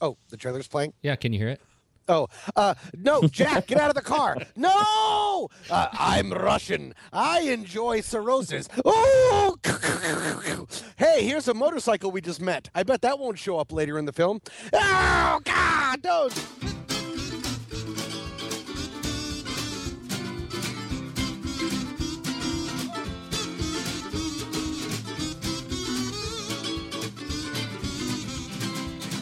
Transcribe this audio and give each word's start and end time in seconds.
Oh, 0.00 0.16
the 0.28 0.36
trailer's 0.36 0.68
playing? 0.68 0.92
Yeah, 1.02 1.16
can 1.16 1.32
you 1.32 1.38
hear 1.38 1.48
it? 1.48 1.60
Oh, 2.08 2.26
uh, 2.56 2.74
no, 2.96 3.22
Jack, 3.28 3.68
get 3.68 3.78
out 3.78 3.88
of 3.88 3.94
the 3.94 4.02
car. 4.02 4.36
No! 4.56 5.48
Uh, 5.70 5.88
I'm 5.92 6.32
Russian. 6.32 6.92
I 7.12 7.40
enjoy 7.42 8.00
cirrhosis. 8.00 8.68
Oh! 8.84 9.56
Hey, 10.96 11.24
here's 11.24 11.48
a 11.48 11.54
motorcycle 11.54 12.10
we 12.10 12.20
just 12.20 12.40
met. 12.40 12.68
I 12.74 12.82
bet 12.82 13.02
that 13.02 13.18
won't 13.18 13.38
show 13.38 13.58
up 13.58 13.72
later 13.72 13.98
in 13.98 14.04
the 14.06 14.12
film. 14.12 14.40
Oh, 14.72 15.40
God, 15.44 16.02
don't. 16.02 16.89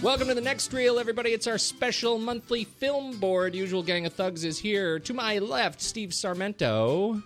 Welcome 0.00 0.28
to 0.28 0.34
the 0.34 0.40
next 0.40 0.72
reel, 0.72 1.00
everybody. 1.00 1.30
It's 1.30 1.48
our 1.48 1.58
special 1.58 2.18
monthly 2.18 2.62
film 2.62 3.18
board. 3.18 3.52
Usual 3.52 3.82
gang 3.82 4.06
of 4.06 4.12
thugs 4.12 4.44
is 4.44 4.56
here. 4.56 5.00
To 5.00 5.12
my 5.12 5.38
left, 5.38 5.80
Steve 5.80 6.10
Sarmento. 6.10 7.20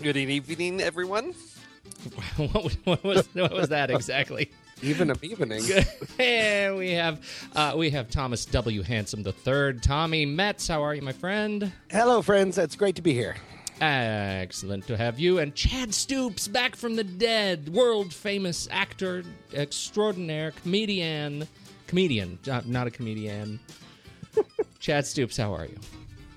Good 0.00 0.16
evening, 0.16 0.80
everyone. 0.80 1.34
what, 2.36 2.64
was, 2.64 2.76
what, 2.84 3.02
was, 3.02 3.28
what 3.32 3.52
was 3.52 3.68
that 3.70 3.90
exactly? 3.90 4.48
Even 4.80 5.10
of 5.10 5.24
evening. 5.24 5.64
and 6.20 6.76
we 6.76 6.92
have 6.92 7.18
uh, 7.56 7.74
we 7.76 7.90
have 7.90 8.08
Thomas 8.08 8.44
W. 8.44 8.82
Handsome 8.82 9.24
the 9.24 9.32
third. 9.32 9.82
Tommy 9.82 10.24
Metz, 10.24 10.68
how 10.68 10.84
are 10.84 10.94
you, 10.94 11.02
my 11.02 11.12
friend? 11.12 11.72
Hello, 11.90 12.22
friends. 12.22 12.58
It's 12.58 12.76
great 12.76 12.94
to 12.94 13.02
be 13.02 13.12
here. 13.12 13.34
Excellent 13.80 14.86
to 14.86 14.96
have 14.96 15.18
you. 15.18 15.40
And 15.40 15.52
Chadd 15.52 15.92
Stoops, 15.92 16.46
back 16.46 16.76
from 16.76 16.94
the 16.94 17.04
dead, 17.04 17.68
world 17.68 18.14
famous 18.14 18.68
actor 18.70 19.24
extraordinaire, 19.52 20.52
comedian, 20.52 21.48
comedian, 21.98 22.38
uh, 22.50 22.62
not 22.64 22.86
a 22.86 22.90
comedian. 22.90 23.58
Chadd 24.78 25.04
Stoops, 25.06 25.36
how 25.36 25.52
are 25.52 25.66
you? 25.66 25.76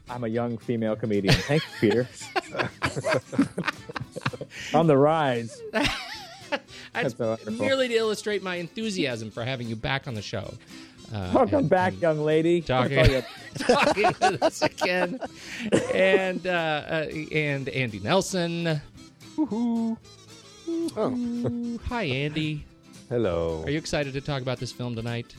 I'm 0.09 0.23
a 0.23 0.27
young 0.27 0.57
female 0.57 0.95
comedian. 0.95 1.35
Thanks, 1.35 1.65
Peter. 1.79 2.07
On 4.73 4.87
the 4.87 4.97
rise. 4.97 5.61
That's 6.93 7.15
so 7.15 7.37
merely 7.49 7.87
to 7.87 7.93
illustrate 7.93 8.43
my 8.43 8.55
enthusiasm 8.55 9.31
for 9.31 9.45
having 9.45 9.67
you 9.69 9.77
back 9.77 10.05
on 10.07 10.15
the 10.15 10.21
show. 10.21 10.53
Uh, 11.13 11.31
Welcome 11.33 11.59
and- 11.59 11.69
back, 11.69 11.93
and 11.93 12.01
young 12.01 12.19
lady. 12.25 12.61
talking, 12.61 13.05
you- 13.09 13.23
talking 13.57 14.13
to 14.15 14.45
us 14.45 14.61
again, 14.61 15.19
and 15.93 16.45
uh, 16.45 16.49
uh, 16.49 17.05
and 17.31 17.69
Andy 17.69 17.99
Nelson. 17.99 18.81
Oh, 19.37 19.97
Hi, 21.87 22.03
Andy. 22.03 22.65
Hello. 23.11 23.61
Are 23.65 23.69
you 23.69 23.77
excited 23.77 24.13
to 24.13 24.21
talk 24.21 24.41
about 24.41 24.57
this 24.57 24.71
film 24.71 24.95
tonight? 24.95 25.35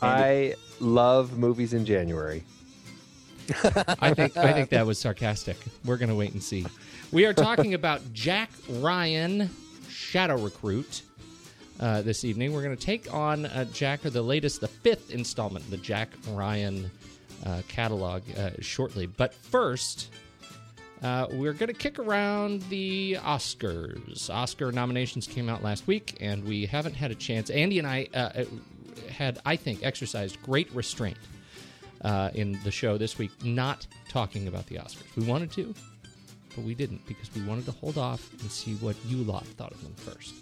I 0.00 0.54
love 0.80 1.36
movies 1.36 1.74
in 1.74 1.84
January. 1.84 2.42
I 4.00 4.14
think 4.14 4.34
I 4.38 4.54
think 4.54 4.70
that 4.70 4.86
was 4.86 4.98
sarcastic. 4.98 5.58
We're 5.84 5.98
gonna 5.98 6.14
wait 6.14 6.32
and 6.32 6.42
see. 6.42 6.64
We 7.10 7.26
are 7.26 7.34
talking 7.34 7.74
about 7.74 8.00
Jack 8.14 8.48
Ryan, 8.66 9.50
Shadow 9.90 10.38
Recruit. 10.38 11.02
Uh, 11.78 12.00
this 12.00 12.24
evening, 12.24 12.54
we're 12.54 12.62
going 12.62 12.76
to 12.76 12.82
take 12.82 13.12
on 13.12 13.44
uh, 13.44 13.66
Jack, 13.72 14.06
or 14.06 14.10
the 14.10 14.22
latest, 14.22 14.62
the 14.62 14.68
fifth 14.68 15.10
installment 15.10 15.68
the 15.70 15.76
Jack 15.76 16.08
Ryan 16.30 16.90
uh, 17.44 17.60
catalog 17.68 18.22
uh, 18.38 18.50
shortly. 18.60 19.04
But 19.04 19.34
first, 19.34 20.10
uh, 21.02 21.26
we're 21.32 21.52
going 21.52 21.68
to 21.68 21.74
kick 21.74 21.98
around 21.98 22.62
the 22.62 23.18
Oscars. 23.22 24.30
Oscar 24.30 24.70
nominations 24.70 25.26
came 25.26 25.48
out 25.48 25.62
last 25.62 25.86
week, 25.86 26.16
and 26.20 26.44
we 26.44 26.64
haven't 26.66 26.94
had 26.94 27.10
a 27.10 27.14
chance. 27.14 27.50
Andy 27.50 27.78
and 27.78 27.88
I 27.88 28.08
uh, 28.14 28.44
had, 29.10 29.40
I 29.44 29.56
think, 29.56 29.84
exercised 29.84 30.40
great 30.42 30.72
restraint 30.72 31.18
uh, 32.02 32.30
in 32.34 32.58
the 32.62 32.70
show 32.70 32.98
this 32.98 33.18
week, 33.18 33.32
not 33.44 33.86
talking 34.08 34.46
about 34.46 34.66
the 34.66 34.76
Oscars. 34.76 35.16
We 35.16 35.24
wanted 35.24 35.50
to, 35.52 35.74
but 36.54 36.64
we 36.64 36.74
didn't 36.74 37.04
because 37.06 37.34
we 37.34 37.42
wanted 37.42 37.64
to 37.66 37.72
hold 37.72 37.98
off 37.98 38.30
and 38.40 38.50
see 38.50 38.74
what 38.76 38.94
you 39.06 39.18
lot 39.18 39.44
thought 39.44 39.72
of 39.72 39.82
them 39.82 39.94
first. 39.94 40.34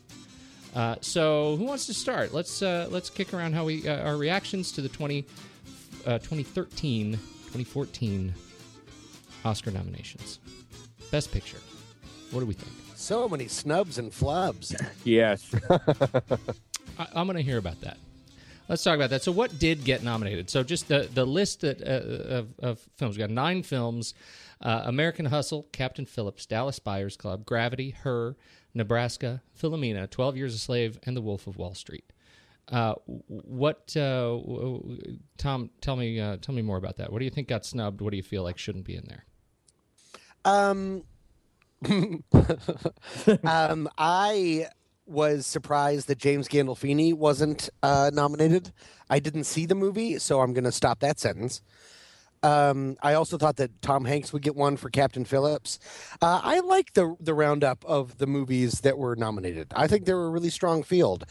Uh, 0.75 0.97
so, 1.01 1.57
who 1.57 1.65
wants 1.65 1.87
to 1.87 1.95
start? 1.95 2.33
Let's 2.33 2.63
uh, 2.63 2.87
let's 2.91 3.11
kick 3.11 3.35
around 3.35 3.55
how 3.55 3.65
we 3.65 3.89
uh, 3.89 4.07
our 4.07 4.17
reactions 4.17 4.71
to 4.73 4.83
the 4.83 4.89
20, 4.89 5.25
uh, 6.07 6.19
2013 6.19 7.13
2014 7.13 8.33
Oscar 9.45 9.71
nominations. 9.71 10.41
Best 11.11 11.33
Picture. 11.33 11.59
What 12.31 12.41
do 12.41 12.47
we 12.47 12.55
think? 12.55 12.73
So 12.95 13.29
many 13.29 13.49
snubs 13.49 13.99
and 13.99 14.13
flubs. 14.13 14.75
Yes. 15.05 15.53
I, 16.99 17.07
I'm 17.15 17.27
going 17.27 17.37
to 17.37 17.43
hear 17.43 17.59
about 17.59 17.81
that. 17.81 17.97
Let's 18.69 18.85
talk 18.85 18.95
about 18.95 19.11
that. 19.11 19.23
So, 19.23 19.33
what 19.33 19.59
did 19.59 19.85
get 19.85 20.05
nominated? 20.05 20.49
So, 20.49 20.63
just 20.63 20.87
the 20.87 21.09
the 21.13 21.25
list 21.25 21.63
that, 21.63 21.83
uh, 21.83 22.37
of, 22.37 22.55
of 22.61 22.79
films. 22.97 23.17
We 23.17 23.21
got 23.21 23.31
nine 23.31 23.65
films: 23.65 24.15
uh, 24.61 24.83
American 24.85 25.27
Hustle, 25.27 25.67
Captain 25.73 26.07
Phillips, 26.07 26.47
Dallas 26.47 26.79
Buyers 26.79 27.17
Club, 27.17 27.45
Gravity, 27.45 27.91
Her, 27.91 28.37
Nebraska, 28.73 29.43
Philomena, 29.61 30.09
Twelve 30.09 30.37
Years 30.37 30.55
a 30.55 30.59
Slave, 30.59 31.01
and 31.03 31.17
The 31.17 31.21
Wolf 31.21 31.49
of 31.49 31.57
Wall 31.57 31.75
Street. 31.75 32.05
Uh, 32.69 32.95
what, 33.27 33.97
uh, 33.97 34.39
Tom? 35.37 35.71
Tell 35.81 35.97
me, 35.97 36.21
uh, 36.21 36.37
tell 36.37 36.55
me 36.55 36.63
more 36.63 36.77
about 36.77 36.99
that. 36.99 37.11
What 37.11 37.19
do 37.19 37.25
you 37.25 37.31
think 37.33 37.49
got 37.49 37.67
snubbed? 37.67 38.01
What 38.01 38.13
do 38.13 38.17
you 38.17 38.23
feel 38.23 38.45
like 38.45 38.57
shouldn't 38.57 38.85
be 38.85 38.95
in 38.95 39.07
there? 39.09 39.25
Um, 40.45 41.05
um, 43.45 43.89
I 43.99 44.67
was 45.07 45.47
surprised 45.47 46.09
that 46.09 46.19
James 46.19 46.49
Gandolfini 46.49 47.15
wasn't 47.15 47.69
uh, 47.83 48.11
nominated. 48.13 48.73
I 49.09 49.19
didn't 49.19 49.45
see 49.45 49.67
the 49.67 49.75
movie, 49.75 50.19
so 50.19 50.41
I'm 50.41 50.53
going 50.53 50.65
to 50.65 50.73
stop 50.73 51.01
that 51.01 51.19
sentence. 51.19 51.63
Um, 52.43 52.97
I 53.03 53.15
also 53.15 53.37
thought 53.37 53.57
that 53.57 53.83
Tom 53.83 54.05
Hanks 54.07 54.33
would 54.33 54.43
get 54.43 54.57
one 54.57 54.77
for 54.77 54.89
Captain 54.89 55.25
Phillips. 55.25 55.79
Uh, 56.23 56.41
I 56.43 56.61
like 56.61 56.95
the 56.95 57.15
the 57.21 57.35
roundup 57.35 57.85
of 57.85 58.17
the 58.17 58.27
movies 58.27 58.81
that 58.81 58.97
were 58.97 59.15
nominated. 59.15 59.69
I 59.77 59.87
think 59.87 60.07
they 60.07 60.15
were 60.15 60.27
a 60.27 60.31
really 60.31 60.49
strong 60.49 60.83
field. 60.83 61.25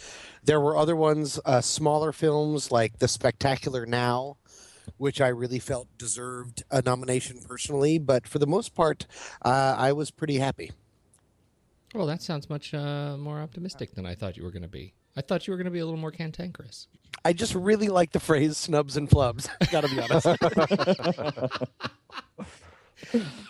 There 0.43 0.59
were 0.59 0.77
other 0.77 0.95
ones, 0.95 1.39
uh, 1.45 1.61
smaller 1.61 2.11
films 2.11 2.71
like 2.71 2.99
The 2.99 3.07
Spectacular 3.07 3.87
Now, 3.87 4.37
which 4.99 5.19
I 5.19 5.29
really 5.29 5.57
felt 5.59 5.87
deserved 5.97 6.63
a 6.69 6.83
nomination 6.83 7.39
personally. 7.47 7.97
But 7.97 8.27
for 8.27 8.37
the 8.37 8.45
most 8.45 8.75
part, 8.75 9.07
uh, 9.41 9.75
I 9.77 9.91
was 9.93 10.11
pretty 10.11 10.37
happy. 10.37 10.71
Well, 11.95 12.05
that 12.05 12.21
sounds 12.21 12.49
much 12.49 12.73
uh, 12.73 13.17
more 13.17 13.39
optimistic 13.39 13.95
than 13.95 14.05
I 14.05 14.13
thought 14.13 14.37
you 14.37 14.43
were 14.43 14.51
going 14.51 14.61
to 14.61 14.67
be. 14.67 14.93
I 15.17 15.21
thought 15.21 15.47
you 15.47 15.51
were 15.51 15.57
going 15.57 15.65
to 15.65 15.71
be 15.71 15.79
a 15.79 15.85
little 15.85 15.99
more 15.99 16.11
cantankerous. 16.11 16.87
I 17.25 17.33
just 17.33 17.55
really 17.55 17.87
like 17.87 18.11
the 18.11 18.19
phrase 18.19 18.57
snubs 18.57 18.95
and 18.95 19.09
flubs. 19.09 19.49
Got 19.71 19.85
to 19.85 19.89
be 19.89 19.99
honest. 19.99 20.27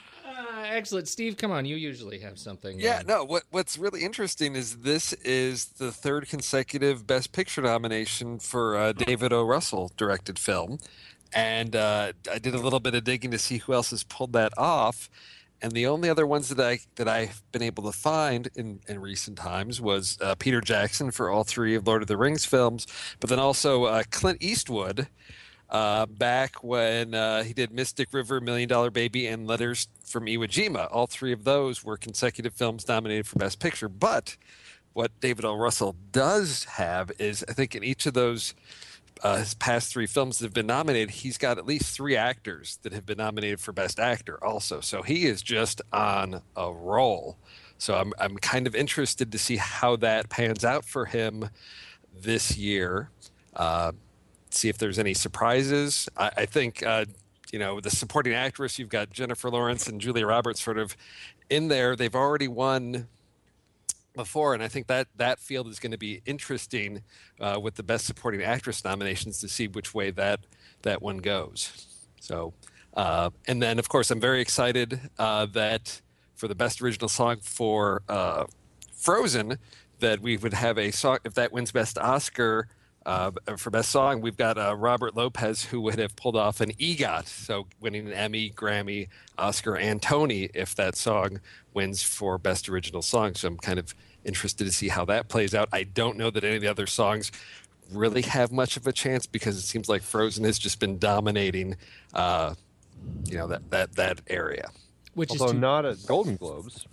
Uh, 0.60 0.64
excellent, 0.66 1.08
Steve. 1.08 1.38
Come 1.38 1.52
on, 1.52 1.66
you 1.66 1.76
usually 1.76 2.20
have 2.20 2.38
something. 2.38 2.80
Yeah, 2.80 3.00
uh, 3.00 3.04
no. 3.08 3.24
What 3.24 3.44
What's 3.50 3.78
really 3.78 4.04
interesting 4.04 4.56
is 4.56 4.78
this 4.80 5.14
is 5.14 5.66
the 5.66 5.92
third 5.92 6.28
consecutive 6.28 7.08
Best 7.08 7.32
Picture 7.32 7.62
nomination 7.62 8.40
for 8.40 8.78
a 8.78 8.94
David 8.94 9.32
O. 9.32 9.44
Russell 9.44 9.92
directed 9.96 10.38
film, 10.38 10.80
and 11.34 11.76
uh, 11.76 12.14
I 12.32 12.40
did 12.40 12.56
a 12.56 12.60
little 12.60 12.80
bit 12.80 12.96
of 12.96 13.04
digging 13.04 13.32
to 13.32 13.38
see 13.38 13.58
who 13.58 13.74
else 13.74 13.92
has 13.92 14.04
pulled 14.04 14.34
that 14.34 14.58
off. 14.58 15.10
And 15.62 15.74
the 15.74 15.88
only 15.88 16.10
other 16.10 16.26
ones 16.26 16.50
that 16.50 16.66
I 16.66 16.80
that 16.96 17.10
I've 17.10 17.42
been 17.52 17.62
able 17.62 17.84
to 17.84 17.92
find 17.92 18.50
in, 18.56 18.80
in 18.88 19.00
recent 19.00 19.38
times 19.38 19.82
was 19.82 20.18
uh, 20.22 20.36
Peter 20.36 20.62
Jackson 20.62 21.12
for 21.12 21.30
all 21.30 21.44
three 21.44 21.76
of 21.76 21.86
Lord 21.86 22.02
of 22.02 22.08
the 22.08 22.16
Rings 22.16 22.46
films, 22.46 22.88
but 23.20 23.30
then 23.30 23.40
also 23.40 23.84
uh, 23.84 24.04
Clint 24.10 24.42
Eastwood 24.42 25.08
uh, 25.70 26.06
back 26.06 26.64
when 26.64 27.14
uh, 27.14 27.44
he 27.44 27.54
did 27.54 27.72
Mystic 27.72 28.14
River, 28.14 28.40
Million 28.40 28.70
Dollar 28.70 28.90
Baby, 28.90 29.28
and 29.28 29.48
Letters 29.48 29.88
from 30.04 30.26
Iwo 30.26 30.48
Jima. 30.48 30.88
All 30.92 31.08
three 31.08 31.34
of 31.34 31.44
those 31.44 31.84
were 31.84 31.98
consecutive 31.98 32.54
films 32.54 32.88
nominated 32.88 33.28
for 33.28 33.38
Best 33.38 33.60
Picture. 33.60 33.90
But 33.90 34.38
what 34.94 35.12
David 35.20 35.46
L. 35.46 35.58
Russell 35.58 35.96
does 36.12 36.64
have 36.64 37.12
is, 37.20 37.46
I 37.48 37.54
think, 37.54 37.76
in 37.76 37.84
each 37.84 38.06
of 38.06 38.14
those 38.14 38.56
uh, 39.22 39.38
his 39.38 39.54
past 39.54 39.92
three 39.92 40.08
films 40.08 40.40
that 40.40 40.46
have 40.46 40.54
been 40.54 40.68
nominated, 40.68 41.12
he's 41.12 41.38
got 41.38 41.58
at 41.58 41.66
least 41.66 41.94
three 41.96 42.16
actors 42.16 42.80
that 42.84 42.94
have 42.94 43.06
been 43.06 43.18
nominated 43.18 43.60
for 43.60 43.72
Best 43.72 44.00
Actor 44.00 44.44
also. 44.44 44.80
So 44.80 45.02
he 45.02 45.26
is 45.26 45.42
just 45.42 45.82
on 45.92 46.42
a 46.56 46.72
roll. 46.72 47.38
So 47.78 47.96
I'm 47.96 48.14
I'm 48.20 48.38
kind 48.38 48.68
of 48.68 48.76
interested 48.76 49.32
to 49.32 49.38
see 49.38 49.58
how 49.58 49.96
that 49.98 50.30
pans 50.30 50.66
out 50.66 50.86
for 50.86 51.06
him 51.06 51.50
this 52.22 52.58
year. 52.58 53.10
Uh, 53.56 53.94
see 54.52 54.70
if 54.70 54.78
there's 54.78 55.00
any 55.00 55.14
surprises. 55.14 56.10
I, 56.18 56.32
I 56.38 56.46
think 56.46 56.84
uh, 56.84 57.06
you 57.52 57.60
know 57.60 57.80
the 57.80 57.90
supporting 57.90 58.34
actress. 58.34 58.80
You've 58.80 58.90
got 58.90 59.12
Jennifer 59.12 59.50
Lawrence 59.50 59.88
and 59.88 60.00
Julia 60.00 60.26
Roberts 60.26 60.62
sort 60.62 60.78
of 60.78 60.96
in 61.50 61.68
there. 61.68 61.96
They've 61.96 62.16
already 62.16 62.48
won 62.48 63.08
before, 64.20 64.54
and 64.54 64.62
I 64.62 64.68
think 64.68 64.88
that 64.88 65.08
that 65.16 65.40
field 65.40 65.68
is 65.68 65.80
going 65.80 65.94
to 65.94 65.98
be 65.98 66.22
interesting 66.26 67.04
uh, 67.40 67.58
with 67.62 67.76
the 67.76 67.84
best 67.84 68.06
supporting 68.06 68.44
actress 68.44 68.84
nominations 68.84 69.40
to 69.40 69.48
see 69.48 69.68
which 69.68 69.94
way 69.94 70.12
that 70.12 70.42
that 70.82 71.02
one 71.02 71.20
goes. 71.20 71.88
So, 72.20 72.54
uh, 72.94 73.30
and 73.48 73.62
then 73.62 73.80
of 73.80 73.88
course, 73.88 74.12
I'm 74.12 74.20
very 74.20 74.42
excited 74.42 75.00
uh, 75.18 75.46
that 75.54 76.02
for 76.36 76.50
the 76.50 76.56
best 76.56 76.82
original 76.82 77.08
song 77.08 77.38
for 77.42 78.02
uh, 78.10 78.46
Frozen, 78.92 79.58
that 80.00 80.20
we 80.20 80.36
would 80.36 80.54
have 80.54 80.78
a 80.78 80.92
song 80.92 81.20
if 81.24 81.34
that 81.36 81.52
wins 81.54 81.72
best 81.72 81.98
Oscar. 81.98 82.68
Uh, 83.06 83.32
for 83.56 83.70
best 83.70 83.90
song, 83.90 84.20
we've 84.22 84.38
got 84.38 84.58
uh, 84.58 84.76
Robert 84.76 85.16
Lopez, 85.16 85.64
who 85.64 85.80
would 85.82 85.98
have 85.98 86.16
pulled 86.18 86.36
off 86.36 86.60
an 86.60 86.72
EGOT, 86.74 87.26
so 87.26 87.66
winning 87.80 88.06
an 88.06 88.14
Emmy, 88.14 88.52
Grammy, 88.52 89.08
Oscar, 89.38 89.78
and 89.78 90.02
Tony 90.02 90.50
if 90.54 90.76
that 90.76 90.96
song 90.98 91.40
wins 91.74 92.04
for 92.04 92.38
best 92.38 92.68
original 92.68 93.02
song. 93.02 93.36
So 93.36 93.48
I'm 93.48 93.58
kind 93.58 93.80
of 93.80 93.96
interested 94.26 94.66
to 94.66 94.72
see 94.72 94.88
how 94.90 95.06
that 95.06 95.28
plays 95.30 95.54
out. 95.56 95.70
I 95.72 95.84
don't 95.84 96.18
know 96.18 96.30
that 96.30 96.44
any 96.44 96.56
of 96.56 96.62
the 96.62 96.68
other 96.68 96.88
songs 96.88 97.32
really 97.92 98.22
have 98.22 98.52
much 98.52 98.78
of 98.78 98.86
a 98.88 98.92
chance 98.92 99.26
because 99.26 99.58
it 99.58 99.62
seems 99.62 99.90
like 99.90 100.02
Frozen 100.02 100.44
has 100.46 100.60
just 100.60 100.80
been 100.80 100.98
dominating, 101.00 101.76
uh, 102.14 102.54
you 103.26 103.38
know, 103.38 103.48
that 103.48 103.70
that 103.72 103.96
that 103.96 104.22
area. 104.28 104.70
which 105.14 105.32
Although 105.32 105.46
is 105.46 105.52
too, 105.54 105.60
not 105.60 105.86
at 105.86 106.06
Golden 106.06 106.36
Globes. 106.36 106.86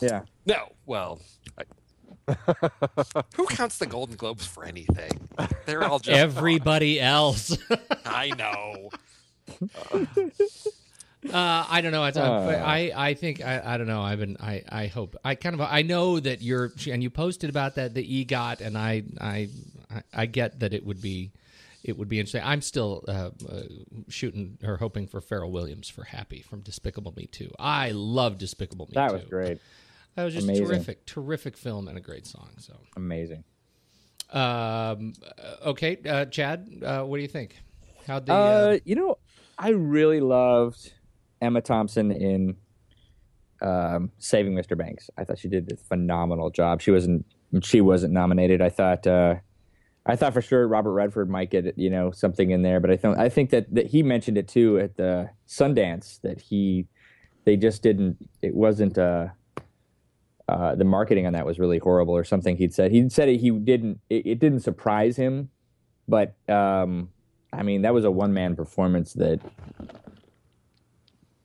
Yeah. 0.00 0.22
No, 0.46 0.72
well. 0.86 1.20
I, 1.58 1.64
who 3.36 3.46
counts 3.46 3.78
the 3.78 3.86
Golden 3.86 4.16
Globes 4.16 4.46
for 4.46 4.64
anything? 4.64 5.28
They're 5.66 5.84
all 5.84 5.98
just 5.98 6.16
everybody 6.16 7.00
else. 7.00 7.56
I 8.04 8.30
know. 8.36 8.90
Uh, 9.92 10.06
I 11.32 11.80
don't 11.82 11.92
know. 11.92 12.04
It's, 12.04 12.16
Uh. 12.16 12.62
I 12.64 12.92
I 12.96 13.14
think 13.14 13.44
I, 13.44 13.74
I 13.74 13.76
don't 13.76 13.86
know. 13.86 14.00
I've 14.02 14.18
been 14.20 14.36
I 14.40 14.62
I 14.68 14.86
hope 14.86 15.16
I 15.24 15.34
kind 15.34 15.54
of 15.54 15.60
I 15.60 15.82
know 15.82 16.18
that 16.20 16.40
you're 16.42 16.72
and 16.90 17.02
you 17.02 17.10
posted 17.10 17.50
about 17.50 17.74
that 17.74 17.94
the 17.94 18.02
EGOT 18.24 18.60
and 18.60 18.76
I 18.78 19.02
I 19.20 19.48
I- 19.90 20.02
I 20.14 20.26
get 20.26 20.60
that 20.60 20.72
it 20.72 20.84
would 20.86 21.02
be 21.02 21.32
it 21.82 21.98
would 21.98 22.08
be 22.08 22.18
interesting. 22.20 22.42
I'm 22.44 22.62
still 22.62 23.04
uh, 23.08 23.30
uh, 23.48 23.62
shooting 24.08 24.58
or 24.62 24.76
hoping 24.76 25.06
for 25.08 25.20
Pharrell 25.20 25.50
Williams 25.50 25.88
for 25.88 26.04
Happy 26.04 26.42
from 26.42 26.60
Despicable 26.60 27.12
Me 27.16 27.26
2. 27.26 27.50
I 27.58 27.90
love 27.92 28.36
Despicable 28.38 28.86
Me 28.86 28.92
That 28.94 29.08
2. 29.08 29.14
was 29.14 29.24
great. 29.24 29.58
That 30.14 30.24
was 30.24 30.34
just 30.34 30.46
Amazing. 30.46 30.66
terrific, 30.66 31.06
terrific 31.06 31.56
film 31.56 31.88
and 31.88 31.96
a 31.96 32.00
great 32.00 32.26
song. 32.26 32.50
So, 32.58 32.76
Amazing. 32.96 33.44
um, 34.30 35.14
uh, 35.24 35.68
okay, 35.70 35.98
uh, 36.06 36.26
Chadd, 36.26 36.82
uh, 36.84 37.02
what 37.04 37.16
do 37.16 37.22
you 37.22 37.28
think? 37.28 37.56
How 38.06 38.20
the 38.20 38.32
Uh, 38.32 38.36
uh, 38.36 38.78
you 38.84 38.94
know, 38.94 39.18
I 39.58 39.70
really 39.70 40.20
loved 40.20 40.92
Emma 41.40 41.60
Thompson 41.60 42.10
in 42.10 42.56
um, 43.62 44.10
Saving 44.18 44.54
Mr. 44.54 44.76
Banks. 44.76 45.10
I 45.16 45.24
thought 45.24 45.38
she 45.38 45.48
did 45.48 45.72
a 45.72 45.76
phenomenal 45.76 46.50
job. 46.50 46.80
She 46.80 46.90
wasn't 46.90 47.26
she 47.62 47.80
wasn't 47.80 48.12
nominated. 48.12 48.60
I 48.60 48.68
thought 48.68 49.06
uh, 49.06 49.36
I 50.06 50.16
thought 50.16 50.32
for 50.32 50.42
sure 50.42 50.66
Robert 50.66 50.92
Redford 50.92 51.28
might 51.28 51.50
get 51.50 51.76
you 51.76 51.90
know 51.90 52.10
something 52.10 52.50
in 52.50 52.62
there, 52.62 52.80
but 52.80 52.90
I 52.90 52.96
think 52.96 53.18
I 53.18 53.28
think 53.28 53.50
that, 53.50 53.74
that 53.74 53.86
he 53.86 54.02
mentioned 54.02 54.38
it 54.38 54.48
too 54.48 54.78
at 54.78 54.96
the 54.96 55.30
Sundance 55.48 56.20
that 56.22 56.40
he 56.40 56.86
they 57.44 57.56
just 57.56 57.82
didn't 57.82 58.16
it 58.42 58.54
wasn't 58.54 58.96
uh, 58.98 59.28
uh, 60.48 60.74
the 60.74 60.84
marketing 60.84 61.26
on 61.26 61.32
that 61.34 61.46
was 61.46 61.58
really 61.58 61.78
horrible 61.78 62.14
or 62.14 62.24
something 62.24 62.56
he'd 62.56 62.74
said 62.74 62.90
he 62.90 63.08
said 63.08 63.28
it, 63.28 63.38
he 63.40 63.50
didn't 63.50 64.00
it, 64.08 64.26
it 64.26 64.38
didn't 64.38 64.60
surprise 64.60 65.16
him 65.16 65.48
but 66.10 66.34
um, 66.48 67.08
I 67.52 67.62
mean, 67.62 67.82
that 67.82 67.94
was 67.94 68.04
a 68.04 68.10
one 68.10 68.32
man 68.32 68.56
performance 68.56 69.12
that 69.14 69.40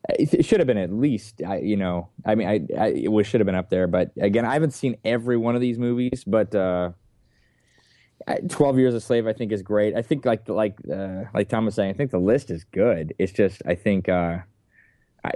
it 0.09 0.45
should 0.45 0.59
have 0.59 0.67
been 0.67 0.77
at 0.77 0.91
least, 0.91 1.41
I, 1.45 1.57
you 1.57 1.77
know, 1.77 2.09
I 2.25 2.35
mean, 2.35 2.47
I, 2.47 2.53
I 2.77 2.87
it 2.89 3.25
should 3.25 3.39
have 3.39 3.45
been 3.45 3.55
up 3.55 3.69
there. 3.69 3.87
But 3.87 4.11
again, 4.19 4.45
I 4.45 4.53
haven't 4.53 4.71
seen 4.71 4.97
every 5.03 5.37
one 5.37 5.55
of 5.55 5.61
these 5.61 5.77
movies, 5.77 6.23
but 6.25 6.53
uh, 6.53 6.91
Twelve 8.49 8.77
Years 8.77 8.93
a 8.93 9.01
Slave, 9.01 9.27
I 9.27 9.33
think, 9.33 9.51
is 9.51 9.61
great. 9.61 9.95
I 9.95 10.01
think, 10.01 10.25
like 10.25 10.47
like 10.47 10.77
uh, 10.91 11.23
like 11.33 11.49
Tom 11.49 11.65
was 11.65 11.75
saying, 11.75 11.89
I 11.89 11.93
think 11.93 12.11
the 12.11 12.19
list 12.19 12.51
is 12.51 12.63
good. 12.65 13.13
It's 13.17 13.31
just, 13.31 13.61
I 13.65 13.75
think, 13.75 14.09
uh, 14.09 14.39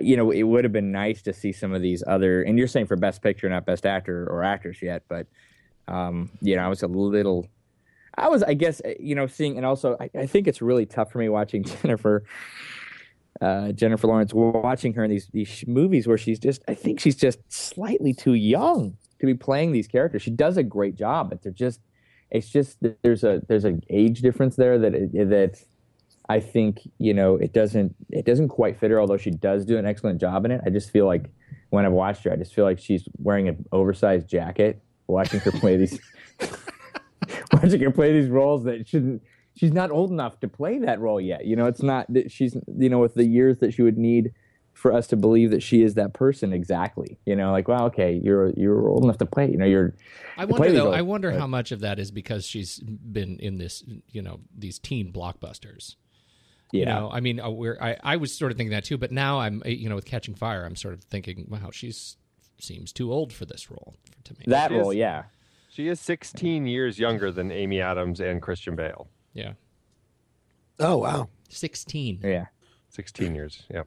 you 0.02 0.18
know, 0.18 0.32
it 0.32 0.44
would 0.44 0.64
have 0.64 0.74
been 0.74 0.92
nice 0.92 1.22
to 1.24 1.34
see 1.34 1.52
some 1.52 1.74
of 1.74 1.82
these 1.82 2.04
other. 2.06 2.44
And 2.44 2.58
you're 2.58 2.68
saying 2.68 2.88
for 2.88 2.96
Best 2.96 3.22
Picture, 3.22 3.50
not 3.50 3.66
Best 3.66 3.86
Actor 3.86 4.28
or 4.30 4.44
actress 4.44 4.82
yet, 4.82 5.04
but 5.08 5.28
um, 5.88 6.30
you 6.42 6.56
know, 6.56 6.64
I 6.64 6.68
was 6.68 6.84
a 6.84 6.88
little. 6.88 7.48
I 8.16 8.28
was, 8.28 8.44
I 8.44 8.54
guess, 8.54 8.82
uh, 8.84 8.94
you 9.00 9.16
know, 9.16 9.28
seeing, 9.28 9.56
and 9.56 9.66
also, 9.66 9.96
I 10.14 10.26
think 10.26 10.48
it's 10.48 10.62
really 10.62 10.86
tough 10.86 11.12
for 11.12 11.20
me 11.20 11.30
watching 11.30 11.64
Jennifer, 11.82 12.26
uh, 13.42 13.72
Jennifer 13.72 14.08
Lawrence, 14.08 14.34
watching 14.34 14.94
her 14.94 15.04
in 15.04 15.12
these 15.12 15.28
these 15.32 15.64
movies 15.68 16.08
where 16.08 16.18
she's 16.18 16.40
just, 16.40 16.62
I 16.68 16.74
think 16.74 17.00
she's 17.00 17.16
just 17.16 17.40
slightly 17.52 18.14
too 18.14 18.34
young 18.34 18.98
to 19.20 19.26
be 19.26 19.34
playing 19.34 19.72
these 19.72 19.88
characters. 19.88 20.22
She 20.22 20.32
does 20.32 20.58
a 20.58 20.64
great 20.64 20.96
job, 20.96 21.30
but 21.30 21.42
they're 21.42 21.52
just, 21.52 21.80
it's 22.32 22.50
just 22.50 22.78
there's 23.02 23.24
a 23.24 23.42
there's 23.48 23.66
an 23.66 23.82
age 23.90 24.22
difference 24.22 24.56
there 24.56 24.78
that 24.80 24.94
it, 24.94 25.30
that 25.30 25.64
I 26.28 26.40
think 26.40 26.82
you 26.98 27.14
know 27.14 27.36
it 27.36 27.54
doesn't 27.54 27.96
it 28.10 28.26
doesn't 28.26 28.50
quite 28.50 28.78
fit 28.80 28.92
her. 28.92 29.00
Although 29.00 29.18
she 29.18 29.32
does 29.32 29.66
do 29.66 29.78
an 29.78 29.86
excellent 29.86 30.20
job 30.20 30.46
in 30.46 30.52
it, 30.52 30.62
I 30.66 30.70
just 30.70 30.92
feel 30.92 31.06
like 31.06 31.30
when 31.70 31.86
I've 31.86 31.92
watched 31.92 32.24
her, 32.26 32.32
I 32.32 32.36
just 32.36 32.54
feel 32.54 32.66
like 32.66 32.80
she's 32.80 33.08
wearing 33.18 33.48
an 33.48 33.66
oversized 33.72 34.28
jacket. 34.28 34.82
Watching 35.08 35.40
her 35.40 35.52
play 35.52 35.76
these, 35.76 36.00
watching 37.54 37.82
her 37.82 37.90
play 37.90 38.14
these 38.14 38.30
roles 38.30 38.64
that 38.66 38.88
shouldn't. 38.88 39.24
She's 39.60 39.74
not 39.74 39.92
old 39.92 40.10
enough 40.10 40.40
to 40.40 40.48
play 40.48 40.80
that 40.80 41.02
role 41.02 41.20
yet. 41.20 41.46
You 41.46 41.58
know, 41.58 41.66
it's 41.66 41.84
not 41.84 42.06
that 42.14 42.32
she's 42.32 42.56
you 42.78 42.88
know 42.90 43.00
with 43.00 43.16
the 43.16 43.26
years 43.26 43.58
that 43.58 43.74
she 43.74 43.82
would 43.82 43.98
need 43.98 44.32
for 44.72 44.94
us 44.94 45.08
to 45.08 45.18
believe 45.18 45.52
that 45.52 45.62
she 45.62 45.82
is 45.84 45.96
that 45.96 46.14
person 46.14 46.54
exactly. 46.54 47.20
You 47.26 47.36
know, 47.36 47.52
like 47.52 47.68
well, 47.68 47.84
okay, 47.88 48.22
you're 48.24 48.52
you're 48.52 48.88
old 48.88 49.04
enough 49.04 49.18
to 49.18 49.26
play. 49.26 49.52
You 49.52 49.58
know, 49.58 49.66
you're. 49.66 49.96
I 50.38 50.46
wonder 50.46 50.72
though. 50.72 50.86
roles, 50.86 50.96
I 50.96 51.02
wonder 51.02 51.32
but- 51.32 51.40
how 51.42 51.48
much 51.48 51.74
of 51.74 51.82
that 51.82 52.00
is 52.00 52.10
because 52.10 52.46
she's 52.46 52.80
been 52.80 53.38
in 53.40 53.58
this, 53.58 53.84
you 54.10 54.22
know, 54.22 54.40
these 54.58 54.80
teen 54.80 55.12
blockbusters. 55.12 55.96
Yeah. 56.72 56.80
You 56.80 56.86
know, 56.86 57.10
I 57.12 57.20
mean, 57.20 57.40
uh, 57.42 57.50
we're, 57.50 57.78
I 57.82 57.98
I 58.02 58.16
was 58.16 58.32
sort 58.34 58.52
of 58.54 58.58
thinking 58.58 58.72
that 58.72 58.86
too, 58.86 58.98
but 58.98 59.12
now 59.12 59.40
I'm, 59.40 59.62
uh, 59.66 59.70
you 59.70 59.90
know, 59.90 59.96
with 59.96 60.06
Catching 60.06 60.36
Fire, 60.36 60.64
I'm 60.66 60.78
sort 60.78 60.94
of 60.94 61.04
thinking, 61.04 61.48
wow, 61.50 61.72
she's 61.74 62.16
seems 62.60 62.94
too 62.94 63.12
old 63.12 63.34
for 63.34 63.46
this 63.46 63.70
role 63.70 63.96
to 64.24 64.34
me. 64.36 64.46
that 64.48 64.70
She 64.70 64.76
is- 64.78 64.80
role, 64.82 64.94
yeah. 64.94 65.24
She 65.72 65.88
is 65.90 66.00
16 66.00 66.66
years 66.68 66.98
younger 67.00 67.32
than 67.32 67.52
Amy 67.52 67.82
Adams 67.82 68.20
and 68.20 68.42
Christian 68.42 68.76
Bale. 68.76 69.08
Yeah, 69.40 69.54
Oh 70.80 70.98
wow. 70.98 71.30
sixteen. 71.50 72.20
Yeah. 72.24 72.46
16 72.92 73.36
years. 73.36 73.64
Yeah. 73.70 73.84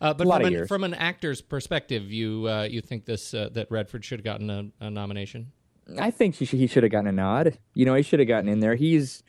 Uh, 0.00 0.14
but 0.14 0.24
A 0.24 0.28
lot 0.28 0.36
from 0.36 0.42
of 0.42 0.46
an, 0.46 0.52
years. 0.52 0.68
from 0.68 0.84
an 0.84 0.94
actor's 0.94 1.40
perspective, 1.40 2.10
you 2.12 2.48
uh, 2.48 2.62
you 2.62 2.80
think 2.80 3.04
this 3.04 3.34
uh, 3.34 3.48
that 3.52 3.70
Redford 3.70 4.04
should 4.04 4.20
have 4.20 4.24
gotten 4.24 4.50
a, 4.50 4.66
a 4.80 4.90
nomination? 4.90 5.50
I 5.98 6.10
think 6.10 6.36
he 6.36 6.44
should, 6.44 6.58
he 6.58 6.66
should 6.66 6.82
have 6.84 6.92
gotten 6.92 7.08
a 7.08 7.12
nod. 7.12 7.58
You 7.74 7.84
know, 7.86 7.94
he 7.94 8.02
should 8.02 8.18
have 8.20 8.28
gotten 8.28 8.48
in 8.48 8.60
there. 8.60 8.74
He's 8.76 9.22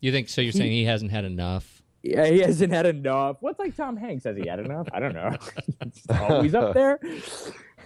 You 0.00 0.12
think 0.12 0.28
so? 0.28 0.40
You're 0.40 0.52
saying 0.52 0.70
he 0.70 0.84
hasn't 0.84 1.10
had 1.10 1.24
enough? 1.24 1.82
yeah, 2.02 2.26
he 2.26 2.38
hasn't 2.40 2.72
had 2.72 2.86
enough. 2.86 3.38
What's 3.40 3.58
like 3.58 3.74
Tom 3.76 3.96
Hanks? 3.96 4.24
Has 4.24 4.36
he 4.36 4.46
had 4.46 4.60
enough? 4.60 4.86
I 4.92 5.00
don't 5.00 5.14
know. 5.14 5.34
It's 5.80 6.02
always 6.10 6.54
up 6.54 6.74
there. 6.74 7.00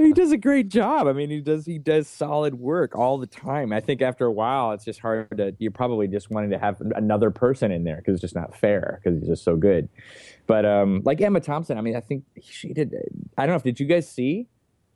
He 0.00 0.12
does 0.14 0.32
a 0.32 0.38
great 0.38 0.68
job. 0.68 1.06
I 1.06 1.12
mean, 1.12 1.28
he 1.28 1.40
does 1.40 1.66
he 1.66 1.78
does 1.78 2.08
solid 2.08 2.54
work 2.54 2.96
all 2.96 3.18
the 3.18 3.26
time. 3.26 3.72
I 3.72 3.80
think 3.80 4.00
after 4.00 4.24
a 4.24 4.32
while, 4.32 4.72
it's 4.72 4.84
just 4.84 5.00
hard 5.00 5.36
to. 5.36 5.54
You're 5.58 5.70
probably 5.72 6.08
just 6.08 6.30
wanting 6.30 6.50
to 6.50 6.58
have 6.58 6.80
another 6.96 7.30
person 7.30 7.70
in 7.70 7.84
there 7.84 7.96
because 7.96 8.14
it's 8.14 8.22
just 8.22 8.34
not 8.34 8.56
fair 8.56 9.00
because 9.04 9.18
he's 9.20 9.28
just 9.28 9.44
so 9.44 9.56
good. 9.56 9.88
But 10.46 10.64
um, 10.64 11.02
like 11.04 11.20
Emma 11.20 11.40
Thompson, 11.40 11.76
I 11.76 11.82
mean, 11.82 11.96
I 11.96 12.00
think 12.00 12.24
she 12.40 12.72
did. 12.72 12.94
I 13.36 13.42
don't 13.42 13.50
know 13.52 13.56
if 13.56 13.62
did 13.62 13.78
you 13.78 13.86
guys 13.86 14.08
see? 14.10 14.48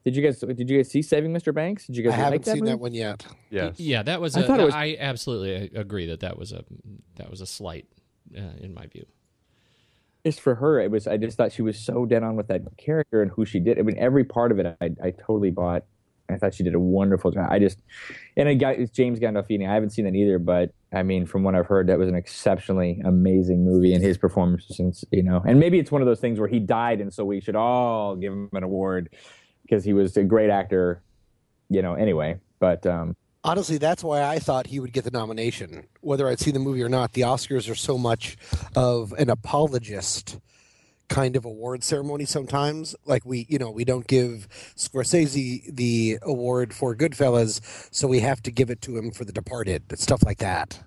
Did 0.05 0.17
you 0.17 0.23
guys 0.23 0.39
did 0.41 0.69
you 0.71 0.79
guys 0.79 0.91
see 0.91 1.03
Saving 1.03 1.33
Mr. 1.33 1.55
Banks? 1.55 1.87
Did 1.87 1.97
you 1.97 2.03
guys? 2.03 2.13
I 2.13 2.17
guys 2.17 2.25
haven't 2.25 2.33
like 2.33 2.45
that 2.45 2.53
seen 2.53 2.61
movie? 2.61 2.73
that 2.73 2.81
one 2.81 2.95
yet. 2.95 3.27
Yes. 3.51 3.79
Yeah, 3.81 4.03
that 4.03 4.21
was. 4.21 4.37
I 4.37 4.41
a- 4.41 4.47
thought 4.47 4.61
it 4.61 4.65
was- 4.65 4.75
I 4.75 4.97
absolutely 4.99 5.71
agree 5.79 6.07
that 6.07 6.21
that 6.21 6.39
was 6.39 6.53
a 6.53 6.65
that 7.17 7.31
was 7.31 7.41
a 7.41 7.47
slight, 7.47 7.87
uh, 8.37 8.41
in 8.61 8.73
my 8.75 8.87
view. 8.87 9.07
Just 10.25 10.41
for 10.41 10.55
her, 10.55 10.81
it 10.81 10.91
was. 10.91 11.07
I 11.07 11.17
just 11.17 11.37
thought 11.37 11.53
she 11.53 11.63
was 11.63 11.79
so 11.79 12.07
dead 12.07 12.23
on 12.23 12.37
with 12.37 12.49
that 12.49 12.63
character 12.79 13.23
and 13.23 13.31
who 13.31 13.45
she 13.45 13.61
did. 13.61 13.79
I 13.79 13.83
mean, 13.83 13.99
every 13.99 14.25
part 14.25 14.53
of 14.53 14.59
it, 14.59 14.77
I, 14.81 14.91
I 15.03 15.11
totally 15.11 15.51
bought. 15.51 15.85
I 16.31 16.37
thought 16.39 16.55
she 16.55 16.63
did 16.63 16.75
a 16.75 16.81
wonderful 16.81 17.31
job. 17.31 17.49
I 17.51 17.59
just, 17.59 17.83
and 18.39 18.49
a 18.49 18.55
guy, 18.55 18.87
James 18.95 19.19
Gandolfini. 19.19 19.69
I 19.69 19.75
haven't 19.75 19.91
seen 19.91 20.07
that 20.07 20.15
either, 20.15 20.39
but 20.39 20.73
I 20.91 21.03
mean, 21.03 21.27
from 21.27 21.43
what 21.43 21.55
I've 21.55 21.67
heard, 21.67 21.89
that 21.89 21.99
was 21.99 22.09
an 22.09 22.15
exceptionally 22.15 23.03
amazing 23.05 23.63
movie, 23.63 23.93
and 23.93 24.03
his 24.03 24.17
performance, 24.17 24.65
since 24.71 25.05
you 25.11 25.23
know, 25.23 25.43
and 25.47 25.61
maybe 25.61 25.79
it's 25.79 25.93
one 25.93 26.01
of 26.01 26.07
those 26.07 26.21
things 26.21 26.41
where 26.41 26.49
he 26.49 26.59
died, 26.59 27.03
and 27.03 27.13
so 27.13 27.25
we 27.27 27.41
should 27.41 27.57
all 27.57 28.17
give 28.17 28.33
him 28.33 28.49
an 28.55 28.63
award 28.63 29.11
because 29.63 29.85
he 29.85 29.93
was 29.93 30.17
a 30.17 30.25
great 30.25 30.49
actor, 30.49 31.03
you 31.69 31.83
know. 31.83 31.95
Anyway, 31.95 32.41
but 32.59 32.87
um, 32.87 33.15
Honestly, 33.45 33.77
that's 33.77 34.03
why 34.03 34.23
I 34.23 34.39
thought 34.39 34.69
he 34.69 34.81
would 34.81 34.93
get 34.93 35.05
the 35.05 35.11
nomination, 35.11 35.87
whether 36.01 36.27
I'd 36.27 36.41
seen 36.41 36.55
the 36.55 36.61
movie 36.61 36.83
or 36.83 36.89
not. 36.89 37.13
The 37.13 37.21
Oscars 37.23 37.71
are 37.71 37.75
so 37.75 37.99
much 37.99 38.39
of 38.75 39.13
an 39.13 39.29
apologist 39.29 40.39
kind 41.11 41.37
of 41.37 41.45
award 41.45 41.85
ceremony 41.85 42.25
sometimes. 42.25 42.97
Like 43.05 43.27
we, 43.27 43.45
you 43.51 43.59
know, 43.59 43.71
we 43.71 43.85
don't 43.85 44.07
give 44.07 44.49
Scorsese 44.77 45.77
the 45.77 46.19
award 46.23 46.73
for 46.73 46.97
Goodfellas, 46.97 47.61
so 47.95 48.09
we 48.09 48.21
have 48.21 48.43
to 48.45 48.51
give 48.51 48.71
it 48.71 48.81
to 48.83 48.97
him 48.97 49.11
for 49.11 49.27
The 49.27 49.33
Departed, 49.33 49.83
stuff 49.99 50.23
like 50.25 50.39
that. 50.39 50.81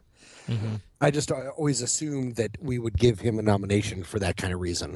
I 0.99 1.11
just 1.11 1.31
always 1.31 1.83
assumed 1.83 2.37
that 2.37 2.57
we 2.59 2.79
would 2.79 2.97
give 2.97 3.19
him 3.19 3.37
a 3.37 3.43
nomination 3.43 4.03
for 4.03 4.17
that 4.17 4.35
kind 4.35 4.51
of 4.51 4.59
reason. 4.59 4.95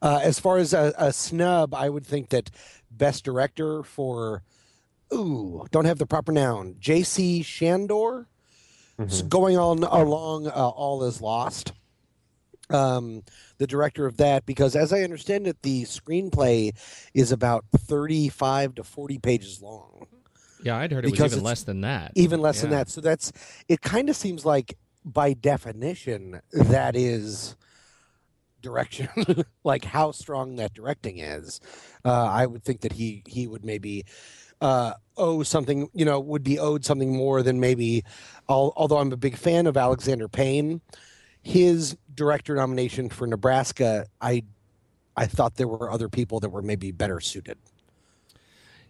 Uh, 0.00 0.20
as 0.22 0.40
far 0.40 0.56
as 0.56 0.72
a, 0.72 0.94
a 0.96 1.12
snub, 1.12 1.74
I 1.74 1.90
would 1.90 2.06
think 2.06 2.30
that 2.30 2.50
best 2.90 3.24
director 3.24 3.82
for 3.82 4.42
ooh, 5.12 5.66
don't 5.70 5.84
have 5.84 5.98
the 5.98 6.06
proper 6.06 6.32
noun. 6.32 6.76
J.C. 6.78 7.42
Chandor, 7.42 8.26
S- 8.98 9.22
going 9.22 9.56
on 9.56 9.82
along, 9.84 10.46
uh, 10.48 10.50
all 10.50 11.04
is 11.04 11.20
lost. 11.20 11.72
Um, 12.70 13.22
the 13.56 13.66
director 13.66 14.04
of 14.06 14.18
that, 14.18 14.44
because 14.44 14.76
as 14.76 14.92
I 14.92 15.00
understand 15.00 15.46
it, 15.46 15.62
the 15.62 15.84
screenplay 15.84 16.72
is 17.14 17.32
about 17.32 17.64
thirty-five 17.74 18.74
to 18.74 18.84
forty 18.84 19.18
pages 19.18 19.62
long, 19.62 20.06
Yeah, 20.62 20.76
I'd 20.76 20.92
heard 20.92 21.04
it 21.06 21.10
Because 21.10 21.22
was 21.30 21.32
even 21.34 21.44
less 21.44 21.62
than 21.62 21.80
that. 21.80 22.12
even 22.14 22.40
less 22.42 22.60
than 22.60 22.70
that. 22.70 22.90
So 22.90 23.00
that's 23.00 23.32
it. 23.68 23.80
Kind 23.80 24.10
of 24.10 24.16
seems 24.16 24.44
like, 24.44 24.76
by 25.02 25.32
definition, 25.32 26.42
that 26.52 26.94
is 26.94 27.56
direction 28.60 29.08
like 29.64 29.84
how 29.84 30.10
strong 30.10 30.56
that 30.56 30.74
directing 30.74 31.18
is 31.18 31.60
uh, 32.04 32.10
i 32.24 32.44
would 32.44 32.64
think 32.64 32.80
that 32.80 32.92
he 32.92 33.22
he 33.24 33.46
would 33.46 33.64
maybe 33.64 34.04
uh, 34.60 34.92
owe 35.16 35.42
something 35.42 35.88
you 35.94 36.04
know 36.04 36.18
would 36.20 36.42
be 36.42 36.58
owed 36.58 36.84
something 36.84 37.14
more 37.14 37.42
than 37.42 37.60
maybe 37.60 38.04
although 38.48 38.98
i'm 38.98 39.12
a 39.12 39.16
big 39.16 39.36
fan 39.36 39.66
of 39.66 39.76
alexander 39.76 40.28
payne 40.28 40.80
his 41.42 41.96
director 42.14 42.54
nomination 42.54 43.08
for 43.08 43.26
nebraska 43.26 44.06
i 44.20 44.42
i 45.16 45.26
thought 45.26 45.56
there 45.56 45.68
were 45.68 45.90
other 45.90 46.08
people 46.08 46.40
that 46.40 46.50
were 46.50 46.62
maybe 46.62 46.92
better 46.92 47.20
suited 47.20 47.58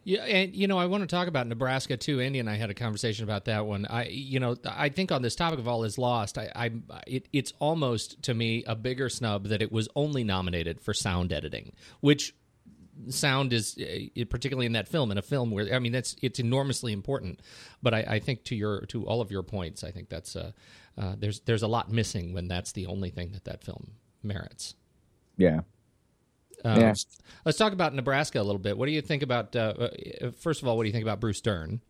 Yeah, 0.04 0.24
and 0.24 0.56
you 0.56 0.68
know, 0.68 0.78
I 0.78 0.86
want 0.86 1.02
to 1.02 1.06
talk 1.06 1.28
about 1.28 1.46
Nebraska 1.46 1.98
too. 1.98 2.18
Andy 2.18 2.38
and 2.38 2.48
I 2.48 2.56
had 2.56 2.70
a 2.70 2.74
conversation 2.74 3.24
about 3.24 3.44
that 3.44 3.66
one. 3.66 3.84
I, 3.84 4.06
you 4.06 4.40
know, 4.40 4.56
I 4.64 4.88
think 4.88 5.12
on 5.12 5.20
this 5.20 5.36
topic 5.36 5.58
of 5.58 5.68
all 5.68 5.84
is 5.84 5.98
lost, 5.98 6.38
I, 6.38 6.50
I 6.56 6.70
it, 7.06 7.28
it's 7.34 7.52
almost 7.58 8.22
to 8.22 8.32
me 8.32 8.64
a 8.66 8.74
bigger 8.74 9.10
snub 9.10 9.48
that 9.48 9.60
it 9.60 9.70
was 9.70 9.86
only 9.94 10.24
nominated 10.24 10.80
for 10.80 10.94
sound 10.94 11.30
editing, 11.30 11.72
which 12.00 12.34
sound 13.08 13.52
is 13.52 13.78
uh, 13.78 14.24
particularly 14.28 14.66
in 14.66 14.72
that 14.72 14.88
film 14.88 15.10
in 15.10 15.18
a 15.18 15.22
film 15.22 15.50
where 15.50 15.74
I 15.74 15.78
mean 15.78 15.92
that's 15.92 16.16
it's 16.22 16.38
enormously 16.38 16.92
important. 16.92 17.40
But 17.82 17.94
I, 17.94 17.98
I 18.08 18.18
think 18.18 18.44
to 18.44 18.54
your 18.56 18.80
to 18.86 19.06
all 19.06 19.20
of 19.20 19.30
your 19.30 19.42
points, 19.42 19.84
I 19.84 19.90
think 19.90 20.08
that's 20.08 20.36
uh, 20.36 20.52
uh, 20.96 21.14
there's 21.18 21.40
there's 21.40 21.62
a 21.62 21.68
lot 21.68 21.90
missing 21.90 22.32
when 22.32 22.48
that's 22.48 22.72
the 22.72 22.86
only 22.86 23.10
thing 23.10 23.32
that 23.32 23.44
that 23.44 23.62
film 23.62 23.92
merits. 24.22 24.74
yeah, 25.36 25.60
Um, 26.64 26.80
Yeah. 26.80 26.94
Let's 27.44 27.56
talk 27.56 27.72
about 27.72 27.94
Nebraska 27.94 28.40
a 28.40 28.42
little 28.42 28.58
bit. 28.58 28.76
What 28.76 28.86
do 28.86 28.92
you 28.92 29.00
think 29.02 29.22
about? 29.22 29.54
Uh, 29.54 29.74
uh, 30.20 30.30
first 30.32 30.60
of 30.62 30.68
all, 30.68 30.76
what 30.76 30.82
do 30.82 30.88
you 30.88 30.92
think 30.92 31.04
about 31.04 31.20
Bruce 31.20 31.40
Dern? 31.40 31.80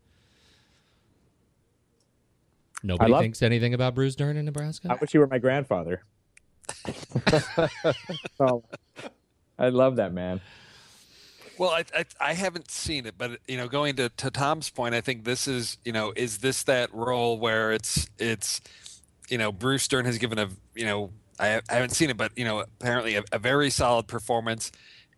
Nobody 2.83 3.11
love- 3.11 3.21
thinks 3.21 3.41
anything 3.41 3.73
about 3.73 3.95
Bruce 3.95 4.15
Dern 4.15 4.37
in 4.37 4.45
Nebraska. 4.45 4.89
I 4.91 4.95
wish 4.95 5.13
you 5.13 5.19
were 5.19 5.27
my 5.27 5.39
grandfather. 5.39 6.03
oh, 8.39 8.63
I 9.57 9.69
love 9.69 9.97
that 9.97 10.13
man. 10.13 10.39
Well, 11.59 11.71
I, 11.71 11.85
I 11.95 12.05
I 12.21 12.33
haven't 12.35 12.71
seen 12.71 13.07
it, 13.07 13.15
but 13.17 13.39
you 13.47 13.57
know, 13.57 13.69
going 13.69 13.97
to, 13.97 14.09
to 14.09 14.31
Tom's 14.31 14.71
point, 14.71 14.95
I 14.95 15.01
think 15.01 15.25
this 15.25 15.47
is 15.47 15.77
you 15.85 15.93
know, 15.93 16.13
is 16.17 16.39
this 16.39 16.63
that 16.65 16.93
role 16.93 17.39
where 17.39 17.73
it's 17.73 18.09
it's 18.19 18.61
you 19.29 19.39
know, 19.39 19.51
Bruce 19.53 19.83
Stern 19.83 20.05
has 20.05 20.19
given 20.19 20.39
a 20.39 20.49
you 20.75 20.85
know, 20.85 21.11
I, 21.39 21.61
I 21.69 21.75
haven't 21.75 21.91
seen 21.91 22.11
it, 22.11 22.17
but 22.17 22.33
you 22.37 22.45
know, 22.45 22.61
apparently 22.61 23.15
a, 23.17 23.23
a 23.33 23.39
very 23.39 23.71
solid 23.71 24.07
performance. 24.07 24.71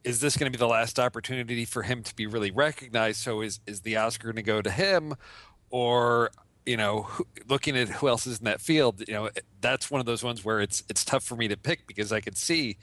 Is 0.06 0.22
this 0.22 0.38
going 0.38 0.52
to 0.52 0.58
be 0.58 0.62
the 0.62 0.70
last 0.70 1.00
opportunity 1.00 1.66
for 1.66 1.84
him 1.84 2.04
to 2.04 2.16
be 2.16 2.28
really 2.28 2.52
recognized? 2.52 3.20
So 3.22 3.42
is 3.42 3.62
is 3.68 3.82
the 3.82 3.98
Oscar 3.98 4.30
going 4.30 4.38
to 4.38 4.44
go 4.44 4.62
to 4.64 4.72
him, 4.72 5.16
or 5.72 6.32
you 6.66 6.78
know, 6.78 7.04
who- 7.04 7.28
looking 7.50 7.78
at 7.78 7.90
who 7.90 8.10
else 8.10 8.28
is 8.28 8.40
in 8.40 8.46
that 8.46 8.62
field, 8.62 9.04
you 9.08 9.16
know, 9.16 9.30
that's 9.62 9.92
one 9.92 10.02
of 10.02 10.08
those 10.08 10.24
ones 10.24 10.46
where 10.46 10.62
it's 10.62 10.84
it's 10.90 11.06
tough 11.06 11.24
for 11.24 11.36
me 11.38 11.50
to 11.50 11.58
pick 11.58 11.88
because 11.88 12.14
I 12.14 12.22
could 12.22 12.38
see 12.38 12.78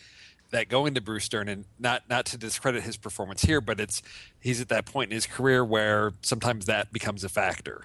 that 0.50 0.68
going 0.68 0.94
to 0.94 1.00
Bruce 1.00 1.24
Stern 1.24 1.48
and 1.48 1.64
not 1.78 2.08
not 2.08 2.24
to 2.26 2.38
discredit 2.38 2.82
his 2.82 2.96
performance 2.96 3.42
here, 3.42 3.60
but 3.60 3.78
it's 3.80 4.02
he's 4.40 4.60
at 4.60 4.68
that 4.68 4.86
point 4.86 5.10
in 5.10 5.14
his 5.14 5.26
career 5.26 5.64
where 5.64 6.12
sometimes 6.22 6.66
that 6.66 6.92
becomes 6.92 7.24
a 7.24 7.28
factor. 7.28 7.84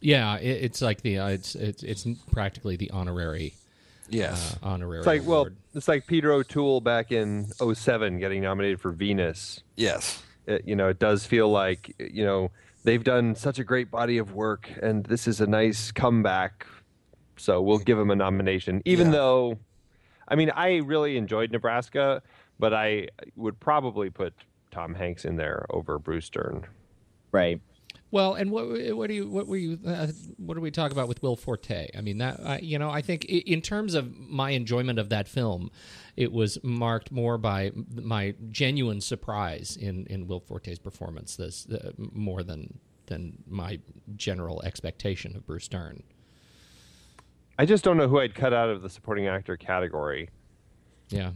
Yeah, 0.00 0.36
it, 0.36 0.64
it's 0.64 0.80
like 0.82 1.00
the 1.02 1.18
uh, 1.18 1.28
it's 1.28 1.54
it's 1.54 1.82
it's 1.82 2.06
practically 2.32 2.76
the 2.76 2.90
honorary 2.90 3.54
Yes. 4.10 4.54
uh, 4.62 4.66
honorary. 4.66 4.98
It's 4.98 5.06
like 5.06 5.26
well, 5.26 5.48
it's 5.74 5.88
like 5.88 6.06
Peter 6.06 6.32
O'Toole 6.32 6.80
back 6.80 7.12
in 7.12 7.46
07 7.74 8.18
getting 8.18 8.42
nominated 8.42 8.80
for 8.80 8.90
Venus. 8.92 9.60
yes. 9.76 10.22
It, 10.46 10.62
you 10.66 10.74
know, 10.76 10.88
it 10.88 10.98
does 10.98 11.26
feel 11.26 11.50
like 11.50 11.94
you 11.98 12.24
know 12.24 12.50
they've 12.84 13.04
done 13.04 13.34
such 13.34 13.58
a 13.58 13.64
great 13.64 13.90
body 13.90 14.16
of 14.16 14.32
work, 14.32 14.70
and 14.80 15.04
this 15.04 15.28
is 15.28 15.42
a 15.42 15.46
nice 15.46 15.92
comeback. 15.92 16.66
So 17.36 17.60
we'll 17.60 17.78
give 17.78 17.98
him 17.98 18.10
a 18.10 18.16
nomination, 18.16 18.80
even 18.86 19.08
Yeah. 19.08 19.12
though, 19.12 19.58
I 20.28 20.34
mean, 20.34 20.50
I 20.50 20.76
really 20.76 21.16
enjoyed 21.16 21.50
Nebraska, 21.50 22.22
but 22.58 22.74
I 22.74 23.08
would 23.36 23.58
probably 23.58 24.10
put 24.10 24.34
Tom 24.70 24.94
Hanks 24.94 25.24
in 25.24 25.36
there 25.36 25.66
over 25.70 25.98
Bruce 25.98 26.26
Stern. 26.26 26.66
Right. 27.32 27.60
Well, 28.10 28.34
and 28.34 28.50
what 28.50 28.64
what 28.96 29.08
do 29.08 29.14
you 29.14 29.28
what 29.28 29.46
were 29.46 29.56
you 29.56 29.78
uh, 29.86 30.06
what 30.38 30.54
do 30.54 30.62
we 30.62 30.70
talk 30.70 30.92
about 30.92 31.08
with 31.08 31.22
Will 31.22 31.36
Forte? 31.36 31.90
I 31.96 32.00
mean 32.00 32.18
that 32.18 32.40
I, 32.42 32.58
you 32.58 32.78
know 32.78 32.88
I 32.88 33.02
think 33.02 33.26
in 33.26 33.60
terms 33.60 33.94
of 33.94 34.16
my 34.16 34.50
enjoyment 34.50 34.98
of 34.98 35.10
that 35.10 35.28
film, 35.28 35.70
it 36.16 36.32
was 36.32 36.58
marked 36.62 37.12
more 37.12 37.36
by 37.36 37.70
my 37.94 38.34
genuine 38.50 39.02
surprise 39.02 39.76
in 39.76 40.06
in 40.06 40.26
Will 40.26 40.40
Forte's 40.40 40.78
performance 40.78 41.36
this 41.36 41.66
uh, 41.66 41.90
more 41.98 42.42
than 42.42 42.78
than 43.06 43.42
my 43.46 43.78
general 44.16 44.62
expectation 44.62 45.36
of 45.36 45.46
Bruce 45.46 45.64
Stern. 45.64 46.02
I 47.58 47.66
just 47.66 47.82
don't 47.84 47.96
know 47.96 48.08
who 48.08 48.20
I'd 48.20 48.34
cut 48.34 48.52
out 48.54 48.68
of 48.70 48.82
the 48.82 48.88
supporting 48.88 49.26
actor 49.26 49.56
category. 49.56 50.30
Yeah. 51.10 51.32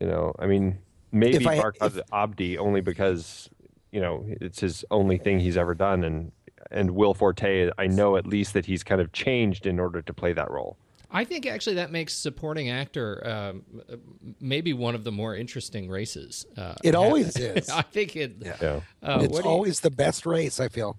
You 0.00 0.06
know, 0.08 0.34
I 0.38 0.46
mean, 0.46 0.78
maybe 1.10 1.36
If 1.36 1.46
I- 1.46 1.58
Barkhad 1.58 2.00
Abdi 2.12 2.58
only 2.58 2.80
because 2.80 3.48
you 3.92 4.00
know 4.00 4.24
it's 4.26 4.60
his 4.60 4.84
only 4.90 5.18
thing 5.18 5.38
he's 5.40 5.56
ever 5.56 5.74
done, 5.74 6.04
and 6.04 6.32
and 6.70 6.92
Will 6.92 7.14
Forte, 7.14 7.70
I 7.78 7.86
know 7.86 8.16
at 8.16 8.26
least 8.26 8.52
that 8.54 8.66
he's 8.66 8.82
kind 8.82 9.00
of 9.00 9.12
changed 9.12 9.66
in 9.66 9.78
order 9.80 10.00
to 10.02 10.12
play 10.14 10.32
that 10.32 10.50
role. 10.50 10.76
I 11.14 11.24
think 11.24 11.44
actually 11.44 11.76
that 11.76 11.90
makes 11.92 12.14
supporting 12.14 12.70
actor 12.70 13.20
um, 13.26 13.62
maybe 14.40 14.72
one 14.72 14.94
of 14.94 15.04
the 15.04 15.12
more 15.12 15.36
interesting 15.36 15.90
races. 15.90 16.46
Uh, 16.56 16.74
It 16.82 16.94
always 16.94 17.36
is. 17.36 17.68
I 17.70 17.82
think 17.82 18.16
it. 18.16 18.36
Yeah. 18.40 18.80
Uh, 19.02 19.18
it's 19.22 19.32
what 19.32 19.42
do 19.42 19.48
you- 19.48 19.54
always 19.54 19.80
the 19.80 19.90
best 19.90 20.24
race. 20.24 20.58
I 20.58 20.68
feel. 20.68 20.96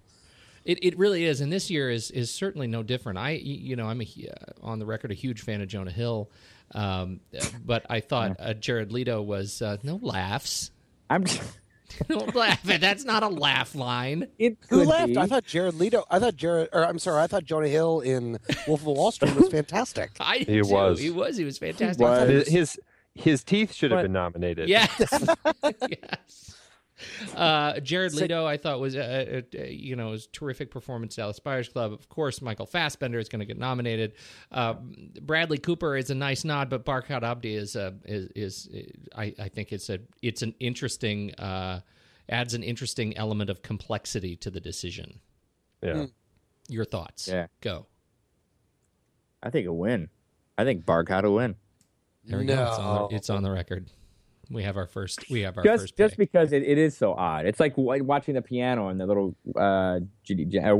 It, 0.64 0.78
it 0.82 0.98
really 0.98 1.24
is, 1.24 1.40
and 1.40 1.52
this 1.52 1.70
year 1.70 1.90
is 1.90 2.10
is 2.10 2.30
certainly 2.30 2.66
no 2.66 2.82
different. 2.82 3.18
I 3.18 3.30
you 3.32 3.76
know 3.76 3.86
I'm 3.86 4.00
a, 4.00 4.04
uh, 4.04 4.52
on 4.62 4.78
the 4.78 4.86
record 4.86 5.10
a 5.10 5.14
huge 5.14 5.42
fan 5.42 5.60
of 5.60 5.68
Jonah 5.68 5.90
Hill, 5.90 6.30
um, 6.74 7.20
but 7.64 7.84
I 7.90 8.00
thought 8.00 8.36
uh, 8.38 8.54
Jared 8.54 8.90
Leto 8.92 9.20
was 9.20 9.60
uh, 9.60 9.76
no 9.82 9.98
laughs. 10.02 10.70
I'm. 11.10 11.24
Don't 12.08 12.34
laugh. 12.34 12.60
That's 12.64 13.04
not 13.04 13.22
a 13.22 13.28
laugh 13.28 13.74
line. 13.76 14.26
It 14.38 14.56
Who 14.68 14.78
could 14.78 14.88
left? 14.88 15.06
be. 15.08 15.18
I 15.18 15.26
thought 15.26 15.44
Jared 15.44 15.74
Leto. 15.74 16.02
I 16.10 16.18
thought 16.18 16.34
Jared. 16.34 16.70
Or 16.72 16.84
I'm 16.84 16.98
sorry. 16.98 17.22
I 17.22 17.28
thought 17.28 17.44
Jonah 17.44 17.68
Hill 17.68 18.00
in 18.00 18.38
Wolf 18.66 18.80
of 18.80 18.86
Wall 18.86 19.12
Street 19.12 19.36
was 19.36 19.48
fantastic. 19.50 20.10
I 20.20 20.38
He 20.38 20.44
do. 20.44 20.62
was. 20.66 20.98
He 20.98 21.10
was. 21.10 21.36
He 21.36 21.44
was 21.44 21.58
fantastic. 21.58 22.00
was. 22.02 22.28
His 22.28 22.48
his, 22.48 22.80
his 23.14 23.44
teeth 23.44 23.72
should 23.72 23.92
have 23.92 24.02
been 24.02 24.12
nominated. 24.12 24.68
Yes. 24.68 24.90
yes. 25.88 26.53
Uh, 27.34 27.80
Jared 27.80 28.14
Leto, 28.14 28.46
I 28.46 28.56
thought 28.56 28.80
was, 28.80 28.96
uh, 28.96 29.42
uh, 29.54 29.58
uh, 29.58 29.64
you 29.64 29.96
know, 29.96 30.12
his 30.12 30.26
terrific 30.28 30.70
performance. 30.70 31.16
Dallas 31.16 31.38
Buyers 31.38 31.68
Club, 31.68 31.92
of 31.92 32.08
course. 32.08 32.40
Michael 32.42 32.66
Fassbender 32.66 33.18
is 33.18 33.28
going 33.28 33.40
to 33.40 33.46
get 33.46 33.58
nominated. 33.58 34.14
Uh, 34.52 34.74
Bradley 35.22 35.58
Cooper 35.58 35.96
is 35.96 36.10
a 36.10 36.14
nice 36.14 36.44
nod, 36.44 36.70
but 36.70 36.84
Barkhad 36.84 37.22
Abdi 37.22 37.54
is 37.54 37.76
a 37.76 37.94
is, 38.04 38.28
is 38.34 38.68
I, 39.16 39.34
I 39.38 39.48
think 39.48 39.72
it's 39.72 39.90
a 39.90 39.98
it's 40.22 40.42
an 40.42 40.54
interesting 40.60 41.34
uh, 41.34 41.80
adds 42.28 42.54
an 42.54 42.62
interesting 42.62 43.16
element 43.16 43.50
of 43.50 43.62
complexity 43.62 44.36
to 44.36 44.50
the 44.50 44.60
decision. 44.60 45.20
Yeah. 45.82 46.06
Your 46.68 46.84
thoughts? 46.84 47.28
Yeah. 47.28 47.48
Go. 47.60 47.86
I 49.42 49.50
think 49.50 49.66
a 49.66 49.72
win. 49.72 50.08
I 50.56 50.64
think 50.64 50.86
Barkhad 50.86 51.24
will 51.24 51.34
win. 51.34 51.56
There 52.24 52.38
we 52.38 52.46
go. 52.46 52.54
It's 52.54 52.78
on, 52.78 53.08
the, 53.08 53.16
it's 53.16 53.30
on 53.30 53.42
the 53.42 53.50
record. 53.50 53.90
We 54.54 54.62
have 54.62 54.76
our 54.76 54.86
first. 54.86 55.28
We 55.28 55.40
have 55.40 55.58
our 55.58 55.64
Just 55.64 55.82
first. 55.82 55.96
just 55.96 56.12
pick. 56.12 56.30
because 56.30 56.52
it, 56.52 56.62
it 56.62 56.78
is 56.78 56.96
so 56.96 57.12
odd. 57.12 57.44
It's 57.44 57.58
like 57.58 57.74
watching 57.76 58.34
the 58.34 58.42
piano 58.42 58.86
and 58.88 59.00
the 59.00 59.04
little 59.06 59.34
uh, 59.56 59.98
Judy, 60.22 60.44
J- 60.44 60.60
uh, 60.60 60.76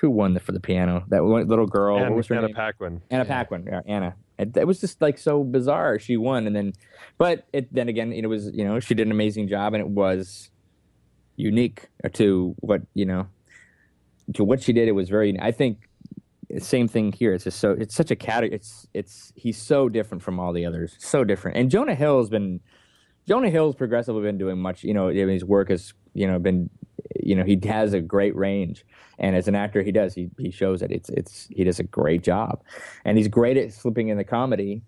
who 0.00 0.10
won 0.10 0.38
for 0.38 0.52
the 0.52 0.60
piano? 0.60 1.04
That 1.08 1.22
little 1.22 1.66
girl. 1.66 2.00
what 2.00 2.14
was 2.14 2.26
her 2.28 2.36
Anna 2.36 2.46
name? 2.46 2.56
Paquin. 2.56 3.02
Anna 3.10 3.26
Paquin, 3.26 3.66
yeah, 3.66 3.82
Anna. 3.86 4.14
It, 4.38 4.56
it 4.56 4.66
was 4.66 4.80
just 4.80 5.02
like 5.02 5.18
so 5.18 5.44
bizarre. 5.44 5.98
She 5.98 6.16
won, 6.16 6.46
and 6.46 6.56
then, 6.56 6.72
but 7.18 7.46
it 7.52 7.72
then 7.72 7.88
again, 7.90 8.12
it 8.14 8.26
was 8.26 8.50
you 8.54 8.64
know 8.64 8.80
she 8.80 8.94
did 8.94 9.06
an 9.06 9.12
amazing 9.12 9.48
job, 9.48 9.74
and 9.74 9.82
it 9.82 9.88
was 9.90 10.50
unique 11.36 11.86
to 12.14 12.54
what 12.60 12.80
you 12.94 13.04
know 13.04 13.26
to 14.34 14.42
what 14.42 14.62
she 14.62 14.72
did. 14.72 14.88
It 14.88 14.92
was 14.92 15.10
very. 15.10 15.38
I 15.38 15.52
think 15.52 15.86
same 16.60 16.88
thing 16.88 17.12
here. 17.12 17.34
It's 17.34 17.44
just 17.44 17.58
so 17.60 17.72
it's 17.72 17.94
such 17.94 18.10
a 18.10 18.16
category. 18.16 18.54
It's 18.54 18.86
it's 18.94 19.34
he's 19.36 19.60
so 19.60 19.90
different 19.90 20.22
from 20.22 20.40
all 20.40 20.54
the 20.54 20.64
others. 20.64 20.96
So 20.98 21.24
different. 21.24 21.58
And 21.58 21.70
Jonah 21.70 21.94
Hill 21.94 22.18
has 22.20 22.30
been 22.30 22.60
Jonah 23.28 23.50
Hill's 23.50 23.74
progressively 23.74 24.22
been 24.22 24.38
doing 24.38 24.58
much. 24.58 24.82
You 24.82 24.94
know, 24.94 25.08
his 25.08 25.44
work 25.44 25.68
has 25.68 25.92
you 26.14 26.26
know 26.26 26.38
been 26.38 26.70
you 27.20 27.36
know 27.36 27.44
he 27.44 27.60
has 27.64 27.92
a 27.92 28.00
great 28.00 28.34
range. 28.34 28.86
And 29.18 29.36
as 29.36 29.48
an 29.48 29.54
actor 29.54 29.82
he 29.82 29.92
does 29.92 30.14
he, 30.14 30.30
he 30.38 30.50
shows 30.50 30.80
it 30.80 30.90
it's 30.90 31.10
it's 31.10 31.46
he 31.50 31.62
does 31.62 31.78
a 31.78 31.84
great 31.84 32.22
job. 32.22 32.62
And 33.04 33.18
he's 33.18 33.28
great 33.28 33.58
at 33.58 33.72
slipping 33.72 34.08
in 34.08 34.16
the 34.16 34.24
comedy 34.24 34.82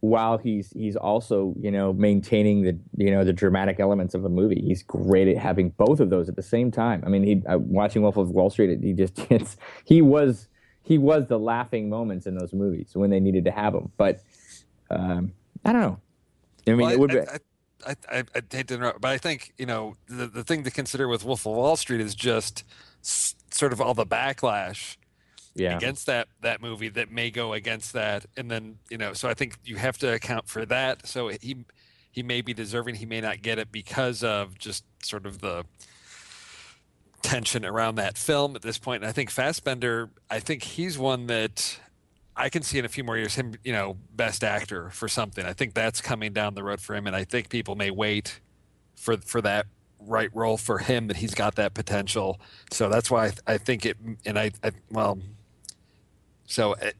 while 0.00 0.38
he's 0.38 0.70
he's 0.70 0.96
also 0.96 1.54
you 1.60 1.70
know 1.70 1.92
maintaining 1.92 2.62
the 2.62 2.78
you 2.96 3.10
know 3.10 3.22
the 3.22 3.34
dramatic 3.34 3.78
elements 3.78 4.14
of 4.14 4.24
a 4.24 4.30
movie. 4.30 4.62
He's 4.66 4.82
great 4.82 5.28
at 5.28 5.36
having 5.36 5.70
both 5.70 6.00
of 6.00 6.08
those 6.08 6.30
at 6.30 6.36
the 6.36 6.42
same 6.42 6.70
time. 6.70 7.02
I 7.04 7.10
mean 7.10 7.22
he 7.22 7.42
uh, 7.46 7.58
watching 7.58 8.00
wolf 8.00 8.16
of 8.16 8.30
wall 8.30 8.48
street 8.48 8.80
he 8.82 8.94
just 8.94 9.18
it's 9.30 9.58
he 9.84 10.00
was 10.00 10.48
he 10.82 10.96
was 10.96 11.26
the 11.26 11.38
laughing 11.38 11.90
moments 11.90 12.26
in 12.26 12.34
those 12.34 12.54
movies 12.54 12.92
when 12.94 13.10
they 13.10 13.20
needed 13.20 13.44
to 13.44 13.52
have 13.52 13.72
them 13.72 13.92
but 13.96 14.20
um 14.90 15.32
i 15.64 15.72
don't 15.72 15.80
know 15.80 16.00
i 16.66 16.70
mean 16.70 16.80
Well, 16.80 16.90
it 16.90 16.98
would 16.98 17.10
be 17.10 17.20
I, 17.20 17.22
I, 17.86 17.90
I, 18.10 18.18
I, 18.18 18.24
I 18.36 18.42
hate 18.50 18.68
to 18.68 18.74
interrupt, 18.74 19.00
but 19.00 19.10
I 19.10 19.18
think 19.18 19.52
you 19.58 19.66
know 19.66 19.96
the 20.08 20.26
the 20.26 20.44
thing 20.44 20.62
to 20.64 20.70
consider 20.70 21.08
with 21.08 21.24
Wolf 21.24 21.46
of 21.46 21.52
Wall 21.54 21.76
Street 21.76 22.00
is 22.00 22.14
just 22.14 22.64
s- 23.02 23.34
sort 23.50 23.72
of 23.72 23.80
all 23.80 23.94
the 23.94 24.06
backlash 24.06 24.96
yeah 25.54 25.76
against 25.76 26.06
that 26.06 26.28
that 26.40 26.62
movie 26.62 26.88
that 26.90 27.10
may 27.10 27.30
go 27.30 27.52
against 27.52 27.92
that, 27.94 28.24
and 28.36 28.50
then 28.50 28.78
you 28.88 28.98
know, 28.98 29.12
so 29.12 29.28
I 29.28 29.34
think 29.34 29.58
you 29.64 29.76
have 29.76 29.98
to 29.98 30.12
account 30.14 30.48
for 30.48 30.64
that. 30.66 31.06
So 31.08 31.28
he 31.28 31.64
he 32.12 32.22
may 32.22 32.40
be 32.40 32.54
deserving, 32.54 32.96
he 32.96 33.06
may 33.06 33.20
not 33.20 33.42
get 33.42 33.58
it 33.58 33.72
because 33.72 34.22
of 34.22 34.58
just 34.58 34.84
sort 35.02 35.26
of 35.26 35.40
the 35.40 35.64
tension 37.22 37.64
around 37.64 37.94
that 37.96 38.18
film 38.18 38.54
at 38.56 38.62
this 38.62 38.78
point. 38.78 39.02
And 39.02 39.08
I 39.08 39.12
think 39.12 39.30
Fassbender, 39.30 40.10
I 40.30 40.38
think 40.40 40.62
he's 40.62 40.98
one 40.98 41.26
that 41.28 41.78
I 42.42 42.48
can 42.48 42.62
see 42.62 42.78
in 42.78 42.84
a 42.84 42.88
few 42.88 43.04
more 43.04 43.16
years 43.16 43.36
him, 43.36 43.54
you 43.62 43.72
know, 43.72 43.96
best 44.16 44.42
actor 44.42 44.90
for 44.90 45.06
something. 45.06 45.46
I 45.46 45.52
think 45.52 45.74
that's 45.74 46.00
coming 46.00 46.32
down 46.32 46.54
the 46.54 46.64
road 46.64 46.80
for 46.80 46.96
him, 46.96 47.06
and 47.06 47.14
I 47.14 47.22
think 47.22 47.48
people 47.48 47.76
may 47.76 47.92
wait 47.92 48.40
for 48.96 49.16
for 49.18 49.40
that 49.42 49.66
right 50.00 50.30
role 50.34 50.56
for 50.56 50.78
him 50.78 51.06
that 51.06 51.18
he's 51.18 51.34
got 51.34 51.54
that 51.54 51.72
potential. 51.72 52.40
So 52.72 52.88
that's 52.88 53.12
why 53.12 53.26
I, 53.26 53.54
I 53.54 53.58
think 53.58 53.86
it. 53.86 53.96
And 54.26 54.36
I, 54.38 54.50
I 54.64 54.72
well, 54.90 55.20
so 56.44 56.72
uh, 56.72 56.90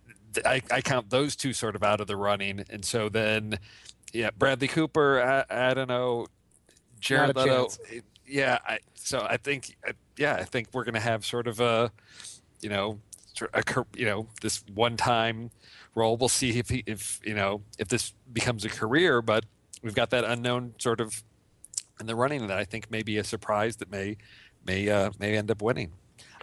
I, 0.44 0.62
I 0.70 0.80
count 0.80 1.10
those 1.10 1.34
two 1.34 1.52
sort 1.52 1.74
of 1.74 1.82
out 1.82 2.00
of 2.00 2.06
the 2.06 2.16
running, 2.16 2.64
and 2.70 2.84
so 2.84 3.08
then, 3.08 3.58
yeah, 4.12 4.30
Bradley 4.38 4.68
Cooper. 4.68 5.44
I, 5.50 5.70
I 5.70 5.74
don't 5.74 5.88
know, 5.88 6.26
Jared 7.00 7.34
Leto. 7.34 7.68
Yeah, 8.24 8.58
I, 8.64 8.78
so 8.94 9.26
I 9.28 9.36
think, 9.36 9.76
uh, 9.86 9.92
yeah, 10.16 10.36
I 10.36 10.44
think 10.44 10.68
we're 10.72 10.84
going 10.84 10.94
to 10.94 11.00
have 11.00 11.26
sort 11.26 11.48
of 11.48 11.58
a, 11.60 11.90
you 12.60 12.68
know, 12.68 13.00
sort 13.54 13.76
a, 13.76 13.86
you 13.96 14.04
know, 14.04 14.28
this 14.40 14.64
one-time 14.74 15.50
role. 15.94 16.16
We'll 16.16 16.28
see 16.28 16.58
if 16.58 16.68
he, 16.68 16.82
if 16.86 17.20
you 17.24 17.34
know, 17.34 17.62
if 17.78 17.88
this 17.88 18.14
becomes 18.32 18.64
a 18.64 18.68
career. 18.68 19.22
But 19.22 19.44
we've 19.82 19.94
got 19.94 20.10
that 20.10 20.24
unknown 20.24 20.74
sort 20.78 21.00
of 21.00 21.22
in 22.00 22.06
the 22.06 22.14
running 22.14 22.46
that 22.46 22.58
I 22.58 22.64
think 22.64 22.90
may 22.90 23.02
be 23.02 23.18
a 23.18 23.24
surprise 23.24 23.76
that 23.76 23.90
may 23.90 24.16
may 24.64 24.88
uh, 24.88 25.10
may 25.18 25.36
end 25.36 25.50
up 25.50 25.62
winning. 25.62 25.92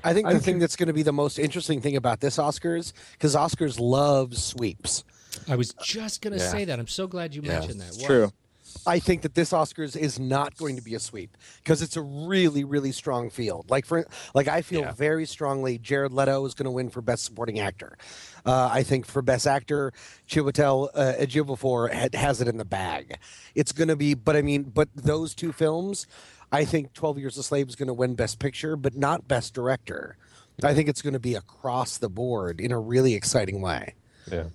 I 0.04 0.14
think 0.14 0.30
the 0.30 0.40
thing 0.40 0.60
that's 0.60 0.76
going 0.76 0.88
to 0.88 0.94
be 0.94 1.04
the 1.04 1.12
most 1.14 1.38
interesting 1.38 1.82
thing 1.82 1.96
about 1.98 2.22
this 2.22 2.38
Oscars, 2.38 2.94
because 3.14 3.36
Oscars 3.36 3.80
loves 3.80 4.42
sweeps. 4.42 5.04
I 5.48 5.56
was 5.56 5.74
just 5.84 6.22
going 6.22 6.34
to 6.34 6.40
Yeah. 6.40 6.52
say 6.52 6.66
that. 6.66 6.80
I'm 6.80 6.88
so 6.88 7.06
glad 7.08 7.36
you 7.36 7.42
Yeah. 7.42 7.60
mentioned 7.60 7.82
that. 7.82 7.94
Wow. 7.98 8.08
true 8.08 8.32
I 8.88 9.00
think 9.00 9.22
that 9.24 9.34
this 9.36 9.52
Oscars 9.52 9.96
is 9.96 10.20
not 10.20 10.56
going 10.58 10.76
to 10.76 10.82
be 10.82 10.96
a 10.96 11.00
sweep 11.00 11.38
because 11.64 11.82
it's 11.82 11.96
a 11.98 12.02
really, 12.02 12.64
really 12.64 12.92
strong 12.92 13.30
field. 13.30 13.70
Like 13.70 13.86
for 13.86 14.06
like, 14.34 14.48
I 14.48 14.62
feel 14.62 14.82
Yeah. 14.82 14.92
very 14.94 15.26
strongly 15.26 15.78
Jared 15.78 16.12
Leto 16.14 16.46
is 16.46 16.54
going 16.54 16.66
to 16.66 16.72
win 16.72 16.90
for 16.90 17.02
Best 17.02 17.24
Supporting 17.26 17.60
Actor. 17.60 17.98
Uh, 18.46 18.70
I 18.72 18.84
think 18.84 19.06
for 19.06 19.22
Best 19.22 19.46
Actor, 19.48 19.94
Chiwetel 20.28 20.90
uh, 20.94 21.14
Ejiofor 21.20 21.92
had, 21.92 22.16
has 22.16 22.42
it 22.42 22.48
in 22.48 22.58
the 22.58 22.66
bag. 22.66 23.18
It's 23.56 23.72
going 23.72 23.90
to 23.90 23.96
be, 23.96 24.14
but 24.14 24.36
I 24.36 24.42
mean, 24.42 24.64
but 24.64 24.90
those 24.96 25.36
two 25.36 25.52
films, 25.52 26.08
I 26.52 26.66
think 26.66 26.94
Twelve 26.94 27.20
Years 27.20 27.38
a 27.38 27.44
Slave 27.44 27.70
is 27.70 27.76
going 27.76 27.88
to 27.88 27.94
win 27.94 28.16
Best 28.16 28.40
Picture, 28.40 28.76
but 28.76 28.96
not 28.96 29.28
Best 29.28 29.54
Director. 29.54 30.18
I 30.62 30.74
think 30.74 30.90
it's 30.90 31.02
going 31.02 31.14
to 31.14 31.20
be 31.20 31.36
across 31.36 31.98
the 31.98 32.10
board 32.10 32.60
in 32.60 32.74
a 32.74 32.80
really 32.80 33.14
exciting 33.14 33.62
way. 33.62 33.96
Yeah. 34.30 34.46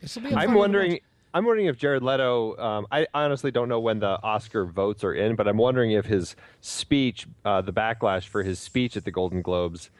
This 0.00 0.14
will 0.14 0.22
be 0.22 0.28
a 0.28 0.32
fun 0.32 0.38
I'm 0.42 0.54
wondering. 0.54 0.92
watch. 0.92 1.00
I'm 1.34 1.44
wondering 1.44 1.66
if 1.66 1.76
Jared 1.76 2.04
Leto. 2.04 2.56
Um, 2.58 2.86
I 2.92 3.08
honestly 3.12 3.50
don't 3.50 3.68
know 3.68 3.80
when 3.80 3.98
the 3.98 4.22
Oscar 4.22 4.64
votes 4.64 5.02
are 5.02 5.12
in, 5.12 5.34
but 5.34 5.48
I'm 5.48 5.56
wondering 5.56 5.90
if 5.90 6.06
his 6.06 6.36
speech, 6.60 7.26
uh, 7.44 7.60
the 7.60 7.72
backlash 7.72 8.28
for 8.28 8.44
his 8.44 8.60
speech 8.60 8.96
at 8.96 9.04
the 9.04 9.10
Golden 9.10 9.42
Globes, 9.42 9.90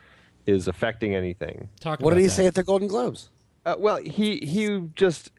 is 0.46 0.68
affecting 0.68 1.12
anything. 1.16 1.68
Talk 1.80 1.98
What 2.00 2.14
did 2.14 2.20
he 2.20 2.26
that. 2.26 2.32
say 2.32 2.46
at 2.46 2.54
the 2.54 2.62
Golden 2.62 2.86
Globes? 2.86 3.30
Uh, 3.66 3.74
well, 3.78 3.96
he 3.96 4.36
he 4.40 4.88
just, 4.94 5.32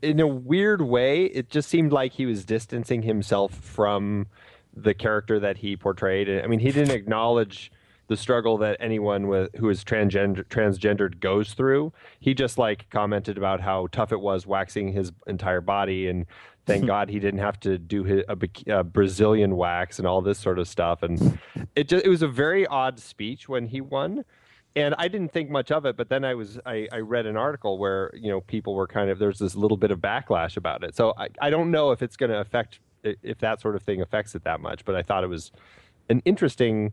in 0.00 0.18
a 0.18 0.26
weird 0.26 0.80
way, 0.80 1.24
it 1.24 1.50
just 1.50 1.68
seemed 1.68 1.92
like 1.92 2.12
he 2.12 2.24
was 2.24 2.44
distancing 2.46 3.02
himself 3.02 3.52
from 3.52 4.28
the 4.74 4.94
character 4.94 5.38
that 5.40 5.58
he 5.58 5.76
portrayed. 5.76 6.28
I 6.42 6.46
mean, 6.46 6.60
he 6.60 6.72
didn't 6.72 6.94
acknowledge 6.94 7.70
the 8.08 8.16
struggle 8.16 8.58
that 8.58 8.76
anyone 8.80 9.28
with 9.28 9.54
who 9.56 9.68
is 9.70 9.84
transgender 9.84 10.44
transgendered 10.44 11.20
goes 11.20 11.54
through. 11.54 11.92
He 12.20 12.34
just 12.34 12.58
like 12.58 12.88
commented 12.90 13.38
about 13.38 13.60
how 13.60 13.88
tough 13.92 14.12
it 14.12 14.20
was 14.20 14.46
waxing 14.46 14.92
his 14.92 15.12
entire 15.26 15.60
body, 15.60 16.08
and 16.08 16.26
thank 16.66 16.86
God 16.86 17.08
he 17.08 17.18
didn't 17.18 17.40
have 17.40 17.58
to 17.60 17.78
do 17.78 18.04
his, 18.04 18.24
a, 18.28 18.36
a 18.68 18.84
Brazilian 18.84 19.56
wax 19.56 19.98
and 19.98 20.06
all 20.06 20.20
this 20.20 20.38
sort 20.38 20.58
of 20.58 20.68
stuff. 20.68 21.02
And 21.02 21.38
it 21.74 21.88
just 21.88 22.04
it 22.04 22.08
was 22.08 22.22
a 22.22 22.28
very 22.28 22.66
odd 22.66 22.98
speech 22.98 23.48
when 23.48 23.66
he 23.66 23.80
won 23.80 24.24
and 24.76 24.94
I 24.98 25.08
didn't 25.08 25.32
think 25.32 25.50
much 25.50 25.70
of 25.70 25.86
it, 25.86 25.96
but 25.96 26.08
then 26.08 26.24
I 26.24 26.34
was 26.34 26.58
I, 26.66 26.88
I 26.90 26.98
read 26.98 27.26
an 27.26 27.36
article 27.36 27.78
where 27.78 28.10
you 28.14 28.30
know 28.30 28.40
people 28.40 28.74
were 28.74 28.86
kind 28.86 29.08
of 29.08 29.18
there's 29.18 29.38
this 29.38 29.54
little 29.54 29.76
bit 29.76 29.90
of 29.90 30.00
backlash 30.00 30.56
about 30.56 30.82
it. 30.82 30.96
So 30.96 31.14
I, 31.16 31.28
I 31.40 31.50
don't 31.50 31.70
know 31.70 31.92
if 31.92 32.02
it's 32.02 32.16
going 32.16 32.30
to 32.30 32.40
affect 32.40 32.80
if 33.02 33.38
that 33.38 33.60
sort 33.60 33.76
of 33.76 33.82
thing 33.82 34.00
affects 34.00 34.34
it 34.34 34.44
that 34.44 34.60
much, 34.60 34.84
but 34.84 34.94
I 34.94 35.02
thought 35.02 35.22
it 35.22 35.28
was 35.28 35.52
an 36.08 36.22
interesting 36.24 36.92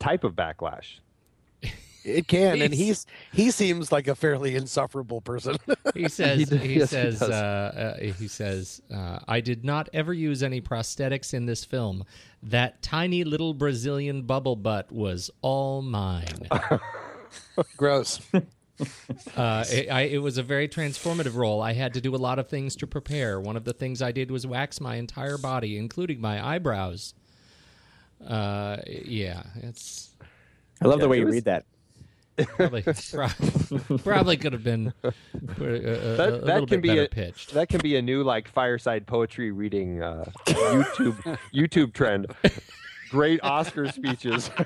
type 0.00 0.24
of 0.24 0.34
backlash. 0.34 0.98
It 2.02 2.26
can, 2.28 2.62
and 2.62 2.72
He's- 2.72 3.04
he's 3.32 3.44
he 3.44 3.50
seems 3.50 3.92
like 3.92 4.08
a 4.08 4.14
fairly 4.14 4.56
insufferable 4.56 5.20
person. 5.20 5.56
He 5.94 6.08
says. 6.08 6.48
He 6.48 6.56
he, 6.56 6.78
yes, 6.78 6.90
says. 6.90 7.18
does. 7.18 7.28
uh, 7.30 7.96
uh, 8.00 8.02
he 8.14 8.26
says. 8.26 8.80
Uh, 8.92 9.18
I 9.28 9.40
did 9.40 9.64
not 9.66 9.90
ever 9.92 10.14
use 10.14 10.42
any 10.42 10.62
prosthetics 10.62 11.34
in 11.34 11.44
this 11.44 11.62
film. 11.64 12.04
That 12.42 12.80
tiny 12.80 13.22
little 13.24 13.52
Brazilian 13.52 14.22
bubble 14.22 14.56
butt 14.56 14.90
was 14.90 15.30
all 15.42 15.82
mine. 15.82 16.48
Gross. 17.76 18.20
Uh, 19.36 19.64
it, 19.68 19.90
I, 19.90 20.02
it 20.02 20.22
was 20.22 20.38
a 20.38 20.42
very 20.42 20.68
transformative 20.68 21.34
role. 21.34 21.60
I 21.60 21.74
had 21.74 21.92
to 21.94 22.00
do 22.00 22.14
a 22.14 22.16
lot 22.16 22.38
of 22.38 22.48
things 22.48 22.74
to 22.76 22.86
prepare. 22.86 23.38
One 23.40 23.56
of 23.56 23.64
the 23.64 23.74
things 23.74 24.00
I 24.00 24.10
did 24.12 24.30
was 24.30 24.46
wax 24.46 24.80
my 24.80 24.94
entire 24.96 25.36
body, 25.36 25.76
including 25.76 26.18
my 26.20 26.42
eyebrows. 26.54 27.12
Uh, 28.26 28.78
yeah, 28.86 29.42
it's 29.62 30.10
I 30.82 30.86
love 30.88 30.98
Yeah, 30.98 31.02
the 31.04 31.08
way 31.08 31.18
you 31.18 31.26
was- 31.26 31.34
read 31.34 31.44
that. 31.44 31.64
probably 32.56 32.82
pro- 33.12 33.98
probably 33.98 34.36
could 34.38 34.54
have 34.54 34.64
been 34.64 34.94
uh, 35.04 35.10
a, 35.10 35.10
a, 35.10 35.66
a 35.66 36.16
That, 36.16 36.32
little 36.32 36.46
that 36.46 36.58
can 36.68 36.80
bit 36.80 36.82
be 36.82 36.98
a, 36.98 37.08
pitched. 37.08 37.52
that 37.52 37.68
can 37.68 37.80
be 37.80 37.96
a 37.96 38.02
new 38.02 38.22
like 38.22 38.48
fireside 38.48 39.06
poetry 39.06 39.50
reading 39.50 40.02
uh, 40.02 40.24
YouTube 40.46 41.38
YouTube 41.54 41.92
trend. 41.92 42.26
Great 43.10 43.40
Oscar 43.42 43.88
speeches. 43.90 44.50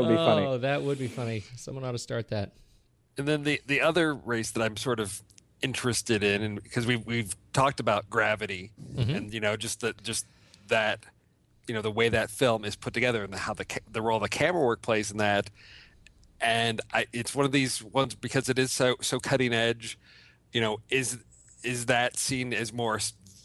would 0.00 0.08
be 0.08 0.16
funny. 0.16 0.46
Oh, 0.46 0.58
that 0.58 0.82
would 0.82 0.98
be 0.98 1.06
funny. 1.06 1.44
Someone 1.56 1.84
ought 1.84 1.92
to 1.92 1.98
start 1.98 2.28
that. 2.28 2.52
And 3.18 3.26
then 3.28 3.42
the 3.44 3.60
the 3.66 3.80
other 3.80 4.14
race 4.14 4.50
that 4.52 4.62
I'm 4.62 4.76
sort 4.76 5.00
of 5.00 5.20
interested 5.62 6.22
in, 6.22 6.42
and 6.42 6.62
because 6.62 6.86
we've 6.86 7.04
we've 7.06 7.34
talked 7.52 7.80
about 7.80 8.08
Gravity, 8.10 8.70
mm-hmm. 8.94 9.10
and 9.10 9.34
you 9.34 9.40
know 9.40 9.56
just 9.56 9.80
that 9.80 10.02
just 10.02 10.26
that 10.68 11.04
you 11.66 11.74
know 11.74 11.82
the 11.82 11.90
way 11.90 12.08
that 12.08 12.30
film 12.30 12.64
is 12.64 12.76
put 12.76 12.94
together 12.94 13.24
and 13.24 13.34
how 13.34 13.54
the 13.54 13.66
the 13.90 14.02
role 14.02 14.18
the 14.20 14.28
camera 14.28 14.62
work 14.62 14.82
plays 14.82 15.10
in 15.10 15.18
that, 15.18 15.50
and 16.40 16.80
I, 16.92 17.06
it's 17.12 17.34
one 17.34 17.46
of 17.46 17.52
these 17.52 17.82
ones 17.82 18.14
because 18.14 18.48
it 18.48 18.58
is 18.58 18.72
so 18.72 18.96
so 19.00 19.18
cutting 19.18 19.52
edge. 19.52 19.98
You 20.52 20.60
know, 20.60 20.80
is 20.90 21.18
is 21.62 21.86
that 21.86 22.16
seen 22.16 22.52
as 22.52 22.72
more 22.72 23.00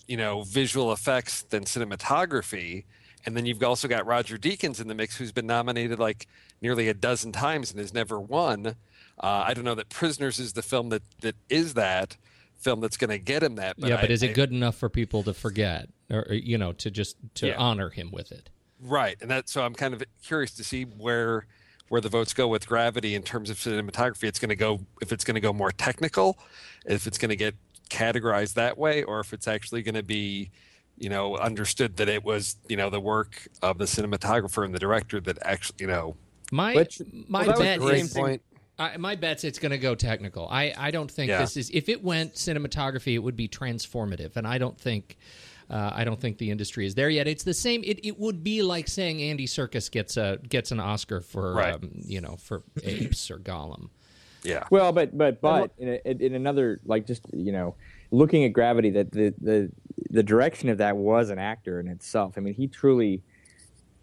you 0.07 0.17
know 0.17 0.43
visual 0.43 0.91
effects 0.91 1.43
than 1.43 1.65
cinematography? 1.65 2.85
And 3.25 3.35
then 3.35 3.47
you've 3.47 3.63
also 3.63 3.87
got 3.87 4.05
Roger 4.05 4.37
Deakins 4.37 4.79
in 4.79 4.87
the 4.87 4.93
mix, 4.93 5.17
who's 5.17 5.31
been 5.31 5.47
nominated 5.47 5.97
like 5.97 6.27
nearly 6.61 6.89
a 6.89 6.93
dozen 6.93 7.31
times 7.31 7.71
and 7.71 7.79
has 7.79 7.93
never 7.93 8.19
won. 8.19 8.75
Uh, 9.19 9.45
I 9.47 9.53
don't 9.53 9.63
know 9.63 9.75
that 9.75 9.89
Prisoners 9.89 10.39
is 10.39 10.53
the 10.53 10.61
film 10.61 10.89
that 10.89 11.03
that 11.21 11.35
is 11.49 11.73
that 11.75 12.17
film 12.57 12.79
that's 12.81 12.97
going 12.97 13.09
to 13.11 13.17
get 13.19 13.43
him 13.43 13.55
that. 13.55 13.75
yeah, 13.77 13.95
but 14.01 14.09
I- 14.09 14.13
is 14.13 14.23
I- 14.23 14.27
it 14.27 14.33
good 14.33 14.51
enough 14.51 14.75
for 14.75 14.89
people 14.89 15.23
to 15.23 15.33
forget, 15.33 15.89
or 16.09 16.25
or, 16.29 16.33
you 16.33 16.57
know, 16.57 16.73
to 16.73 16.91
just 16.91 17.15
to 17.35 17.47
Yeah. 17.47 17.57
honor 17.57 17.89
him 17.89 18.11
with 18.11 18.31
it? 18.31 18.49
Right, 18.81 19.17
and 19.21 19.29
that 19.31 19.47
so 19.49 19.63
I'm 19.63 19.73
kind 19.73 19.93
of 19.93 20.03
curious 20.23 20.51
to 20.55 20.63
see 20.63 20.83
where 20.83 21.47
where 21.87 22.01
the 22.01 22.09
votes 22.09 22.33
go 22.33 22.47
with 22.47 22.67
Gravity 22.67 23.13
in 23.15 23.21
terms 23.21 23.49
of 23.49 23.57
cinematography. 23.57 24.23
It's 24.23 24.39
going 24.39 24.49
to 24.49 24.55
go 24.55 24.81
if 25.01 25.11
it's 25.11 25.23
going 25.23 25.35
to 25.35 25.41
go 25.41 25.53
more 25.53 25.71
technical, 25.71 26.37
if 26.85 27.07
it's 27.07 27.17
going 27.17 27.29
to 27.29 27.35
get 27.35 27.55
categorized 27.89 28.55
that 28.55 28.77
way, 28.77 29.03
or 29.03 29.19
if 29.19 29.31
it's 29.33 29.47
actually 29.47 29.83
going 29.83 29.93
to 29.95 30.03
be, 30.03 30.49
you 30.97 31.07
know, 31.09 31.37
understood 31.37 31.95
that 31.97 32.09
it 32.09 32.23
was 32.23 32.57
you 32.67 32.75
know 32.75 32.89
the 32.89 32.99
work 32.99 33.47
of 33.61 33.77
the 33.77 33.85
cinematographer 33.85 34.65
and 34.65 34.73
the 34.73 34.79
director 34.79 35.21
that 35.21 35.37
actually 35.43 35.77
you 35.79 35.87
know. 35.87 36.17
My 36.51 36.75
Which- 36.75 37.01
my 37.29 37.45
well, 37.47 37.57
that 37.57 37.57
was 37.57 37.59
bet 37.59 37.79
great 37.79 38.01
is 38.03 38.13
Point. 38.13 38.41
I, 38.77 38.97
my 38.97 39.15
bet's 39.15 39.43
it's 39.43 39.59
going 39.59 39.71
to 39.71 39.77
go 39.77 39.95
technical. 39.95 40.47
I, 40.49 40.73
I 40.77 40.91
don't 40.91 41.09
think 41.09 41.29
Yeah. 41.29 41.39
this 41.39 41.55
is. 41.57 41.69
If 41.73 41.87
it 41.89 42.03
went 42.03 42.33
cinematography, 42.35 43.13
it 43.13 43.19
would 43.19 43.35
be 43.35 43.47
transformative, 43.47 44.35
and 44.35 44.47
I 44.47 44.57
don't 44.57 44.79
think. 44.79 45.17
Uh, 45.67 45.89
I 45.95 46.03
don't 46.03 46.21
think 46.21 46.37
the 46.37 46.51
industry 46.51 46.85
is 46.85 46.93
there 46.93 47.09
yet. 47.09 47.27
It's 47.27 47.43
the 47.43 47.53
same. 47.53 47.81
It, 47.83 48.05
it 48.05 48.19
would 48.19 48.43
be 48.43 48.61
like 48.61 48.87
saying 48.87 49.19
Andy 49.23 49.47
Serkis 49.47 49.89
gets 49.89 50.15
a 50.15 50.37
gets 50.47 50.71
an 50.71 50.79
Oscar 50.79 51.21
for 51.21 51.53
Right. 51.55 51.73
um, 51.73 51.89
you 52.05 52.21
know 52.21 52.35
for 52.37 52.61
Apes 52.83 53.31
or 53.31 53.39
Gollum. 53.39 53.89
Yeah, 54.43 54.65
Well, 54.69 54.91
but 54.91 55.17
but 55.17 55.41
but 55.41 55.71
in, 55.79 55.99
a, 56.05 56.23
in 56.23 56.35
another 56.35 56.79
like 56.85 57.07
just 57.07 57.23
you 57.33 57.51
know 57.51 57.73
looking 58.11 58.43
at 58.43 58.53
Gravity, 58.53 58.91
that 58.91 59.11
the 59.11 59.33
the 59.41 59.71
the 60.11 60.21
direction 60.21 60.69
of 60.69 60.77
that 60.77 60.97
was 60.97 61.31
an 61.31 61.39
actor 61.39 61.79
in 61.79 61.87
itself. 61.87 62.35
I 62.37 62.41
mean, 62.41 62.53
he 62.53 62.67
truly 62.67 63.23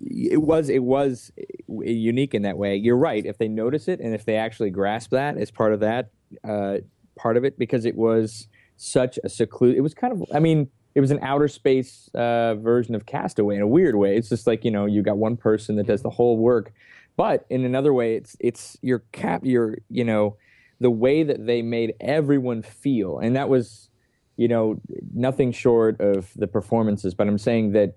it 0.02 0.42
was 0.42 0.68
it 0.68 0.84
was 0.84 1.32
unique 1.68 2.34
in 2.34 2.42
that 2.42 2.58
way. 2.58 2.76
You're 2.76 2.96
right. 2.96 3.24
If 3.24 3.38
they 3.38 3.48
notice 3.48 3.88
it 3.88 4.00
and 4.00 4.14
if 4.14 4.24
they 4.24 4.36
actually 4.36 4.70
grasp 4.70 5.10
that 5.10 5.36
as 5.38 5.50
part 5.50 5.72
of 5.72 5.80
that 5.80 6.10
uh, 6.44 6.78
part 7.16 7.36
of 7.36 7.44
it, 7.44 7.58
because 7.58 7.84
it 7.84 7.96
was 7.96 8.48
such 8.76 9.18
a 9.24 9.28
secluded. 9.28 9.76
It 9.78 9.82
was 9.82 9.94
kind 9.94 10.12
of. 10.12 10.24
I 10.34 10.38
mean. 10.38 10.68
It 10.94 11.00
was 11.00 11.10
an 11.10 11.20
outer 11.22 11.48
space 11.48 12.10
uh, 12.12 12.54
version 12.56 12.94
of 12.94 13.06
Castaway 13.06 13.56
in 13.56 13.62
a 13.62 13.66
weird 13.66 13.96
way. 13.96 14.14
It's 14.18 14.28
just 14.28 14.46
like 14.46 14.62
you 14.62 14.70
know, 14.70 14.84
you 14.84 15.00
got 15.00 15.16
one 15.16 15.38
person 15.38 15.76
that 15.76 15.86
does 15.86 16.02
the 16.02 16.10
whole 16.10 16.36
work, 16.36 16.70
but 17.16 17.46
in 17.48 17.64
another 17.64 17.94
way, 17.94 18.14
it's 18.16 18.36
it's 18.40 18.76
your 18.82 18.98
cap, 19.10 19.40
your 19.42 19.78
you 19.88 20.04
know, 20.04 20.36
the 20.80 20.90
way 20.90 21.22
that 21.22 21.46
they 21.46 21.62
made 21.62 21.94
everyone 21.98 22.60
feel, 22.60 23.18
and 23.18 23.34
that 23.36 23.48
was, 23.48 23.88
you 24.36 24.48
know, 24.48 24.82
nothing 25.14 25.50
short 25.50 25.98
of 25.98 26.30
the 26.36 26.46
performances. 26.46 27.14
But 27.14 27.26
I'm 27.26 27.38
saying 27.38 27.72
that, 27.72 27.96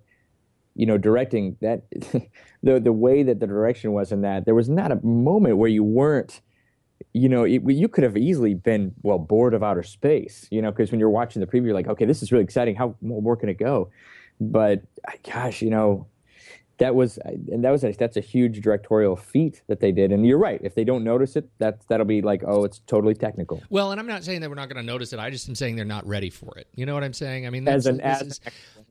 you 0.75 0.85
know, 0.85 0.97
directing 0.97 1.57
that, 1.61 1.83
the 2.63 2.79
the 2.79 2.91
way 2.91 3.23
that 3.23 3.39
the 3.39 3.47
direction 3.47 3.93
was 3.93 4.11
in 4.11 4.21
that, 4.21 4.45
there 4.45 4.55
was 4.55 4.69
not 4.69 4.91
a 4.91 4.99
moment 5.03 5.57
where 5.57 5.69
you 5.69 5.83
weren't, 5.83 6.41
you 7.13 7.29
know, 7.29 7.43
it, 7.43 7.61
you 7.67 7.88
could 7.88 8.03
have 8.03 8.17
easily 8.17 8.53
been 8.53 8.93
well 9.01 9.19
bored 9.19 9.53
of 9.53 9.63
outer 9.63 9.83
space, 9.83 10.47
you 10.51 10.61
know, 10.61 10.71
because 10.71 10.91
when 10.91 10.99
you're 10.99 11.09
watching 11.09 11.39
the 11.39 11.47
preview, 11.47 11.65
you're 11.65 11.73
like, 11.73 11.88
okay, 11.88 12.05
this 12.05 12.21
is 12.21 12.31
really 12.31 12.43
exciting. 12.43 12.75
How 12.75 12.95
more 13.01 13.35
can 13.35 13.49
it 13.49 13.57
go? 13.57 13.89
But 14.39 14.83
gosh, 15.23 15.61
you 15.61 15.69
know, 15.69 16.07
that 16.77 16.93
was 16.95 17.17
and 17.25 17.63
that 17.63 17.71
was 17.71 17.83
a, 17.83 17.91
that's 17.91 18.17
a 18.17 18.21
huge 18.21 18.61
directorial 18.61 19.15
feat 19.15 19.61
that 19.67 19.79
they 19.79 19.91
did. 19.91 20.11
And 20.11 20.25
you're 20.25 20.38
right. 20.38 20.59
If 20.63 20.75
they 20.75 20.83
don't 20.83 21.03
notice 21.03 21.35
it, 21.35 21.49
that 21.59 21.88
that'll 21.88 22.05
be 22.05 22.21
like, 22.21 22.43
oh, 22.45 22.63
it's 22.63 22.79
totally 22.88 23.13
technical. 23.13 23.61
Well, 23.69 23.91
and 23.91 23.99
I'm 23.99 24.07
not 24.07 24.23
saying 24.23 24.41
that 24.41 24.49
we're 24.49 24.55
not 24.55 24.69
going 24.69 24.83
to 24.83 24.85
notice 24.85 25.13
it. 25.13 25.19
I 25.19 25.29
just 25.29 25.47
am 25.47 25.55
saying 25.55 25.75
they're 25.75 25.85
not 25.85 26.05
ready 26.05 26.29
for 26.29 26.57
it. 26.57 26.67
You 26.75 26.85
know 26.85 26.93
what 26.93 27.03
I'm 27.03 27.13
saying? 27.13 27.47
I 27.47 27.49
mean, 27.49 27.63
that's, 27.63 27.85
As 27.85 27.85
an 27.88 28.01
as 28.01 28.21
is- 28.21 28.41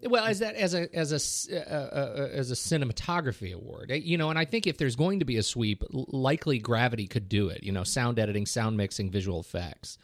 well 0.03 0.25
as 0.25 0.39
that 0.41 0.55
as 0.55 0.75
a 0.75 0.95
as 0.95 1.49
a 1.51 1.57
uh, 1.57 1.75
uh, 1.75 2.15
uh, 2.23 2.29
as 2.33 2.51
a 2.51 2.55
cinematography 2.55 3.55
award. 3.55 3.91
You 3.91 4.19
know, 4.19 4.31
and 4.31 4.39
I 4.39 4.45
think 4.45 4.67
if 4.67 4.79
there's 4.79 4.97
going 4.97 5.19
to 5.21 5.25
be 5.25 5.37
a 5.37 5.43
sweep, 5.43 5.83
likely 5.91 6.59
Gravity 6.59 7.07
could 7.07 7.29
do 7.29 7.49
it. 7.49 7.63
You 7.63 7.73
know, 7.73 7.85
sound 7.85 8.19
editing, 8.19 8.47
sound 8.47 8.77
mixing, 8.77 9.11
visual 9.11 9.41
effects. 9.41 9.99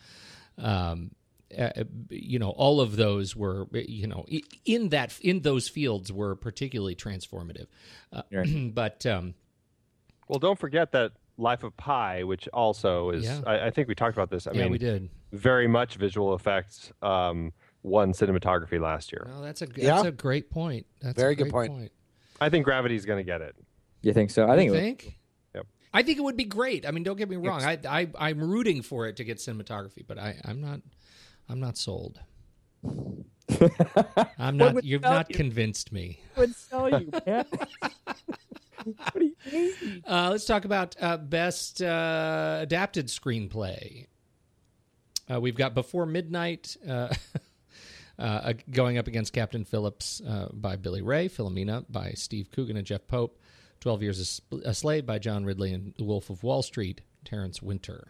Um, 0.58 1.12
uh, 1.56 1.70
you 2.10 2.38
know, 2.38 2.50
all 2.50 2.80
of 2.80 2.96
those 2.96 3.34
were 3.34 3.66
you 3.72 4.06
know 4.06 4.24
in 4.64 4.90
that 4.90 5.18
in 5.20 5.40
those 5.40 5.68
fields 5.68 6.12
were 6.12 6.34
particularly 6.36 6.94
transformative. 6.94 7.66
Uh, 8.12 8.22
but 8.72 9.04
um, 9.06 9.34
Well, 10.28 10.38
don't 10.38 10.58
forget 10.58 10.92
that 10.92 11.12
Life 11.36 11.62
of 11.64 11.76
Pi, 11.76 12.22
which 12.24 12.48
also 12.48 13.10
is, 13.10 13.24
Yeah. 13.24 13.40
I, 13.46 13.66
I 13.66 13.70
think 13.70 13.88
we 13.88 13.94
talked 13.94 14.14
about 14.16 14.30
this. 14.30 14.46
I 14.46 14.52
yeah, 14.52 14.62
mean, 14.64 14.72
we 14.72 14.78
did. 14.78 15.08
very 15.32 15.66
much 15.66 15.94
visual 15.96 16.34
effects, 16.34 16.92
um, 17.02 17.52
won 17.82 18.12
cinematography 18.12 18.78
last 18.80 19.10
year. 19.10 19.26
Well, 19.28 19.40
that's 19.42 19.62
a 19.62 19.66
that's 19.66 19.78
Yeah. 19.78 20.04
a 20.06 20.12
great 20.12 20.50
point. 20.50 20.86
That's 21.00 21.18
Very 21.18 21.32
a 21.32 21.36
good 21.36 21.50
great 21.50 21.70
point. 21.70 21.92
I 22.40 22.48
think 22.50 22.64
Gravity's 22.64 23.06
going 23.06 23.18
to 23.18 23.24
get 23.24 23.40
it. 23.40 23.56
You 24.02 24.12
think 24.12 24.30
so? 24.30 24.48
I 24.48 24.56
think. 24.56 24.68
you 24.70 24.74
it 24.74 24.76
was- 24.76 24.80
think? 24.82 25.18
Yep. 25.54 25.66
I 25.92 26.02
think 26.02 26.18
it 26.18 26.22
would 26.22 26.36
be 26.36 26.44
great. 26.44 26.86
I 26.86 26.90
mean, 26.90 27.02
don't 27.04 27.16
get 27.16 27.28
me 27.28 27.36
wrong. 27.36 27.62
I, 27.62 27.78
I 27.88 28.08
I'm 28.18 28.40
rooting 28.40 28.82
for 28.82 29.06
it 29.08 29.16
to 29.16 29.24
get 29.24 29.38
cinematography, 29.38 30.06
but 30.06 30.18
I 30.18 30.36
I'm 30.44 30.60
not 30.60 30.80
I'm 31.50 31.58
not 31.58 31.76
sold. 31.76 32.20
I'm 34.38 34.56
not. 34.56 34.84
You've 34.84 35.02
not 35.02 35.28
you? 35.30 35.34
convinced 35.34 35.90
me. 35.92 36.20
would 36.36 36.54
sell 36.54 36.88
you, 36.88 37.10
man. 37.26 37.44
what 38.84 39.14
do 39.14 39.24
you 39.24 39.34
mean? 39.52 40.04
Uh, 40.06 40.28
let's 40.30 40.44
talk 40.44 40.64
about 40.64 40.94
uh, 41.00 41.16
best 41.16 41.82
uh, 41.82 42.58
adapted 42.62 43.08
screenplay. 43.08 44.06
Uh, 45.30 45.40
we've 45.40 45.56
got 45.56 45.74
Before 45.74 46.06
Midnight 46.06 46.76
uh, 46.88 47.12
uh, 48.18 48.52
going 48.70 48.96
up 48.96 49.08
against 49.08 49.32
Captain 49.32 49.64
Phillips 49.64 50.20
uh, 50.20 50.48
by 50.52 50.76
Billy 50.76 51.02
Ray, 51.02 51.28
Philomena 51.28 51.84
by 51.88 52.12
Steve 52.12 52.50
Coogan 52.52 52.76
and 52.76 52.86
Jeff 52.86 53.08
Pope, 53.08 53.40
12 53.80 54.02
Years 54.02 54.40
a, 54.52 54.56
a 54.70 54.74
Slave 54.74 55.04
by 55.04 55.18
John 55.18 55.44
Ridley 55.44 55.72
and 55.72 55.94
The 55.98 56.04
Wolf 56.04 56.30
of 56.30 56.44
Wall 56.44 56.62
Street, 56.62 57.00
Terrence 57.24 57.60
Winter. 57.60 58.08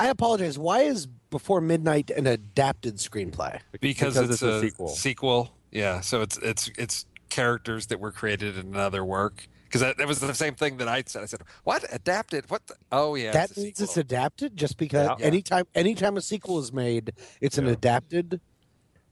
I 0.00 0.08
apologize. 0.08 0.58
Why 0.58 0.80
is 0.80 1.06
Before 1.06 1.60
Midnight 1.60 2.10
an 2.10 2.26
adapted 2.26 2.96
screenplay? 2.96 3.60
because, 3.80 4.14
Because 4.14 4.16
it's, 4.16 4.30
it's 4.30 4.42
a 4.42 4.48
a, 4.48 4.60
sequel. 4.60 4.88
Sequel, 4.88 5.54
yeah. 5.70 6.00
So 6.00 6.22
it's 6.22 6.38
it's 6.38 6.70
it's 6.78 7.06
characters 7.28 7.86
that 7.88 8.00
were 8.00 8.10
created 8.10 8.56
in 8.58 8.68
another 8.74 9.04
work. 9.04 9.46
Because 9.64 9.82
that, 9.82 9.98
that 9.98 10.08
was 10.08 10.18
the 10.18 10.34
same 10.34 10.54
thing 10.56 10.78
that 10.78 10.88
I 10.88 11.04
said. 11.06 11.22
I 11.22 11.26
said, 11.26 11.42
"What 11.62 11.84
adapted? 11.92 12.50
What? 12.50 12.66
The? 12.66 12.74
Oh 12.90 13.14
yeah, 13.14 13.30
that 13.32 13.50
it's 13.50 13.58
a 13.58 13.60
means 13.60 13.80
it's 13.80 13.96
adapted 13.96 14.56
just 14.56 14.78
because 14.78 15.08
Yeah. 15.20 15.24
anytime 15.24 15.64
anytime 15.74 16.16
a 16.16 16.22
sequel 16.22 16.58
is 16.58 16.72
made, 16.72 17.12
it's 17.40 17.58
an 17.58 17.66
adapted. 17.68 18.40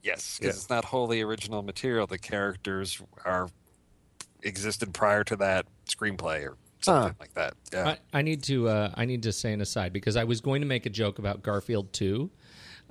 Yes, 0.03 0.37
because 0.39 0.55
Yeah. 0.55 0.59
it's 0.59 0.69
not 0.69 0.85
wholly 0.85 1.21
original 1.21 1.61
material. 1.61 2.07
The 2.07 2.17
characters 2.17 3.01
are 3.25 3.49
existed 4.41 4.93
prior 4.93 5.23
to 5.25 5.35
that 5.37 5.65
screenplay 5.85 6.43
or 6.45 6.57
something 6.81 7.15
like 7.19 7.33
that. 7.33 7.53
Yeah. 7.71 7.95
I, 8.13 8.19
I 8.19 8.21
need 8.21 8.43
to 8.43 8.67
uh, 8.67 8.91
I 8.95 9.05
need 9.05 9.23
to 9.23 9.31
say 9.31 9.53
an 9.53 9.61
aside 9.61 9.93
because 9.93 10.15
I 10.15 10.23
was 10.23 10.41
going 10.41 10.61
to 10.61 10.67
make 10.67 10.85
a 10.85 10.89
joke 10.89 11.19
about 11.19 11.43
Garfield 11.43 11.91
2. 11.93 12.29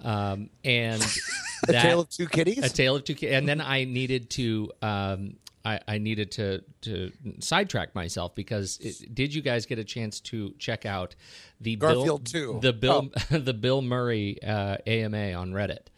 Um, 0.04 0.50
and 0.64 1.02
A 1.68 1.72
that, 1.72 1.82
Tale 1.82 2.00
of 2.00 2.08
Two 2.08 2.26
Kitties. 2.26 2.58
A 2.58 2.68
Tale 2.68 2.96
of 2.96 3.04
Two 3.04 3.14
Ki- 3.14 3.30
and 3.30 3.48
then 3.48 3.60
I 3.60 3.84
needed 3.84 4.30
to 4.30 4.70
um, 4.80 5.36
I, 5.64 5.80
I 5.86 5.98
needed 5.98 6.30
to 6.32 6.62
to 6.82 7.12
sidetrack 7.40 7.94
myself 7.94 8.34
because 8.34 8.78
it, 8.80 9.14
did 9.14 9.34
you 9.34 9.42
guys 9.42 9.66
get 9.66 9.78
a 9.78 9.84
chance 9.84 10.20
to 10.20 10.54
check 10.58 10.86
out 10.86 11.14
the 11.60 11.76
Garfield 11.76 12.30
Bill, 12.32 12.54
2? 12.54 12.60
the 12.62 12.72
Bill 12.72 13.10
the 13.30 13.54
Bill 13.54 13.82
Murray 13.82 14.42
uh, 14.42 14.78
AMA 14.86 15.32
on 15.32 15.52
Reddit 15.52 15.88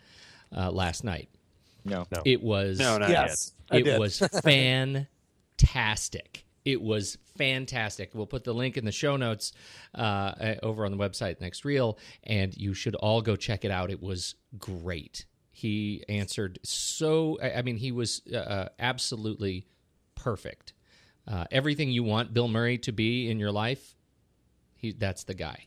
uh, 0.57 0.71
last 0.71 1.05
night? 1.05 1.29
No. 1.85 2.07
No. 2.11 2.23
It 2.25 2.43
was 2.43 2.79
no, 2.79 2.99
not 2.99 3.11
yes, 3.11 3.53
I 3.71 3.79
it 3.79 3.99
was 3.99 4.19
fantastic. 4.43 6.45
It 6.71 6.81
was 6.81 7.19
fantastic. 7.37 8.11
We'll 8.15 8.27
put 8.27 8.45
the 8.45 8.55
link 8.55 8.77
in 8.77 8.85
the 8.85 8.93
show 8.93 9.17
notes 9.17 9.53
uh, 9.95 9.99
uh, 10.01 10.55
over 10.63 10.85
on 10.85 10.93
the 10.93 10.99
website 10.99 11.41
next 11.41 11.65
reel, 11.65 11.99
and 12.23 12.57
you 12.57 12.75
should 12.75 12.95
all 12.95 13.23
go 13.23 13.35
check 13.35 13.65
it 13.65 13.71
out. 13.71 13.91
It 13.91 14.01
was 14.01 14.37
great. 14.59 15.27
He 15.51 16.05
answered 16.09 16.61
so. 16.63 17.39
I 17.43 17.63
mean, 17.63 17.77
he 17.77 17.91
was 17.91 18.23
uh, 18.33 18.37
uh, 18.37 18.69
absolutely 18.79 19.67
perfect. 20.15 20.75
Uh, 21.27 21.45
everything 21.51 21.91
you 21.91 22.05
want 22.05 22.33
Bill 22.33 22.49
Murray 22.49 22.79
to 22.79 22.93
be 22.93 23.29
in 23.29 23.39
your 23.39 23.53
life, 23.53 23.97
he 24.77 24.93
that's 24.93 25.25
the 25.25 25.35
guy. 25.35 25.67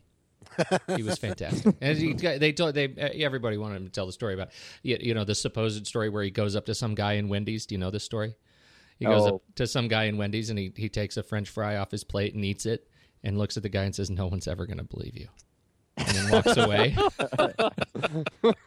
he 0.95 1.03
was 1.03 1.17
fantastic. 1.17 1.75
And 1.81 1.97
he, 1.97 2.13
they 2.13 2.53
told 2.53 2.75
they 2.75 2.87
everybody 2.87 3.57
wanted 3.57 3.77
him 3.77 3.85
to 3.85 3.91
tell 3.91 4.05
the 4.05 4.13
story 4.13 4.33
about 4.33 4.49
you, 4.83 4.97
you 5.01 5.13
know 5.13 5.25
the 5.25 5.35
supposed 5.35 5.85
story 5.85 6.09
where 6.09 6.23
he 6.23 6.31
goes 6.31 6.55
up 6.55 6.65
to 6.67 6.75
some 6.75 6.95
guy 6.95 7.13
in 7.13 7.27
Wendy's. 7.27 7.65
Do 7.65 7.75
you 7.75 7.79
know 7.79 7.91
this 7.91 8.03
story? 8.03 8.35
He 9.03 9.13
goes 9.13 9.23
Oh. 9.23 9.35
up 9.35 9.41
to 9.55 9.67
some 9.67 9.87
guy 9.87 10.05
in 10.05 10.17
Wendy's 10.17 10.49
and 10.49 10.57
he 10.57 10.71
he 10.75 10.89
takes 10.89 11.17
a 11.17 11.23
French 11.23 11.49
fry 11.49 11.77
off 11.77 11.91
his 11.91 12.03
plate 12.03 12.33
and 12.33 12.43
eats 12.45 12.65
it 12.65 12.87
and 13.23 13.37
looks 13.37 13.57
at 13.57 13.63
the 13.63 13.69
guy 13.69 13.83
and 13.83 13.93
says, 13.95 14.09
"No 14.09 14.27
one's 14.27 14.47
ever 14.47 14.65
going 14.65 14.77
to 14.79 14.83
believe 14.83 15.17
you." 15.17 15.27
And 15.95 16.07
then 16.07 16.31
walks 16.31 16.57
away. 16.57 16.95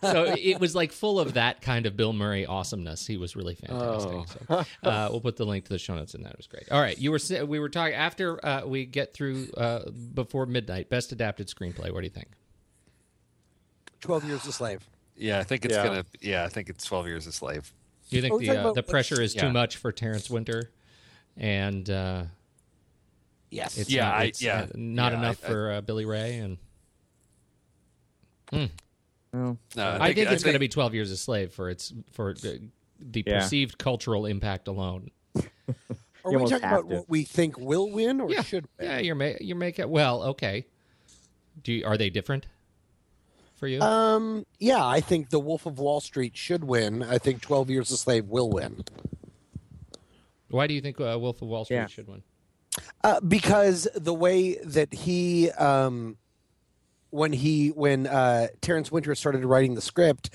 so 0.00 0.34
it 0.38 0.60
was 0.60 0.74
like 0.74 0.92
full 0.92 1.18
of 1.18 1.34
that 1.34 1.60
kind 1.60 1.86
of 1.86 1.96
Bill 1.96 2.12
Murray 2.12 2.46
awesomeness. 2.46 3.06
He 3.06 3.16
was 3.16 3.34
really 3.34 3.54
fantastic. 3.56 4.28
So, 4.48 4.64
uh, 4.88 5.08
we'll 5.10 5.20
put 5.20 5.36
the 5.36 5.44
link 5.46 5.64
to 5.64 5.72
the 5.72 5.78
show 5.78 5.94
notes 5.96 6.14
in 6.14 6.22
that. 6.22 6.30
It 6.32 6.36
was 6.36 6.46
great. 6.46 6.70
All 6.70 6.80
right, 6.80 6.96
you 6.98 7.10
were 7.10 7.18
we 7.46 7.58
were 7.58 7.68
talking 7.68 7.94
after 7.94 8.44
uh, 8.46 8.66
we 8.66 8.86
get 8.86 9.14
through 9.14 9.48
uh, 9.56 9.90
before 9.90 10.46
midnight. 10.46 10.88
Best 10.90 11.10
adapted 11.12 11.48
screenplay. 11.48 11.90
What 11.92 12.00
do 12.00 12.04
you 12.04 12.10
think? 12.10 12.28
Twelve 14.00 14.24
Years 14.24 14.46
a 14.46 14.52
Slave. 14.52 14.88
Yeah, 15.16 15.38
I 15.40 15.44
think 15.44 15.64
it's 15.64 15.74
Yeah. 15.74 15.84
gonna. 15.86 16.04
Yeah, 16.20 16.44
I 16.44 16.48
think 16.48 16.68
it's 16.68 16.84
Twelve 16.84 17.06
Years 17.06 17.26
a 17.26 17.32
Slave. 17.32 17.72
Do 18.14 18.18
you 18.20 18.28
think 18.28 18.40
the 18.42 18.68
uh, 18.68 18.72
the 18.72 18.82
pressure 18.82 19.20
is 19.20 19.34
too 19.34 19.50
much 19.50 19.76
for 19.76 19.90
Terrence 19.92 20.30
Winter, 20.30 20.70
and 21.36 21.88
uh, 21.90 22.24
Yes. 23.50 23.76
it's 23.78 23.90
Yeah, 23.90 24.04
not, 24.06 24.14
I- 24.14 24.24
it's, 24.24 24.42
yeah. 24.42 24.60
uh, 24.62 24.66
not 24.74 25.12
Yeah, 25.12 25.18
enough 25.18 25.40
I- 25.42 25.46
I- 25.46 25.50
for 25.50 25.72
uh, 25.72 25.80
Billy 25.80 26.04
Ray 26.04 26.36
and. 26.38 26.58
No. 28.52 28.68
No, 29.32 29.58
I 29.76 30.12
think, 30.14 30.30
it's 30.30 30.44
going 30.44 30.52
to 30.54 30.60
be 30.60 30.68
Twelve 30.68 30.94
Years 30.94 31.10
a 31.10 31.16
Slave 31.16 31.52
for 31.52 31.68
its 31.68 31.92
for 32.12 32.34
the, 32.34 32.60
the 33.00 33.24
Yeah. 33.26 33.40
perceived 33.40 33.78
cultural 33.78 34.26
impact 34.26 34.68
alone. 34.68 35.10
Are 36.24 36.30
You 36.30 36.38
we 36.38 36.44
talking 36.48 36.56
about 36.68 36.88
to. 36.88 36.96
what 36.96 37.08
we 37.08 37.24
think 37.24 37.58
will 37.58 37.90
win 37.90 38.20
or 38.20 38.30
Yeah. 38.30 38.42
should 38.42 38.66
win? 38.78 38.88
Yeah, 38.88 38.98
you're 39.00 39.16
ma- 39.16 39.32
you're 39.40 39.56
making 39.56 39.88
well. 39.88 40.22
Okay, 40.22 40.66
do 41.64 41.72
you, 41.72 41.84
are 41.84 41.96
they 41.96 42.10
different 42.10 42.46
for 43.54 43.66
you? 43.66 43.80
Um, 43.80 44.44
yeah, 44.58 44.84
I 44.84 45.00
think 45.00 45.30
The 45.30 45.40
Wolf 45.40 45.66
of 45.66 45.78
Wall 45.78 46.00
Street 46.00 46.36
should 46.36 46.64
win. 46.64 47.02
I 47.02 47.18
think 47.18 47.40
Twelve 47.40 47.70
Years 47.70 47.90
a 47.90 47.96
Slave 47.96 48.26
will 48.26 48.50
win. 48.50 48.84
Why 50.48 50.66
do 50.66 50.74
you 50.74 50.80
think 50.80 51.00
uh, 51.00 51.16
Wolf 51.20 51.42
of 51.42 51.48
Wall 51.48 51.64
Street 51.64 51.76
Yeah. 51.78 51.86
should 51.86 52.08
win? 52.08 52.22
Uh, 53.02 53.20
because 53.20 53.86
the 53.94 54.14
way 54.14 54.56
that 54.64 54.92
he, 54.92 55.50
um, 55.52 56.16
when 57.10 57.32
he, 57.32 57.68
when 57.68 58.06
uh, 58.06 58.48
Terrence 58.60 58.90
Winter 58.90 59.14
started 59.14 59.44
writing 59.44 59.74
the 59.74 59.80
script, 59.80 60.30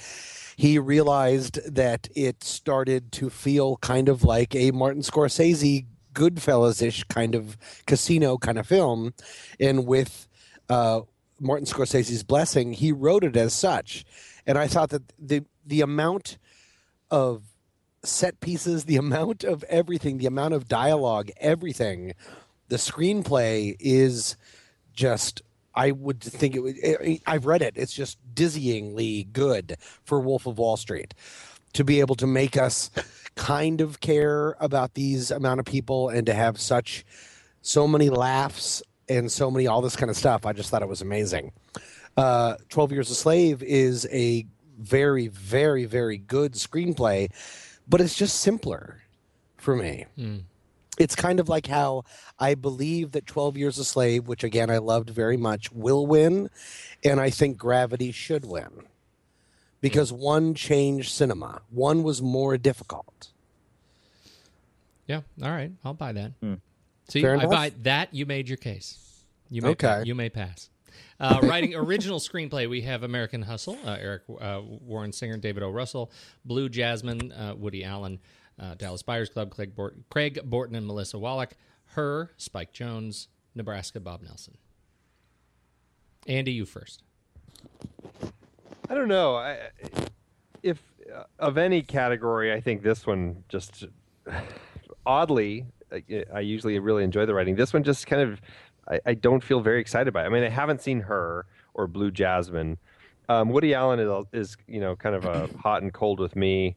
he 0.55 0.77
realized 0.79 1.60
that 1.73 2.08
it 2.15 2.43
started 2.43 3.12
to 3.13 3.29
feel 3.29 3.77
kind 3.77 4.08
of 4.10 4.23
like 4.23 4.55
a 4.55 4.71
Martin 4.71 5.01
Scorsese 5.01 5.86
Goodfellas-ish 6.13 7.03
kind 7.05 7.36
of 7.36 7.58
casino 7.86 8.38
kind 8.38 8.58
of 8.58 8.67
film, 8.67 9.13
and 9.60 9.86
with 9.86 10.27
uh, 10.69 11.01
Martin 11.39 11.65
Scorsese's 11.65 12.23
blessing, 12.23 12.73
he 12.73 12.91
wrote 12.91 13.23
it 13.23 13.36
as 13.36 13.54
such. 13.54 14.06
And 14.45 14.58
I 14.58 14.67
thought 14.67 14.89
that 14.89 15.13
the 15.17 15.43
the 15.65 15.82
amount 15.82 16.38
of 17.12 17.43
set 18.04 18.39
pieces, 18.39 18.86
the 18.86 18.97
amount 19.06 19.43
of 19.43 19.63
everything, 19.63 20.17
the 20.17 20.25
amount 20.25 20.54
of 20.54 20.67
dialogue, 20.67 21.30
everything, 21.38 22.13
the 22.67 22.78
screenplay 22.78 23.75
is 23.80 24.38
just. 24.93 25.41
I 25.75 25.91
would 25.91 26.19
think 26.19 26.56
it 26.56 26.60
would. 26.60 26.78
It, 26.78 27.21
I've 27.25 27.45
read 27.45 27.62
it. 27.62 27.73
It's 27.78 27.93
just 27.93 28.17
dizzyingly 28.34 29.32
good 29.32 29.78
for 30.04 30.19
Wolf 30.19 30.45
of 30.45 30.58
Wall 30.58 30.75
Street 30.75 31.13
to 31.73 31.84
be 31.84 31.99
able 31.99 32.15
to 32.15 32.28
make 32.28 32.58
us 32.58 32.89
kind 33.36 33.80
of 33.80 34.02
care 34.02 34.56
about 34.60 34.95
these 34.95 35.32
amount 35.32 35.60
of 35.60 35.65
people 35.65 36.10
and 36.10 36.25
to 36.25 36.34
have 36.34 36.60
such 36.60 37.06
so 37.62 37.88
many 37.88 38.10
laughs 38.10 38.82
and 39.10 39.32
so 39.32 39.50
many 39.50 39.67
all 39.67 39.82
this 39.82 39.95
kind 39.95 40.10
of 40.10 40.15
stuff. 40.15 40.45
I 40.45 40.54
just 40.54 40.69
thought 40.69 40.82
it 40.82 40.88
was 40.88 41.02
amazing. 41.02 41.52
Uh, 42.15 42.56
Twelve 42.69 42.91
Years 42.91 43.10
a 43.10 43.15
Slave 43.15 43.63
is 43.63 44.08
a 44.12 44.45
very, 44.80 45.28
very, 45.28 45.86
very 45.86 46.17
good 46.17 46.54
screenplay, 46.54 47.30
but 47.88 48.02
it's 48.02 48.15
just 48.15 48.39
simpler 48.39 49.02
for 49.58 49.76
me. 49.76 50.06
Hmm. 50.15 50.38
It's 50.98 51.15
kind 51.15 51.39
of 51.39 51.48
like 51.48 51.67
how 51.67 52.04
I 52.39 52.56
believe 52.56 53.12
that 53.13 53.26
12 53.26 53.56
Years 53.56 53.78
a 53.78 53.86
Slave, 53.86 54.28
which 54.28 54.43
again 54.43 54.69
I 54.69 54.80
loved 54.80 55.10
very 55.10 55.38
much, 55.38 55.72
will 55.72 56.06
win. 56.06 56.50
And 57.06 57.22
I 57.22 57.30
think 57.30 57.58
Gravity 57.58 58.12
should 58.12 58.45
win 58.45 58.88
because 59.82 60.10
hmm. 60.10 60.17
one 60.17 60.54
changed 60.54 61.12
cinema, 61.12 61.62
one 61.69 62.04
was 62.04 62.22
more 62.22 62.58
difficult. 62.58 63.30
Yeah, 65.08 65.22
all 65.41 65.50
right, 65.50 65.72
I'll 65.84 65.93
buy 65.93 66.12
that. 66.13 66.34
Hmm. 66.41 66.56
See, 67.10 67.22
Fair 67.22 67.32
I 67.32 67.39
enough. 67.39 67.52
buy 67.52 67.72
that. 67.82 68.13
You 68.13 68.26
made 68.26 68.48
your 68.48 68.58
case. 68.58 69.24
You 69.50 69.62
may 69.63 69.69
Okay. 69.69 70.04
you 70.06 70.15
may 70.15 70.30
pass. 70.30 70.69
Uh, 71.19 71.39
writing 71.43 71.76
original 71.76 72.19
screenplay, 72.19 72.69
we 72.69 72.82
have 72.82 73.04
American 73.04 73.41
Hustle, 73.41 73.78
uh, 73.86 73.98
Eric 74.00 74.24
uh, 74.39 74.62
Warren 74.63 75.12
Singer, 75.12 75.38
David 75.38 75.63
O. 75.63 75.69
Russell, 75.72 76.12
Blue 76.45 76.69
Jasmine, 76.69 77.32
uh, 77.32 77.56
Woody 77.58 77.84
Allen, 77.84 78.19
uh, 78.60 78.76
Dallas 78.76 79.02
Buyers 79.02 79.30
Club, 79.30 79.50
Craig, 79.52 79.76
Bort- 79.76 79.98
Craig 80.10 80.39
Borten 80.48 80.78
and 80.78 80.88
Melisa 80.89 81.19
Wallack, 81.19 81.58
Her, 81.88 82.32
Spike 82.38 82.74
Jonze, 82.74 83.28
Nebraska, 83.56 84.00
Bob 84.00 84.22
Nelson. 84.22 84.58
Andy, 86.28 86.52
you 86.52 86.65
first. 86.65 87.04
I 88.89 88.93
don't 88.95 89.08
know. 89.08 89.36
I, 89.36 89.58
if 90.63 90.82
uh, 91.13 91.24
of 91.39 91.58
any 91.58 91.82
category, 91.82 92.54
I 92.54 92.60
think 92.62 92.82
this 92.84 93.06
one 93.08 93.43
just 93.50 93.86
oddly, 95.06 95.65
I, 95.91 96.25
I 96.34 96.39
usually 96.41 96.78
really 96.80 97.04
enjoy 97.04 97.25
the 97.25 97.34
writing. 97.34 97.56
This 97.56 97.73
one 97.73 97.84
just 97.84 98.08
kind 98.08 98.21
of, 98.21 98.41
I, 98.89 98.99
I 99.08 99.13
don't 99.13 99.43
feel 99.43 99.62
very 99.62 99.82
excited 99.82 100.13
by. 100.13 100.23
It. 100.23 100.25
I 100.28 100.30
mean, 100.30 100.43
I 100.43 100.49
haven't 100.49 100.82
seen 100.82 101.02
her 101.02 101.45
or 101.73 101.88
Blue 101.88 102.12
Jasmine. 102.12 102.78
Um, 103.28 103.49
Woody 103.49 103.73
Allen 103.73 103.99
is, 103.99 104.25
is, 104.34 104.58
you 104.67 104.80
know, 104.80 104.95
kind 104.95 105.15
of 105.15 105.25
a 105.25 105.49
hot 105.60 105.82
and 105.82 105.93
cold 105.93 106.19
with 106.19 106.36
me. 106.36 106.75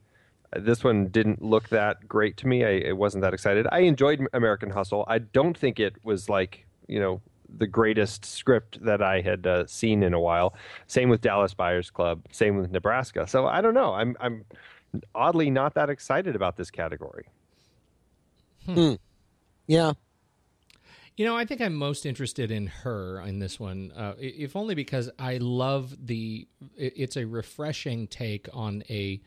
Uh, 0.55 0.61
This 0.61 0.85
one 0.85 1.09
didn't 1.09 1.43
look 1.43 1.69
that 1.71 2.07
great 2.07 2.37
to 2.39 2.47
me. 2.47 2.65
I, 2.65 2.91
I 2.91 2.93
wasn't 2.93 3.23
that 3.23 3.35
excited. 3.35 3.67
I 3.73 3.81
enjoyed 3.81 4.27
American 4.33 4.71
Hustle. 4.71 5.05
I 5.09 5.19
don't 5.19 5.57
think 5.57 5.81
it 5.81 5.95
was 6.05 6.29
like, 6.29 6.67
you 6.89 7.01
know, 7.01 7.21
the 7.59 7.67
greatest 7.67 8.25
script 8.25 8.83
that 8.85 9.03
I 9.03 9.21
had 9.21 9.47
uh, 9.47 9.67
seen 9.67 10.03
in 10.03 10.15
a 10.15 10.21
while. 10.21 10.55
Same 10.87 11.09
with 11.09 11.21
Dallas 11.21 11.55
Buyers 11.55 11.91
Club. 11.91 12.23
Same 12.31 12.57
with 12.57 12.71
Nebraska. 12.71 13.27
So 13.27 13.47
I 13.47 13.61
don't 13.61 13.75
know. 13.75 13.93
I'm 13.93 14.17
I'm 14.21 14.45
oddly 15.15 15.51
not 15.51 15.75
that 15.75 15.91
excited 15.91 16.37
about 16.37 16.57
this 16.57 16.71
category. 16.71 17.27
Yeah. 19.67 19.93
You 21.17 21.27
know, 21.27 21.37
I 21.37 21.45
think 21.45 21.61
I'm 21.61 21.75
most 21.75 22.07
interested 22.07 22.51
in 22.51 22.67
her 22.69 23.21
in 23.21 23.39
this 23.39 23.61
one, 23.61 23.93
uh, 23.95 24.15
if 24.19 24.57
only 24.57 24.75
because 24.75 25.11
I 25.19 25.37
love 25.37 25.95
the. 26.07 26.49
It's 26.75 27.17
a 27.17 27.27
refreshing 27.27 28.07
take 28.07 28.49
on 28.53 28.83
a 28.89 29.21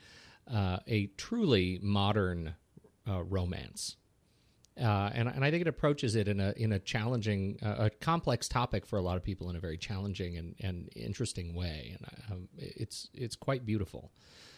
uh, 0.52 0.78
a 0.88 1.08
truly 1.17 1.80
modern 1.84 2.56
uh, 3.08 3.24
romance, 3.24 3.98
uh, 4.82 5.12
and 5.13 5.30
and 5.30 5.45
I 5.45 5.52
think 5.52 5.62
it 5.62 5.67
approaches 5.67 6.15
it 6.15 6.28
in 6.28 6.39
a 6.39 6.54
in 6.58 6.71
a 6.71 6.80
challenging, 6.80 7.60
uh, 7.63 7.76
a 7.78 7.89
complex 7.91 8.48
topic 8.48 8.88
for 8.88 8.98
a 8.98 9.02
lot 9.04 9.15
of 9.15 9.24
people 9.24 9.52
in 9.52 9.56
a 9.56 9.60
very 9.60 9.78
challenging 9.78 10.38
and, 10.38 10.56
and 10.60 10.89
interesting 10.95 11.54
way, 11.54 11.95
and 11.95 12.32
um, 12.32 12.50
it's 12.58 13.10
it's 13.13 13.36
quite 13.36 13.63
beautiful. 13.63 14.12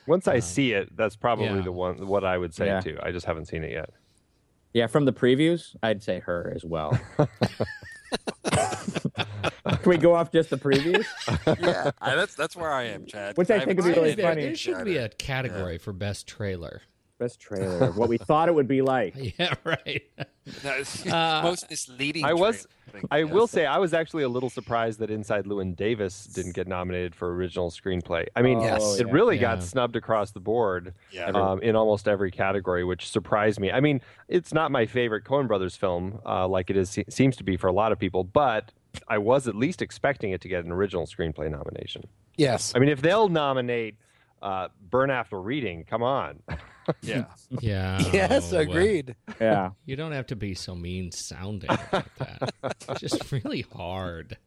Once 0.07 0.29
I 0.29 0.39
see 0.39 0.71
it, 0.71 0.95
that's 0.95 1.17
probably 1.17 1.47
yeah. 1.47 1.61
the 1.61 1.73
one 1.73 2.07
what 2.07 2.23
I 2.23 2.37
would 2.37 2.53
say 2.53 2.67
Yeah. 2.67 2.79
too. 2.79 2.97
I 3.03 3.11
just 3.11 3.25
haven't 3.25 3.47
seen 3.47 3.65
it 3.65 3.71
yet. 3.71 3.89
Yeah, 4.73 4.87
from 4.87 5.05
the 5.05 5.13
previews, 5.13 5.75
I'd 5.81 6.03
say 6.03 6.19
her 6.19 6.51
as 6.55 6.63
well. 6.63 6.99
Can 9.65 9.89
we 9.89 9.97
go 9.97 10.13
off 10.15 10.31
just 10.31 10.49
the 10.49 10.57
previews? 10.57 11.05
yeah, 11.59 11.91
I- 12.01 12.15
that's 12.15 12.35
that's 12.35 12.55
where 12.55 12.71
I 12.71 12.83
am, 12.85 13.05
Chadd. 13.05 13.37
Which 13.37 13.49
I 13.49 13.55
haven't 13.59 13.75
think 13.75 13.81
would 13.85 13.93
be 13.93 13.99
really 13.99 14.11
it 14.11 14.17
there, 14.17 14.29
funny. 14.29 14.43
there 14.43 14.55
should 14.55 14.83
be 14.85 14.97
a 14.97 15.09
category 15.09 15.77
for 15.77 15.93
best 15.93 16.27
trailer. 16.27 16.81
Best 17.19 17.39
trailer. 17.39 17.91
What 17.93 18.09
we 18.09 18.17
thought 18.19 18.47
it 18.47 18.53
would 18.53 18.67
be 18.67 18.81
like. 18.83 19.15
Yeah, 19.39 19.55
right. 19.63 20.03
No, 20.63 20.71
it's 20.71 21.05
Uh, 21.07 21.41
most 21.43 21.69
misleading. 21.69 22.23
I 22.23 22.33
was. 22.33 22.67
trailer, 22.91 23.07
I 23.11 23.21
think, 23.23 23.33
will 23.33 23.47
say 23.47 23.65
I 23.65 23.79
was 23.79 23.93
actually 23.93 24.23
a 24.23 24.29
little 24.29 24.49
surprised 24.51 24.99
that 24.99 25.09
Inside 25.09 25.45
Llewyn 25.45 25.75
Davis 25.75 26.25
didn't 26.25 26.53
get 26.53 26.67
nominated 26.67 27.15
for 27.15 27.33
original 27.33 27.69
screenplay. 27.71 28.27
I 28.35 28.41
mean, 28.43 28.61
Yes. 28.61 28.99
it 28.99 29.07
really 29.09 29.35
Yeah. 29.35 29.55
got 29.55 29.63
snubbed 29.63 29.95
across 29.95 30.31
the 30.31 30.39
board 30.39 30.93
Yeah. 31.11 31.25
um, 31.31 31.59
in 31.61 31.75
almost 31.75 32.07
every 32.07 32.31
category, 32.31 32.83
which 32.83 33.09
surprised 33.09 33.59
me. 33.59 33.71
I 33.71 33.79
mean, 33.79 33.99
it's 34.27 34.53
not 34.53 34.71
my 34.71 34.85
favorite 34.85 35.23
Coen 35.25 35.47
Brothers 35.47 35.75
film, 35.75 36.19
uh, 36.25 36.47
like 36.47 36.69
it 36.69 36.77
is 36.77 36.97
seems 37.09 37.35
to 37.37 37.43
be 37.43 37.57
for 37.57 37.67
a 37.67 37.73
lot 37.73 37.91
of 37.91 37.97
people, 37.99 38.23
but 38.23 38.71
I 39.07 39.17
was 39.17 39.47
at 39.47 39.55
least 39.55 39.81
expecting 39.81 40.31
it 40.31 40.41
to 40.41 40.47
get 40.47 40.63
an 40.65 40.71
original 40.71 41.05
screenplay 41.07 41.49
nomination. 41.51 42.03
Yes. 42.37 42.73
I 42.75 42.79
mean, 42.79 42.89
if 42.89 43.01
they'll 43.01 43.29
nominate 43.29 43.95
uh, 44.41 44.67
Burn 44.89 45.09
After 45.11 45.39
Reading, 45.41 45.83
come 45.83 46.03
on. 46.03 46.41
Yeah. 47.01 47.25
Yeah. 47.61 47.99
Yes, 48.13 48.51
agreed. 48.53 49.15
Yeah. 49.41 49.71
You 49.85 49.95
don't 49.95 50.11
have 50.13 50.27
to 50.27 50.35
be 50.35 50.53
so 50.53 50.73
mean 50.75 51.11
sounding 51.11 51.69
like 51.91 52.15
that. 52.15 52.53
It's 52.89 53.01
just 53.01 53.31
really 53.31 53.61
hard. 53.61 54.37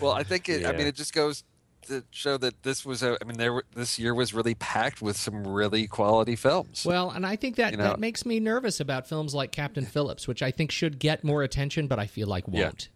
Well, 0.00 0.12
I 0.12 0.22
think 0.22 0.48
it. 0.48 0.64
I 0.66 0.72
mean, 0.72 0.86
it 0.86 0.94
just 0.96 1.12
goes 1.12 1.44
to 1.88 2.04
show 2.10 2.36
that 2.38 2.62
this 2.64 2.84
was 2.86 3.02
a. 3.02 3.16
I 3.20 3.24
mean, 3.24 3.36
there 3.36 3.52
were, 3.52 3.64
this 3.74 3.98
year 3.98 4.14
was 4.14 4.32
really 4.34 4.54
packed 4.54 5.00
with 5.02 5.16
some 5.16 5.46
really 5.46 5.86
quality 5.86 6.34
films. 6.36 6.84
Well, 6.84 7.10
and 7.10 7.24
I 7.26 7.36
think 7.36 7.56
that 7.56 7.72
You 7.72 7.78
know- 7.78 7.84
that 7.84 8.00
makes 8.00 8.24
me 8.26 8.40
nervous 8.40 8.80
about 8.80 9.08
films 9.08 9.34
like 9.34 9.52
Captain 9.52 9.84
Phillips, 9.84 10.26
which 10.26 10.42
I 10.42 10.50
think 10.50 10.70
should 10.72 10.98
get 10.98 11.22
more 11.24 11.42
attention, 11.42 11.86
but 11.88 11.98
I 11.98 12.06
feel 12.06 12.26
like 12.28 12.48
won't. 12.48 12.88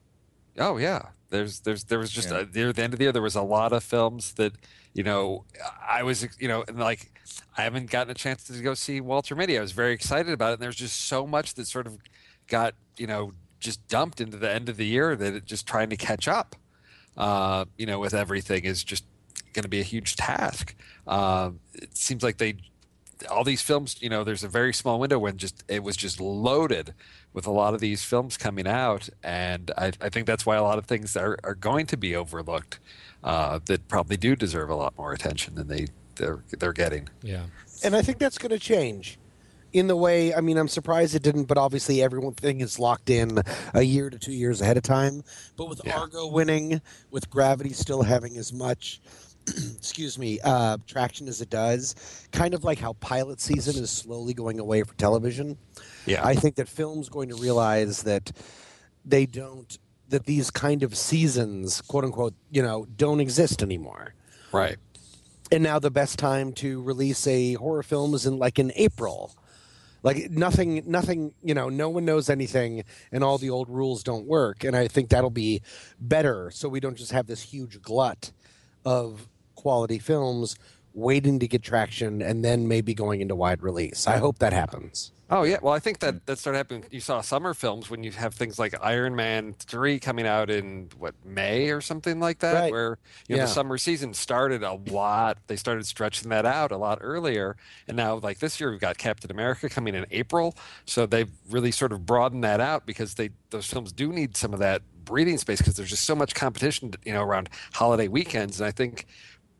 Oh 0.59 0.77
yeah, 0.79 1.11
there's 1.31 1.61
there's 1.61 1.85
there 1.85 1.99
was 1.99 2.11
just 2.11 2.31
uh 2.31 2.45
near 2.55 2.73
the 2.73 2.83
end 2.83 2.93
of 2.93 2.99
the 2.99 3.05
year 3.05 3.13
there 3.13 3.23
was 3.23 3.37
a 3.37 3.43
lot 3.43 3.73
of 3.73 3.83
films 3.83 4.33
that 4.35 4.53
you 4.93 5.03
know 5.03 5.45
I 5.89 6.03
was 6.03 6.27
you 6.39 6.49
know 6.49 6.65
and 6.67 6.79
like 6.79 7.11
I 7.57 7.63
haven't 7.63 7.91
gotten 7.91 8.11
a 8.11 8.15
chance 8.15 8.45
to 8.45 8.61
go 8.61 8.75
see 8.75 9.01
Walter 9.01 9.35
Mitty. 9.35 9.59
I 9.59 9.61
was 9.61 9.73
very 9.73 9.93
excited 9.93 10.33
about 10.33 10.51
it. 10.51 10.53
And 10.55 10.63
there's 10.63 10.77
just 10.77 11.07
so 11.07 11.27
much 11.27 11.55
that 11.55 11.67
sort 11.67 11.87
of 11.87 11.99
got 12.47 12.75
you 12.97 13.07
know 13.07 13.33
just 13.59 13.87
dumped 13.89 14.21
into 14.21 14.37
the 14.37 14.51
end 14.51 14.69
of 14.69 14.77
the 14.77 14.87
year 14.87 15.15
that 15.15 15.35
it 15.35 15.45
just 15.45 15.67
trying 15.67 15.91
to 15.91 15.97
catch 15.97 16.27
up. 16.27 16.57
Uh, 17.17 17.67
you 17.77 17.87
know, 17.87 17.99
with 17.99 18.15
everything 18.15 18.65
is 18.65 18.83
just 18.83 19.05
going 19.53 19.63
to 19.63 19.69
be 19.69 19.81
a 19.81 19.85
huge 19.85 20.17
task. 20.17 20.75
Uh, 21.07 21.51
it 21.75 21.97
seems 21.97 22.23
like 22.23 22.39
they 22.39 22.55
all 23.29 23.45
these 23.45 23.63
films, 23.63 23.97
you 24.01 24.09
know, 24.09 24.25
there's 24.25 24.45
a 24.45 24.49
very 24.49 24.73
small 24.73 24.99
window 24.99 25.19
when 25.19 25.37
just 25.37 25.65
it 25.69 25.83
was 25.83 25.97
just 25.97 26.21
loaded 26.21 26.95
with 27.33 27.47
a 27.47 27.51
lot 27.51 27.75
of 27.75 27.81
these 27.81 28.03
films 28.03 28.37
coming 28.37 28.67
out, 28.67 29.09
and 29.23 29.71
I, 29.77 29.93
I 30.01 30.09
think 30.09 30.27
that's 30.27 30.47
why 30.47 30.57
a 30.57 30.63
lot 30.63 30.79
of 30.79 30.87
things 30.87 31.17
are, 31.17 31.39
are 31.45 31.55
going 31.55 31.87
to 31.87 31.97
be 31.97 32.17
overlooked 32.17 32.79
uh, 33.23 33.61
that 33.67 33.89
probably 33.89 34.17
do 34.17 34.35
deserve 34.35 34.71
a 34.71 34.75
lot 34.75 34.97
more 34.97 35.13
attention 35.13 35.55
than 35.55 35.69
they 35.69 35.87
they're, 36.17 36.43
they're 36.59 36.73
getting. 36.73 37.09
Yeah. 37.23 37.45
And 37.83 37.97
I 37.97 38.03
think 38.03 38.19
that's 38.19 38.37
going 38.37 38.51
to 38.51 38.59
change 38.59 39.19
in 39.73 39.87
the 39.87 39.97
way, 39.97 40.35
I 40.35 40.41
mean, 40.41 40.57
I'm 40.57 40.69
surprised 40.69 41.15
it 41.15 41.23
didn't, 41.23 41.45
but 41.45 41.57
obviously 41.57 42.03
everything 42.03 42.61
is 42.61 42.79
locked 42.79 43.11
in 43.11 43.41
a 43.75 43.83
year 43.83 44.11
to 44.11 44.19
two 44.19 44.33
years 44.33 44.61
ahead 44.61 44.77
of 44.77 44.83
time. 44.83 45.23
But 45.57 45.69
with 45.69 45.87
Argo 45.93 46.27
winning, 46.27 46.81
with 47.11 47.31
Gravity 47.31 47.73
still 47.73 48.03
having 48.03 48.37
as 48.37 48.53
much, 48.53 49.01
excuse 49.77 50.19
me, 50.19 50.39
uh, 50.45 50.79
traction 50.87 51.29
as 51.29 51.41
it 51.41 51.51
does, 51.51 51.95
kind 52.33 52.55
of 52.55 52.65
like 52.65 52.79
how 52.79 52.93
pilot 52.95 53.41
season 53.41 53.83
is 53.83 53.91
slowly 53.91 54.35
going 54.35 54.61
away 54.61 54.83
for 54.83 54.95
television. 54.95 55.57
Yeah, 56.07 56.25
I 56.25 56.35
think 56.35 56.57
that 56.57 56.69
film's 56.69 57.09
going 57.09 57.29
to 57.31 57.37
realize 57.37 58.03
that 58.05 58.33
they 59.05 59.27
don't, 59.27 59.79
that 60.09 60.27
these 60.27 60.51
kind 60.51 60.83
of 60.83 60.97
seasons, 60.97 61.81
quote 61.81 62.05
unquote, 62.05 62.35
you 62.51 62.63
know, 62.63 62.87
don't 62.97 63.21
exist 63.21 63.63
anymore 63.63 64.15
right. 64.53 64.77
and 65.51 65.63
now 65.63 65.79
the 65.79 65.91
best 65.91 66.19
time 66.19 66.53
to 66.55 66.83
release 66.83 67.27
a 67.27 67.55
horror 67.55 67.83
film 67.83 68.15
is 68.15 68.27
in 68.27 68.39
like 68.39 68.59
in 68.59 68.73
April. 68.77 69.35
Like 70.03 70.31
nothing, 70.31 70.83
nothing, 70.87 71.35
you 71.43 71.53
know, 71.53 71.69
no 71.69 71.91
one 71.91 72.07
knows 72.07 72.31
anything, 72.31 72.85
and 73.13 73.23
all 73.23 73.37
the 73.37 73.51
old 73.51 73.69
rules 73.69 74.03
don't 74.03 74.25
work. 74.25 74.65
And 74.65 74.75
I 74.75 74.89
think 74.89 75.11
that'll 75.11 75.29
be 75.29 75.61
better, 76.01 76.51
so 76.51 76.71
we 76.71 76.81
don't 76.81 76.97
just 76.97 77.13
have 77.13 77.27
this 77.27 77.43
huge 77.43 77.83
glut 77.83 78.33
of 78.85 79.29
quality 79.55 79.99
films 79.99 80.57
waiting 80.93 81.39
to 81.39 81.47
get 81.47 81.63
traction 81.63 82.21
and 82.21 82.45
then 82.45 82.67
maybe 82.67 82.95
going 82.95 83.21
into 83.21 83.35
wide 83.37 83.63
release. 83.63 84.07
I 84.07 84.17
hope 84.19 84.39
that 84.41 84.53
happens. 84.53 85.13
Oh 85.33 85.45
yeah, 85.45 85.59
well 85.63 85.73
I 85.73 85.79
think 85.79 86.01
that 86.01 86.27
that 86.27 86.41
started 86.41 86.57
happening. 86.59 86.85
You 86.91 86.99
saw 86.99 87.21
summer 87.21 87.55
films 87.55 87.89
when 87.89 88.03
you 88.03 88.11
have 88.11 88.35
things 88.35 88.59
like 88.59 88.75
Iron 88.83 89.15
Man 89.15 89.55
three 89.61 90.01
coming 90.01 90.27
out 90.27 90.51
in 90.51 90.89
what 90.99 91.15
May 91.25 91.71
or 91.71 91.81
something 91.81 92.19
like 92.19 92.41
that, 92.41 92.55
Right. 92.55 92.73
where 92.73 92.99
you 93.29 93.37
know 93.37 93.43
Yeah. 93.43 93.47
the 93.47 93.53
summer 93.53 93.79
season 93.79 94.13
started 94.13 94.65
a 94.65 94.73
lot. 94.73 95.39
They 95.47 95.55
started 95.55 95.87
stretching 95.87 96.31
that 96.31 96.45
out 96.47 96.73
a 96.73 96.77
lot 96.77 96.99
earlier, 97.01 97.57
and 97.87 97.97
now 97.97 98.17
like 98.17 98.41
this 98.41 98.59
year 98.59 98.73
we've 98.73 98.81
got 98.81 98.99
Captain 98.99 99.31
America 99.31 99.69
coming 99.69 99.95
in 99.95 100.05
April, 100.11 100.57
so 100.85 101.07
they've 101.07 101.31
really 101.49 101.71
sort 101.71 101.93
of 101.93 102.05
broadened 102.05 102.43
that 102.43 102.59
out 102.61 102.85
because 102.85 103.15
they 103.15 103.31
those 103.51 103.67
films 103.67 103.93
do 103.93 104.13
need 104.13 104.37
some 104.37 104.53
of 104.53 104.59
that 104.59 104.83
breathing 105.11 105.39
space 105.39 105.59
because 105.59 105.77
there's 105.77 105.91
just 105.91 106.05
so 106.05 106.15
much 106.15 106.35
competition, 106.35 106.93
you 107.05 107.13
know, 107.13 107.23
around 107.23 107.51
holiday 107.75 108.09
weekends, 108.09 108.61
and 108.61 108.67
I 108.67 108.71
think 108.71 109.07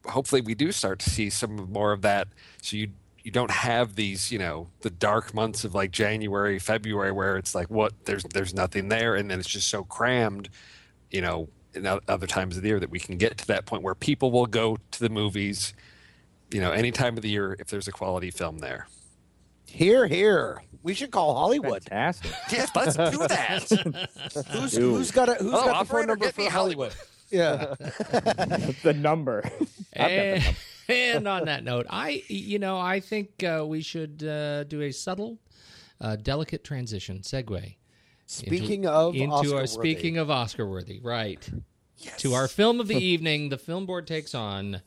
hopefully 0.07 0.41
we 0.41 0.55
do 0.55 0.73
start 0.73 0.99
to 1.01 1.11
see 1.11 1.29
some 1.29 1.71
more 1.71 1.93
of 1.93 2.03
that. 2.03 2.29
So 2.63 2.77
you 2.77 2.89
you 3.23 3.31
don't 3.31 3.51
have 3.51 3.97
these 3.97 4.33
you 4.33 4.39
know 4.39 4.69
the 4.81 4.89
dark 4.89 5.35
months 5.35 5.63
of 5.65 5.75
like 5.75 5.91
january 5.91 6.59
february 6.59 7.13
where 7.13 7.37
it's 7.37 7.55
like 7.55 7.69
what 7.69 7.93
there's 8.07 8.25
there's 8.33 8.55
nothing 8.55 8.89
there 8.89 9.15
and 9.15 9.31
then 9.31 9.39
it's 9.39 9.47
just 9.47 9.69
so 9.69 9.85
crammed 9.85 10.49
you 11.11 11.21
know 11.21 11.47
in 11.75 11.87
other 11.87 12.27
times 12.27 12.57
of 12.57 12.63
the 12.63 12.69
year 12.71 12.81
that 12.81 12.89
we 12.89 12.99
can 12.99 13.19
get 13.19 13.37
to 13.37 13.47
that 13.47 13.67
point 13.67 13.83
where 13.83 13.95
people 13.95 14.31
will 14.31 14.47
go 14.47 14.79
to 14.91 15.01
the 15.01 15.11
movies 15.11 15.75
you 16.53 16.61
know 16.61 16.73
any 16.73 16.91
time 16.91 17.17
of 17.17 17.23
the 17.23 17.29
year 17.29 17.57
if 17.59 17.69
there's 17.69 17.89
a 17.89 17.93
quality 17.93 18.31
film 18.31 18.59
there. 18.59 18.87
Here, 19.67 20.07
here, 20.09 20.63
we 20.83 20.95
should 20.95 21.11
call 21.11 21.35
Hollywood. 21.35 21.85
Fantastic. 21.85 22.33
yes 22.51 22.71
let's 22.75 22.97
do 22.97 23.19
that 23.29 24.09
Who's, 24.51 24.73
Dude. 24.73 24.83
who's 24.83 25.11
got 25.11 25.29
a, 25.29 25.35
who's 25.35 25.51
Hello, 25.51 25.65
got 25.65 25.67
the 25.67 25.73
phone 25.73 25.77
operator, 25.77 26.07
number 26.09 26.25
get 26.25 26.35
for 26.35 26.41
me 26.41 26.47
Hollywood? 26.49 26.95
Yeah. 27.31 27.75
the 28.83 28.95
number. 28.97 29.49
And, 29.93 30.57
and 30.89 31.29
on 31.29 31.45
that 31.45 31.65
note, 31.65 31.87
I 31.89 32.23
you 32.29 32.59
know 32.59 32.79
I 32.79 33.01
think 33.01 33.43
uh, 33.45 33.65
we 33.67 33.83
should 33.83 34.23
uh, 34.25 34.65
do 34.65 34.83
a 34.83 34.93
subtle, 34.93 35.39
uh, 36.01 36.17
delicate 36.17 36.65
transition 36.65 37.21
segue 37.21 37.77
Speaking 38.31 38.87
of 38.87 39.17
into 39.17 39.35
Oscar 39.35 39.49
our 39.49 39.55
worthy. 39.63 39.67
speaking 39.67 40.19
of 40.19 40.31
Oscar 40.31 40.65
worthy, 40.65 41.01
right? 41.01 41.49
To 42.19 42.35
our 42.35 42.47
film 42.47 42.79
of 42.79 42.87
the 42.87 42.97
evening, 42.97 43.49
the 43.49 43.59
film 43.59 43.87
board 43.87 44.07
takes 44.07 44.37
on 44.37 44.83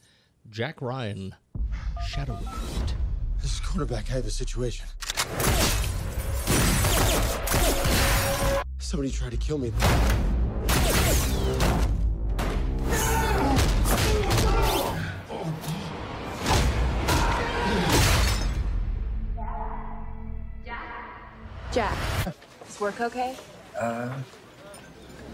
Jack 0.49 0.82
Ryan, 0.82 1.36
Shadow 2.07 2.34
Recruit. 2.41 2.95
This 3.41 3.53
is 3.53 3.59
quarterback. 3.59 4.09
I 4.09 4.13
have 4.15 4.26
a 4.26 4.32
situation. 4.32 4.86
Somebody 8.94 9.12
tried 9.12 9.32
to 9.32 9.38
kill 9.38 9.58
me. 9.58 9.74
Jack, 20.64 20.78
Jack, 21.72 21.98
is 22.70 22.80
work 22.80 23.02
okay? 23.02 23.36
Uh, 23.82 24.14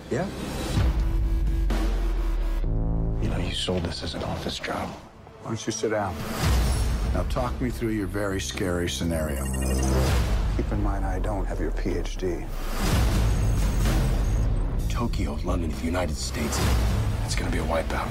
yeah? 0.10 0.26
You 3.22 3.28
know, 3.28 3.40
you 3.40 3.54
sold 3.54 3.84
this 3.84 4.04
as 4.04 4.14
an 4.14 4.24
office 4.24 4.58
job. 4.58 4.88
Why 5.42 5.50
don't 5.50 5.66
you 5.66 5.74
sit 5.74 5.90
down? 5.90 6.16
Now 7.14 7.24
talk 7.24 7.60
me 7.60 7.70
through 7.70 7.90
your 7.90 8.08
very 8.08 8.40
scary 8.40 8.88
scenario. 8.88 9.44
Keep 10.56 10.72
in 10.72 10.82
mind, 10.82 11.04
I 11.04 11.20
don't 11.20 11.46
have 11.46 11.60
your 11.60 11.72
PhD. 11.72 12.48
Tokyo, 15.00 15.40
London, 15.46 15.72
the 15.72 15.86
United 15.86 16.18
States, 16.18 16.60
it's 17.24 17.34
gonna 17.34 17.50
be 17.50 17.60
a 17.60 17.64
wipeout. 17.64 18.10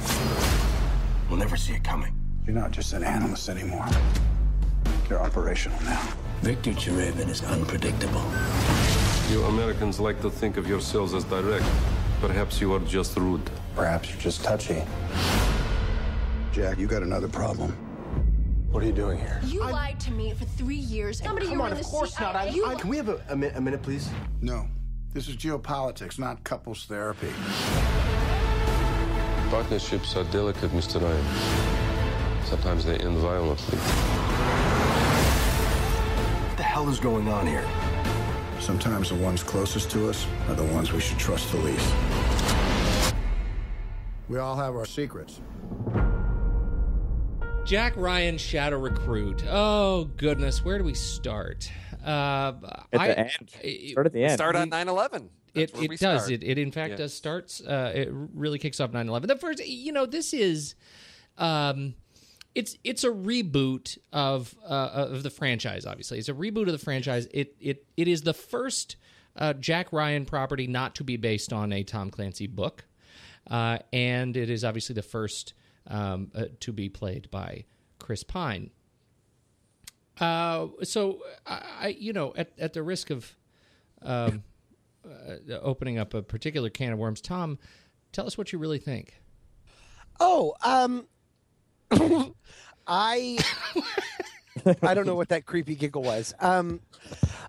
We'll 1.28 1.38
never 1.38 1.54
see 1.54 1.74
it 1.74 1.84
coming. 1.84 2.14
You're 2.46 2.54
not 2.56 2.70
just 2.70 2.94
an 2.94 3.04
analyst 3.04 3.50
anymore. 3.50 3.84
You're 5.10 5.20
operational 5.20 5.78
now. 5.82 6.02
Victor 6.40 6.70
Cherevin 6.72 7.28
is 7.28 7.44
unpredictable. 7.44 8.24
You 9.30 9.44
Americans 9.52 10.00
like 10.00 10.22
to 10.22 10.30
think 10.30 10.56
of 10.56 10.66
yourselves 10.66 11.12
as 11.12 11.24
direct. 11.24 11.66
Perhaps 12.22 12.58
you 12.58 12.72
are 12.72 12.80
just 12.80 13.18
rude. 13.18 13.50
Perhaps 13.76 14.08
you're 14.08 14.20
just 14.22 14.42
touchy. 14.42 14.82
Jack, 16.52 16.78
you 16.78 16.86
got 16.86 17.02
another 17.02 17.28
problem. 17.28 17.72
What 18.70 18.82
are 18.82 18.86
you 18.86 18.92
doing 18.94 19.18
here? 19.18 19.42
You 19.44 19.60
lied 19.60 20.00
to 20.00 20.10
me 20.10 20.32
for 20.32 20.46
three 20.46 20.74
years. 20.94 21.18
Somebody 21.18 21.48
Come 21.48 21.58
you 21.58 21.62
on, 21.64 21.72
in 21.72 21.76
of 21.76 21.78
the 21.80 21.84
course 21.84 22.18
not. 22.18 22.32
CIA. 22.32 22.48
I, 22.48 22.54
You- 22.54 22.64
I- 22.64 22.76
can 22.76 22.88
we 22.88 22.96
have 22.96 23.10
a, 23.10 23.20
a, 23.28 23.36
mi- 23.36 23.48
a 23.48 23.60
minute, 23.60 23.82
please? 23.82 24.08
No. 24.40 24.66
This 25.14 25.26
is 25.26 25.36
geopolitics, 25.36 26.18
not 26.18 26.44
couples 26.44 26.84
therapy. 26.84 27.32
Partnerships 29.48 30.14
are 30.16 30.24
delicate, 30.24 30.70
Mr. 30.72 31.00
Ryan. 31.00 32.44
Sometimes 32.44 32.84
they 32.84 32.98
end 32.98 33.16
violently. 33.16 33.78
What 36.46 36.56
the 36.58 36.62
hell 36.62 36.90
is 36.90 37.00
going 37.00 37.26
on 37.26 37.46
here? 37.46 37.66
Sometimes 38.60 39.08
the 39.08 39.14
ones 39.14 39.42
closest 39.42 39.90
to 39.92 40.10
us 40.10 40.26
are 40.48 40.54
the 40.54 40.64
ones 40.64 40.92
we 40.92 41.00
should 41.00 41.18
trust 41.18 41.50
the 41.52 41.58
least. 41.58 41.94
We 44.28 44.36
all 44.38 44.56
have 44.56 44.74
our 44.76 44.84
secrets. 44.84 45.40
Jack 47.64 47.94
Ryan 47.96 48.36
Shadow 48.36 48.78
Recruit. 48.78 49.42
Oh 49.48 50.10
goodness, 50.18 50.62
where 50.64 50.76
do 50.76 50.84
we 50.84 50.92
start? 50.94 51.70
Uh, 52.04 52.52
At 52.92 53.00
I- 53.00 53.08
the 53.08 53.18
end. 53.18 53.50
I- 53.64 53.88
Start 53.92 54.06
at 54.06 54.12
the 54.12 54.22
end. 54.24 54.32
Start 54.32 54.56
on 54.56 54.70
9/11. 54.70 55.30
It, 55.54 55.60
That's 55.60 55.72
where 55.72 55.88
we 55.88 55.94
it 55.96 56.00
does. 56.00 56.24
start. 56.26 56.30
It, 56.32 56.44
it 56.44 56.58
in 56.58 56.70
fact 56.70 56.90
Yeah. 56.92 56.96
does 56.96 57.14
starts. 57.14 57.60
Uh, 57.60 57.92
it 57.94 58.08
really 58.12 58.58
kicks 58.58 58.80
off 58.80 58.92
9/11. 58.92 59.26
The 59.28 59.36
first, 59.36 59.66
you 59.66 59.92
know, 59.92 60.06
this 60.06 60.32
is, 60.32 60.74
um, 61.36 61.94
it's 62.54 62.76
it's 62.84 63.04
a 63.04 63.08
reboot 63.10 63.98
of 64.12 64.54
uh, 64.64 65.06
of 65.10 65.22
the 65.22 65.30
franchise. 65.30 65.86
Obviously, 65.86 66.18
it's 66.18 66.28
a 66.28 66.34
reboot 66.34 66.66
of 66.66 66.72
the 66.72 66.78
franchise. 66.78 67.26
It 67.32 67.56
it 67.60 67.86
it 67.96 68.08
is 68.08 68.22
the 68.22 68.34
first 68.34 68.96
uh, 69.36 69.52
Jack 69.54 69.92
Ryan 69.92 70.24
property 70.24 70.66
not 70.66 70.94
to 70.96 71.04
be 71.04 71.16
based 71.16 71.52
on 71.52 71.72
a 71.72 71.82
Tom 71.84 72.10
Clancy 72.10 72.46
book, 72.46 72.84
uh, 73.48 73.78
and 73.92 74.36
it 74.36 74.50
is 74.50 74.64
obviously 74.64 74.94
the 74.94 75.02
first 75.02 75.54
um, 75.86 76.30
uh, 76.34 76.46
to 76.60 76.72
be 76.72 76.88
played 76.88 77.30
by 77.30 77.64
Chris 77.98 78.22
Pine. 78.24 78.70
Uh, 80.20 80.68
so 80.82 81.20
I, 81.46 81.96
you 81.98 82.12
know, 82.12 82.32
at 82.36 82.50
at 82.58 82.72
the 82.72 82.82
risk 82.82 83.10
of 83.10 83.36
um, 84.02 84.42
uh, 85.04 85.54
opening 85.62 85.98
up 85.98 86.14
a 86.14 86.22
particular 86.22 86.70
can 86.70 86.92
of 86.92 86.98
worms, 86.98 87.20
Tom, 87.20 87.58
tell 88.12 88.26
us 88.26 88.36
what 88.36 88.52
you 88.52 88.58
really 88.58 88.78
think. 88.78 89.14
Oh, 90.20 90.54
um, 90.64 91.06
I 92.86 93.38
I 94.82 94.94
don't 94.94 95.06
know 95.06 95.14
what 95.14 95.28
that 95.28 95.46
creepy 95.46 95.74
giggle 95.74 96.02
was. 96.02 96.34
Um, 96.40 96.80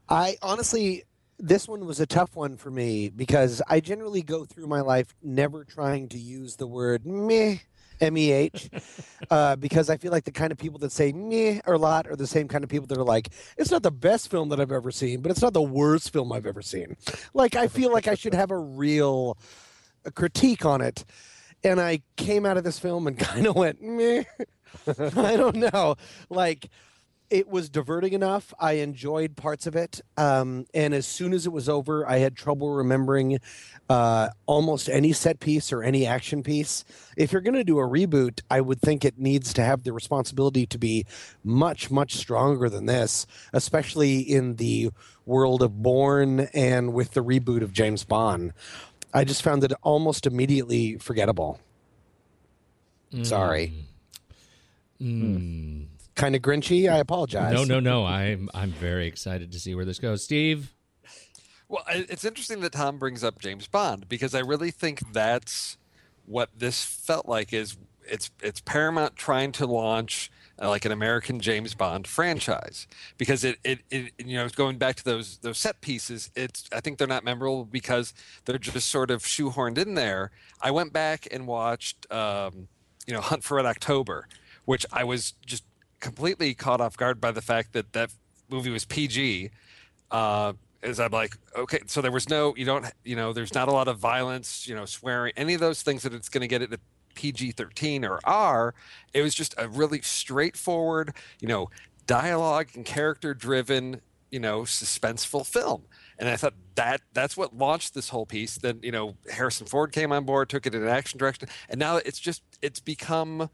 I 0.07 0.37
honestly, 0.41 1.03
this 1.39 1.67
one 1.67 1.85
was 1.85 1.99
a 1.99 2.05
tough 2.05 2.35
one 2.35 2.57
for 2.57 2.69
me 2.69 3.09
because 3.09 3.61
I 3.67 3.79
generally 3.79 4.21
go 4.21 4.45
through 4.45 4.67
my 4.67 4.81
life 4.81 5.15
never 5.23 5.63
trying 5.63 6.09
to 6.09 6.17
use 6.17 6.57
the 6.57 6.67
word 6.67 7.05
meh. 7.05 7.57
M 8.01 8.17
E 8.17 8.31
H, 8.31 8.69
uh, 9.29 9.55
because 9.55 9.89
I 9.89 9.97
feel 9.97 10.11
like 10.11 10.23
the 10.23 10.31
kind 10.31 10.51
of 10.51 10.57
people 10.57 10.79
that 10.79 10.91
say 10.91 11.11
meh 11.11 11.59
a 11.65 11.77
lot 11.77 12.07
are 12.07 12.15
the 12.15 12.27
same 12.27 12.47
kind 12.47 12.63
of 12.63 12.69
people 12.69 12.87
that 12.87 12.97
are 12.97 13.03
like, 13.03 13.29
it's 13.57 13.71
not 13.71 13.83
the 13.83 13.91
best 13.91 14.29
film 14.29 14.49
that 14.49 14.59
I've 14.59 14.71
ever 14.71 14.91
seen, 14.91 15.21
but 15.21 15.31
it's 15.31 15.41
not 15.41 15.53
the 15.53 15.61
worst 15.61 16.11
film 16.11 16.31
I've 16.31 16.45
ever 16.45 16.61
seen. 16.61 16.95
Like, 17.33 17.55
I 17.55 17.67
feel 17.67 17.91
like 17.91 18.07
I 18.07 18.15
should 18.15 18.33
have 18.33 18.51
a 18.51 18.57
real 18.57 19.37
a 20.05 20.11
critique 20.11 20.65
on 20.65 20.81
it. 20.81 21.05
And 21.63 21.79
I 21.79 22.01
came 22.15 22.45
out 22.45 22.57
of 22.57 22.63
this 22.63 22.79
film 22.79 23.07
and 23.07 23.17
kind 23.19 23.47
of 23.47 23.55
went, 23.55 23.81
meh. 23.81 24.23
I 24.87 25.35
don't 25.35 25.55
know. 25.55 25.95
Like, 26.29 26.69
it 27.29 27.47
was 27.47 27.69
diverting 27.69 28.13
enough. 28.13 28.53
I 28.59 28.73
enjoyed 28.73 29.35
parts 29.35 29.67
of 29.67 29.75
it. 29.75 30.01
Um, 30.17 30.65
and 30.73 30.93
as 30.93 31.05
soon 31.05 31.33
as 31.33 31.45
it 31.45 31.51
was 31.51 31.69
over, 31.69 32.07
I 32.09 32.17
had 32.17 32.35
trouble 32.35 32.71
remembering 32.71 33.39
uh, 33.89 34.29
almost 34.45 34.89
any 34.89 35.13
set 35.13 35.39
piece 35.39 35.71
or 35.71 35.83
any 35.83 36.05
action 36.05 36.43
piece. 36.43 36.83
If 37.15 37.31
you're 37.31 37.41
going 37.41 37.55
to 37.55 37.63
do 37.63 37.79
a 37.79 37.87
reboot, 37.87 38.41
I 38.49 38.61
would 38.61 38.81
think 38.81 39.05
it 39.05 39.19
needs 39.19 39.53
to 39.53 39.63
have 39.63 39.83
the 39.83 39.93
responsibility 39.93 40.65
to 40.67 40.77
be 40.77 41.05
much, 41.43 41.91
much 41.91 42.15
stronger 42.15 42.69
than 42.69 42.87
this, 42.87 43.27
especially 43.53 44.19
in 44.19 44.55
the 44.55 44.89
world 45.25 45.61
of 45.61 45.81
Bourne 45.83 46.47
and 46.53 46.93
with 46.93 47.11
the 47.11 47.23
reboot 47.23 47.61
of 47.61 47.73
James 47.73 48.03
Bond. 48.03 48.53
I 49.13 49.23
just 49.23 49.43
found 49.43 49.63
it 49.63 49.73
almost 49.81 50.25
immediately 50.25 50.97
forgettable. 50.97 51.59
Sorry. 53.23 53.73
Kind 56.19 56.35
of 56.35 56.41
grinchy. 56.41 56.91
I 56.91 56.97
apologize. 56.97 57.53
No, 57.53 57.63
no, 57.63 57.79
no. 57.79 58.05
I'm 58.05 58.49
I'm 58.53 58.71
very 58.71 59.07
excited 59.07 59.51
to 59.53 59.59
see 59.59 59.73
where 59.73 59.85
this 59.85 59.99
goes. 59.99 60.23
Steve, 60.23 60.73
Well, 61.69 61.83
it's 61.87 62.25
interesting 62.25 62.59
that 62.61 62.73
Tom 62.73 62.97
brings 62.97 63.23
up 63.23 63.39
James 63.39 63.67
Bond 63.67 64.09
because 64.09 64.35
I 64.35 64.39
really 64.39 64.71
think 64.71 65.13
that's 65.13 65.77
what 66.25 66.49
this 66.57 66.83
felt 66.83 67.25
like. 67.27 67.53
Is 67.53 67.77
it's 68.05 68.31
it's 68.41 68.59
Paramount 68.59 69.15
trying 69.15 69.53
to 69.53 69.65
launch 69.65 70.29
uh, 70.61 70.67
like 70.67 70.83
an 70.83 70.91
American 70.91 71.39
James 71.39 71.73
Bond 71.73 72.05
franchise 72.05 72.85
because 73.17 73.45
it, 73.45 73.57
it 73.63 73.79
it 73.89 74.11
you 74.17 74.35
know 74.35 74.49
going 74.49 74.77
back 74.77 74.97
to 74.97 75.05
those 75.05 75.37
those 75.37 75.57
set 75.57 75.79
pieces. 75.79 76.31
It's 76.35 76.67
I 76.73 76.81
think 76.81 76.97
they're 76.97 77.07
not 77.07 77.23
memorable 77.23 77.63
because 77.63 78.13
they're 78.43 78.57
just 78.57 78.89
sort 78.89 79.09
of 79.09 79.23
shoehorned 79.23 79.77
in 79.77 79.93
there. 79.93 80.31
I 80.61 80.71
went 80.71 80.91
back 80.91 81.27
and 81.31 81.47
watched 81.47 82.11
um, 82.11 82.67
you 83.07 83.13
know 83.13 83.21
Hunt 83.21 83.45
for 83.45 83.55
Red 83.55 83.65
October, 83.65 84.27
which 84.65 84.85
I 84.91 85.05
was 85.05 85.33
just 85.45 85.63
completely 85.99 86.53
caught 86.53 86.81
off 86.81 86.97
guard 86.97 87.19
by 87.19 87.31
the 87.31 87.41
fact 87.41 87.73
that 87.73 87.93
that 87.93 88.11
movie 88.49 88.69
was 88.69 88.85
PG 88.85 89.49
uh, 90.11 90.53
is 90.81 90.99
I'm 90.99 91.11
like, 91.11 91.35
okay, 91.55 91.79
so 91.87 92.01
there 92.01 92.11
was 92.11 92.29
no, 92.29 92.55
you 92.55 92.65
don't, 92.65 92.85
you 93.03 93.15
know, 93.15 93.33
there's 93.33 93.53
not 93.53 93.67
a 93.67 93.71
lot 93.71 93.87
of 93.87 93.97
violence, 93.97 94.67
you 94.67 94.75
know, 94.75 94.85
swearing, 94.85 95.33
any 95.35 95.53
of 95.53 95.59
those 95.59 95.83
things 95.83 96.03
that 96.03 96.13
it's 96.13 96.29
going 96.29 96.41
to 96.41 96.47
get 96.47 96.61
it 96.61 96.71
to 96.71 96.79
PG 97.15 97.51
13 97.51 98.05
or 98.05 98.19
R. 98.23 98.73
It 99.13 99.21
was 99.21 99.35
just 99.35 99.53
a 99.57 99.67
really 99.67 100.01
straightforward, 100.01 101.13
you 101.41 101.47
know, 101.47 101.69
dialogue 102.07 102.69
and 102.75 102.85
character 102.85 103.33
driven, 103.33 104.01
you 104.31 104.39
know, 104.39 104.61
suspenseful 104.61 105.45
film. 105.45 105.83
And 106.17 106.29
I 106.29 106.37
thought 106.37 106.53
that 106.75 107.01
that's 107.13 107.35
what 107.35 107.55
launched 107.55 107.93
this 107.93 108.09
whole 108.09 108.25
piece. 108.25 108.55
Then, 108.55 108.79
you 108.81 108.91
know, 108.91 109.15
Harrison 109.31 109.67
Ford 109.67 109.91
came 109.91 110.11
on 110.11 110.25
board, 110.25 110.49
took 110.49 110.65
it 110.65 110.75
in 110.75 110.81
an 110.81 110.89
action 110.89 111.17
direction. 111.17 111.49
And 111.69 111.79
now 111.79 111.97
it's 111.97 112.19
just, 112.19 112.41
it's 112.61 112.79
become, 112.79 113.49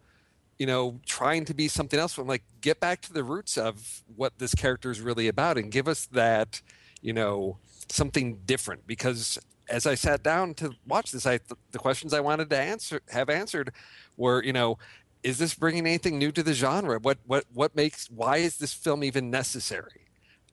you 0.58 0.66
know, 0.66 0.99
trying 1.06 1.45
to 1.45 1.53
be 1.53 1.68
something 1.68 1.99
else. 1.99 2.18
I'm 2.18 2.28
like, 2.28 2.43
get 2.62 2.80
back 2.80 3.01
to 3.01 3.14
the 3.14 3.24
roots 3.24 3.58
of 3.58 4.03
what 4.16 4.38
this 4.39 4.56
character 4.56 4.89
is 4.89 5.01
really 5.01 5.28
about 5.28 5.58
and 5.58 5.72
give 5.72 5.88
us 5.88 6.06
that, 6.08 6.62
you 7.01 7.14
know, 7.14 7.58
something 7.89 8.39
different. 8.45 8.88
Because 8.88 9.38
as 9.70 9.86
I 9.86 9.95
sat 9.95 10.24
down 10.24 10.53
to 10.56 10.72
watch 10.88 11.12
this, 11.12 11.26
I 11.26 11.39
the 11.72 11.80
questions 11.80 12.14
I 12.14 12.20
wanted 12.22 12.49
to 12.51 12.60
answer 12.60 13.01
have 13.10 13.30
answered 13.30 13.72
were, 14.16 14.43
you 14.43 14.53
know, 14.53 14.78
is 15.24 15.38
this 15.39 15.56
bringing 15.56 15.86
anything 15.86 16.20
new 16.20 16.32
to 16.32 16.43
the 16.43 16.53
genre? 16.53 16.99
What 16.99 17.18
what 17.26 17.45
what 17.53 17.76
makes 17.76 18.10
why 18.10 18.38
is 18.38 18.58
this 18.58 18.74
film 18.74 19.03
even 19.03 19.30
necessary? 19.30 20.08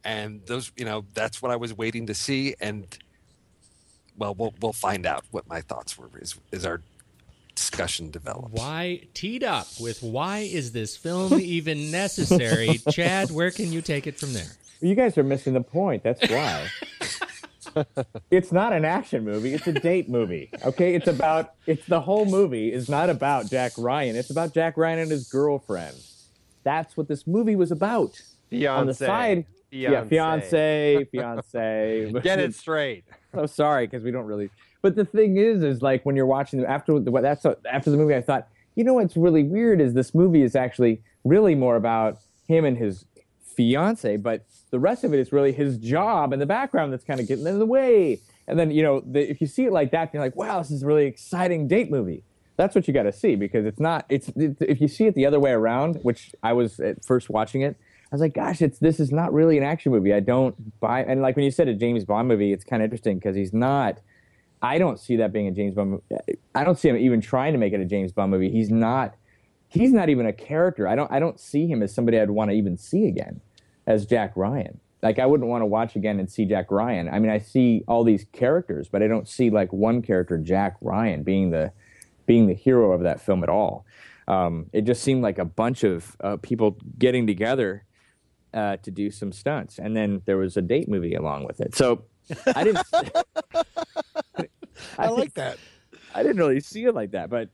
And 0.05 0.44
those, 0.46 0.72
you 0.76 0.84
know, 0.84 1.05
that's 1.14 1.40
what 1.40 1.53
I 1.53 1.57
was 1.57 1.74
waiting 1.74 2.07
to 2.07 2.14
see. 2.14 2.55
And 2.61 2.86
well, 4.16 4.34
we'll 4.34 4.55
we'll 4.61 4.72
find 4.72 5.07
out 5.07 5.24
what 5.30 5.48
my 5.48 5.61
thoughts 5.61 5.96
were 5.96 6.11
Is 6.20 6.34
as 6.53 6.66
our 6.66 6.80
discussion 7.55 8.11
develops. 8.11 8.53
why 8.53 9.03
teed 9.14 9.44
up 9.44 9.66
with 9.80 10.03
why 10.03 10.38
is 10.38 10.72
this 10.72 10.96
film 10.96 11.34
even 11.40 11.90
necessary? 11.90 12.80
Chadd, 12.90 13.30
where 13.30 13.50
can 13.50 13.72
you 13.72 13.80
take 13.82 14.07
it 14.07 14.18
from 14.18 14.32
there? 14.32 14.50
You 14.80 14.94
guys 14.94 15.16
are 15.16 15.22
missing 15.22 15.53
the 15.55 15.61
point. 15.61 16.03
That's 16.03 16.28
why. 16.28 16.68
it's 18.30 18.53
not 18.53 18.72
an 18.72 18.84
action 18.84 19.24
movie. 19.24 19.55
It's 19.55 19.66
a 19.66 19.72
date 19.72 20.09
movie. 20.09 20.50
Okay, 20.64 20.94
it's 20.94 21.07
about. 21.07 21.55
It's 21.66 21.86
the 21.86 22.00
whole 22.00 22.24
movie 22.24 22.72
is 22.72 22.88
not 22.88 23.09
about 23.09 23.48
Jack 23.48 23.72
Ryan. 23.78 24.16
It's 24.16 24.30
about 24.30 24.53
Jack 24.53 24.76
Ryan 24.76 24.98
and 25.00 25.11
his 25.11 25.28
girlfriend. 25.28 25.96
That's 26.64 26.96
what 26.96 27.09
this 27.09 27.26
movie 27.26 27.57
was 27.57 27.70
about. 27.70 28.20
On 28.53 28.59
the 28.86 28.94
Fiance. 28.94 29.07
side, 29.07 29.46
yeah, 29.70 30.05
fiance, 30.05 31.07
fiance. 31.11 32.12
Get 32.22 32.38
it 32.38 32.55
straight. 32.55 33.05
so 33.34 33.46
sorry 33.46 33.86
because 33.86 34.03
we 34.03 34.11
don't 34.11 34.26
really. 34.26 34.50
But 34.82 34.96
the 34.96 35.04
thing 35.04 35.36
is, 35.36 35.62
is 35.62 35.80
like 35.80 36.04
when 36.04 36.16
you're 36.16 36.26
watching 36.26 36.60
the, 36.60 36.68
after 36.68 36.98
the 36.98 37.10
that's 37.10 37.46
after 37.70 37.90
the 37.90 37.96
movie, 37.96 38.14
I 38.14 38.20
thought, 38.20 38.48
you 38.74 38.84
know, 38.84 38.94
what's 38.94 39.16
really 39.16 39.44
weird 39.44 39.80
is 39.80 39.94
this 39.94 40.14
movie 40.14 40.42
is 40.42 40.56
actually 40.56 41.00
really 41.24 41.54
more 41.54 41.76
about 41.76 42.18
him 42.48 42.64
and 42.64 42.76
his 42.76 43.04
fiance, 43.40 44.16
but 44.16 44.44
the 44.70 44.80
rest 44.80 45.04
of 45.04 45.14
it 45.14 45.20
is 45.20 45.32
really 45.32 45.52
his 45.52 45.78
job 45.78 46.32
in 46.32 46.38
the 46.40 46.46
background 46.46 46.92
that's 46.92 47.04
kind 47.04 47.20
of 47.20 47.28
getting 47.28 47.46
in 47.46 47.58
the 47.58 47.66
way. 47.66 48.18
And 48.48 48.58
then 48.58 48.70
you 48.72 48.82
know, 48.82 49.00
the, 49.00 49.30
if 49.30 49.40
you 49.40 49.46
see 49.46 49.64
it 49.64 49.72
like 49.72 49.92
that, 49.92 50.12
you're 50.12 50.22
like, 50.22 50.34
wow, 50.34 50.58
this 50.58 50.70
is 50.70 50.82
a 50.82 50.86
really 50.86 51.06
exciting 51.06 51.68
date 51.68 51.90
movie. 51.90 52.24
That's 52.56 52.74
what 52.74 52.86
you 52.88 52.94
got 52.94 53.04
to 53.04 53.12
see 53.12 53.36
because 53.36 53.64
it's 53.64 53.80
not. 53.80 54.04
It's, 54.08 54.30
it's 54.34 54.60
if 54.60 54.80
you 54.80 54.88
see 54.88 55.06
it 55.06 55.14
the 55.14 55.26
other 55.26 55.38
way 55.38 55.52
around, 55.52 56.00
which 56.02 56.34
I 56.42 56.52
was 56.52 56.80
at 56.80 57.04
first 57.04 57.30
watching 57.30 57.62
it. 57.62 57.76
I 58.10 58.14
was 58.14 58.20
like, 58.20 58.34
gosh, 58.34 58.60
it's 58.60 58.78
this 58.78 59.00
is 59.00 59.10
not 59.10 59.32
really 59.32 59.56
an 59.56 59.64
action 59.64 59.90
movie. 59.90 60.12
I 60.12 60.20
don't 60.20 60.78
buy. 60.80 61.02
And 61.02 61.22
like 61.22 61.34
when 61.34 61.46
you 61.46 61.50
said 61.50 61.68
a 61.68 61.74
James 61.74 62.04
Bond 62.04 62.28
movie, 62.28 62.52
it's 62.52 62.62
kind 62.62 62.82
of 62.82 62.84
interesting 62.84 63.18
because 63.18 63.34
he's 63.34 63.54
not 63.54 64.00
I 64.62 64.78
don't 64.78 64.98
see 64.98 65.16
that 65.16 65.32
being 65.32 65.48
a 65.48 65.50
James 65.50 65.74
Bond. 65.74 65.90
movie. 65.90 66.38
I 66.54 66.62
don't 66.62 66.78
see 66.78 66.88
him 66.88 66.96
even 66.96 67.20
trying 67.20 67.52
to 67.52 67.58
make 67.58 67.72
it 67.72 67.80
a 67.80 67.84
James 67.84 68.12
Bond 68.12 68.30
movie. 68.30 68.48
He's 68.48 68.70
not. 68.70 69.16
He's 69.68 69.92
not 69.92 70.08
even 70.08 70.26
a 70.26 70.32
character. 70.32 70.86
I 70.86 70.94
don't. 70.94 71.10
I 71.10 71.18
don't 71.18 71.40
see 71.40 71.66
him 71.66 71.82
as 71.82 71.92
somebody 71.92 72.18
I'd 72.18 72.30
want 72.30 72.50
to 72.50 72.56
even 72.56 72.76
see 72.76 73.06
again, 73.08 73.40
as 73.86 74.06
Jack 74.06 74.32
Ryan. 74.36 74.78
Like 75.02 75.18
I 75.18 75.26
wouldn't 75.26 75.50
want 75.50 75.62
to 75.62 75.66
watch 75.66 75.96
again 75.96 76.20
and 76.20 76.30
see 76.30 76.44
Jack 76.44 76.70
Ryan. 76.70 77.08
I 77.08 77.18
mean, 77.18 77.30
I 77.30 77.38
see 77.38 77.82
all 77.88 78.04
these 78.04 78.24
characters, 78.32 78.88
but 78.88 79.02
I 79.02 79.08
don't 79.08 79.28
see 79.28 79.50
like 79.50 79.72
one 79.72 80.00
character, 80.00 80.38
Jack 80.38 80.76
Ryan, 80.80 81.24
being 81.24 81.50
the 81.50 81.72
being 82.24 82.46
the 82.46 82.54
hero 82.54 82.92
of 82.92 83.02
that 83.02 83.20
film 83.20 83.42
at 83.42 83.48
all. 83.48 83.84
Um, 84.28 84.66
it 84.72 84.82
just 84.82 85.02
seemed 85.02 85.22
like 85.22 85.38
a 85.38 85.44
bunch 85.44 85.82
of 85.82 86.16
uh, 86.22 86.36
people 86.36 86.78
getting 86.98 87.26
together 87.26 87.84
uh, 88.54 88.76
to 88.76 88.92
do 88.92 89.10
some 89.10 89.32
stunts, 89.32 89.80
and 89.80 89.96
then 89.96 90.22
there 90.26 90.36
was 90.36 90.56
a 90.56 90.62
date 90.62 90.88
movie 90.88 91.14
along 91.14 91.46
with 91.46 91.60
it. 91.60 91.74
So 91.74 92.04
I 92.54 92.62
didn't. 92.62 92.86
I 94.99 95.09
like 95.09 95.34
that. 95.34 95.59
I 96.14 96.22
didn't 96.22 96.38
really 96.38 96.61
see 96.61 96.84
it 96.84 96.95
like 96.95 97.12
that, 97.12 97.30
but 97.30 97.49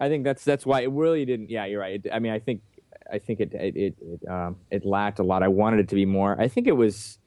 I 0.00 0.08
think 0.08 0.24
that's 0.24 0.44
that's 0.44 0.66
why 0.66 0.80
it 0.82 0.90
really 0.90 1.24
didn't. 1.24 1.50
Yeah, 1.50 1.64
you're 1.66 1.80
right. 1.80 2.00
It, 2.04 2.10
I 2.12 2.18
mean, 2.18 2.32
I 2.32 2.38
think 2.38 2.62
I 3.10 3.18
think 3.18 3.40
it 3.40 3.54
it 3.54 3.76
it 3.76 3.94
it, 4.00 4.28
um, 4.28 4.56
it 4.70 4.84
lacked 4.84 5.18
a 5.18 5.22
lot. 5.22 5.42
I 5.42 5.48
wanted 5.48 5.80
it 5.80 5.88
to 5.88 5.94
be 5.94 6.06
more. 6.06 6.40
I 6.40 6.48
think 6.48 6.66
it 6.66 6.72
was 6.72 7.18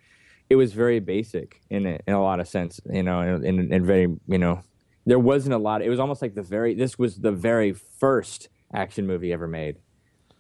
it 0.49 0.55
was 0.55 0.73
very 0.73 0.99
basic 0.99 1.61
in 1.69 1.85
a, 1.85 1.99
in 2.07 2.13
a 2.13 2.21
lot 2.21 2.39
of 2.39 2.47
sense. 2.47 2.79
You 2.91 3.03
know, 3.03 3.21
in 3.21 3.85
very 3.85 4.07
you 4.27 4.37
know 4.37 4.61
there 5.05 5.19
wasn't 5.19 5.53
a 5.53 5.57
lot. 5.57 5.81
It 5.81 5.89
was 5.89 5.99
almost 5.99 6.21
like 6.21 6.35
the 6.35 6.43
very 6.43 6.73
this 6.75 6.99
was 6.99 7.17
the 7.17 7.31
very 7.31 7.73
first 7.73 8.49
action 8.73 9.07
movie 9.07 9.33
ever 9.33 9.47
made. 9.47 9.77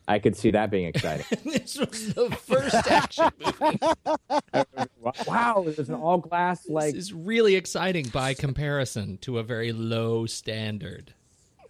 I 0.09 0.17
could 0.17 0.35
see 0.35 0.49
that 0.51 0.71
being 0.71 0.87
exciting. 0.87 1.25
this 1.45 1.77
was 1.77 2.15
the 2.15 2.31
first 2.31 2.73
action 2.73 3.29
movie. 3.39 3.79
wow, 5.27 5.63
it 5.67 5.77
was 5.77 5.87
an 5.87 5.93
all 5.93 6.17
glass 6.17 6.67
like. 6.67 6.95
This 6.95 7.03
is 7.05 7.13
really 7.13 7.53
exciting 7.55 8.07
by 8.11 8.33
comparison 8.33 9.19
to 9.19 9.37
a 9.37 9.43
very 9.43 9.71
low 9.71 10.25
standard. 10.25 11.13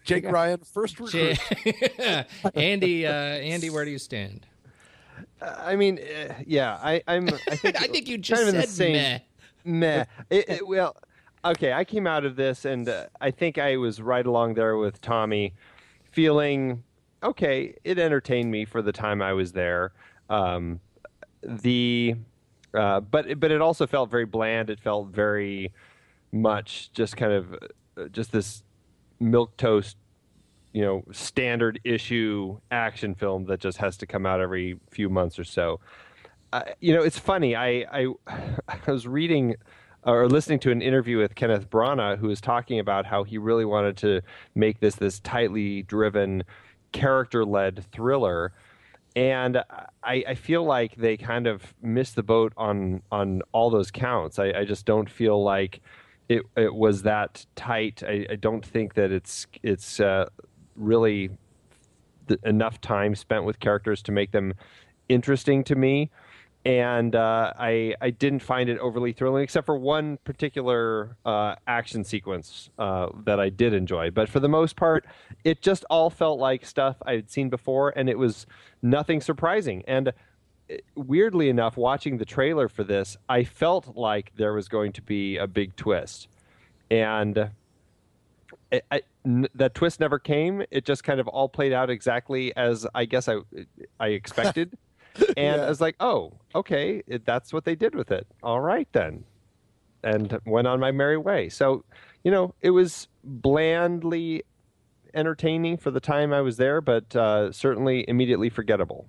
Jake 0.06 0.26
Ryan, 0.26 0.60
first 0.60 1.02
recruit. 1.02 1.38
Andy, 2.56 3.06
uh, 3.06 3.12
Andy, 3.12 3.70
where 3.70 3.84
do 3.84 3.92
you 3.92 4.00
stand? 4.00 4.48
I 5.42 5.76
mean, 5.76 6.00
uh, 6.00 6.34
yeah, 6.48 6.80
I, 6.82 7.04
I'm. 7.08 7.28
I 7.28 7.56
think 7.58 7.82
I 7.82 7.88
think 7.88 8.08
you 8.08 8.18
just 8.18 8.42
kind 8.42 8.48
of 8.50 8.56
in 8.56 8.62
the 8.62 8.68
said 8.68 8.76
same, 8.76 8.94
meh. 8.94 9.20
Meh. 9.66 10.06
It, 10.30 10.50
it- 10.50 10.68
well, 10.68 10.96
okay. 11.44 11.74
I 11.74 11.84
came 11.84 12.08
out 12.08 12.24
of 12.24 12.38
this, 12.38 12.64
and 12.64 12.88
uh, 12.88 13.08
I 13.20 13.32
think 13.32 13.58
I 13.58 13.76
was 13.76 14.02
right 14.02 14.26
along 14.26 14.54
there 14.54 14.78
with 14.78 15.02
Tommy, 15.02 15.54
feeling 16.12 16.84
okay. 17.24 17.76
It 17.84 18.00
entertained 18.00 18.52
me 18.52 18.66
for 18.66 18.82
the 18.82 18.92
time 18.92 19.22
I 19.22 19.34
was 19.34 19.52
there. 19.52 19.94
Um, 20.30 20.80
the, 21.42 22.16
uh, 22.74 23.00
but 23.00 23.40
but 23.40 23.52
it 23.52 23.62
also 23.62 23.88
felt 23.88 24.12
very 24.12 24.26
bland. 24.26 24.70
It 24.70 24.80
felt 24.80 25.10
very 25.10 25.72
much 26.32 26.92
just 26.94 27.18
kind 27.18 27.32
of 27.34 27.54
uh, 27.98 28.08
just 28.12 28.32
this 28.32 28.64
milk 29.20 29.58
toast 29.58 29.98
you 30.74 30.84
know 30.84 31.04
standard 31.12 31.80
issue 31.84 32.58
action 32.72 33.16
film 33.16 33.46
that 33.46 33.60
just 33.60 33.78
has 33.80 33.98
to 33.98 34.06
come 34.06 34.26
out 34.26 34.40
every 34.40 34.80
few 34.90 35.10
months 35.10 35.40
or 35.40 35.44
so. 35.44 35.80
Uh, 36.52 36.64
you 36.80 36.94
know, 36.94 37.04
it's 37.04 37.20
funny. 37.20 37.56
I, 37.56 37.86
I 37.92 38.08
I 38.68 38.92
was 38.92 39.08
reading 39.08 39.56
or 40.04 40.28
listening 40.28 40.60
to 40.60 40.72
an 40.72 40.82
interview 40.82 41.18
with 41.18 41.36
Kenneth 41.36 41.70
Branagh, 41.70 42.18
who 42.18 42.28
was 42.28 42.40
talking 42.40 42.80
about 42.80 43.06
how 43.06 43.24
he 43.24 43.38
really 43.38 43.66
wanted 43.66 43.98
to 43.98 44.22
make 44.56 44.80
this 44.80 44.96
this 44.96 45.20
tightly 45.20 45.84
driven, 45.84 46.44
character 46.92 47.46
led 47.46 47.86
thriller. 47.92 48.52
And 49.16 49.58
I, 50.04 50.24
I 50.28 50.36
feel 50.36 50.64
like 50.64 50.96
they 50.96 51.18
kind 51.18 51.48
of 51.48 51.74
missed 51.82 52.16
the 52.16 52.24
boat 52.24 52.54
on 52.56 53.02
on 53.12 53.42
all 53.52 53.70
those 53.70 53.92
counts. 53.92 54.40
I, 54.40 54.52
I 54.52 54.66
just 54.66 54.86
don't 54.86 55.10
feel 55.10 55.44
like 55.44 55.82
it 56.30 56.44
it 56.56 56.74
was 56.74 57.02
that 57.04 57.46
tight. 57.56 58.04
I, 58.06 58.28
I 58.30 58.36
don't 58.36 58.66
think 58.66 58.94
that 58.94 59.12
it's 59.12 59.48
it's 59.64 60.00
uh, 60.00 60.30
really 60.76 61.32
th- 62.28 62.40
enough 62.46 62.80
time 62.80 63.16
spent 63.16 63.44
with 63.44 63.60
characters 63.60 64.02
to 64.04 64.12
make 64.12 64.32
them 64.32 64.54
interesting 65.10 65.64
to 65.66 65.76
me. 65.76 66.12
And 66.66 67.16
uh, 67.16 67.54
I 67.58 67.96
I 68.02 68.10
didn't 68.10 68.42
find 68.42 68.70
it 68.70 68.78
overly 68.80 69.14
thrilling, 69.14 69.44
except 69.44 69.66
for 69.66 69.78
one 69.78 70.18
particular 70.26 71.16
uh, 71.26 71.56
action 71.68 72.04
sequence 72.04 72.70
uh, 72.78 73.08
that 73.24 73.40
I 73.40 73.48
did 73.50 73.74
enjoy. 73.74 74.12
But 74.12 74.28
for 74.28 74.42
the 74.42 74.50
most 74.50 74.76
part, 74.76 75.06
it 75.46 75.62
just 75.62 75.86
all 75.90 76.10
felt 76.10 76.38
like 76.38 76.66
stuff 76.66 76.98
I 77.06 77.14
had 77.14 77.32
seen 77.32 77.50
before, 77.50 77.94
and 77.96 78.10
it 78.10 78.18
was 78.18 78.46
nothing 78.82 79.22
surprising. 79.22 79.84
And 79.88 80.10
uh, 80.10 80.12
weirdly 80.96 81.48
enough, 81.50 81.78
watching 81.78 82.18
the 82.18 82.26
trailer 82.26 82.68
for 82.68 82.84
this, 82.84 83.16
I 83.30 83.46
felt 83.46 83.96
like 83.96 84.34
there 84.36 84.54
was 84.54 84.68
going 84.68 84.92
to 84.94 85.02
be 85.02 85.38
a 85.38 85.48
big 85.48 85.78
twist, 85.78 86.28
and 86.92 87.52
I, 88.72 88.82
I- 88.92 89.02
n- 89.26 89.48
that 89.56 89.76
twist 89.76 90.02
never 90.02 90.20
came. 90.20 90.62
It 90.72 90.84
just 90.84 91.06
kind 91.06 91.22
of 91.22 91.28
all 91.30 91.48
played 91.48 91.72
out 91.72 91.90
exactly 91.90 92.54
as 92.58 92.86
I 92.94 93.06
guess 93.06 93.30
I 93.30 93.38
I 93.98 94.08
expected, 94.10 94.78
and 95.38 95.62
I 95.62 95.70
was 95.70 95.82
like, 95.82 95.96
oh, 96.00 96.34
okay, 96.56 97.04
it, 97.08 97.26
that's 97.26 97.54
what 97.54 97.66
they 97.66 97.76
did 97.76 97.96
with 97.96 98.12
it. 98.12 98.28
All 98.44 98.60
right 98.62 98.88
then, 98.92 99.24
and 100.04 100.40
went 100.46 100.68
on 100.68 100.80
my 100.80 100.92
merry 100.92 101.18
way. 101.18 101.50
So, 101.50 101.84
you 102.24 102.32
know, 102.32 102.54
it 102.62 102.72
was 102.72 103.08
blandly 103.24 104.44
entertaining 105.14 105.78
for 105.78 105.92
the 105.92 106.00
time 106.00 106.34
I 106.34 106.42
was 106.42 106.58
there, 106.58 106.82
but 106.82 107.16
uh, 107.16 107.52
certainly 107.52 108.06
immediately 108.08 108.50
forgettable. 108.50 109.08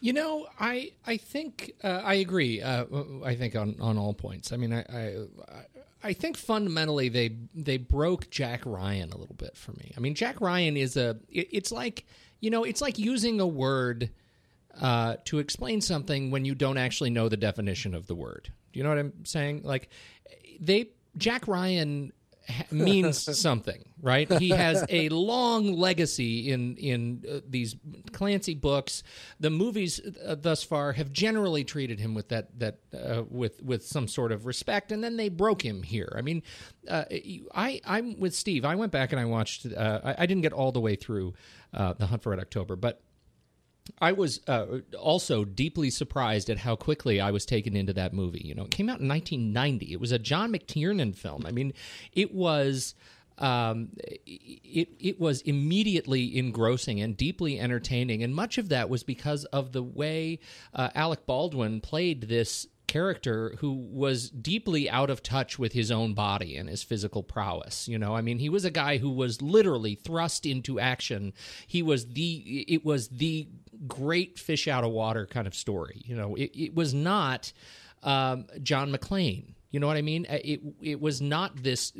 You 0.00 0.14
know, 0.14 0.46
I 0.58 0.92
I 1.06 1.18
think 1.18 1.74
uh, 1.84 2.00
I 2.02 2.14
agree. 2.14 2.62
Uh, 2.62 2.86
I 3.22 3.34
think 3.34 3.54
on, 3.54 3.76
on 3.80 3.98
all 3.98 4.14
points. 4.14 4.50
I 4.50 4.56
mean, 4.56 4.72
I, 4.72 4.80
I 4.80 5.26
I 6.02 6.12
think 6.14 6.38
fundamentally 6.38 7.10
they 7.10 7.36
they 7.54 7.76
broke 7.76 8.30
Jack 8.30 8.62
Ryan 8.64 9.12
a 9.12 9.18
little 9.18 9.34
bit 9.34 9.56
for 9.56 9.72
me. 9.72 9.92
I 9.96 10.00
mean, 10.00 10.14
Jack 10.14 10.40
Ryan 10.40 10.76
is 10.78 10.96
a. 10.96 11.18
It, 11.28 11.48
it's 11.52 11.70
like 11.70 12.06
you 12.40 12.50
know, 12.50 12.64
it's 12.64 12.80
like 12.80 12.98
using 12.98 13.40
a 13.40 13.46
word 13.46 14.10
uh, 14.80 15.16
to 15.26 15.38
explain 15.38 15.80
something 15.80 16.30
when 16.30 16.44
you 16.44 16.54
don't 16.54 16.78
actually 16.78 17.10
know 17.10 17.28
the 17.28 17.36
definition 17.36 17.94
of 17.94 18.06
the 18.06 18.14
word. 18.14 18.50
Do 18.72 18.78
you 18.78 18.84
know 18.84 18.90
what 18.90 18.98
I'm 18.98 19.24
saying? 19.24 19.62
Like 19.64 19.88
they 20.60 20.90
Jack 21.16 21.48
Ryan 21.48 22.12
ha- 22.48 22.64
means 22.70 23.38
something, 23.38 23.84
right? 24.00 24.30
He 24.38 24.50
has 24.50 24.84
a 24.88 25.08
long 25.08 25.72
legacy 25.76 26.50
in 26.50 26.76
in 26.76 27.24
uh, 27.30 27.40
these 27.48 27.76
Clancy 28.12 28.54
books. 28.54 29.02
The 29.38 29.50
movies 29.50 30.00
uh, 30.24 30.36
thus 30.36 30.62
far 30.62 30.92
have 30.92 31.12
generally 31.12 31.64
treated 31.64 32.00
him 32.00 32.14
with 32.14 32.28
that 32.28 32.58
that 32.58 32.78
uh, 32.94 33.24
with 33.28 33.62
with 33.62 33.84
some 33.84 34.08
sort 34.08 34.32
of 34.32 34.46
respect, 34.46 34.92
and 34.92 35.02
then 35.02 35.16
they 35.16 35.28
broke 35.28 35.64
him 35.64 35.82
here. 35.82 36.12
I 36.16 36.22
mean, 36.22 36.42
uh, 36.88 37.04
I 37.54 37.80
I'm 37.84 38.18
with 38.18 38.34
Steve. 38.34 38.64
I 38.64 38.76
went 38.76 38.92
back 38.92 39.12
and 39.12 39.20
I 39.20 39.24
watched. 39.24 39.66
Uh, 39.66 40.00
I, 40.04 40.14
I 40.18 40.26
didn't 40.26 40.42
get 40.42 40.52
all 40.52 40.72
the 40.72 40.80
way 40.80 40.96
through 40.96 41.34
uh, 41.74 41.94
the 41.94 42.06
Hunt 42.06 42.22
for 42.22 42.30
Red 42.30 42.38
October, 42.40 42.76
but 42.76 43.02
I 43.98 44.12
was 44.12 44.40
uh, 44.46 44.78
also 44.98 45.44
deeply 45.44 45.90
surprised 45.90 46.48
at 46.48 46.58
how 46.58 46.76
quickly 46.76 47.20
I 47.20 47.30
was 47.30 47.44
taken 47.44 47.76
into 47.76 47.92
that 47.94 48.12
movie. 48.12 48.42
You 48.44 48.54
know, 48.54 48.64
it 48.64 48.70
came 48.70 48.88
out 48.88 49.00
in 49.00 49.08
1990. 49.08 49.92
It 49.92 50.00
was 50.00 50.12
a 50.12 50.18
John 50.18 50.52
McTiernan 50.52 51.14
film. 51.16 51.44
I 51.46 51.52
mean, 51.52 51.72
it 52.12 52.34
was. 52.34 52.94
Um, 53.38 53.92
it 54.26 54.90
it 55.00 55.18
was 55.18 55.40
immediately 55.40 56.36
engrossing 56.36 57.00
and 57.00 57.16
deeply 57.16 57.58
entertaining, 57.58 58.22
and 58.22 58.34
much 58.34 58.58
of 58.58 58.68
that 58.68 58.90
was 58.90 59.02
because 59.02 59.46
of 59.46 59.72
the 59.72 59.82
way 59.82 60.40
uh, 60.74 60.90
Alec 60.94 61.24
Baldwin 61.24 61.80
played 61.80 62.28
this 62.28 62.66
character 62.90 63.54
who 63.60 63.72
was 63.72 64.30
deeply 64.30 64.90
out 64.90 65.10
of 65.10 65.22
touch 65.22 65.60
with 65.60 65.72
his 65.72 65.92
own 65.92 66.12
body 66.12 66.56
and 66.56 66.68
his 66.68 66.82
physical 66.82 67.22
prowess 67.22 67.86
you 67.86 67.96
know 67.96 68.16
i 68.16 68.20
mean 68.20 68.40
he 68.40 68.48
was 68.48 68.64
a 68.64 68.70
guy 68.70 68.98
who 68.98 69.10
was 69.10 69.40
literally 69.40 69.94
thrust 69.94 70.44
into 70.44 70.80
action 70.80 71.32
he 71.68 71.84
was 71.84 72.08
the 72.14 72.64
it 72.66 72.84
was 72.84 73.06
the 73.10 73.46
great 73.86 74.38
fish 74.38 74.68
out 74.68 74.84
of 74.84 74.90
water 74.90 75.26
kind 75.26 75.46
of 75.46 75.54
story 75.54 76.02
you 76.04 76.14
know? 76.14 76.34
It, 76.34 76.50
it 76.54 76.74
was 76.74 76.94
not 76.94 77.52
um, 78.02 78.46
john 78.62 78.92
mcclane 78.92 79.54
you 79.70 79.78
know 79.78 79.86
what 79.86 79.96
i 79.96 80.02
mean? 80.02 80.26
It 80.28 80.60
it 80.82 81.00
was 81.00 81.20
not 81.20 81.62
this 81.62 81.92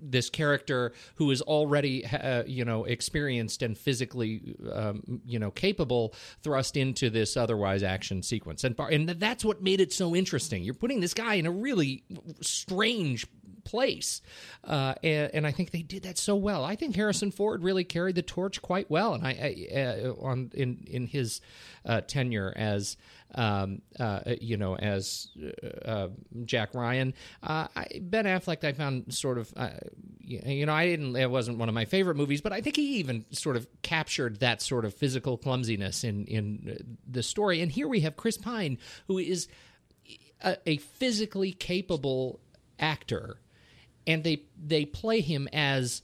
this 0.00 0.30
character 0.30 0.92
who 1.16 1.30
is 1.30 1.42
already 1.42 2.04
uh, 2.06 2.44
you 2.46 2.64
know 2.64 2.84
experienced 2.84 3.62
and 3.62 3.76
physically 3.76 4.54
um, 4.72 5.20
you 5.24 5.38
know 5.38 5.50
capable 5.50 6.14
thrust 6.42 6.76
into 6.76 7.10
this 7.10 7.36
otherwise 7.36 7.82
action 7.82 8.22
sequence. 8.22 8.64
And 8.64 8.78
and 8.78 9.08
that's 9.08 9.44
what 9.44 9.62
made 9.62 9.80
it 9.80 9.92
so 9.92 10.14
interesting. 10.14 10.62
You're 10.62 10.74
putting 10.74 11.00
this 11.00 11.14
guy 11.14 11.34
in 11.34 11.46
a 11.46 11.50
really 11.50 12.04
strange 12.40 13.26
place 13.68 14.22
uh, 14.64 14.94
and, 15.02 15.30
and 15.34 15.46
I 15.46 15.52
think 15.52 15.70
they 15.70 15.82
did 15.82 16.02
that 16.04 16.18
so 16.18 16.34
well 16.34 16.64
I 16.64 16.74
think 16.74 16.96
Harrison 16.96 17.30
Ford 17.30 17.62
really 17.62 17.84
carried 17.84 18.14
the 18.14 18.22
torch 18.22 18.62
quite 18.62 18.90
well 18.90 19.14
and 19.14 19.26
I, 19.26 19.30
I 19.30 19.78
uh, 19.78 20.14
on 20.20 20.50
in 20.54 20.84
in 20.86 21.06
his 21.06 21.40
uh, 21.84 22.00
tenure 22.00 22.52
as 22.56 22.96
um, 23.34 23.82
uh, 23.98 24.20
you 24.40 24.56
know, 24.56 24.76
as 24.76 25.28
uh, 25.84 26.08
Jack 26.44 26.74
Ryan. 26.74 27.14
Uh, 27.42 27.68
I, 27.76 28.00
ben 28.00 28.24
Affleck, 28.24 28.64
I 28.64 28.72
found 28.72 29.12
sort 29.12 29.38
of, 29.38 29.52
uh, 29.56 29.70
you 30.20 30.66
know, 30.66 30.72
I 30.72 30.86
didn't, 30.86 31.14
it 31.16 31.30
wasn't 31.30 31.58
one 31.58 31.68
of 31.68 31.74
my 31.74 31.84
favorite 31.84 32.16
movies, 32.16 32.40
but 32.40 32.52
I 32.52 32.60
think 32.60 32.76
he 32.76 32.96
even 32.96 33.24
sort 33.30 33.56
of 33.56 33.66
captured 33.82 34.40
that 34.40 34.62
sort 34.62 34.84
of 34.84 34.94
physical 34.94 35.36
clumsiness 35.36 36.04
in 36.04 36.24
in 36.26 36.98
the 37.06 37.22
story. 37.22 37.60
And 37.60 37.70
here 37.70 37.88
we 37.88 38.00
have 38.00 38.16
Chris 38.16 38.38
Pine, 38.38 38.78
who 39.06 39.18
is 39.18 39.48
a, 40.42 40.56
a 40.66 40.76
physically 40.78 41.52
capable 41.52 42.40
actor 42.78 43.40
and 44.08 44.24
they 44.24 44.42
they 44.60 44.84
play 44.84 45.20
him 45.20 45.48
as 45.52 46.02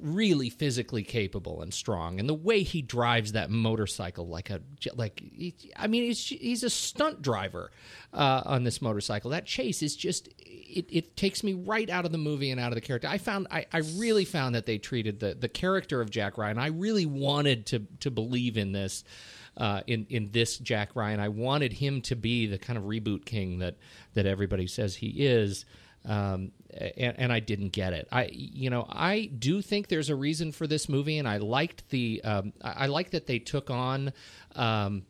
really 0.00 0.50
physically 0.50 1.04
capable 1.04 1.62
and 1.62 1.72
strong 1.72 2.18
and 2.18 2.28
the 2.28 2.34
way 2.34 2.62
he 2.62 2.82
drives 2.82 3.32
that 3.32 3.48
motorcycle 3.48 4.26
like 4.26 4.50
a 4.50 4.60
like 4.94 5.22
i 5.76 5.86
mean 5.86 6.02
he's, 6.02 6.26
he's 6.26 6.62
a 6.62 6.68
stunt 6.68 7.22
driver 7.22 7.70
uh, 8.12 8.42
on 8.44 8.64
this 8.64 8.82
motorcycle 8.82 9.30
that 9.30 9.46
chase 9.46 9.82
is 9.82 9.94
just 9.94 10.28
it, 10.38 10.86
it 10.90 11.16
takes 11.16 11.42
me 11.42 11.54
right 11.54 11.88
out 11.88 12.04
of 12.04 12.12
the 12.12 12.18
movie 12.18 12.50
and 12.50 12.60
out 12.60 12.68
of 12.68 12.74
the 12.74 12.80
character 12.80 13.08
i 13.08 13.16
found 13.16 13.46
i, 13.50 13.64
I 13.72 13.78
really 13.96 14.24
found 14.24 14.54
that 14.56 14.66
they 14.66 14.78
treated 14.78 15.20
the, 15.20 15.34
the 15.34 15.48
character 15.48 16.00
of 16.00 16.10
jack 16.10 16.36
ryan 16.36 16.58
i 16.58 16.66
really 16.66 17.06
wanted 17.06 17.66
to 17.66 17.86
to 18.00 18.10
believe 18.10 18.58
in 18.58 18.72
this 18.72 19.04
uh, 19.56 19.82
in 19.86 20.04
in 20.10 20.30
this 20.32 20.58
Jack 20.58 20.96
Ryan. 20.96 21.20
I 21.20 21.28
wanted 21.28 21.72
him 21.72 22.00
to 22.02 22.16
be 22.16 22.46
the 22.46 22.58
kind 22.58 22.76
of 22.76 22.84
reboot 22.84 23.24
king 23.24 23.60
that 23.60 23.76
that 24.14 24.26
everybody 24.26 24.66
says 24.66 24.96
he 24.96 25.24
is. 25.24 25.64
Um, 26.06 26.52
and, 26.70 27.18
and, 27.18 27.32
I 27.32 27.40
didn't 27.40 27.70
get 27.70 27.94
it. 27.94 28.06
I, 28.12 28.28
you 28.30 28.68
know, 28.68 28.86
I 28.90 29.30
do 29.38 29.62
think 29.62 29.88
there's 29.88 30.10
a 30.10 30.14
reason 30.14 30.52
for 30.52 30.66
this 30.66 30.86
movie, 30.86 31.16
and 31.16 31.26
I 31.26 31.38
liked 31.38 31.88
the, 31.88 32.20
um, 32.24 32.52
I, 32.62 32.84
I 32.84 32.86
like 32.86 33.12
that 33.12 33.26
they 33.26 33.38
took 33.38 33.70
on 33.70 34.12
um, 34.54 35.06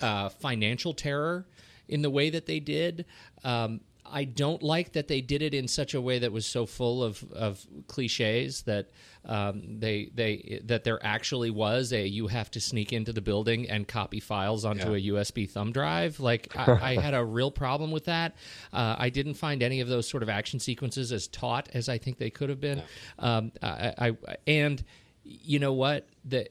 uh, 0.00 0.28
financial 0.28 0.94
terror 0.94 1.46
in 1.88 2.02
the 2.02 2.10
way 2.10 2.30
that 2.30 2.46
they 2.46 2.60
did. 2.60 3.04
Um, 3.42 3.80
I 4.10 4.24
don't 4.24 4.62
like 4.62 4.92
that 4.92 5.08
they 5.08 5.20
did 5.20 5.42
it 5.42 5.54
in 5.54 5.68
such 5.68 5.94
a 5.94 6.00
way 6.00 6.18
that 6.18 6.32
was 6.32 6.46
so 6.46 6.66
full 6.66 7.02
of, 7.02 7.24
of 7.32 7.64
cliches 7.86 8.62
that 8.62 8.90
um, 9.24 9.78
they 9.78 10.10
they 10.14 10.60
that 10.64 10.84
there 10.84 10.98
actually 11.04 11.50
was 11.50 11.92
a 11.92 12.06
you 12.06 12.26
have 12.28 12.50
to 12.52 12.60
sneak 12.60 12.92
into 12.92 13.12
the 13.12 13.20
building 13.20 13.68
and 13.68 13.86
copy 13.86 14.20
files 14.20 14.64
onto 14.64 14.94
yeah. 14.94 15.12
a 15.12 15.14
USB 15.14 15.48
thumb 15.48 15.72
drive. 15.72 16.20
Like 16.20 16.56
I, 16.56 16.72
I, 16.96 17.00
had 17.00 17.14
a 17.14 17.24
real 17.24 17.50
problem 17.50 17.90
with 17.90 18.06
that. 18.06 18.34
Uh, 18.72 18.96
I 18.98 19.10
didn't 19.10 19.34
find 19.34 19.62
any 19.62 19.80
of 19.80 19.88
those 19.88 20.08
sort 20.08 20.22
of 20.22 20.28
action 20.28 20.58
sequences 20.58 21.12
as 21.12 21.28
taut 21.28 21.68
as 21.74 21.88
I 21.88 21.98
think 21.98 22.18
they 22.18 22.30
could 22.30 22.48
have 22.48 22.60
been. 22.60 22.82
No. 23.20 23.28
Um, 23.28 23.52
I, 23.62 23.92
I, 23.98 24.36
and 24.46 24.82
you 25.22 25.58
know 25.58 25.74
what 25.74 26.08
the 26.24 26.48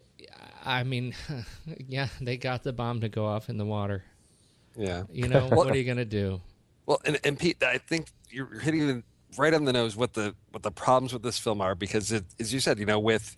I 0.65 0.83
mean, 0.83 1.15
yeah, 1.87 2.07
they 2.21 2.37
got 2.37 2.63
the 2.63 2.73
bomb 2.73 3.01
to 3.01 3.09
go 3.09 3.25
off 3.25 3.49
in 3.49 3.57
the 3.57 3.65
water. 3.65 4.03
Yeah. 4.75 5.03
You 5.11 5.27
know, 5.27 5.47
what 5.47 5.69
are 5.69 5.75
you 5.75 5.83
going 5.85 5.97
to 5.97 6.05
do? 6.05 6.41
Well, 6.89 6.99
and, 7.05 7.19
and 7.23 7.37
Pete, 7.37 7.61
I 7.63 7.77
think 7.77 8.07
you're 8.31 8.59
hitting 8.61 9.03
right 9.37 9.53
on 9.53 9.65
the 9.65 9.71
nose 9.71 9.95
what 9.95 10.13
the 10.13 10.33
what 10.49 10.63
the 10.63 10.71
problems 10.71 11.13
with 11.13 11.21
this 11.21 11.37
film 11.37 11.61
are 11.61 11.75
because 11.75 12.11
it, 12.11 12.25
as 12.39 12.51
you 12.51 12.59
said, 12.59 12.79
you 12.79 12.87
know, 12.87 12.97
with 12.97 13.35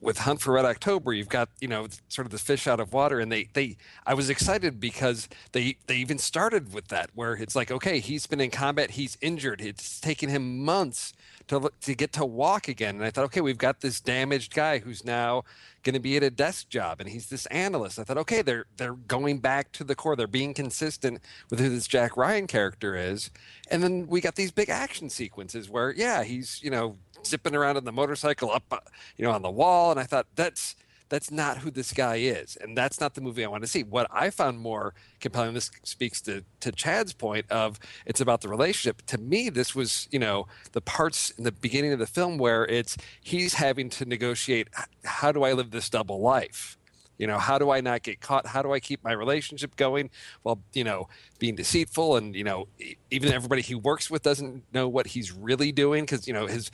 with 0.00 0.18
Hunt 0.18 0.40
for 0.40 0.54
Red 0.54 0.64
October, 0.64 1.12
you've 1.12 1.28
got 1.28 1.48
you 1.60 1.68
know 1.68 1.86
sort 2.08 2.26
of 2.26 2.32
the 2.32 2.38
fish 2.38 2.66
out 2.66 2.80
of 2.80 2.92
water, 2.92 3.20
and 3.20 3.30
they 3.30 3.48
they 3.52 3.76
I 4.06 4.14
was 4.14 4.30
excited 4.30 4.80
because 4.80 5.28
they 5.52 5.76
they 5.86 5.96
even 5.96 6.18
started 6.18 6.72
with 6.72 6.88
that 6.88 7.10
where 7.14 7.34
it's 7.34 7.54
like 7.54 7.70
okay, 7.70 8.00
he's 8.00 8.26
been 8.26 8.40
in 8.40 8.50
combat, 8.50 8.92
he's 8.92 9.18
injured, 9.20 9.60
it's 9.60 10.00
taken 10.00 10.28
him 10.28 10.64
months 10.64 11.12
to 11.48 11.70
to 11.82 11.94
get 11.94 12.12
to 12.14 12.24
walk 12.24 12.68
again, 12.68 12.96
and 12.96 13.04
I 13.04 13.10
thought 13.10 13.24
okay, 13.26 13.40
we've 13.40 13.58
got 13.58 13.80
this 13.80 14.00
damaged 14.00 14.54
guy 14.54 14.78
who's 14.78 15.04
now 15.04 15.44
going 15.82 15.94
to 15.94 16.00
be 16.00 16.16
at 16.16 16.22
a 16.22 16.30
desk 16.30 16.68
job 16.68 17.00
and 17.00 17.08
he's 17.08 17.28
this 17.28 17.46
analyst. 17.46 17.98
I 17.98 18.04
thought, 18.04 18.18
okay, 18.18 18.42
they're 18.42 18.66
they're 18.76 18.94
going 18.94 19.38
back 19.38 19.72
to 19.72 19.84
the 19.84 19.94
core. 19.94 20.16
They're 20.16 20.26
being 20.26 20.54
consistent 20.54 21.20
with 21.48 21.60
who 21.60 21.68
this 21.68 21.86
Jack 21.86 22.16
Ryan 22.16 22.46
character 22.46 22.96
is. 22.96 23.30
And 23.70 23.82
then 23.82 24.06
we 24.06 24.20
got 24.20 24.36
these 24.36 24.50
big 24.50 24.68
action 24.68 25.08
sequences 25.08 25.70
where, 25.70 25.92
yeah, 25.92 26.22
he's 26.22 26.62
you 26.62 26.70
know 26.70 26.96
zipping 27.26 27.54
around 27.54 27.76
on 27.76 27.84
the 27.84 27.92
motorcycle 27.92 28.50
up, 28.50 28.64
uh, 28.70 28.78
you 29.16 29.24
know, 29.24 29.32
on 29.32 29.42
the 29.42 29.50
wall. 29.50 29.90
And 29.90 30.00
I 30.00 30.04
thought 30.04 30.26
that's 30.34 30.76
that's 31.10 31.30
not 31.30 31.58
who 31.58 31.70
this 31.70 31.92
guy 31.92 32.16
is 32.16 32.56
and 32.60 32.78
that's 32.78 33.00
not 33.00 33.14
the 33.14 33.20
movie 33.20 33.44
i 33.44 33.48
want 33.48 33.62
to 33.62 33.68
see 33.68 33.82
what 33.82 34.06
i 34.10 34.30
found 34.30 34.58
more 34.58 34.94
compelling 35.20 35.52
this 35.52 35.70
speaks 35.82 36.22
to, 36.22 36.42
to 36.60 36.72
chadd's 36.72 37.12
point 37.12 37.44
of 37.50 37.78
it's 38.06 38.20
about 38.20 38.40
the 38.40 38.48
relationship 38.48 39.04
to 39.06 39.18
me 39.18 39.50
this 39.50 39.74
was 39.74 40.08
you 40.10 40.18
know 40.18 40.46
the 40.72 40.80
parts 40.80 41.30
in 41.30 41.44
the 41.44 41.52
beginning 41.52 41.92
of 41.92 41.98
the 41.98 42.06
film 42.06 42.38
where 42.38 42.64
it's 42.66 42.96
he's 43.20 43.54
having 43.54 43.90
to 43.90 44.04
negotiate 44.06 44.68
how 45.04 45.30
do 45.30 45.42
i 45.42 45.52
live 45.52 45.72
this 45.72 45.90
double 45.90 46.20
life 46.20 46.78
you 47.20 47.26
know 47.26 47.38
how 47.38 47.58
do 47.58 47.70
i 47.70 47.80
not 47.80 48.02
get 48.02 48.20
caught 48.20 48.46
how 48.46 48.62
do 48.62 48.72
i 48.72 48.80
keep 48.80 49.04
my 49.04 49.12
relationship 49.12 49.76
going 49.76 50.10
while 50.42 50.58
you 50.72 50.82
know 50.82 51.06
being 51.38 51.54
deceitful 51.54 52.16
and 52.16 52.34
you 52.34 52.42
know 52.42 52.66
even 53.10 53.30
everybody 53.32 53.62
he 53.62 53.74
works 53.74 54.10
with 54.10 54.22
doesn't 54.22 54.64
know 54.72 54.88
what 54.88 55.06
he's 55.06 55.30
really 55.30 55.70
doing 55.70 56.04
because 56.04 56.26
you 56.26 56.32
know 56.32 56.46
his 56.46 56.70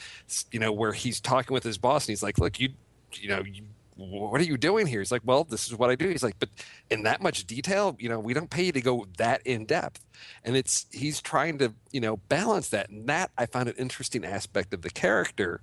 you 0.53 0.61
know 0.61 0.73
where 0.73 0.93
he's 0.93 1.21
talking 1.21 1.53
with 1.53 1.65
his 1.65 1.77
boss 1.77 2.05
and 2.05 2.13
he's 2.13 2.23
like 2.23 2.39
look 2.39 2.61
you 2.61 2.71
you 3.13 3.29
know 3.29 3.43
you 3.45 3.65
what 3.97 4.41
are 4.41 4.45
you 4.45 4.59
doing 4.59 4.87
here? 4.87 5.01
He's 5.01 5.11
like, 5.11 5.23
well, 5.25 5.45
this 5.45 5.67
is 5.67 5.75
what 5.75 5.89
I 5.89 5.95
do. 5.95 6.09
He's 6.09 6.23
like, 6.23 6.39
but 6.39 6.51
in 6.91 7.05
that 7.05 7.23
much 7.23 7.47
detail, 7.47 7.97
you 7.99 8.11
know, 8.11 8.21
we 8.21 8.35
don't 8.35 8.51
pay 8.51 8.65
you 8.65 8.73
to 8.73 8.81
go 8.83 9.07
that 9.17 9.41
in 9.47 9.65
depth. 9.65 10.05
And 10.45 10.55
it's, 10.55 10.85
he's 10.93 11.23
trying 11.23 11.59
to, 11.59 11.73
you 11.93 12.01
know, 12.01 12.19
balance 12.29 12.69
that. 12.71 12.91
And 12.91 13.07
that 13.09 13.31
I 13.39 13.47
found 13.47 13.71
an 13.71 13.75
interesting 13.79 14.25
aspect 14.25 14.75
of 14.75 14.83
the 14.83 14.91
character. 14.91 15.63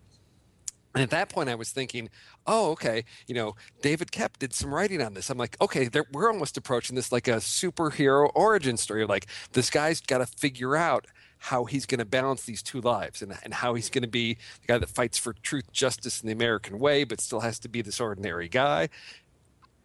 And 0.93 1.01
at 1.01 1.09
that 1.09 1.29
point, 1.29 1.49
I 1.49 1.55
was 1.55 1.71
thinking, 1.71 2.09
oh, 2.45 2.71
okay, 2.71 3.03
you 3.25 3.33
know, 3.33 3.55
David 3.81 4.11
Koepp 4.11 4.37
did 4.37 4.53
some 4.53 4.73
writing 4.73 5.01
on 5.01 5.15
this. 5.15 5.29
I'm 5.29 5.39
like, 5.39 5.57
okay, 5.59 5.89
we're 6.11 6.31
almost 6.31 6.55
approaching 6.55 6.95
this 6.95 7.11
like 7.11 7.27
a 7.27 7.37
superhero 7.37 8.29
origin 8.35 8.77
story. 8.77 9.05
Like, 9.05 9.25
this 9.53 9.71
guy's 9.71 10.01
got 10.01 10.19
to 10.19 10.27
figure 10.27 10.75
out 10.75 11.07
how 11.39 11.65
he's 11.65 11.85
going 11.85 11.99
to 11.99 12.05
balance 12.05 12.43
these 12.43 12.61
two 12.61 12.79
lives 12.79 13.21
and, 13.21 13.35
and 13.43 13.53
how 13.55 13.73
he's 13.73 13.89
going 13.89 14.03
to 14.03 14.07
be 14.07 14.35
the 14.61 14.67
guy 14.67 14.77
that 14.77 14.87
fights 14.87 15.17
for 15.17 15.33
truth, 15.41 15.71
justice, 15.71 16.21
in 16.21 16.27
the 16.27 16.33
American 16.33 16.79
way, 16.79 17.03
but 17.03 17.19
still 17.19 17.41
has 17.41 17.59
to 17.59 17.67
be 17.67 17.81
this 17.81 17.99
ordinary 17.99 18.47
guy. 18.47 18.87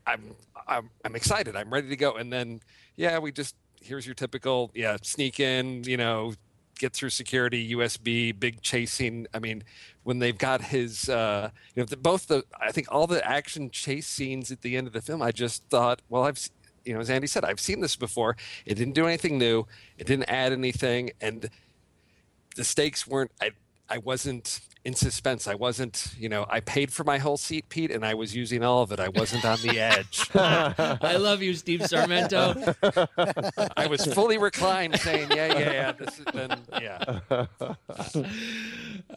I'm, 0.06 0.34
I'm, 0.66 0.90
I'm 1.04 1.16
excited. 1.16 1.56
I'm 1.56 1.72
ready 1.72 1.88
to 1.88 1.96
go. 1.96 2.12
And 2.12 2.32
then, 2.32 2.60
yeah, 2.96 3.18
we 3.18 3.32
just, 3.32 3.56
here's 3.80 4.06
your 4.06 4.14
typical, 4.14 4.70
yeah, 4.74 4.98
sneak 5.02 5.40
in, 5.40 5.84
you 5.84 5.96
know, 5.96 6.34
get 6.78 6.92
through 6.92 7.10
security, 7.10 7.74
USB, 7.74 8.38
big 8.38 8.62
chasing. 8.62 9.26
I 9.34 9.38
mean, 9.38 9.64
when 10.04 10.18
they've 10.18 10.38
got 10.38 10.62
his, 10.62 11.08
uh, 11.08 11.50
you 11.74 11.82
know, 11.82 11.86
the, 11.86 11.96
both 11.96 12.28
the, 12.28 12.44
I 12.60 12.72
think 12.72 12.86
all 12.90 13.06
the 13.06 13.26
action 13.26 13.70
chase 13.70 14.06
scenes 14.06 14.50
at 14.50 14.62
the 14.62 14.76
end 14.76 14.86
of 14.86 14.92
the 14.92 15.02
film, 15.02 15.20
I 15.20 15.32
just 15.32 15.64
thought, 15.68 16.00
well, 16.08 16.24
I've, 16.24 16.48
you 16.84 16.94
know, 16.94 17.00
as 17.00 17.10
Andy 17.10 17.26
said, 17.26 17.44
I've 17.44 17.60
seen 17.60 17.80
this 17.80 17.96
before. 17.96 18.36
It 18.64 18.76
didn't 18.76 18.94
do 18.94 19.06
anything 19.06 19.38
new. 19.38 19.66
It 19.98 20.06
didn't 20.06 20.30
add 20.30 20.52
anything, 20.52 21.10
and 21.20 21.50
the 22.56 22.64
stakes 22.64 23.06
weren't. 23.06 23.30
I 23.40 23.50
I 23.90 23.98
wasn't 23.98 24.60
in 24.84 24.94
suspense. 24.94 25.46
I 25.46 25.54
wasn't, 25.54 26.14
you 26.18 26.28
know, 26.28 26.46
I 26.48 26.60
paid 26.60 26.92
for 26.92 27.04
my 27.04 27.18
whole 27.18 27.36
seat, 27.36 27.68
Pete, 27.68 27.90
and 27.90 28.04
I 28.04 28.14
was 28.14 28.34
using 28.34 28.62
all 28.62 28.82
of 28.82 28.92
it. 28.92 29.00
I 29.00 29.08
wasn't 29.08 29.44
on 29.44 29.58
the 29.62 29.78
edge. 29.78 30.28
I 30.34 31.16
love 31.16 31.42
you, 31.42 31.54
Steve 31.54 31.80
Sarmento. 31.80 32.74
I 33.76 33.86
was 33.86 34.06
fully 34.06 34.38
reclined, 34.38 34.98
saying, 35.00 35.30
"Yeah, 35.30 35.58
yeah, 35.58 35.72
yeah." 35.72 35.92
This 35.92 36.16
has 36.16 36.24
been, 36.26 36.60
yeah. 36.80 37.20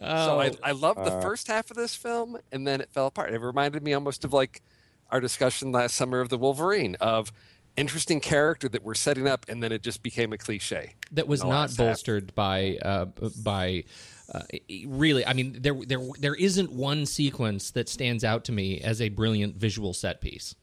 Oh, 0.00 0.26
so 0.26 0.40
I, 0.40 0.52
I 0.62 0.72
loved 0.72 0.98
the 1.00 1.12
uh, 1.12 1.20
first 1.20 1.46
half 1.48 1.70
of 1.70 1.76
this 1.76 1.94
film, 1.94 2.38
and 2.50 2.66
then 2.66 2.80
it 2.80 2.90
fell 2.90 3.06
apart. 3.06 3.32
It 3.32 3.40
reminded 3.40 3.82
me 3.82 3.92
almost 3.92 4.24
of 4.24 4.32
like 4.32 4.62
our 5.10 5.20
discussion 5.20 5.72
last 5.72 5.94
summer 5.94 6.20
of 6.20 6.28
the 6.28 6.38
Wolverine 6.38 6.96
of 7.00 7.32
interesting 7.76 8.20
character 8.20 8.68
that 8.68 8.82
we're 8.82 8.94
setting 8.94 9.28
up, 9.28 9.46
and 9.48 9.62
then 9.62 9.72
it 9.72 9.82
just 9.82 10.02
became 10.02 10.32
a 10.32 10.38
cliche. 10.38 10.94
That 11.12 11.28
was 11.28 11.44
not 11.44 11.76
bolstered 11.76 12.30
half. 12.30 12.34
by 12.34 12.78
uh, 12.82 13.06
by. 13.42 13.84
Uh, 14.32 14.40
really, 14.86 15.26
I 15.26 15.34
mean, 15.34 15.58
there 15.60 15.74
there 15.74 16.00
there 16.18 16.34
isn't 16.34 16.72
one 16.72 17.04
sequence 17.04 17.70
that 17.72 17.88
stands 17.88 18.24
out 18.24 18.44
to 18.46 18.52
me 18.52 18.80
as 18.80 19.00
a 19.00 19.10
brilliant 19.10 19.56
visual 19.56 19.92
set 19.92 20.20
piece. 20.20 20.54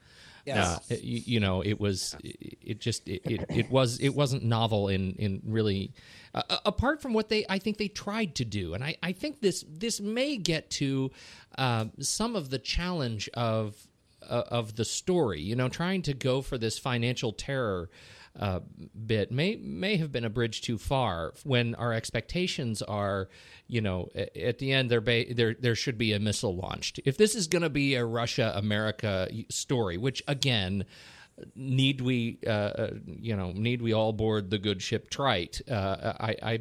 Yes. 0.46 0.92
Uh, 0.92 0.96
you, 1.02 1.22
you, 1.26 1.40
know, 1.40 1.62
it 1.62 1.80
was 1.80 2.16
it, 2.24 2.58
it 2.62 2.80
just 2.80 3.08
it, 3.08 3.22
it, 3.26 3.46
it, 3.50 3.70
was 3.70 4.00
it 4.00 4.16
wasn't 4.16 4.44
novel 4.44 4.88
in 4.88 5.14
in 5.14 5.42
really 5.46 5.94
uh, 6.34 6.58
apart 6.66 7.02
from 7.02 7.14
what 7.14 7.30
they 7.30 7.46
I 7.48 7.60
think 7.60 7.78
they 7.78 7.88
tried 7.88 8.36
to 8.36 8.46
do, 8.46 8.74
and 8.74 8.84
I 8.84 8.96
I 9.04 9.12
think 9.12 9.42
this 9.42 9.64
this 9.68 10.00
may 10.00 10.38
get 10.38 10.70
to 10.72 11.12
uh, 11.58 11.86
some 12.00 12.36
of 12.36 12.50
the 12.50 12.60
challenge 12.60 13.30
of 13.36 13.76
uh, 14.28 14.44
of 14.50 14.76
the 14.76 14.86
story. 14.86 15.42
You 15.42 15.56
know, 15.56 15.70
trying 15.70 16.02
to 16.04 16.14
go 16.14 16.42
for 16.42 16.58
this 16.58 16.80
financial 16.80 17.34
terror 17.34 17.90
uh, 18.40 18.62
bit 19.06 19.32
may 19.32 19.58
may 19.58 19.98
have 19.98 20.12
been 20.12 20.26
a 20.26 20.30
bridge 20.30 20.62
too 20.62 20.78
far 20.78 21.34
when 21.44 21.76
our 21.76 21.94
expectations 21.94 22.82
are, 22.82 23.30
you 23.68 23.82
know, 23.82 24.10
at 24.16 24.60
the 24.60 24.72
end 24.72 24.90
there 24.90 25.02
ba- 25.02 25.34
there 25.34 25.54
there 25.60 25.76
should 25.76 25.98
be 25.98 26.14
a 26.14 26.20
missile 26.20 26.56
launched. 26.56 27.00
If 27.06 27.18
this 27.18 27.36
is 27.36 27.48
going 27.48 27.64
to 27.64 27.70
be 27.70 27.96
a 27.96 28.06
Russia 28.06 28.54
America 28.56 29.28
story, 29.50 29.98
which 29.98 30.24
again 30.28 30.86
need 31.56 32.02
we, 32.02 32.40
uh, 32.46 32.50
uh, 32.50 32.90
you 33.06 33.36
know, 33.36 33.52
need 33.52 33.82
we 33.82 33.94
all 33.94 34.14
board 34.14 34.50
the 34.50 34.58
good 34.58 34.82
ship 34.82 35.10
Trite? 35.10 35.62
Uh, 35.70 36.14
I, 36.20 36.36
I, 36.42 36.60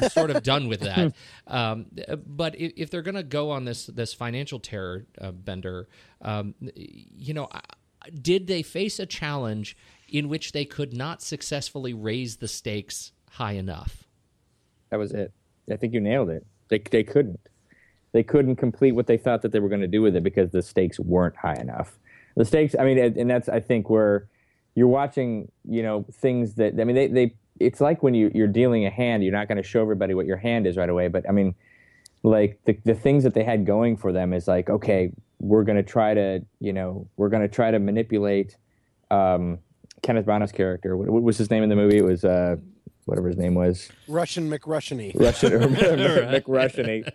am 0.00 0.08
sort 0.10 0.30
of 0.30 0.42
done 0.42 0.68
with 0.68 0.80
that. 0.80 1.14
Um, 1.46 1.86
but 2.26 2.58
if, 2.58 2.72
if 2.76 2.90
they're 2.90 3.02
going 3.02 3.16
to 3.16 3.22
go 3.22 3.50
on 3.50 3.66
this 3.66 3.84
this 3.86 4.14
financial 4.14 4.58
terror 4.58 5.04
uh, 5.20 5.30
bender, 5.30 5.88
um, 6.22 6.54
you 6.74 7.34
know, 7.34 7.50
did 8.20 8.46
they 8.46 8.62
face 8.62 8.98
a 8.98 9.04
challenge 9.04 9.76
in 10.14 10.28
which 10.28 10.52
they 10.52 10.64
could 10.64 10.94
not 10.94 11.20
successfully 11.20 11.92
raise 11.92 12.36
the 12.36 12.48
stakes 12.48 13.12
high 13.32 13.52
enough? 13.52 14.04
That 14.90 14.98
was 14.98 15.12
it. 15.12 15.32
I 15.70 15.76
think 15.76 15.92
you 15.92 16.00
nailed 16.00 16.30
it. 16.30 16.46
They 16.68 16.78
they 16.78 17.02
couldn't. 17.02 17.40
They 18.12 18.22
couldn't 18.22 18.56
complete 18.56 18.92
what 18.92 19.08
they 19.08 19.18
thought 19.18 19.42
that 19.42 19.52
they 19.52 19.60
were 19.60 19.68
going 19.68 19.80
to 19.80 19.88
do 19.88 20.00
with 20.00 20.14
it 20.14 20.22
because 20.22 20.50
the 20.52 20.62
stakes 20.62 21.00
weren't 21.00 21.36
high 21.36 21.56
enough 21.56 21.98
the 22.36 22.44
stakes. 22.44 22.74
I 22.78 22.84
mean, 22.84 22.98
and 22.98 23.30
that's 23.30 23.48
I 23.48 23.60
think 23.60 23.88
where 23.88 24.28
you're 24.74 24.88
watching, 24.88 25.50
you 25.68 25.82
know, 25.82 26.04
things 26.12 26.54
that 26.54 26.80
I 26.80 26.84
mean, 26.84 26.96
they 26.96 27.06
they 27.08 27.34
it's 27.60 27.80
like 27.80 28.02
when 28.02 28.14
you 28.14 28.30
you're 28.34 28.48
dealing 28.48 28.86
a 28.86 28.90
hand, 28.90 29.22
you're 29.22 29.32
not 29.32 29.48
going 29.48 29.56
to 29.56 29.62
show 29.62 29.80
everybody 29.80 30.14
what 30.14 30.26
your 30.26 30.36
hand 30.36 30.66
is 30.66 30.76
right 30.76 30.88
away. 30.88 31.08
But 31.08 31.28
I 31.28 31.32
mean, 31.32 31.54
like 32.22 32.58
the 32.64 32.78
the 32.84 32.94
things 32.94 33.24
that 33.24 33.34
they 33.34 33.44
had 33.44 33.66
going 33.66 33.96
for 33.96 34.12
them 34.12 34.32
is 34.32 34.48
like, 34.48 34.68
okay, 34.68 35.12
we're 35.40 35.64
going 35.64 35.76
to 35.76 35.82
try 35.82 36.14
to 36.14 36.44
you 36.60 36.72
know 36.72 37.06
we're 37.16 37.28
going 37.28 37.42
to 37.42 37.48
try 37.48 37.70
to 37.70 37.78
manipulate 37.78 38.56
um, 39.10 39.58
Kenneth 40.04 40.26
Branagh's 40.26 40.52
character. 40.52 40.96
What, 40.96 41.08
what 41.08 41.22
was 41.22 41.38
his 41.38 41.50
name 41.50 41.62
in 41.62 41.70
the 41.70 41.76
movie? 41.76 41.96
It 41.96 42.04
was 42.04 42.24
uh, 42.24 42.56
whatever 43.06 43.28
his 43.28 43.36
name 43.36 43.54
was. 43.54 43.88
Russian 44.06 44.50
McRussiany. 44.50 45.18
Russian 45.18 45.52
or 45.54 45.60
McRussiany 46.40 47.10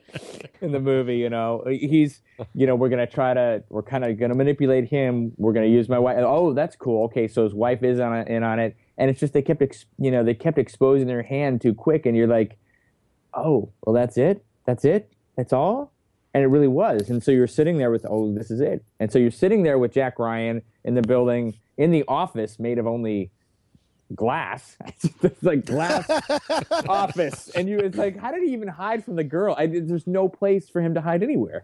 in 0.62 0.72
the 0.72 0.80
movie. 0.80 1.18
You 1.18 1.30
know, 1.30 1.64
he's 1.68 2.22
you 2.54 2.66
know 2.66 2.76
we're 2.76 2.90
gonna 2.90 3.08
try 3.08 3.34
to 3.34 3.64
we're 3.70 3.84
kind 3.84 4.04
of 4.04 4.18
gonna 4.20 4.36
manipulate 4.36 4.90
him. 4.90 5.34
We're 5.38 5.54
gonna 5.54 5.68
use 5.68 5.88
my 5.88 6.00
wife. 6.00 6.18
Oh, 6.20 6.54
that's 6.54 6.76
cool. 6.76 7.06
Okay, 7.06 7.28
so 7.28 7.44
his 7.44 7.54
wife 7.54 7.84
is 7.84 8.00
on 8.00 8.28
in 8.28 8.44
on 8.44 8.60
it, 8.60 8.76
and 8.98 9.10
it's 9.10 9.20
just 9.20 9.34
they 9.34 9.42
kept 9.42 9.62
ex, 9.62 9.86
you 10.00 10.10
know 10.12 10.24
they 10.24 10.34
kept 10.34 10.58
exposing 10.58 11.08
their 11.08 11.24
hand 11.24 11.62
too 11.62 11.76
quick, 11.76 12.08
and 12.08 12.18
you're 12.18 12.28
like, 12.28 12.58
oh, 13.36 13.72
well 13.86 13.94
that's 13.94 14.18
it, 14.18 14.44
that's 14.66 14.84
it, 14.84 15.12
that's 15.36 15.54
all. 15.54 15.94
And 16.34 16.44
it 16.44 16.48
really 16.48 16.68
was. 16.68 17.10
And 17.10 17.24
so 17.24 17.32
you're 17.32 17.48
sitting 17.48 17.80
there 17.80 17.90
with, 17.90 18.06
oh, 18.08 18.32
this 18.36 18.52
is 18.52 18.62
it. 18.62 18.86
And 19.00 19.12
so 19.12 19.18
you're 19.18 19.32
sitting 19.32 19.64
there 19.64 19.80
with 19.80 19.92
Jack 19.92 20.20
Ryan 20.20 20.62
in 20.84 20.94
the 20.94 21.02
building, 21.02 21.56
in 21.80 21.92
the 21.92 22.04
office 22.08 22.60
made 22.60 22.78
of 22.78 22.86
only 22.86 23.32
glass. 24.14 24.78
it's 25.24 25.42
like 25.42 25.66
glass 25.66 26.08
office, 26.88 27.50
and 27.56 27.68
you 27.68 27.80
it's 27.80 27.98
like, 27.98 28.18
how 28.18 28.32
did 28.32 28.44
he 28.44 28.54
even 28.54 28.68
hide 28.68 29.04
from 29.04 29.16
the 29.16 29.24
girl? 29.24 29.56
I, 29.58 29.66
there's 29.66 30.06
no 30.06 30.28
place 30.30 30.70
for 30.70 30.82
him 30.82 30.94
to 30.94 31.02
hide 31.02 31.24
anywhere. 31.24 31.64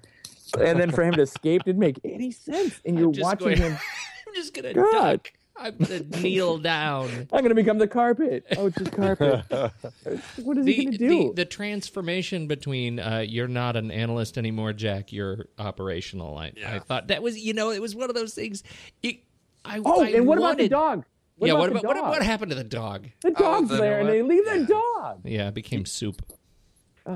And 0.57 0.79
then 0.79 0.91
for 0.91 1.03
him 1.03 1.15
to 1.15 1.23
escape 1.23 1.63
didn't 1.65 1.81
make 1.81 1.99
any 2.05 2.31
sense. 2.31 2.79
And 2.85 2.97
you're 2.97 3.09
watching 3.09 3.47
going- 3.49 3.57
him. 3.57 3.77
I'm 4.27 4.33
just 4.33 4.53
gonna 4.53 4.73
God. 4.73 4.91
duck. 4.91 5.31
I'm 5.57 5.77
gonna 5.77 5.99
kneel 6.21 6.57
down. 6.57 7.27
I'm 7.31 7.41
gonna 7.41 7.55
become 7.55 7.77
the 7.77 7.87
carpet. 7.87 8.45
Oh, 8.57 8.67
it's 8.67 8.77
just 8.77 8.91
carpet. 8.91 9.45
what 9.49 10.57
is 10.57 10.65
he 10.65 10.77
the, 10.77 10.85
gonna 10.85 10.97
do? 10.97 11.07
The, 11.29 11.33
the 11.33 11.45
transformation 11.45 12.47
between 12.47 12.99
uh, 12.99 13.23
you're 13.25 13.47
not 13.47 13.75
an 13.75 13.91
analyst 13.91 14.37
anymore, 14.37 14.73
Jack. 14.73 15.13
You're 15.13 15.47
operational. 15.57 16.37
I, 16.37 16.51
I 16.65 16.79
thought 16.79 17.07
that 17.07 17.21
was, 17.23 17.37
you 17.37 17.53
know, 17.53 17.71
it 17.71 17.81
was 17.81 17.95
one 17.95 18.09
of 18.09 18.15
those 18.15 18.33
things. 18.33 18.63
It, 19.01 19.19
I, 19.65 19.81
oh, 19.83 20.03
I 20.03 20.09
and 20.09 20.27
what 20.27 20.37
about 20.37 20.57
the 20.57 20.69
dog? 20.69 21.05
What 21.37 21.47
yeah, 21.47 21.53
about 21.53 21.73
what 21.73 21.83
about 21.83 21.85
what, 21.85 22.03
what 22.11 22.23
happened 22.23 22.51
to 22.51 22.55
the 22.55 22.63
dog? 22.63 23.09
The 23.21 23.29
oh, 23.29 23.33
dog's 23.33 23.69
the- 23.69 23.77
there, 23.77 23.99
and 23.99 24.09
they 24.09 24.21
leave 24.21 24.45
the 24.45 24.65
dog. 24.65 25.21
Yeah, 25.25 25.49
it 25.49 25.53
became 25.53 25.85
soup. 25.85 26.21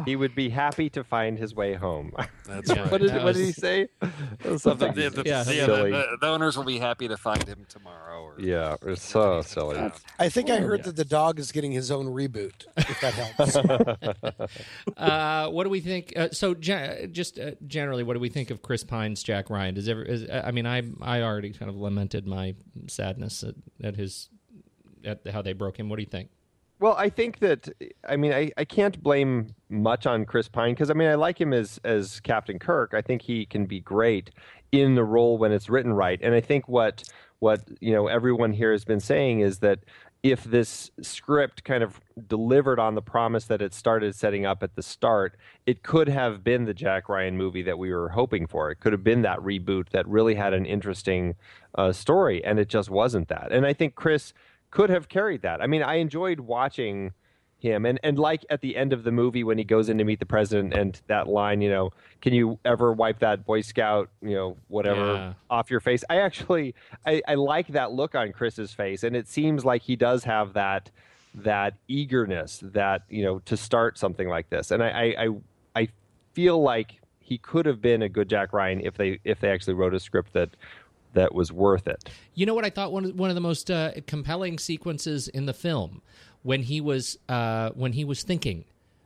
He 0.05 0.15
would 0.15 0.35
be 0.35 0.49
happy 0.49 0.89
to 0.91 1.03
find 1.03 1.37
his 1.39 1.55
way 1.55 1.73
home. 1.73 2.13
That's 2.45 2.69
Yeah, 2.69 2.81
right. 2.83 2.91
what 2.91 3.01
did, 3.01 3.09
that 3.09 3.23
what 3.23 3.33
did 3.35 3.45
he 3.45 3.51
say? 3.51 3.87
That 3.99 4.51
was 4.51 4.61
So 4.61 4.73
the, 4.75 4.85
something 4.85 4.93
the, 4.93 5.09
the, 5.09 5.23
Yeah, 5.27 5.43
yeah, 5.47 5.65
silly. 5.65 5.91
the, 5.91 5.97
the, 5.97 6.17
the 6.21 6.27
owners 6.27 6.55
will 6.57 6.63
be 6.63 6.77
happy 6.77 7.07
to 7.07 7.17
find 7.17 7.43
him 7.47 7.65
tomorrow. 7.67 8.21
Or, 8.21 8.35
Yeah, 8.39 8.75
it's 8.83 9.01
so 9.01 9.41
silly. 9.41 9.91
I 10.19 10.29
think 10.29 10.49
I 10.51 10.57
heard 10.59 10.83
that 10.83 10.95
the 10.95 11.05
dog 11.05 11.39
is 11.39 11.51
getting 11.51 11.71
his 11.71 11.89
own 11.89 12.05
reboot. 12.05 12.65
If 12.77 13.01
that 13.01 13.13
helps. 13.15 14.49
Uh, 14.97 15.49
what 15.49 15.63
do 15.63 15.69
we 15.69 15.79
think? 15.79 16.13
Uh, 16.15 16.29
so, 16.31 16.53
ge- 16.53 17.11
just 17.11 17.39
uh, 17.39 17.51
generally, 17.67 18.03
what 18.03 18.13
do 18.13 18.19
we 18.19 18.29
think 18.29 18.49
of 18.51 18.61
Chris 18.61 18.83
Pine's 18.83 19.23
Jack 19.23 19.49
Ryan? 19.49 19.75
Does 19.75 19.87
ever? 19.87 20.03
Is, 20.03 20.27
I 20.29 20.51
mean, 20.51 20.65
I 20.65 20.83
I 21.01 21.21
already 21.21 21.51
kind 21.51 21.69
of 21.69 21.75
lamented 21.77 22.27
my 22.27 22.55
sadness 22.87 23.43
at, 23.43 23.55
at 23.83 23.95
his 23.95 24.29
at 25.05 25.25
how 25.27 25.41
they 25.41 25.53
broke 25.53 25.79
him. 25.79 25.89
What 25.89 25.95
do 25.97 26.01
you 26.03 26.09
think? 26.09 26.29
Well, 26.80 26.95
I 26.97 27.09
think 27.09 27.39
that 27.39 27.69
I 28.07 28.15
mean 28.15 28.32
I, 28.32 28.51
I 28.57 28.63
can't 28.63 29.01
blame 29.03 29.53
much 29.69 30.05
on 30.05 30.25
Chris 30.25 30.47
Pine 30.47 30.73
because 30.73 30.89
I 30.89 30.93
mean 30.93 31.09
I 31.09 31.15
like 31.15 31.39
him 31.39 31.53
as 31.53 31.80
as 31.84 32.19
Captain 32.21 32.57
Kirk. 32.57 32.93
I 32.93 33.01
think 33.01 33.21
he 33.21 33.45
can 33.45 33.65
be 33.65 33.82
great 33.82 34.32
in 34.71 34.95
the 34.95 35.03
role 35.03 35.38
when 35.38 35.51
it's 35.51 35.69
written 35.69 35.93
right. 35.93 36.19
And 36.21 36.34
I 36.34 36.41
think 36.41 36.67
what 36.69 37.03
what 37.39 37.61
you 37.82 37.93
know 37.93 38.07
everyone 38.07 38.53
here 38.53 38.71
has 38.71 38.86
been 38.86 39.01
saying 39.01 39.41
is 39.41 39.59
that 39.59 39.80
if 40.21 40.43
this 40.43 40.91
script 41.01 41.63
kind 41.63 41.82
of 41.82 41.99
delivered 42.27 42.80
on 42.80 42.95
the 42.95 43.01
promise 43.01 43.45
that 43.45 43.61
it 43.61 43.73
started 43.73 44.13
setting 44.13 44.45
up 44.45 44.61
at 44.63 44.75
the 44.75 44.84
start, 44.84 45.38
it 45.65 45.82
could 45.82 46.09
have 46.09 46.43
been 46.43 46.65
the 46.65 46.73
Jack 46.73 47.07
Ryan 47.07 47.38
movie 47.38 47.61
that 47.63 47.77
we 47.77 47.93
were 47.93 48.09
hoping 48.09 48.45
for. 48.45 48.69
It 48.69 48.82
could 48.82 48.91
have 48.91 49.03
been 49.03 49.21
that 49.21 49.39
reboot 49.39 49.89
that 49.91 50.05
really 50.07 50.36
had 50.36 50.53
an 50.53 50.65
interesting 50.65 51.36
uh, 51.75 51.93
story, 51.93 52.43
and 52.43 52.59
it 52.59 52.67
just 52.67 52.89
wasn't 52.89 53.30
that. 53.30 53.49
And 53.51 53.65
I 53.65 53.71
think 53.71 53.95
Chris 53.95 54.34
could 54.72 54.89
have 54.89 55.09
carried 55.09 55.41
that. 55.41 55.61
I 55.61 55.67
mean, 55.67 55.82
I 55.84 55.95
enjoyed 55.95 56.39
watching 56.41 57.13
him 57.57 57.86
and 57.86 57.99
and 58.03 58.17
like 58.17 58.45
at 58.49 58.61
the 58.61 58.78
end 58.78 58.93
of 58.93 59.03
the 59.03 59.11
movie 59.11 59.43
when 59.43 59.57
he 59.57 59.65
goes 59.65 59.89
in 59.89 59.97
to 59.97 60.05
meet 60.05 60.20
the 60.20 60.26
president 60.26 60.74
and 60.74 61.01
that 61.07 61.28
line, 61.28 61.59
you 61.59 61.70
know, 61.70 61.91
can 62.22 62.34
you 62.34 62.57
ever 62.63 62.93
wipe 62.93 63.20
that 63.20 63.45
boy 63.45 63.59
scout, 63.59 64.09
you 64.22 64.34
know, 64.34 64.55
whatever 64.70 65.13
Yeah. 65.13 65.34
off 65.49 65.70
your 65.70 65.82
face? 65.82 66.03
I 66.09 66.20
actually 66.22 66.74
I, 67.05 67.22
I 67.28 67.36
like 67.36 67.67
that 67.70 67.91
look 67.91 68.15
on 68.15 68.32
Chris's 68.32 68.72
face 68.72 69.03
and 69.03 69.13
it 69.13 69.28
seems 69.28 69.65
like 69.65 69.82
he 69.82 69.97
does 69.97 70.24
have 70.24 70.53
that 70.53 70.89
that 71.36 71.74
eagerness 71.89 72.61
that, 72.63 73.03
you 73.09 73.24
know, 73.26 73.39
to 73.39 73.57
start 73.57 73.97
something 73.97 74.30
like 74.30 74.49
this. 74.49 74.72
And 74.72 74.82
I 74.82 74.89
I 74.89 75.26
I, 75.26 75.30
I 75.82 75.88
feel 76.32 76.61
like 76.61 77.01
he 77.20 77.38
could 77.39 77.65
have 77.65 77.82
been 77.82 78.01
a 78.01 78.09
good 78.09 78.30
Jack 78.30 78.53
Ryan 78.53 78.80
if 78.80 78.95
they 78.95 79.20
if 79.26 79.41
they 79.41 79.51
actually 79.51 79.74
wrote 79.74 79.93
a 79.93 79.99
script 79.99 80.32
that 80.32 80.49
that 81.14 81.34
was 81.34 81.51
worth 81.51 81.88
it. 81.88 82.10
You 82.34 82.45
know 82.45 82.53
what 82.53 82.66
I 82.66 82.70
thought 82.70 82.91
one 82.91 83.05
of, 83.05 83.16
one 83.18 83.30
of 83.30 83.36
the 83.36 83.41
most 83.41 83.70
uh, 83.72 83.91
compelling 84.07 84.60
sequences 84.60 85.28
in 85.28 85.45
the 85.45 85.53
film 85.53 86.01
when 86.43 86.64
he 86.64 86.82
was 86.82 87.18
uh, 87.28 87.72
when 87.72 87.93
he 87.93 88.05
was 88.05 88.24
thinking 88.24 88.66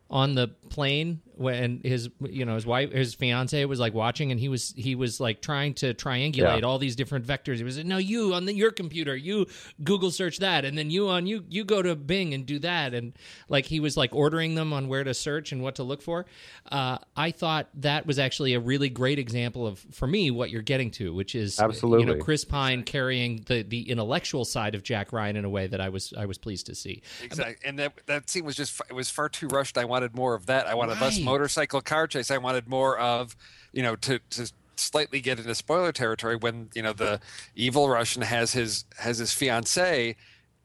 on 0.09 0.35
the 0.35 0.49
plane 0.69 1.21
when 1.35 1.81
his 1.83 2.09
you 2.29 2.45
know 2.45 2.55
his 2.55 2.65
wife 2.65 2.91
his 2.91 3.13
fiance 3.13 3.63
was 3.65 3.79
like 3.79 3.93
watching 3.93 4.31
and 4.31 4.39
he 4.39 4.49
was 4.49 4.73
he 4.77 4.95
was 4.95 5.19
like 5.19 5.41
trying 5.41 5.73
to 5.73 5.93
triangulate 5.93 6.35
Yeah. 6.61 6.65
all 6.65 6.77
these 6.79 6.95
different 6.95 7.25
vectors 7.25 7.57
he 7.57 7.63
was 7.63 7.83
no 7.83 7.97
you 7.97 8.33
on 8.33 8.45
the, 8.45 8.53
your 8.53 8.71
computer 8.71 9.15
you 9.15 9.47
google 9.83 10.11
search 10.11 10.39
that 10.39 10.65
and 10.65 10.77
then 10.77 10.89
you 10.89 11.09
on 11.09 11.25
you 11.27 11.43
you 11.49 11.63
go 11.63 11.81
to 11.81 11.95
bing 11.95 12.33
and 12.33 12.45
do 12.45 12.59
that 12.59 12.93
and 12.93 13.13
like 13.49 13.65
he 13.65 13.79
was 13.79 13.97
like 13.97 14.13
ordering 14.13 14.55
them 14.55 14.73
on 14.73 14.87
where 14.87 15.03
to 15.03 15.13
search 15.13 15.51
and 15.51 15.61
what 15.63 15.75
to 15.75 15.83
look 15.83 16.01
for 16.01 16.25
uh, 16.71 16.97
i 17.15 17.31
thought 17.31 17.67
that 17.75 18.05
was 18.05 18.19
actually 18.19 18.53
a 18.53 18.59
really 18.59 18.89
great 18.89 19.19
example 19.19 19.65
of 19.67 19.79
for 19.91 20.07
me 20.07 20.31
what 20.31 20.49
you're 20.49 20.61
getting 20.61 20.91
to 20.91 21.13
which 21.13 21.35
is 21.35 21.59
absolutely 21.59 22.01
you 22.01 22.05
know 22.05 22.11
Absolutely. 22.13 22.25
chris 22.25 22.45
pine 22.45 22.83
carrying 22.83 23.43
the 23.47 23.63
the 23.63 23.89
intellectual 23.89 24.45
side 24.45 24.75
of 24.75 24.83
jack 24.83 25.11
ryan 25.13 25.35
in 25.35 25.45
a 25.45 25.49
way 25.49 25.67
that 25.67 25.81
i 25.81 25.89
was 25.89 26.13
i 26.17 26.25
was 26.25 26.37
pleased 26.37 26.65
to 26.67 26.75
see 26.75 27.01
Exactly, 27.23 27.55
and 27.65 27.79
that 27.79 27.93
that 28.05 28.29
scene 28.29 28.45
was 28.45 28.55
just 28.55 28.79
it 28.89 28.93
was 28.93 29.09
far 29.09 29.29
too 29.29 29.47
rushed. 29.47 29.77
I 29.77 29.85
wanted 29.85 30.15
more 30.15 30.33
of 30.35 30.45
that. 30.47 30.67
I 30.67 30.75
wanted 30.75 30.99
less 31.01 31.17
Right. 31.17 31.22
Motorcycle 31.23 31.81
car 31.81 32.07
chase. 32.07 32.31
I 32.31 32.37
wanted 32.37 32.67
more 32.67 32.97
of, 32.97 33.35
you 33.71 33.83
know, 33.83 33.95
to 33.97 34.19
to 34.31 34.51
slightly 34.75 35.21
get 35.21 35.39
into 35.39 35.53
spoiler 35.55 35.91
territory 35.91 36.35
when 36.35 36.69
you 36.73 36.81
know 36.81 36.93
the 36.93 37.19
evil 37.55 37.89
Russian 37.89 38.21
has 38.21 38.53
his 38.53 38.85
has 38.97 39.17
his 39.17 39.33
fiance, 39.33 40.15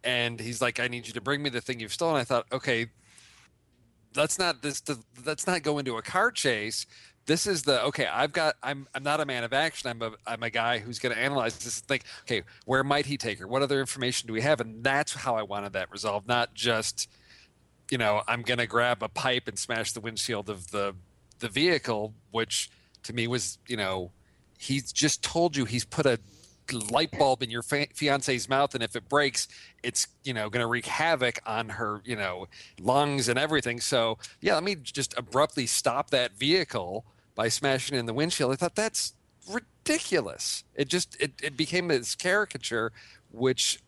and 0.04 0.40
he's 0.40 0.60
like, 0.60 0.80
"I 0.80 0.88
need 0.88 1.06
you 1.06 1.12
to 1.12 1.20
bring 1.20 1.42
me 1.42 1.50
the 1.50 1.60
thing 1.60 1.80
you've 1.80 1.92
stolen." 1.92 2.16
I 2.16 2.24
thought, 2.24 2.46
okay, 2.52 2.88
let's 4.16 4.38
not 4.38 4.62
this 4.62 4.82
let's 5.24 5.46
not 5.46 5.62
go 5.62 5.78
into 5.78 5.96
a 5.96 6.02
car 6.02 6.30
chase. 6.30 6.86
This 7.26 7.46
is 7.46 7.62
the 7.62 7.82
okay. 7.84 8.06
I've 8.06 8.32
got. 8.32 8.56
I'm. 8.62 8.88
I'm 8.94 9.02
not 9.02 9.20
a 9.20 9.26
man 9.26 9.44
of 9.44 9.52
action. 9.52 9.90
I'm 9.90 10.00
a. 10.00 10.12
I'm 10.26 10.42
a 10.42 10.50
guy 10.50 10.78
who's 10.78 10.98
going 10.98 11.14
to 11.14 11.20
analyze 11.20 11.58
this 11.58 11.78
and 11.78 11.86
think. 11.86 12.04
Okay, 12.22 12.42
where 12.64 12.82
might 12.82 13.04
he 13.04 13.18
take 13.18 13.38
her? 13.38 13.46
What 13.46 13.62
other 13.62 13.80
information 13.80 14.26
do 14.26 14.32
we 14.32 14.40
have? 14.40 14.60
And 14.60 14.82
that's 14.82 15.12
how 15.12 15.36
I 15.36 15.42
wanted 15.42 15.74
that 15.74 15.90
resolved. 15.90 16.26
Not 16.26 16.54
just, 16.54 17.08
you 17.90 17.98
know, 17.98 18.22
I'm 18.28 18.42
going 18.42 18.58
to 18.58 18.66
grab 18.66 19.02
a 19.02 19.08
pipe 19.08 19.48
and 19.48 19.58
smash 19.58 19.92
the 19.92 20.00
windshield 20.00 20.48
of 20.50 20.70
the 20.70 20.94
the 21.40 21.48
vehicle, 21.48 22.14
which 22.30 22.68
to 23.04 23.12
me 23.12 23.26
was, 23.26 23.58
you 23.68 23.76
know, 23.76 24.10
he's 24.58 24.92
just 24.92 25.22
told 25.22 25.56
you 25.56 25.64
he's 25.64 25.84
put 25.84 26.04
a 26.04 26.18
light 26.90 27.16
bulb 27.18 27.42
in 27.42 27.50
your 27.50 27.62
fiance's 27.62 28.46
mouth 28.46 28.74
and 28.74 28.84
if 28.84 28.94
it 28.94 29.08
breaks 29.08 29.48
it's 29.82 30.06
you 30.22 30.34
know 30.34 30.50
going 30.50 30.60
to 30.60 30.66
wreak 30.66 30.84
havoc 30.84 31.40
on 31.46 31.70
her 31.70 32.02
you 32.04 32.14
know 32.14 32.46
lungs 32.78 33.28
and 33.28 33.38
everything. 33.38 33.80
So 33.80 34.18
yeah 34.40 34.54
let 34.54 34.64
me 34.64 34.74
just 34.74 35.16
abruptly 35.16 35.66
stop 35.66 36.10
that 36.10 36.32
vehicle 36.32 37.06
by 37.34 37.48
smashing 37.48 37.96
in 37.96 38.06
the 38.06 38.12
windshield. 38.12 38.52
I 38.52 38.56
thought 38.56 38.74
that's 38.74 39.14
ridiculous. 39.50 40.64
It 40.74 40.88
just 40.88 41.16
it, 41.20 41.32
it 41.42 41.56
became 41.56 41.88
this 41.88 42.14
caricature 42.14 42.92
which 43.30 43.80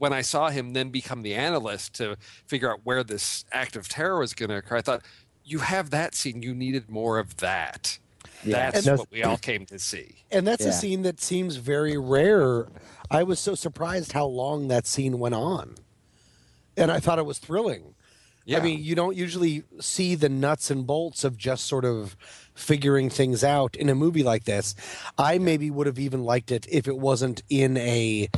when 0.00 0.12
i 0.12 0.20
saw 0.22 0.48
him 0.48 0.72
then 0.72 0.88
become 0.90 1.22
the 1.22 1.34
analyst 1.34 1.94
to 1.94 2.16
figure 2.46 2.70
out 2.72 2.80
where 2.84 3.04
this 3.04 3.44
act 3.52 3.76
of 3.76 3.88
terror 3.88 4.18
was 4.18 4.34
going 4.34 4.48
to 4.48 4.56
occur 4.56 4.76
i 4.76 4.82
thought 4.82 5.02
you 5.44 5.58
have 5.60 5.90
that 5.90 6.14
scene 6.14 6.42
you 6.42 6.54
needed 6.54 6.88
more 6.90 7.18
of 7.18 7.36
that 7.36 7.98
Yeah. 8.44 8.70
that's 8.70 8.86
And- 8.86 8.98
what 8.98 9.10
we 9.10 9.22
all 9.22 9.36
came 9.38 9.66
to 9.66 9.78
see 9.78 10.16
And 10.30 10.46
that's 10.46 10.64
a 10.64 10.72
scene 10.72 11.02
that 11.02 11.20
seems 11.20 11.56
very 11.56 11.96
rare. 11.98 12.68
I 13.10 13.22
was 13.24 13.38
so 13.40 13.54
surprised 13.56 14.12
how 14.12 14.26
long 14.26 14.68
that 14.68 14.86
scene 14.86 15.18
went 15.18 15.34
on. 15.34 15.74
And 16.76 16.90
I 16.92 17.00
thought 17.00 17.18
it 17.18 17.26
was 17.26 17.38
thrilling. 17.38 17.94
Yeah. 18.46 18.58
I 18.58 18.60
mean, 18.62 18.82
you 18.84 18.94
don't 18.94 19.16
usually 19.16 19.64
see 19.80 20.14
the 20.14 20.28
nuts 20.28 20.70
and 20.70 20.86
bolts 20.86 21.24
of 21.24 21.36
just 21.36 21.66
sort 21.66 21.84
of 21.84 22.16
figuring 22.54 23.10
things 23.10 23.42
out 23.42 23.74
in 23.76 23.88
a 23.88 23.94
movie 23.96 24.22
like 24.22 24.44
this. 24.44 24.74
I 25.18 25.38
maybe 25.38 25.68
would 25.70 25.88
have 25.88 25.98
even 25.98 26.22
liked 26.22 26.52
it 26.52 26.66
if 26.70 26.86
it 26.86 26.96
wasn't 26.96 27.42
in 27.50 27.76
a 27.76 28.28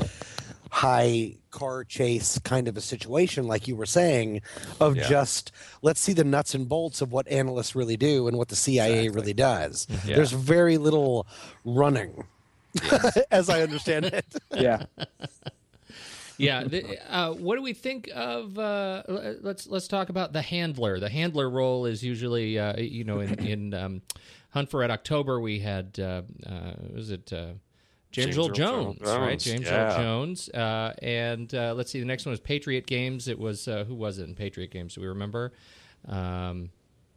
high 0.71 1.37
car 1.53 1.85
chase 1.85 2.39
kind 2.41 2.67
of 2.67 2.77
a 2.77 2.81
situation 2.81 3.47
like 3.47 3.69
you 3.69 3.77
were 3.77 3.87
saying 3.87 4.41
of 4.81 4.97
Yeah. 4.97 5.09
just 5.09 5.53
let's 5.83 6.01
see 6.01 6.13
the 6.13 6.25
nuts 6.25 6.55
and 6.55 6.69
bolts 6.69 7.01
of 7.01 7.13
what 7.13 7.29
analysts 7.29 7.77
really 7.77 7.97
do 7.97 8.27
and 8.27 8.37
what 8.37 8.49
the 8.49 8.57
CIA 8.57 9.09
really 9.09 9.35
does. 9.35 9.87
Yeah. 10.05 10.17
There's 10.17 10.33
very 10.33 10.79
little 10.79 11.27
running 11.65 12.25
as 13.31 13.49
I 13.49 13.63
understand 13.63 14.07
it. 14.07 14.25
yeah. 14.57 14.85
yeah. 16.39 16.65
The, 16.65 16.99
uh, 17.15 17.33
what 17.35 17.57
do 17.57 17.63
we 17.63 17.75
think 17.75 18.11
of? 18.15 18.59
Uh, 18.59 19.03
let's 19.43 19.67
let's 19.67 19.87
talk 19.89 20.09
about 20.09 20.33
the 20.33 20.43
handler. 20.43 20.99
The 20.99 21.09
handler 21.11 21.49
role 21.51 21.87
is 21.87 22.03
usually, 22.03 22.59
uh, 22.59 22.79
you 22.81 23.05
know, 23.05 23.21
in 23.21 23.39
in 23.47 23.75
um, 23.75 24.03
Hunt 24.51 24.71
for 24.71 24.81
Red 24.81 24.91
October 24.91 25.41
we 25.41 25.61
had 25.61 25.99
uh, 26.01 26.23
uh, 26.47 26.73
was 26.95 27.11
it 27.11 27.33
uh, 27.33 27.53
James, 28.13 28.27
James 28.27 28.39
Earl 28.39 28.47
Earl 28.49 28.55
Jones, 28.55 28.99
Jones, 28.99 29.19
right? 29.19 29.39
James 29.39 29.63
yeah. 29.67 29.75
Earl 29.97 29.97
Jones, 29.97 30.49
uh, 30.51 30.93
and 31.03 31.53
uh, 31.55 31.75
let's 31.75 31.91
see, 31.91 31.99
the 31.99 32.07
next 32.07 32.25
one 32.27 32.31
was 32.31 32.41
Patriot 32.41 32.87
Games. 32.87 33.27
It 33.27 33.39
was 33.39 33.67
uh, 33.67 33.85
who 33.85 33.95
was 33.95 34.19
it 34.19 34.29
in 34.29 34.35
Patriot 34.35 34.71
Games? 34.71 34.95
Do 34.95 35.01
we 35.01 35.07
remember? 35.09 35.53
Um, 36.07 36.71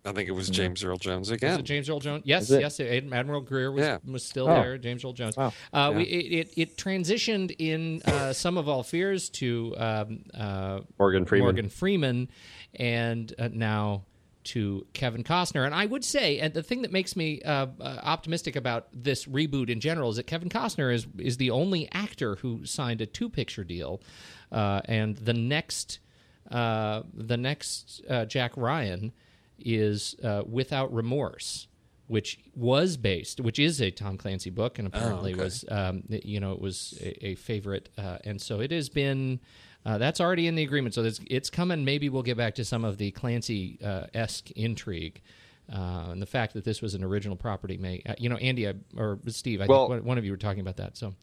I 0.07 0.11
think 0.11 0.29
it 0.29 0.33
was 0.33 0.49
James 0.49 0.83
Earl 0.83 0.97
Jones 0.97 1.29
was 1.31 1.35
again. 1.37 1.59
it 1.59 1.63
James 1.63 1.89
Earl 1.89 1.99
Jones? 1.99 2.21
Yes, 2.25 2.49
it? 2.51 2.61
yes. 2.61 2.79
Ad- 2.79 3.11
Admiral 3.11 3.41
Greer 3.41 3.71
was, 3.71 3.83
Yeah. 3.83 3.97
was 4.05 4.23
still 4.23 4.47
Oh. 4.47 4.53
there. 4.53 4.77
James 4.77 5.03
Earl 5.03 5.13
Jones. 5.13 5.35
Wow. 5.35 5.51
Uh, 5.73 5.93
we, 5.95 6.03
it, 6.03 6.31
it, 6.47 6.53
it 6.55 6.77
transitioned 6.77 7.55
in 7.57 8.03
uh, 8.05 8.31
Sum 8.31 8.57
of 8.59 8.69
All 8.69 8.83
Fears 8.83 9.29
to 9.31 9.73
um, 9.77 10.19
uh, 10.35 10.81
Morgan 10.99 11.25
Freeman. 11.25 11.45
Morgan 11.45 11.69
Freeman, 11.69 12.29
and 12.75 13.33
uh, 13.39 13.49
now 13.51 14.03
to 14.45 14.85
Kevin 14.93 15.23
Costner. 15.23 15.65
And 15.65 15.75
I 15.75 15.85
would 15.85 16.03
say, 16.03 16.39
and 16.39 16.53
the 16.53 16.63
thing 16.63 16.81
that 16.83 16.91
makes 16.91 17.15
me 17.15 17.41
uh, 17.41 17.67
uh, 17.79 17.99
optimistic 18.03 18.55
about 18.55 18.87
this 18.93 19.25
reboot 19.25 19.69
in 19.69 19.79
general 19.79 20.09
is 20.09 20.15
that 20.15 20.27
Kevin 20.27 20.49
Costner 20.49 20.93
is 20.93 21.07
is 21.17 21.37
the 21.37 21.51
only 21.51 21.89
actor 21.91 22.37
who 22.37 22.65
signed 22.65 23.01
a 23.01 23.05
two 23.05 23.29
picture 23.29 23.63
deal, 23.63 24.01
uh, 24.51 24.81
and 24.85 25.17
the 25.17 25.33
next 25.33 25.99
uh, 26.49 27.03
the 27.13 27.37
next 27.37 28.01
uh, 28.09 28.25
Jack 28.25 28.55
Ryan 28.55 29.11
is 29.59 30.15
uh, 30.23 30.43
Without 30.47 30.93
Remorse. 30.93 31.67
Which 32.07 32.37
was 32.55 32.97
based, 32.97 33.41
which 33.41 33.57
is 33.57 33.81
a 33.81 33.89
Tom 33.89 34.15
Clancy 34.15 34.51
book, 34.51 34.77
and 34.77 34.87
apparently 34.87 35.33
okay. 35.33 35.41
was, 35.41 35.65
um, 35.69 36.03
you 36.07 36.39
know, 36.39 36.51
it 36.51 36.61
was 36.61 36.93
a, 37.01 37.29
a 37.29 37.33
favorite, 37.33 37.89
uh, 37.97 38.19
and 38.23 38.39
so 38.39 38.59
it 38.59 38.69
has 38.69 38.89
been 38.89 39.39
uh, 39.86 39.97
that's 39.97 40.19
already 40.19 40.47
in 40.47 40.55
the 40.55 40.63
agreement, 40.63 40.95
so 40.95 41.03
it's, 41.03 41.19
it's 41.27 41.49
coming. 41.49 41.86
Maybe 41.86 42.09
we'll 42.09 42.23
get 42.23 42.38
back 42.38 42.55
to 42.55 42.65
some 42.65 42.83
of 42.83 42.97
the 42.97 43.11
Clancy 43.11 43.77
uh, 43.83 44.07
esque 44.13 44.51
intrigue. 44.51 45.21
Uh, 45.71 46.09
and 46.11 46.21
the 46.21 46.25
fact 46.27 46.53
that 46.53 46.63
this 46.63 46.81
was 46.81 46.93
an 46.93 47.03
original 47.03 47.36
property 47.36 47.77
may, 47.77 48.01
uh, 48.07 48.13
you 48.19 48.29
know, 48.29 48.36
Andy 48.38 48.67
I, 48.67 48.73
or 48.95 49.19
Steve, 49.27 49.61
I 49.61 49.65
Well- 49.65 49.89
think 49.89 50.03
one- 50.05 50.17
of 50.17 50.25
you 50.25 50.31
were 50.31 50.38
talking 50.38 50.59
about 50.61 50.77
that. 50.77 50.95
So, 50.97 51.07
we 51.09 51.13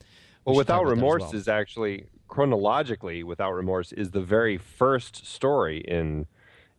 Well, 0.47 0.57
Without 0.57 0.83
about 0.83 0.87
that 0.89 0.93
as 0.93 0.97
Remorse 0.99 1.21
well. 1.23 1.35
is 1.37 1.49
actually 1.49 2.07
chronologically, 2.29 3.23
Without 3.23 3.53
Remorse 3.53 3.93
is 3.93 4.11
the 4.11 4.21
very 4.21 4.57
first 4.59 5.27
story 5.27 5.79
in 5.87 6.27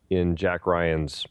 in 0.09 0.35
Jack 0.35 0.67
Ryan's 0.67 1.25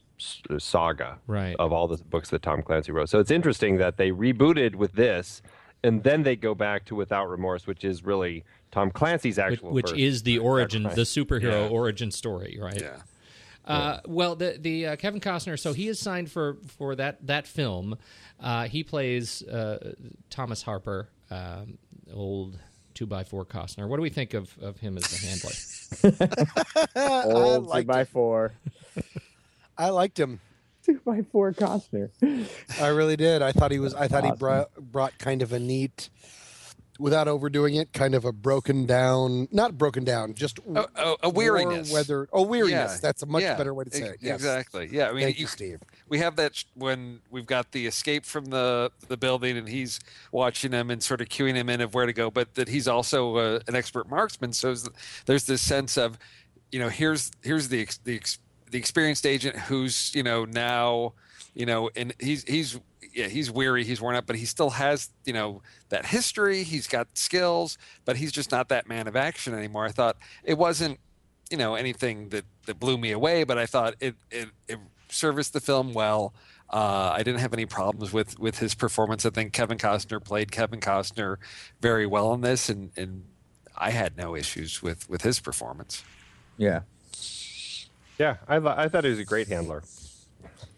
uh, 0.50 0.58
saga 0.58 1.18
Right. 1.26 1.54
of 1.58 1.72
all 1.72 1.86
the 1.86 2.02
books 2.02 2.30
that 2.30 2.42
Tom 2.42 2.62
Clancy 2.62 2.90
wrote. 2.90 3.08
So 3.10 3.20
it's 3.20 3.30
interesting 3.30 3.76
that 3.76 3.96
they 3.96 4.10
rebooted 4.10 4.74
with 4.74 4.94
this, 4.94 5.42
and 5.84 6.02
then 6.02 6.22
they 6.22 6.34
go 6.34 6.54
back 6.54 6.84
to 6.86 6.94
Without 6.96 7.28
Remorse, 7.28 7.66
which 7.66 7.84
is 7.84 8.02
really 8.04 8.42
Tom 8.72 8.90
Clancy's 8.90 9.36
which, 9.36 9.44
actual, 9.44 9.70
which 9.70 9.90
first 9.90 10.00
is 10.00 10.22
the 10.24 10.36
Jack 10.36 10.44
origin, 10.44 10.82
the 10.82 11.02
superhero 11.02 11.62
Yeah. 11.64 11.68
origin 11.68 12.10
story, 12.10 12.58
right? 12.60 12.80
Yeah. 12.80 12.96
Uh, 13.64 14.00
well, 14.06 14.34
the 14.34 14.56
the 14.58 14.86
uh, 14.88 14.96
Kevin 14.96 15.20
Costner, 15.20 15.56
so 15.56 15.72
he 15.72 15.86
is 15.86 16.00
signed 16.00 16.30
for 16.32 16.56
for 16.66 16.96
that 16.96 17.24
that 17.28 17.46
film. 17.46 17.96
Uh, 18.40 18.64
he 18.66 18.82
plays 18.82 19.42
uh, 19.44 19.92
Thomas 20.30 20.62
Harper, 20.62 21.08
um, 21.30 21.78
old 22.12 22.58
two 22.94 23.06
by 23.06 23.22
four 23.22 23.44
Costner. 23.44 23.86
What 23.86 23.96
do 23.96 24.02
we 24.02 24.10
think 24.10 24.34
of, 24.34 24.52
of 24.60 24.78
him 24.80 24.96
as 24.96 25.04
the 25.04 25.26
handler? 25.26 25.52
Old 27.36 27.72
two 27.72 27.84
by 27.84 28.04
four. 28.04 28.52
I 29.78 29.90
liked 29.90 30.18
him. 30.18 30.40
Two 30.84 31.00
by 31.04 31.22
four 31.22 31.52
Costner. 31.52 32.10
I 32.80 32.88
really 32.88 33.16
did. 33.16 33.42
I 33.42 33.52
thought 33.52 33.70
he 33.70 33.78
was. 33.78 33.94
I 33.94 34.08
thought 34.08 34.24
he 34.24 34.32
brought 34.32 34.74
brought 34.74 35.16
kind 35.18 35.40
of 35.42 35.52
a 35.52 35.60
neat, 35.60 36.10
without 37.02 37.26
overdoing 37.28 37.74
it, 37.74 37.92
kind 37.92 38.14
of 38.14 38.24
a 38.24 38.32
broken 38.32 38.86
down, 38.86 39.48
not 39.50 39.76
broken 39.76 40.04
down, 40.04 40.34
just 40.34 40.58
A, 40.74 40.86
a, 40.96 41.16
a 41.24 41.28
weariness. 41.30 41.92
Whether 41.92 42.28
oh 42.32 42.42
weariness. 42.42 42.94
Yeah. 42.94 42.98
That's 43.02 43.22
a 43.22 43.26
much 43.26 43.42
Yeah, 43.42 43.56
better 43.56 43.74
way 43.74 43.84
to 43.84 43.90
say 43.90 44.04
it. 44.04 44.16
Yes. 44.20 44.36
Exactly. 44.36 44.88
Yeah. 44.90 45.08
I 45.08 45.12
mean, 45.12 45.24
Thank 45.24 45.38
you, 45.40 45.46
Steve. 45.48 45.80
we 46.08 46.18
have 46.18 46.36
that 46.36 46.54
sh- 46.54 46.64
when 46.74 47.20
we've 47.30 47.44
got 47.46 47.72
the 47.72 47.86
escape 47.86 48.24
from 48.24 48.46
the 48.46 48.90
the 49.08 49.16
building, 49.16 49.56
and 49.58 49.68
he's 49.68 49.98
watching 50.30 50.72
him 50.72 50.90
and 50.90 51.02
sort 51.02 51.20
of 51.20 51.28
cueing 51.28 51.54
him 51.56 51.68
in 51.68 51.80
of 51.80 51.92
where 51.94 52.06
to 52.06 52.12
go, 52.12 52.30
but 52.30 52.54
that 52.54 52.68
he's 52.68 52.86
also 52.88 53.36
uh, 53.36 53.58
an 53.68 53.74
expert 53.74 54.08
marksman. 54.08 54.52
So 54.52 54.68
there's- 54.68 54.88
there's 55.26 55.44
this 55.44 55.60
sense 55.60 55.96
of, 55.98 56.18
you 56.70 56.78
know, 56.78 56.88
here's 56.88 57.30
here's 57.42 57.68
the 57.68 57.88
the 58.04 58.20
the 58.70 58.78
experienced 58.78 59.26
agent 59.26 59.56
who's 59.56 60.14
you 60.14 60.22
know 60.22 60.44
now, 60.44 61.14
you 61.54 61.66
know, 61.66 61.90
and 61.96 62.14
he's 62.20 62.44
he's 62.44 62.78
yeah 63.12 63.28
he's 63.28 63.50
weary, 63.50 63.84
he's 63.84 64.00
worn 64.00 64.16
out, 64.16 64.26
but 64.26 64.36
he 64.36 64.44
still 64.44 64.70
has 64.70 65.10
you 65.24 65.32
know 65.32 65.62
that 65.88 66.06
history. 66.06 66.62
He's 66.62 66.86
got 66.86 67.08
skills, 67.14 67.78
but 68.04 68.16
he's 68.16 68.32
just 68.32 68.50
not 68.50 68.68
that 68.68 68.88
man 68.88 69.06
of 69.08 69.16
action 69.16 69.54
anymore. 69.54 69.84
I 69.84 69.90
thought 69.90 70.16
it 70.44 70.58
wasn't 70.58 70.98
you 71.50 71.56
know 71.56 71.74
anything 71.74 72.30
that 72.30 72.44
that 72.66 72.78
blew 72.78 72.98
me 72.98 73.10
away, 73.12 73.44
but 73.44 73.58
I 73.58 73.66
thought 73.66 73.94
it 74.00 74.14
it, 74.30 74.48
it 74.68 74.78
serviced 75.08 75.52
the 75.52 75.60
film 75.60 75.92
well. 75.92 76.32
Uh, 76.70 77.12
I 77.14 77.22
didn't 77.22 77.40
have 77.40 77.52
any 77.52 77.66
problems 77.66 78.12
with 78.12 78.38
with 78.38 78.58
his 78.58 78.74
performance. 78.74 79.26
I 79.26 79.30
think 79.30 79.52
Kevin 79.52 79.76
Costner 79.76 80.22
played 80.24 80.50
Kevin 80.50 80.80
Costner 80.80 81.36
very 81.80 82.06
well 82.06 82.32
in 82.32 82.40
this, 82.40 82.68
and 82.68 82.90
and 82.96 83.24
I 83.76 83.90
had 83.90 84.16
no 84.16 84.34
issues 84.34 84.82
with 84.82 85.08
with 85.08 85.22
his 85.22 85.38
performance. 85.40 86.02
Yeah. 86.56 86.80
Yeah, 88.18 88.36
I, 88.46 88.58
li- 88.58 88.74
I 88.76 88.88
thought 88.88 89.04
he 89.04 89.10
was 89.10 89.18
a 89.18 89.24
great 89.24 89.48
handler 89.48 89.82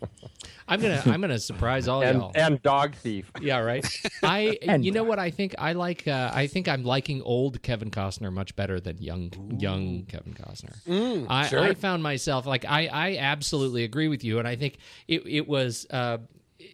I'm 0.66 0.80
gonna 0.80 1.02
I'm 1.06 1.20
gonna 1.20 1.38
surprise 1.38 1.88
all 1.88 2.02
and 2.02 2.18
y'all. 2.20 2.32
and 2.34 2.62
dog 2.62 2.94
thief. 2.94 3.30
Yeah, 3.40 3.58
right. 3.58 3.86
I 4.22 4.58
And- 4.62 4.84
you 4.84 4.92
know 4.92 5.04
what 5.04 5.18
I 5.18 5.30
think 5.30 5.54
I 5.58 5.72
like 5.74 6.08
uh, 6.08 6.30
I 6.32 6.46
think 6.46 6.68
I'm 6.68 6.84
liking 6.84 7.20
old 7.22 7.62
Kevin 7.62 7.90
Costner 7.90 8.32
much 8.32 8.56
better 8.56 8.80
than 8.80 8.98
young 8.98 9.30
young 9.58 10.04
Kevin 10.06 10.34
Costner. 10.34 10.76
Mm, 10.86 11.26
I, 11.28 11.46
sure. 11.48 11.60
I 11.60 11.74
found 11.74 12.02
myself 12.02 12.46
like 12.46 12.64
I, 12.64 12.86
I 12.86 13.16
absolutely 13.18 13.84
agree 13.84 14.08
with 14.08 14.24
you, 14.24 14.38
and 14.38 14.48
I 14.48 14.56
think 14.56 14.78
it 15.08 15.22
it 15.26 15.46
was. 15.48 15.86
Uh, 15.90 16.18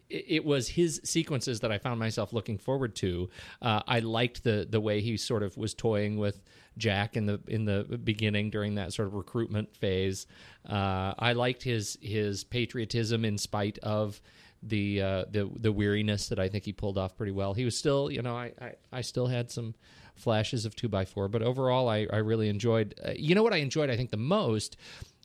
it 0.09 0.24
it 0.28 0.45
was 0.45 0.68
his 0.68 1.01
sequences 1.05 1.61
that 1.61 1.72
I 1.72 1.78
found 1.78 1.99
myself 1.99 2.32
looking 2.32 2.59
forward 2.59 2.95
to. 2.97 3.28
Uh, 3.61 3.80
I 3.88 4.01
liked 4.01 4.45
the 4.45 4.66
the 4.68 4.80
way 4.80 5.01
he 5.01 5.16
sort 5.16 5.43
of 5.43 5.57
was 5.57 5.74
toying 5.74 6.16
with 6.16 6.41
Jack 6.81 7.16
in 7.16 7.26
the 7.26 7.41
in 7.47 7.64
the 7.64 7.85
beginning 8.03 8.51
during 8.51 8.74
that 8.74 8.93
sort 8.93 9.07
of 9.07 9.14
recruitment 9.14 9.76
phase. 9.76 10.26
Uh, 10.68 11.14
I 11.18 11.35
liked 11.35 11.62
his 11.62 11.97
his 12.03 12.43
patriotism 12.43 13.24
in 13.24 13.39
spite 13.39 13.78
of 13.78 14.20
the 14.62 15.01
uh, 15.03 15.24
the 15.31 15.51
the 15.57 15.72
weariness 15.72 16.28
that 16.28 16.39
I 16.39 16.49
think 16.49 16.64
he 16.64 16.72
pulled 16.72 16.99
off 16.99 17.16
pretty 17.16 17.33
well. 17.33 17.55
He 17.55 17.64
was 17.64 17.76
still, 17.76 18.11
you 18.11 18.22
know, 18.22 18.37
I 18.37 18.53
I, 18.61 18.72
I 18.93 19.01
still 19.03 19.26
had 19.26 19.51
some 19.51 19.74
flashes 20.16 20.64
of 20.64 20.76
two 20.76 20.89
by 20.89 21.05
four, 21.05 21.28
but 21.28 21.43
overall, 21.43 21.89
I 21.89 22.07
I 22.12 22.18
really 22.18 22.49
enjoyed. 22.49 22.95
Uh, 23.05 23.12
you 23.16 23.35
know 23.35 23.43
what 23.43 23.55
I 23.55 23.59
enjoyed? 23.59 23.91
I 23.91 23.97
think 23.97 24.11
the 24.11 24.16
most 24.16 24.76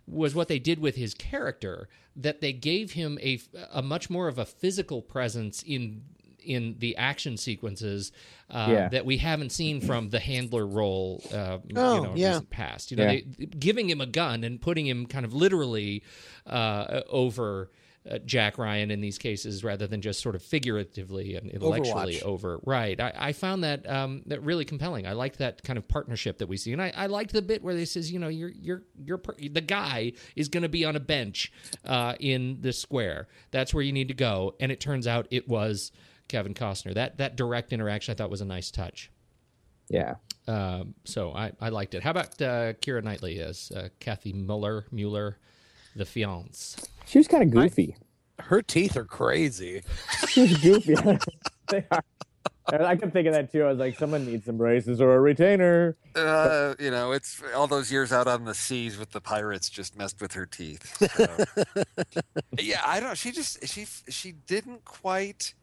was 0.07 0.35
what 0.35 0.47
they 0.47 0.59
did 0.59 0.79
with 0.79 0.95
his 0.95 1.13
character. 1.13 1.89
That 2.15 2.39
they 2.39 2.53
gave 2.53 2.93
him 2.93 3.17
a 3.21 3.39
a 3.73 3.81
much 3.81 4.09
more 4.09 4.27
of 4.27 4.37
a 4.39 4.45
physical 4.45 5.01
presence 5.01 5.63
in 5.63 6.03
in 6.45 6.75
the 6.79 6.95
action 6.97 7.37
sequences 7.37 8.11
uh, 8.49 8.67
Yeah. 8.69 8.89
that 8.89 9.05
we 9.05 9.17
haven't 9.17 9.51
seen 9.51 9.81
from 9.81 10.09
the 10.09 10.19
handler 10.19 10.65
role, 10.65 11.23
uh, 11.33 11.35
Oh, 11.35 11.61
you 11.67 11.73
know, 11.73 12.11
in 12.11 12.17
yeah. 12.17 12.39
past. 12.49 12.91
You 12.91 12.97
know, 12.97 13.03
Yeah. 13.11 13.21
they, 13.37 13.45
giving 13.47 13.89
him 13.89 14.01
a 14.01 14.05
gun 14.05 14.43
and 14.43 14.61
putting 14.61 14.85
him 14.87 15.05
kind 15.07 15.25
of 15.25 15.33
literally 15.33 16.03
uh, 16.45 17.01
over 17.09 17.71
uh, 18.07 18.19
Jack 18.19 18.59
Ryan 18.59 18.91
in 18.91 19.01
these 19.01 19.17
cases, 19.17 19.63
rather 19.63 19.87
than 19.87 19.99
just 19.99 20.19
sort 20.21 20.35
of 20.35 20.43
figuratively 20.43 21.33
and 21.35 21.49
intellectually 21.49 22.17
Overwatch. 22.17 22.21
over. 22.21 22.59
Right. 22.63 23.01
I, 23.01 23.11
I 23.15 23.33
found 23.33 23.63
that 23.63 23.89
um, 23.89 24.21
that 24.27 24.43
really 24.43 24.63
compelling. 24.63 25.07
I 25.07 25.13
liked 25.13 25.39
that 25.39 25.63
kind 25.63 25.77
of 25.77 25.87
partnership 25.87 26.37
that 26.37 26.45
we 26.47 26.57
see, 26.57 26.71
and 26.71 26.79
I, 26.79 26.93
I 26.95 27.07
liked 27.07 27.33
the 27.33 27.41
bit 27.41 27.63
where 27.63 27.73
they 27.73 27.85
says, 27.85 28.11
you 28.11 28.19
know, 28.19 28.27
you're 28.27 28.51
you're 28.51 28.83
you're 29.03 29.17
per- 29.17 29.33
the 29.49 29.59
guy 29.61 30.11
is 30.35 30.49
going 30.49 30.61
to 30.61 30.69
be 30.69 30.85
on 30.85 30.95
a 30.95 30.99
bench 30.99 31.51
uh, 31.83 32.13
in 32.19 32.59
the 32.61 32.73
square. 32.73 33.27
That's 33.49 33.73
where 33.73 33.81
you 33.83 33.91
need 33.91 34.09
to 34.09 34.13
go, 34.13 34.53
and 34.59 34.71
it 34.71 34.79
turns 34.79 35.07
out 35.07 35.25
it 35.31 35.47
was 35.47 35.91
Kevin 36.27 36.53
Costner. 36.53 36.93
That 36.93 37.17
that 37.17 37.35
direct 37.35 37.73
interaction 37.73 38.11
I 38.11 38.15
thought 38.15 38.29
was 38.29 38.41
a 38.41 38.45
nice 38.45 38.71
touch. 38.71 39.11
Yeah. 39.89 40.15
Um, 40.47 40.95
so 41.03 41.31
I, 41.33 41.51
I 41.59 41.69
liked 41.69 41.93
it. 41.95 42.03
How 42.03 42.11
about 42.11 42.41
uh, 42.41 42.73
Keira 42.73 43.03
Knightley 43.03 43.39
as 43.39 43.71
uh, 43.75 43.89
Cathy 43.99 44.33
Muller, 44.33 44.85
Mueller, 44.91 45.37
the 45.95 46.05
fiance? 46.05 46.81
She 47.05 47.17
was 47.17 47.27
kind 47.27 47.43
of 47.43 47.51
goofy. 47.51 47.95
Her 48.39 48.61
teeth 48.61 48.97
are 48.97 49.05
crazy. 49.05 49.81
She 50.27 50.41
was 50.41 50.57
goofy. 50.57 50.95
they 51.69 51.85
are. 51.91 52.03
I 52.67 52.95
kept 52.95 53.13
thinking 53.13 53.27
of 53.27 53.33
that 53.33 53.51
too. 53.51 53.63
I 53.63 53.67
was 53.67 53.77
like, 53.77 53.97
someone 53.97 54.25
needs 54.25 54.45
some 54.45 54.57
braces 54.57 54.99
or 54.99 55.15
a 55.15 55.19
retainer. 55.19 55.95
Uh, 56.15 56.73
you 56.79 56.89
know, 56.89 57.11
it's 57.11 57.41
all 57.55 57.67
those 57.67 57.91
years 57.91 58.11
out 58.11 58.27
on 58.27 58.45
the 58.45 58.55
seas 58.55 58.97
with 58.97 59.11
the 59.11 59.21
pirates 59.21 59.69
just 59.69 59.95
messed 59.95 60.19
with 60.19 60.33
her 60.33 60.47
teeth. 60.47 60.97
So. 61.15 61.63
yeah, 62.59 62.81
I 62.83 62.99
don't. 62.99 63.17
She 63.17 63.31
just 63.31 63.67
she 63.67 63.85
she 64.09 64.31
didn't 64.31 64.83
quite 64.83 65.53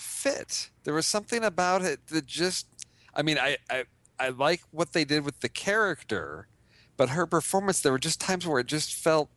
fit. 0.00 0.70
There 0.84 0.94
was 0.94 1.06
something 1.06 1.44
about 1.44 1.82
it 1.82 2.06
that 2.08 2.26
just. 2.26 2.66
I 3.14 3.22
mean, 3.22 3.38
I 3.38 3.58
I 3.68 3.84
I 4.18 4.28
like 4.30 4.62
what 4.70 4.92
they 4.92 5.04
did 5.04 5.24
with 5.24 5.40
the 5.40 5.48
character, 5.48 6.48
but 6.96 7.10
her 7.10 7.26
performance. 7.26 7.80
There 7.80 7.92
were 7.92 7.98
just 7.98 8.20
times 8.20 8.46
where 8.46 8.60
it 8.60 8.66
just 8.66 8.94
felt, 8.94 9.28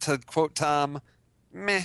to 0.00 0.18
quote 0.18 0.54
Tom, 0.54 1.00
meh. 1.52 1.84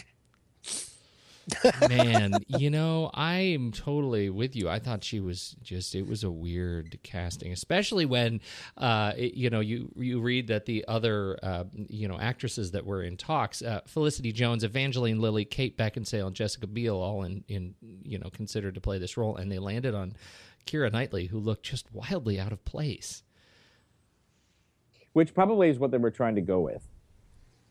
Man, 1.89 2.34
you 2.48 2.70
know, 2.70 3.10
I'm 3.14 3.72
totally 3.72 4.30
with 4.30 4.56
you. 4.56 4.68
I 4.68 4.80
thought 4.80 5.04
she 5.04 5.20
was 5.22 5.56
just 5.62 5.95
it 5.95 6.06
was 6.06 6.24
a 6.26 6.30
weird 6.32 7.00
casting, 7.04 7.52
especially 7.54 8.06
when 8.06 8.41
uh 8.78 9.14
it- 9.16 9.36
you 9.36 9.50
know, 9.50 9.62
you 9.62 9.89
you 9.95 10.20
read 10.20 10.48
that 10.48 10.66
the 10.66 10.84
other 10.88 11.39
uh 11.41 11.64
you 11.74 12.08
know, 12.08 12.20
actresses 12.20 12.72
that 12.72 12.86
were 12.86 13.02
in 13.02 13.16
talks, 13.16 13.62
uh 13.62 13.80
Felicity 13.88 14.32
Jones, 14.34 14.64
Evangeline 14.66 15.22
Lilly, 15.22 15.45
Kate 15.45 15.78
Beckinsale 15.78 16.28
and 16.28 16.36
Jessica 16.36 16.68
Biel 16.68 16.98
all 16.98 17.24
in 17.24 17.43
in 17.48 17.76
you 18.04 18.20
know, 18.20 18.30
considered 18.30 18.76
to 18.76 18.82
play 18.82 18.98
this 18.98 19.16
role 19.16 19.38
and 19.38 19.50
they 19.52 19.60
landed 19.60 19.95
on 19.95 20.14
Keira 20.66 20.91
Knightley 20.91 21.28
who 21.28 21.39
looked 21.39 21.64
just 21.64 21.93
wildly 21.93 22.39
out 22.39 22.52
of 22.52 22.66
place. 22.66 23.24
which 25.14 25.34
probably 25.34 25.70
is 25.70 25.80
what 25.80 25.91
they 25.91 25.98
were 25.98 26.12
trying 26.12 26.36
to 26.36 26.41
go 26.41 26.60
with 26.60 26.86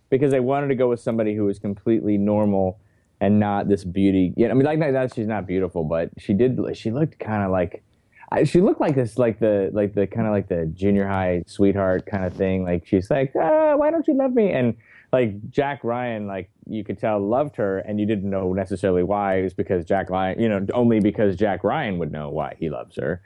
because 0.09 0.31
they 0.31 0.41
wanted 0.41 0.68
to 0.68 0.74
go 0.74 0.89
with 0.89 1.01
somebody 1.01 1.35
who 1.35 1.45
was 1.45 1.59
completely 1.59 2.16
normal 2.16 2.81
and 3.21 3.41
not 3.41 3.69
this 3.69 3.85
beauty 3.85 4.33
yeah 4.37 4.49
i 4.49 4.55
mean 4.55 4.64
like 4.64 4.79
that 4.79 5.14
she's 5.14 5.27
not 5.27 5.47
beautiful 5.47 5.85
but 5.85 6.11
she 6.19 6.35
did 6.35 6.59
she 6.77 6.91
looked 6.91 7.19
kind 7.19 7.43
of 7.43 7.51
like 7.51 7.83
I- 8.31 8.45
she 8.45 8.61
looked 8.61 8.81
like 8.81 8.95
this 8.95 9.19
like 9.19 9.39
the 9.39 9.71
like 9.73 9.95
the 9.95 10.07
kind 10.07 10.27
of 10.27 10.33
like 10.33 10.49
the 10.49 10.67
junior 10.67 11.07
high 11.07 11.45
sweetheart 11.47 12.07
kind 12.07 12.25
of 12.25 12.35
thing 12.35 12.64
like 12.64 12.87
she's 12.87 13.11
like 13.11 13.33
ah, 13.41 13.77
why 13.77 13.91
don't 13.91 14.07
you 14.07 14.14
love 14.14 14.33
me 14.33 14.51
and 14.53 14.77
like 15.12 15.49
jack 15.51 15.83
ryan 15.85 16.27
like 16.27 16.51
you 16.69 16.85
could 16.85 16.99
tell 16.99 17.19
loved 17.21 17.57
her 17.57 17.79
and 17.79 17.99
you 18.01 18.07
didn't 18.07 18.29
know 18.29 18.53
necessarily 18.53 19.03
why 19.03 19.37
it 19.39 19.43
was 19.45 19.55
because 19.55 19.85
jack 19.85 20.11
ryan 20.11 20.41
you 20.41 20.49
know 20.49 20.67
only 20.75 21.01
because 21.01 21.37
jack 21.37 21.62
ryan 21.64 21.99
would 21.99 22.12
know 22.12 22.29
why 22.29 22.55
he 22.59 22.69
loves 22.69 22.97
her 22.97 23.23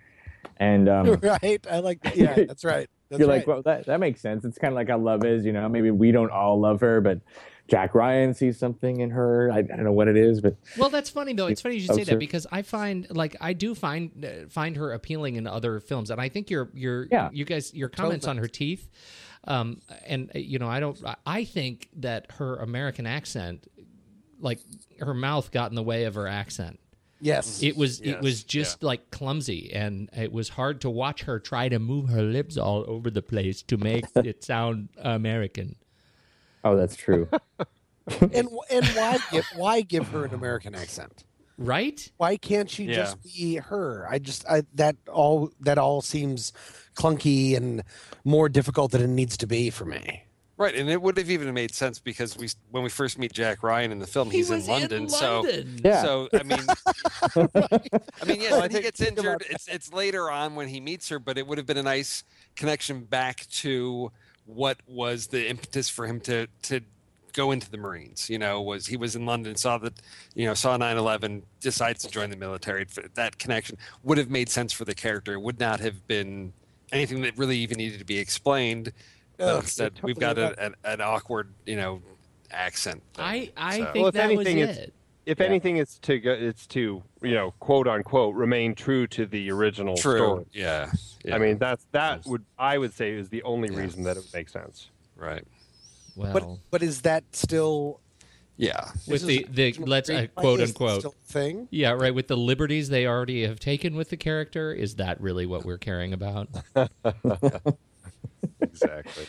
and 0.59 0.88
um 0.88 1.07
right? 1.22 1.66
I 1.70 1.78
like 1.80 2.03
that. 2.03 2.16
Yeah, 2.16 2.34
that's 2.34 2.64
right. 2.64 2.88
That's 3.11 3.18
you're 3.18 3.28
right. 3.28 3.38
like, 3.38 3.47
well, 3.49 3.62
that, 3.62 3.86
that 3.86 3.99
makes 3.99 4.20
sense. 4.20 4.45
It's 4.45 4.57
kind 4.57 4.72
of 4.72 4.76
like 4.76 4.88
how 4.88 4.97
love 4.97 5.24
is, 5.24 5.45
you 5.45 5.53
know. 5.53 5.68
Maybe 5.68 5.91
we 5.91 6.12
don't 6.12 6.30
all 6.30 6.61
love 6.61 6.80
her, 6.80 7.01
but 7.01 7.18
Jack 7.70 7.94
Ryan 7.94 8.34
sees 8.34 8.58
something 8.58 9.00
in 9.00 9.10
her. 9.10 9.50
I, 9.52 9.58
I 9.58 9.62
don't 9.62 9.84
know 9.84 9.92
what 9.92 10.08
it 10.08 10.16
is, 10.16 10.40
but 10.40 10.56
Well, 10.76 10.90
that's 10.90 11.08
funny 11.08 11.32
though. 11.34 11.46
It's 11.46 11.60
funny 11.62 11.76
you 11.76 11.82
should 11.82 11.94
say 11.94 12.04
that 12.04 12.18
because 12.18 12.46
I 12.50 12.62
find 12.62 13.06
like 13.10 13.36
I 13.40 13.52
do 13.52 13.74
find 13.74 14.24
uh, 14.24 14.48
find 14.48 14.76
her 14.76 14.92
appealing 14.92 15.36
in 15.36 15.46
other 15.46 15.78
films, 15.80 16.10
and 16.10 16.20
I 16.20 16.28
think 16.28 16.50
your 16.50 16.68
your 16.74 17.06
Yeah. 17.10 17.30
you 17.32 17.44
guys 17.44 17.72
your 17.72 17.88
comments 17.88 18.26
on 18.26 18.38
her 18.38 18.48
teeth, 18.48 18.90
um, 19.44 19.80
and 20.04 20.30
uh, 20.34 20.38
you 20.38 20.58
know 20.58 20.68
I 20.68 20.80
don't 20.80 20.98
I- 21.06 21.16
I 21.24 21.44
think 21.44 21.88
that 21.98 22.26
her 22.32 22.56
American 22.56 23.06
accent, 23.06 23.66
like 24.40 24.58
her 24.98 25.14
mouth 25.14 25.50
got 25.52 25.70
in 25.70 25.76
the 25.76 25.82
way 25.82 26.04
of 26.04 26.14
her 26.16 26.26
accent. 26.26 26.80
yes. 27.20 27.62
It 27.62 27.76
was 27.76 28.00
it 28.00 28.20
was 28.20 28.42
just 28.42 28.82
like 28.82 29.10
clumsy, 29.10 29.72
and 29.72 30.08
it 30.16 30.32
was 30.32 30.48
hard 30.48 30.80
to 30.80 30.90
watch 30.90 31.22
her 31.22 31.38
try 31.38 31.68
to 31.68 31.78
move 31.78 32.08
her 32.08 32.22
lips 32.22 32.56
all 32.56 32.84
over 32.88 33.10
the 33.10 33.22
place 33.22 33.62
to 33.62 33.76
make 33.76 34.04
it 34.16 34.42
sound 34.42 34.88
American. 34.98 35.76
Oh, 36.64 36.76
that's 36.76 36.96
true. 36.96 37.28
and 38.20 38.48
and 38.70 38.86
why 38.94 39.18
give 39.30 39.46
why 39.56 39.80
give 39.82 40.08
her 40.08 40.24
an 40.24 40.34
American 40.34 40.74
accent? 40.74 41.24
Right? 41.58 42.11
Why 42.16 42.36
can't 42.38 42.70
she 42.70 42.84
Yeah. 42.84 42.94
just 42.94 43.22
be 43.22 43.56
her? 43.56 44.06
I 44.11 44.18
just 44.18 44.46
I 44.48 44.62
that 44.74 44.96
all 45.12 45.50
that 45.61 45.78
all 45.78 46.00
seems 46.00 46.52
clunky 46.94 47.56
and 47.56 47.82
more 48.24 48.48
difficult 48.48 48.92
than 48.92 49.02
it 49.02 49.08
needs 49.08 49.36
to 49.38 49.46
be 49.46 49.70
for 49.70 49.84
me. 49.84 50.24
Right, 50.56 50.74
and 50.74 50.90
it 50.90 51.00
would 51.00 51.16
have 51.16 51.30
even 51.30 51.54
made 51.54 51.74
sense 51.74 51.98
because 52.00 52.36
we 52.36 52.48
when 52.70 52.82
we 52.82 52.90
first 52.90 53.18
meet 53.18 53.32
Jack 53.32 53.62
Ryan 53.62 53.92
in 53.92 53.98
the 53.98 54.06
film, 54.06 54.30
He 54.30 54.38
he's 54.38 54.50
was 54.50 54.66
in 54.66 54.70
London, 54.72 55.08
so 55.08 55.40
London. 55.40 55.80
Yeah. 55.82 56.02
so 56.02 56.28
I 56.34 56.42
mean, 56.42 56.58
I 57.36 58.24
mean, 58.26 58.40
yes, 58.42 58.50
Well, 58.50 58.58
I 58.58 58.61
when 58.62 58.70
he 58.70 58.74
think- 58.74 58.84
gets 58.84 59.00
injured, 59.00 59.44
it's 59.48 59.68
it's 59.68 59.92
later 59.92 60.30
on 60.30 60.54
when 60.56 60.68
he 60.68 60.80
meets 60.80 61.08
her, 61.08 61.18
but 61.18 61.38
it 61.38 61.46
would 61.46 61.56
have 61.58 61.66
been 61.66 61.78
a 61.78 61.82
nice 61.82 62.24
connection 62.56 63.04
back 63.04 63.46
to 63.52 64.12
what 64.55 64.78
was 64.86 65.28
the 65.28 65.48
impetus 65.48 65.88
for 65.88 66.07
him 66.07 66.20
to 66.20 66.46
to 66.62 66.80
go 67.32 67.53
into 67.53 67.70
the 67.70 67.76
Marines. 67.78 68.28
You 68.28 68.38
know, 68.38 68.61
was 68.61 68.86
he 68.88 68.96
was 68.96 69.14
in 69.14 69.24
London, 69.24 69.55
saw 69.57 69.78
that, 69.78 69.94
you 70.34 70.46
know, 70.46 70.55
saw 70.55 70.76
9/11, 70.76 71.42
decides 71.61 72.03
to 72.05 72.11
join 72.11 72.30
the 72.30 72.36
military. 72.36 72.86
That 73.14 73.38
connection 73.38 73.76
would 74.03 74.18
have 74.18 74.30
made 74.30 74.48
sense 74.48 74.72
for 74.72 74.84
the 74.84 74.94
character. 74.94 75.34
It 75.34 75.40
would 75.40 75.61
not 75.61 75.78
have 75.80 76.07
been 76.09 76.53
anything 76.92 77.22
that 77.22 77.38
really 77.38 77.59
even 77.59 77.76
needed 77.78 77.98
to 78.01 78.05
be 78.05 78.18
explained. 78.18 78.92
But 79.36 79.44
Ugh, 79.46 79.62
instead, 79.62 79.92
you're 79.96 80.07
we've 80.07 80.18
got 80.18 80.38
a, 80.38 80.61
an, 80.62 80.74
an 80.84 81.01
awkward, 81.01 81.53
you 81.64 81.76
know, 81.76 82.03
accent. 82.51 83.03
thing. 83.14 83.24
I 83.24 83.53
I 83.57 83.78
So- 83.78 83.84
think 83.84 83.94
Well, 83.96 84.07
if 84.09 84.14
that 84.14 84.24
anything, 84.30 84.59
was 84.59 84.76
it. 84.76 84.92
If 85.30 85.40
anything, 85.40 85.76
it's 85.76 85.98
to 86.00 86.18
go, 86.18 86.32
it's 86.32 86.66
to 86.68 87.02
you 87.22 87.34
know 87.34 87.52
quote 87.60 87.86
unquote 87.86 88.34
remain 88.34 88.74
true 88.74 89.06
to 89.08 89.26
the 89.26 89.50
original 89.50 89.96
True. 89.96 90.16
story. 90.18 90.46
Yeah. 90.52 90.90
yeah. 91.24 91.34
I 91.36 91.38
mean 91.38 91.58
that's 91.58 91.86
that 91.92 92.26
would 92.26 92.44
I 92.58 92.78
would 92.78 92.92
say 92.92 93.12
is 93.12 93.28
the 93.28 93.42
only 93.44 93.68
Yeah. 93.72 93.78
reason 93.80 94.02
that 94.04 94.16
it 94.16 94.20
would 94.24 94.34
make 94.34 94.48
sense. 94.48 94.90
right. 95.16 95.44
Well, 96.16 96.32
But 96.32 96.44
but 96.72 96.82
is 96.82 97.02
that 97.02 97.22
still 97.32 98.00
Yeah. 98.56 98.90
with 99.06 99.24
the, 99.24 99.46
the 99.48 99.72
let's 99.86 100.10
uh, 100.10 100.26
quote 100.34 100.60
unquote 100.60 101.14
thing? 101.26 101.68
yeah 101.70 101.92
right 101.92 102.14
with 102.14 102.26
the 102.26 102.36
liberties 102.36 102.88
they 102.88 103.06
already 103.06 103.42
have 103.46 103.60
taken 103.60 103.94
with 103.94 104.10
the 104.10 104.16
character 104.16 104.72
is 104.72 104.96
that 104.96 105.20
really 105.20 105.46
what 105.46 105.64
we're 105.64 105.78
caring 105.78 106.12
about 106.12 106.48
Exactly. 108.62 109.24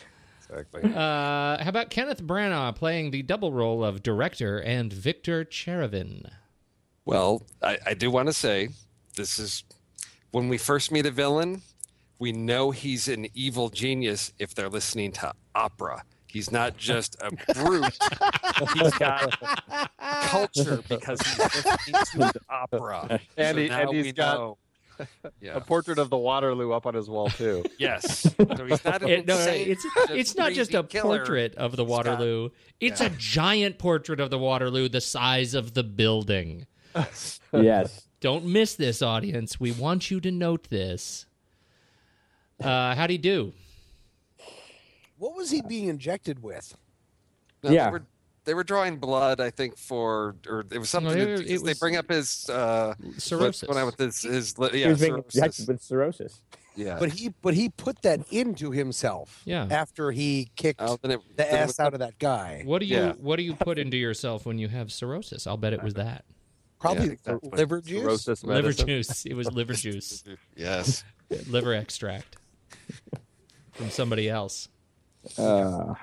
Exactly. 0.51 0.83
uh 0.93 1.63
how 1.63 1.69
about 1.69 1.89
kenneth 1.89 2.21
branagh 2.23 2.75
playing 2.75 3.11
the 3.11 3.21
double 3.21 3.53
role 3.53 3.83
of 3.83 4.03
director 4.03 4.59
and 4.61 4.91
Viktor 4.91 5.45
Cherevin 5.45 6.29
Well, 7.05 7.43
I, 7.61 7.77
I 7.87 7.93
do 7.93 8.11
want 8.11 8.27
to 8.27 8.33
say 8.33 8.69
this 9.15 9.39
is 9.39 9.63
when 10.31 10.49
we 10.49 10.57
first 10.57 10.91
meet 10.91 11.05
a 11.05 11.11
villain, 11.11 11.61
we 12.19 12.31
know 12.31 12.71
he's 12.71 13.07
an 13.07 13.27
evil 13.33 13.69
genius 13.69 14.31
if 14.39 14.53
they're 14.55 14.69
listening 14.69 15.11
to 15.13 15.33
opera. 15.55 16.03
He's 16.27 16.49
not 16.51 16.77
just 16.77 17.17
a 17.21 17.31
brute. 17.53 17.97
he's 18.75 18.93
got 18.93 19.37
culture 19.99 20.81
because 20.87 21.19
he's 21.21 21.37
listening 21.93 22.29
to 22.31 22.39
opera. 22.49 23.19
And 23.37 23.55
so 23.57 23.61
he- 23.61 23.67
now 23.69 23.79
and 23.81 23.89
he's 23.95 24.05
we 24.05 24.11
got 24.13 24.37
know. 24.37 24.57
Yeah. 25.39 25.55
A 25.55 25.61
portrait 25.61 25.97
of 25.99 26.09
the 26.09 26.17
Waterloo 26.17 26.71
up 26.71 26.85
on 26.85 26.93
his 26.93 27.09
wall 27.09 27.29
too. 27.29 27.63
Yes. 27.79 28.21
So 28.37 28.65
he's 28.65 28.83
not 28.85 29.01
an 29.03 29.09
It- 29.09 29.25
no, 29.27 29.33
no, 29.35 29.39
insane, 29.39 29.71
it's 29.71 29.83
just 29.83 30.11
it's 30.11 30.35
not 30.35 30.53
just 30.53 30.73
a 30.73 30.83
killer. 30.83 31.17
portrait 31.17 31.55
of 31.55 31.75
the 31.75 31.83
He's 31.83 31.89
got- 31.89 32.05
waterloo 32.07 32.49
it's 32.79 33.01
a 33.01 33.09
giant 33.11 33.77
portrait 33.79 34.19
of 34.19 34.29
the 34.29 34.37
waterloo 34.37 34.87
the 34.89 35.01
size 35.01 35.53
of 35.53 35.73
the 35.73 35.83
building 35.83 36.65
yes. 37.53 38.07
don't 38.19 38.45
miss 38.45 38.75
this 38.75 39.01
audience 39.01 39.59
we 39.59 39.71
want 39.71 40.11
you 40.11 40.19
to 40.19 40.29
note 40.31 40.69
this 40.69 41.25
uh 42.63 42.93
how'd 42.95 43.09
he 43.09 43.17
do 43.17 43.53
What 45.17 45.35
was 45.35 45.51
he 45.51 45.61
being 45.61 45.87
injected 45.87 46.41
with? 46.43 46.75
No, 47.63 47.69
Yeah. 47.71 47.85
They 47.85 47.91
were, 47.91 48.03
they 48.45 48.53
were 48.53 48.63
drawing 48.63 48.97
blood, 48.97 49.39
I 49.39 49.49
think, 49.51 49.77
for 49.77 50.35
or 50.47 50.65
it 50.71 50.77
was 50.79 50.89
something. 50.89 51.15
No, 51.17 51.25
to- 51.25 51.33
it- 51.33 51.37
because 51.39 51.61
it 51.61 51.65
they 51.65 51.73
bring 51.73 51.95
up 51.95 52.09
his 52.09 52.49
uh, 52.49 52.93
cirrhosis 53.17 53.61
What's 53.61 53.63
going 53.63 53.77
on 53.79 53.85
with 53.85 53.97
his 53.97 54.21
his 54.21 54.57
li- 54.57 54.69
he 54.71 54.81
yeah 54.81 54.87
was 54.89 54.99
being 55.01 55.23
cirrhosis. 55.29 55.67
with 55.67 55.81
cirrhosis. 55.81 56.41
yeah. 56.75 56.97
But 56.99 57.11
he 57.11 57.29
but 57.41 57.53
he 57.53 57.69
put 57.69 58.01
that 58.01 58.21
into 58.31 58.71
himself. 58.71 59.41
Yeah. 59.45 59.67
After 59.69 60.11
he 60.11 60.49
kicked 60.55 60.81
Oh, 60.81 60.97
it- 61.03 61.21
the 61.37 61.53
ass 61.53 61.67
was 61.67 61.79
out 61.79 61.93
of 61.93 61.99
that 61.99 62.17
guy. 62.19 62.63
What 62.65 62.79
do 62.79 62.85
you 62.85 62.95
Yeah. 62.97 63.13
what 63.13 63.35
do 63.37 63.43
you 63.43 63.53
put 63.55 63.77
into 63.77 63.97
yourself 63.97 64.45
when 64.45 64.57
you 64.57 64.67
have 64.69 64.91
cirrhosis? 64.91 65.45
I'll 65.47 65.57
bet 65.57 65.73
it 65.73 65.83
was 65.83 65.93
that. 65.95 66.25
Probably 66.79 67.05
Yeah, 67.07 67.11
exactly. 67.11 67.49
liver 67.53 67.79
juice. 67.81 68.01
Cirrhosis 68.01 68.43
Liver 68.43 68.73
juice. 68.73 69.25
It 69.27 69.35
was 69.35 69.51
liver 69.51 69.73
juice. 69.85 70.23
Yes. 70.55 71.03
liver 71.47 71.75
extract 71.75 72.37
from 73.73 73.89
somebody 73.91 74.27
else. 74.29 74.67
Uh, 75.37 75.93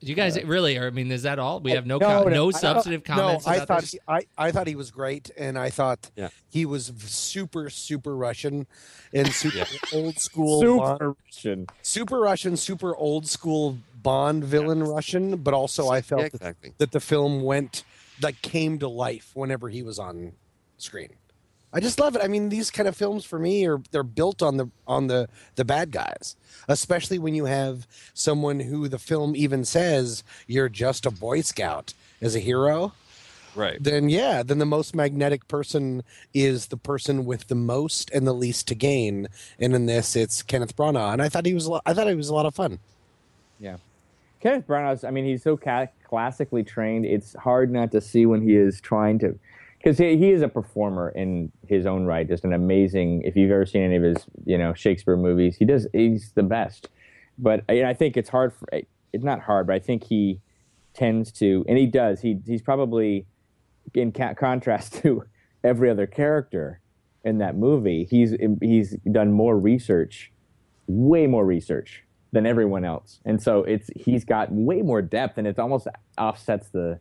You 0.00 0.14
guys 0.14 0.42
really 0.44 0.76
are 0.78 0.86
I 0.86 0.90
mean 0.90 1.10
is 1.10 1.22
that 1.22 1.38
all? 1.38 1.60
We 1.60 1.72
oh, 1.72 1.76
have 1.76 1.86
no 1.86 1.98
No, 1.98 2.06
co- 2.06 2.24
no, 2.24 2.30
no 2.30 2.48
I- 2.48 2.52
substantive 2.52 3.04
comments 3.04 3.46
no, 3.46 3.52
I 3.52 3.56
about 3.56 3.68
thought 3.68 3.80
this? 3.80 3.92
he, 3.92 3.98
I, 4.06 4.20
I 4.36 4.50
thought 4.52 4.66
he 4.66 4.76
was 4.76 4.90
great, 4.90 5.30
and 5.36 5.58
I 5.58 5.70
thought 5.70 6.10
Yeah. 6.16 6.28
he 6.48 6.66
was 6.66 6.92
super 7.06 7.70
super 7.70 8.14
Russian 8.16 8.66
and 9.12 9.28
super 9.32 9.66
old 9.92 10.18
school 10.18 10.60
Bond, 10.78 10.98
super 10.98 11.16
Russian. 11.24 11.66
super 11.82 12.20
Russian, 12.20 12.56
super 12.56 12.94
old 12.96 13.26
school 13.26 13.78
Bond 14.02 14.44
villain 14.44 14.82
Russian. 14.84 15.36
But 15.38 15.54
also, 15.54 15.88
I 15.88 16.00
felt 16.02 16.20
Yeah, 16.22 16.28
that, 16.28 16.34
exactly. 16.34 16.72
that 16.78 16.92
the 16.92 17.00
film 17.00 17.42
went 17.42 17.84
like 18.22 18.40
came 18.42 18.78
to 18.80 18.88
life 18.88 19.30
whenever 19.34 19.68
he 19.68 19.82
was 19.82 19.98
on 19.98 20.32
screen. 20.76 21.10
I 21.72 21.80
just 21.80 22.00
love 22.00 22.16
it. 22.16 22.22
I 22.22 22.28
mean, 22.28 22.48
these 22.48 22.70
kind 22.70 22.88
of 22.88 22.96
films 22.96 23.24
for 23.24 23.38
me 23.38 23.66
are 23.66 23.78
they're 23.90 24.02
built 24.02 24.42
on 24.42 24.56
the 24.56 24.68
on 24.86 25.06
the 25.08 25.28
the 25.56 25.64
bad 25.64 25.90
guys, 25.90 26.34
especially 26.66 27.18
when 27.18 27.34
you 27.34 27.44
have 27.44 27.86
someone 28.14 28.60
who 28.60 28.88
the 28.88 28.98
film 28.98 29.36
even 29.36 29.64
says 29.64 30.24
you're 30.46 30.68
just 30.70 31.04
a 31.04 31.10
boy 31.10 31.42
scout 31.42 31.92
as 32.22 32.34
a 32.34 32.40
hero 32.40 32.92
Right. 33.54 33.76
then 33.82 34.08
yeah, 34.08 34.42
then 34.44 34.58
the 34.58 34.66
most 34.66 34.94
magnetic 34.94 35.48
person 35.48 36.04
is 36.32 36.66
the 36.68 36.76
person 36.76 37.24
with 37.24 37.48
the 37.48 37.54
most 37.56 38.08
and 38.12 38.24
the 38.26 38.32
least 38.32 38.68
to 38.68 38.74
gain. 38.76 39.26
And 39.58 39.74
in 39.74 39.86
this, 39.86 40.14
it's 40.14 40.42
Kenneth 40.42 40.76
Branagh, 40.76 41.12
and 41.14 41.20
I 41.22 41.28
thought 41.28 41.44
he 41.44 41.54
was 41.54 41.66
lo- 41.66 41.80
I 41.84 41.92
thought 41.92 42.06
he 42.06 42.14
was 42.14 42.28
a 42.28 42.34
lot 42.34 42.46
of 42.46 42.54
fun. 42.54 42.78
Yeah. 43.58 43.78
Kenneth 44.40 44.66
Branagh's, 44.68 45.02
I 45.02 45.10
mean, 45.10 45.24
he's 45.24 45.42
so 45.42 45.56
ca- 45.56 45.88
classically 46.04 46.62
trained. 46.62 47.04
It's 47.04 47.34
hard 47.34 47.72
not 47.72 47.90
to 47.92 48.00
see 48.00 48.24
when 48.26 48.40
he 48.40 48.54
is 48.54 48.80
trying 48.80 49.18
to, 49.20 49.36
because 49.88 49.98
he, 49.98 50.18
he 50.18 50.32
is 50.32 50.42
a 50.42 50.48
performer 50.48 51.08
in 51.08 51.50
his 51.66 51.86
own 51.86 52.04
right. 52.04 52.28
Just 52.28 52.44
an 52.44 52.52
amazing, 52.52 53.22
if 53.22 53.36
you've 53.36 53.50
ever 53.50 53.64
seen 53.64 53.80
any 53.80 53.96
of 53.96 54.02
his, 54.02 54.18
you 54.44 54.58
know, 54.58 54.74
Shakespeare 54.74 55.16
movies, 55.16 55.56
he 55.56 55.64
does, 55.64 55.86
he's 55.94 56.32
the 56.32 56.42
best. 56.42 56.90
But 57.38 57.64
I, 57.70 57.94
think 57.94 58.18
it's 58.18 58.28
hard 58.28 58.52
for, 58.52 58.68
it's 58.70 59.24
not 59.24 59.40
hard, 59.40 59.66
but 59.66 59.76
I 59.76 59.78
think 59.78 60.04
he 60.04 60.40
tends 60.92 61.32
to, 61.32 61.64
and 61.66 61.78
he 61.78 61.86
does, 61.86 62.20
he, 62.20 62.38
he's 62.44 62.60
probably, 62.60 63.24
in 63.94 64.12
ca- 64.12 64.34
contrast 64.34 64.92
to 65.02 65.24
every 65.64 65.88
other 65.88 66.06
character 66.06 66.82
in 67.24 67.38
that 67.38 67.56
movie, 67.56 68.06
he's 68.10 68.34
he's 68.60 68.94
done 69.10 69.32
more 69.32 69.58
research, 69.58 70.32
way 70.86 71.26
more 71.26 71.44
research 71.46 72.04
than 72.32 72.46
everyone 72.46 72.84
else, 72.84 73.20
and 73.24 73.42
so 73.42 73.64
it's 73.64 73.90
he's 73.96 74.24
got 74.24 74.52
way 74.52 74.82
more 74.82 75.02
depth, 75.02 75.36
and 75.36 75.46
it 75.46 75.58
almost 75.58 75.88
offsets 76.16 76.68
the 76.68 77.00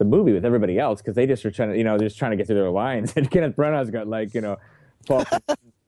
the 0.00 0.04
movie 0.06 0.32
with 0.32 0.44
everybody 0.46 0.78
else 0.78 1.00
because 1.00 1.14
they 1.14 1.26
just 1.26 1.44
are 1.44 1.50
trying 1.50 1.70
to 1.70 1.78
you 1.78 1.84
know 1.84 1.96
they're 1.96 2.08
just 2.08 2.18
trying 2.18 2.32
to 2.32 2.36
get 2.36 2.46
through 2.48 2.56
their 2.56 2.70
lines, 2.70 3.12
and 3.16 3.30
Kenneth 3.30 3.54
Branagh's 3.54 3.90
got 3.90 4.08
like 4.08 4.34
you 4.34 4.40
know. 4.40 4.56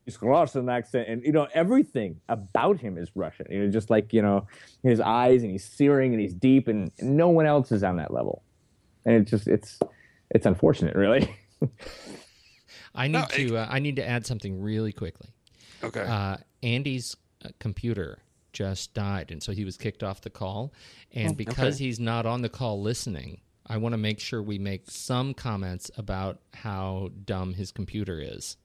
He's 0.05 0.19
Russian 0.23 0.69
accent, 0.69 1.09
and 1.09 1.25
you 1.25 1.33
know 1.33 1.49
everything 1.55 2.21
about 2.29 2.79
him 2.79 2.99
is 2.99 3.11
Russian. 3.15 3.47
You 3.51 3.65
know, 3.65 3.71
just 3.71 3.91
like 3.91 4.13
you 4.13 4.23
know 4.23 4.47
his 4.83 5.01
eyes, 5.01 5.43
and 5.43 5.51
he's 5.51 5.65
searing, 5.65 6.13
and 6.13 6.21
he's 6.21 6.35
deep, 6.35 6.69
and 6.69 6.93
no 7.01 7.29
one 7.31 7.47
else 7.47 7.73
is 7.73 7.83
on 7.83 7.97
that 7.97 8.13
level. 8.13 8.43
And 9.05 9.17
it's 9.17 9.31
just 9.31 9.49
it's 9.49 9.81
it's 10.31 10.47
unfortunate, 10.47 10.95
really. 10.95 11.35
I 12.95 13.09
need 13.09 13.29
to 13.31 13.57
uh, 13.57 13.67
I 13.71 13.79
need 13.79 13.97
to 13.97 14.07
add 14.07 14.27
something 14.27 14.61
really 14.61 14.93
quickly. 14.93 15.29
Okay. 15.83 16.03
Uh, 16.03 16.37
Andy's 16.63 17.17
uh, 17.45 17.49
computer 17.59 18.19
just 18.53 18.93
died, 18.95 19.31
and 19.31 19.43
so 19.43 19.53
he 19.53 19.65
was 19.65 19.77
kicked 19.77 20.03
off 20.03 20.21
the 20.21 20.31
call. 20.31 20.73
And 21.13 21.33
Oh, 21.33 21.35
because 21.35 21.77
okay. 21.77 21.85
he's 21.85 21.99
not 22.01 22.27
on 22.27 22.43
the 22.43 22.49
call 22.49 22.81
listening, 22.83 23.41
I 23.67 23.77
want 23.77 23.93
to 23.93 23.99
make 23.99 24.21
sure 24.21 24.43
we 24.43 24.59
make 24.59 24.91
some 24.91 25.35
comments 25.35 25.91
about 25.97 26.41
how 26.55 27.11
dumb 27.25 27.55
his 27.55 27.71
computer 27.73 28.21
is. 28.21 28.57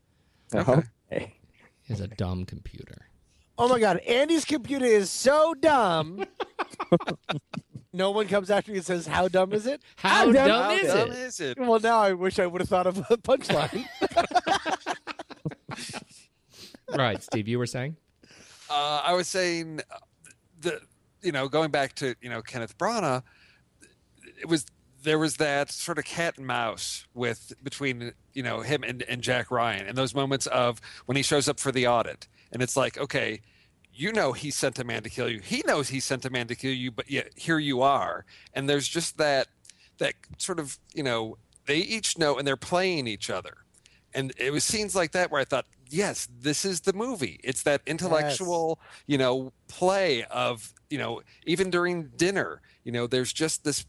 Okay. 0.54 1.34
Is 1.88 2.02
a 2.02 2.08
dumb 2.08 2.46
computer. 2.46 3.08
Oh 3.58 3.68
my 3.68 3.80
God, 3.80 3.98
Andy's 4.00 4.46
computer 4.46 4.86
is 4.86 5.10
so 5.10 5.54
dumb. 5.54 6.24
no 7.94 8.12
one 8.12 8.28
comes 8.28 8.52
after 8.52 8.72
me 8.72 8.78
and 8.78 8.86
says, 8.86 9.08
"How 9.08 9.28
dumb 9.28 9.54
is 9.54 9.66
it? 9.66 9.82
How 9.96 10.32
dumb 10.32 10.72
is 10.72 10.94
dumb 10.94 11.12
it? 11.12 11.18
is 11.18 11.40
it? 11.40 11.58
Well, 11.58 11.80
now 11.80 12.00
I 12.00 12.14
wish 12.14 12.40
I 12.40 12.46
would 12.46 12.62
have 12.62 12.70
thought 12.70 12.88
of 12.88 13.00
a 13.10 13.18
punchline. 13.18 13.86
right, 16.96 17.22
Steve, 17.24 17.48
you 17.48 17.58
were 17.58 17.66
saying? 17.66 17.96
Uh, 18.70 19.02
I 19.04 19.14
was 19.14 19.28
saying 19.28 19.82
uh, 19.92 19.98
the 20.62 20.82
you 21.22 21.32
know 21.32 21.48
going 21.48 21.72
back 21.72 21.96
to 21.96 22.16
you 22.22 22.30
know 22.30 22.42
Kenneth 22.42 22.78
Branagh, 22.78 23.24
it 24.40 24.48
was 24.48 24.66
there 25.04 25.20
was 25.20 25.38
that 25.38 25.72
sort 25.72 25.98
of 25.98 26.06
cat 26.06 26.38
and 26.38 26.48
mouse 26.48 27.06
with 27.14 27.54
between 27.64 28.14
you 28.34 28.44
know 28.44 28.62
him 28.62 28.84
and, 28.84 29.04
and 29.04 29.22
Jack 29.22 29.52
Ryan 29.52 29.88
and 29.88 29.98
those 29.98 30.16
moments 30.16 30.48
of 30.48 30.82
when 31.06 31.16
he 31.16 31.24
shows 31.24 31.48
up 31.48 31.60
for 31.60 31.72
the 31.72 31.88
audit 31.88 32.28
and 32.52 32.62
it's 32.62 32.76
like 32.78 32.98
okay 32.98 33.42
you 33.94 34.14
know 34.14 34.32
he 34.32 34.52
sent 34.52 34.78
a 34.78 34.84
man 34.84 35.02
to 35.04 35.10
kill 35.10 35.28
you. 35.28 35.40
He 35.40 35.64
knows 35.66 35.90
he 35.90 36.00
sent 36.00 36.24
a 36.24 36.30
man 36.30 36.48
to 36.48 36.56
kill 36.56 36.74
you 36.74 36.92
but 36.92 37.10
yet 37.10 37.32
here 37.36 37.58
you 37.58 37.82
are. 37.82 38.26
And 38.54 38.70
there's 38.70 38.88
just 38.88 39.18
that 39.18 39.48
that 39.98 40.14
sort 40.38 40.60
of 40.60 40.78
you 40.94 41.04
know 41.04 41.38
they 41.66 41.78
each 41.78 42.18
know 42.18 42.38
and 42.38 42.48
they're 42.48 42.58
playing 42.58 43.08
each 43.08 43.30
other. 43.30 43.58
And 44.14 44.34
it 44.38 44.52
was 44.52 44.64
scenes 44.64 44.96
like 44.96 45.12
that 45.12 45.32
where 45.32 45.42
I 45.42 45.46
thought, 45.46 45.66
yes, 45.90 46.28
this 46.40 46.66
is 46.66 46.82
the 46.82 46.94
movie. 46.94 47.40
It's 47.44 47.64
that 47.64 47.82
intellectual, 47.86 48.80
you 49.06 49.18
know, 49.18 49.52
play 49.68 50.24
of, 50.26 50.74
you 50.90 50.98
know, 50.98 51.22
even 51.46 51.70
during 51.70 52.10
dinner, 52.16 52.62
you 52.84 52.92
know, 52.92 53.06
there's 53.06 53.34
just 53.34 53.64
this 53.64 53.86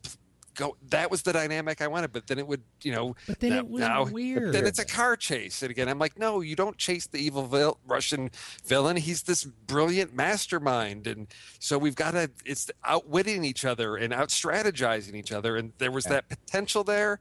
go. 0.58 0.76
That 0.90 1.10
was 1.10 1.22
the 1.22 1.32
dynamic 1.32 1.80
I 1.80 1.86
wanted, 1.86 2.12
but 2.12 2.26
then 2.26 2.38
it 2.38 2.46
would, 2.46 2.62
you 2.82 2.92
know, 2.92 3.16
But 3.26 3.40
then 3.40 3.50
now- 3.50 3.58
it 3.60 3.68
was 3.68 3.80
now- 3.80 4.04
weird. 4.04 4.52
Then 4.52 4.66
it's 4.66 4.78
a 4.78 4.84
car 4.84 5.16
chase, 5.16 5.62
and 5.62 5.70
again, 5.70 5.88
I'm 5.88 5.98
like, 5.98 6.18
no, 6.18 6.40
you 6.40 6.54
don't 6.56 6.76
chase 6.76 7.06
the 7.06 7.18
evil 7.18 7.46
vil- 7.46 7.78
Russian 7.86 8.30
villain. 8.66 8.96
He's 8.96 9.22
this 9.22 9.44
brilliant 9.44 10.12
mastermind, 10.14 11.06
and 11.06 11.28
so 11.58 11.78
we've 11.78 11.94
got 11.94 12.10
to. 12.10 12.30
It's 12.44 12.70
outwitting 12.84 13.44
each 13.44 13.64
other 13.64 13.96
and 13.96 14.12
out 14.12 14.28
strategizing 14.28 15.14
each 15.14 15.32
other, 15.32 15.56
and 15.56 15.72
there 15.78 15.92
was 15.92 16.04
that 16.06 16.28
potential 16.28 16.84
there, 16.84 17.20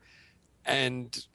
and 0.65 1.25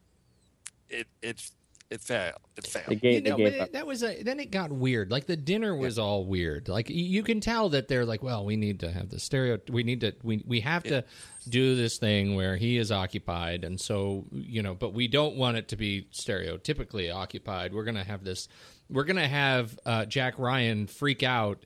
it 0.90 1.06
it 1.22 1.50
it 1.92 2.00
failed. 2.00 2.38
It 2.56 2.66
failed. 2.66 2.86
They 2.88 2.96
gave, 2.96 3.24
You 3.24 3.30
know, 3.30 3.36
they 3.36 3.44
but 3.44 3.52
it- 3.68 3.72
that 3.74 3.86
was 3.86 4.02
a, 4.02 4.22
then 4.22 4.40
it 4.40 4.50
got 4.50 4.72
weird. 4.72 5.10
Like 5.10 5.26
the 5.26 5.36
dinner 5.36 5.76
was 5.76 5.98
all 5.98 6.24
weird. 6.24 6.68
Like 6.68 6.88
you 6.90 7.22
can 7.22 7.40
tell 7.40 7.68
that 7.70 7.88
they're 7.88 8.04
like, 8.04 8.22
well, 8.22 8.44
we 8.44 8.56
need 8.56 8.80
to 8.80 8.90
have 8.90 9.08
the 9.10 9.20
stereo. 9.20 9.58
We 9.70 9.82
need 9.82 10.00
to 10.00 10.14
we 10.22 10.42
we 10.46 10.60
have 10.60 10.82
to 10.84 11.04
do 11.48 11.76
this 11.76 11.98
thing 11.98 12.34
where 12.34 12.56
he 12.56 12.78
is 12.78 12.90
occupied, 12.90 13.64
and 13.64 13.80
so 13.80 14.24
you 14.32 14.62
know, 14.62 14.74
but 14.74 14.92
we 14.92 15.06
don't 15.08 15.36
want 15.36 15.56
it 15.56 15.68
to 15.68 15.76
be 15.76 16.08
stereotypically 16.12 17.14
occupied. 17.14 17.72
We're 17.74 17.84
gonna 17.84 18.04
have 18.04 18.24
this. 18.24 18.48
We're 18.90 19.04
gonna 19.04 19.28
have 19.28 19.78
uh, 19.86 20.04
Jack 20.06 20.38
Ryan 20.38 20.86
freak 20.86 21.22
out 21.22 21.64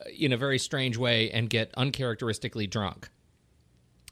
uh, 0.00 0.04
in 0.18 0.32
a 0.32 0.36
very 0.36 0.58
strange 0.58 0.96
way 0.96 1.30
and 1.30 1.48
get 1.48 1.72
uncharacteristically 1.76 2.66
drunk. 2.66 3.08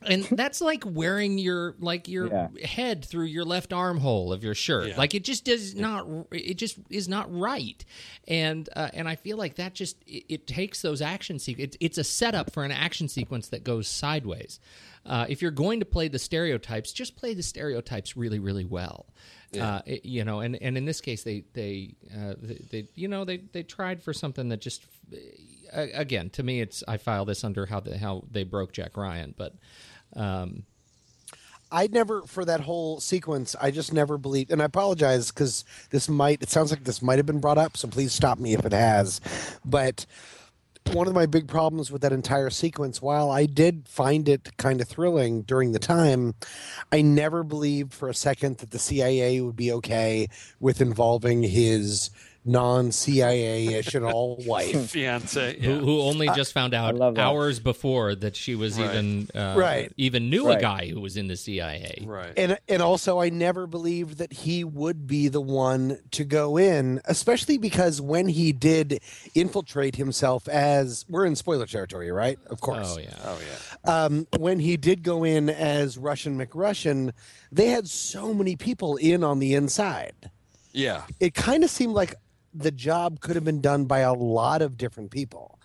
And 0.07 0.25
that's 0.25 0.61
like 0.61 0.85
wearing 0.87 1.39
your 1.39 1.75
like 1.79 2.09
your 2.09 2.29
Yeah. 2.29 2.49
head 2.65 3.05
through 3.05 3.27
your 3.27 3.45
left 3.45 3.73
armhole 3.73 4.33
of 4.33 4.43
your 4.45 4.55
shirt. 4.55 4.89
Yeah. 4.89 4.97
Like 4.97 5.15
it 5.15 5.25
just 5.25 5.45
does 5.45 5.75
not. 5.75 6.07
It 6.33 6.55
just 6.55 6.79
is 6.91 7.09
not 7.09 7.33
right. 7.35 7.85
And 8.29 8.69
uh, 8.75 8.91
and 8.93 9.09
I 9.09 9.17
feel 9.17 9.37
like 9.37 9.57
that 9.57 9.75
just 9.75 9.97
it, 10.07 10.25
it 10.29 10.47
takes 10.47 10.83
those 10.83 11.01
action 11.03 11.39
sequences. 11.39 11.77
It, 11.81 11.85
it's 11.85 11.99
a 11.99 12.05
setup 12.05 12.53
for 12.53 12.65
an 12.65 12.73
action 12.73 13.09
sequence 13.09 13.49
that 13.49 13.65
goes 13.65 13.89
sideways. 13.89 14.61
Uh, 15.05 15.27
if 15.29 15.43
you're 15.43 15.51
going 15.51 15.81
to 15.81 15.87
play 15.87 16.09
the 16.09 16.19
stereotypes, 16.19 16.93
just 16.93 17.17
play 17.17 17.35
the 17.35 17.43
stereotypes 17.43 18.17
really, 18.17 18.39
really 18.39 18.65
well. 18.65 19.07
Uh, 19.61 19.83
it- 19.85 20.05
you 20.05 20.25
know, 20.25 20.41
and, 20.41 20.57
and 20.63 20.77
in 20.79 20.85
this 20.85 21.01
case, 21.01 21.23
they 21.25 21.45
they, 21.53 21.95
uh, 22.17 22.35
they 22.41 22.55
they 22.71 22.89
you 22.95 23.09
know 23.09 23.25
they 23.25 23.39
they 23.39 23.63
tried 23.63 24.03
for 24.03 24.13
something 24.13 24.49
that 24.49 24.61
just 24.61 24.83
uh, 25.75 25.87
again 25.93 26.31
to 26.31 26.43
me 26.43 26.61
it's 26.61 26.83
I 26.89 26.97
file 26.97 27.25
this 27.25 27.45
under 27.45 27.67
how 27.67 27.81
the 27.81 27.99
how 27.99 28.25
they 28.31 28.45
broke 28.45 28.73
Jack 28.73 28.97
Ryan, 28.97 29.35
but 29.37 29.55
um, 30.17 30.63
I 31.71 31.87
never, 31.87 32.23
for 32.23 32.45
that 32.45 32.61
whole 32.61 33.01
sequence, 33.01 33.57
I 33.61 33.71
just 33.71 33.93
never 33.95 34.19
believed, 34.19 34.51
and 34.51 34.61
I 34.61 34.67
apologize 34.67 35.31
because 35.31 35.65
this 35.91 36.07
might, 36.07 36.43
it 36.43 36.51
sounds 36.51 36.71
like 36.71 36.85
this 36.85 37.01
might 37.01 37.17
have 37.19 37.25
been 37.25 37.41
brought 37.41 37.57
up, 37.57 37.79
so 37.79 37.89
please 37.89 38.13
stop 38.13 38.39
me 38.39 38.53
if 38.53 38.67
it 38.67 38.73
has. 38.73 39.23
But 39.65 40.05
one 40.91 41.09
of 41.09 41.15
my 41.15 41.27
big 41.27 41.49
problems 41.49 41.91
with 41.91 42.03
that 42.03 42.13
entire 42.13 42.51
sequence, 42.51 43.01
while 43.01 43.31
I 43.31 43.47
did 43.47 43.89
find 43.89 44.29
it 44.29 44.57
kind 44.57 44.81
of 44.81 44.89
thrilling 44.89 45.43
during 45.43 45.73
the 45.73 45.79
time, 45.79 46.35
I 46.91 47.03
never 47.03 47.43
believed 47.43 47.93
for 47.93 48.09
a 48.09 48.15
second 48.15 48.59
that 48.59 48.71
the 48.71 48.79
CIA 48.79 49.41
would 49.41 49.57
be 49.57 49.73
okay 49.73 50.29
with 50.61 50.81
involving 50.81 51.43
his 51.43 52.11
non 52.45 52.91
CIA 52.91 53.67
ish 53.75 53.95
and 53.95 54.05
all 54.05 54.37
wife. 54.47 54.91
Fiance, 54.91 55.57
yeah. 55.59 55.67
who, 55.67 55.79
who 55.79 56.01
only 56.01 56.29
just 56.31 56.53
found 56.53 56.75
out 56.75 57.01
hours 57.19 57.61
before 57.61 58.15
that 58.17 58.35
she 58.37 58.55
was 58.55 58.79
Right. 58.79 58.91
even 58.91 59.29
uh, 59.35 59.55
Right. 59.57 59.93
even 59.97 60.29
knew 60.31 60.49
a 60.51 60.61
guy 60.61 60.89
who 60.89 61.01
was 61.01 61.17
in 61.17 61.29
the 61.29 61.37
CIA. 61.37 62.03
right. 62.07 62.33
and 62.37 62.59
and 62.69 62.83
also 62.83 63.21
I 63.21 63.29
never 63.29 63.67
believed 63.67 64.19
that 64.19 64.33
he 64.33 64.65
would 64.65 65.07
be 65.07 65.29
the 65.29 65.41
one 65.41 65.99
to 66.13 66.25
go 66.25 66.57
in, 66.57 67.01
especially 67.05 67.59
because 67.59 68.01
when 68.01 68.27
he 68.29 68.53
did 68.53 69.01
infiltrate 69.35 69.97
himself 69.97 70.49
as 70.49 71.05
we're 71.09 71.27
in 71.27 71.37
spoiler 71.37 71.67
territory, 71.67 72.11
right? 72.11 72.39
Of 72.47 72.61
course. 72.61 72.95
Oh 72.97 72.99
yeah. 72.99 73.15
oh 73.25 73.39
yeah. 73.41 74.05
Um, 74.05 74.27
when 74.39 74.59
he 74.59 74.77
did 74.77 75.03
go 75.03 75.23
in 75.25 75.49
as 75.49 75.97
Russian 75.99 76.39
McRussian, 76.39 77.13
they 77.53 77.69
had 77.69 77.89
so 77.89 78.35
many 78.35 78.57
people 78.57 78.97
in 78.97 79.23
on 79.23 79.39
the 79.39 79.55
inside. 79.55 80.15
Yeah. 80.73 81.03
It 81.21 81.35
kind 81.35 81.65
of 81.65 81.71
seemed 81.71 81.93
like 81.93 82.15
the 82.55 82.71
job 82.71 83.21
could 83.21 83.35
have 83.35 83.45
been 83.45 83.61
done 83.61 83.85
by 83.87 84.01
a 84.01 84.13
lot 84.13 84.63
of 84.63 84.77
different 84.77 85.11
people. 85.11 85.59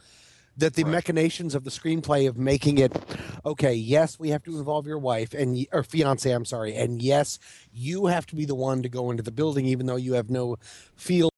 That 0.56 0.74
the 0.74 0.86
machinations 0.86 1.54
of 1.54 1.64
the 1.66 1.70
screenplay 1.70 2.28
of 2.28 2.36
making 2.38 2.80
it 2.80 2.92
okay, 3.46 3.74
yes, 3.76 4.18
we 4.18 4.30
have 4.30 4.42
to 4.44 4.58
involve 4.58 4.88
your 4.88 4.98
wife 4.98 5.34
and 5.36 5.68
or 5.72 5.84
fiance, 5.84 6.30
I'm 6.32 6.46
sorry, 6.46 6.76
and 6.76 7.00
yes, 7.02 7.38
you 7.72 8.08
have 8.08 8.26
to 8.28 8.36
be 8.36 8.44
the 8.46 8.56
one 8.56 8.82
to 8.82 8.90
go 8.90 9.12
into 9.12 9.22
the 9.22 9.32
building, 9.32 9.66
even 9.68 9.86
though 9.86 9.98
you 9.98 10.14
have 10.14 10.32
no 10.32 10.58
field 10.96 11.30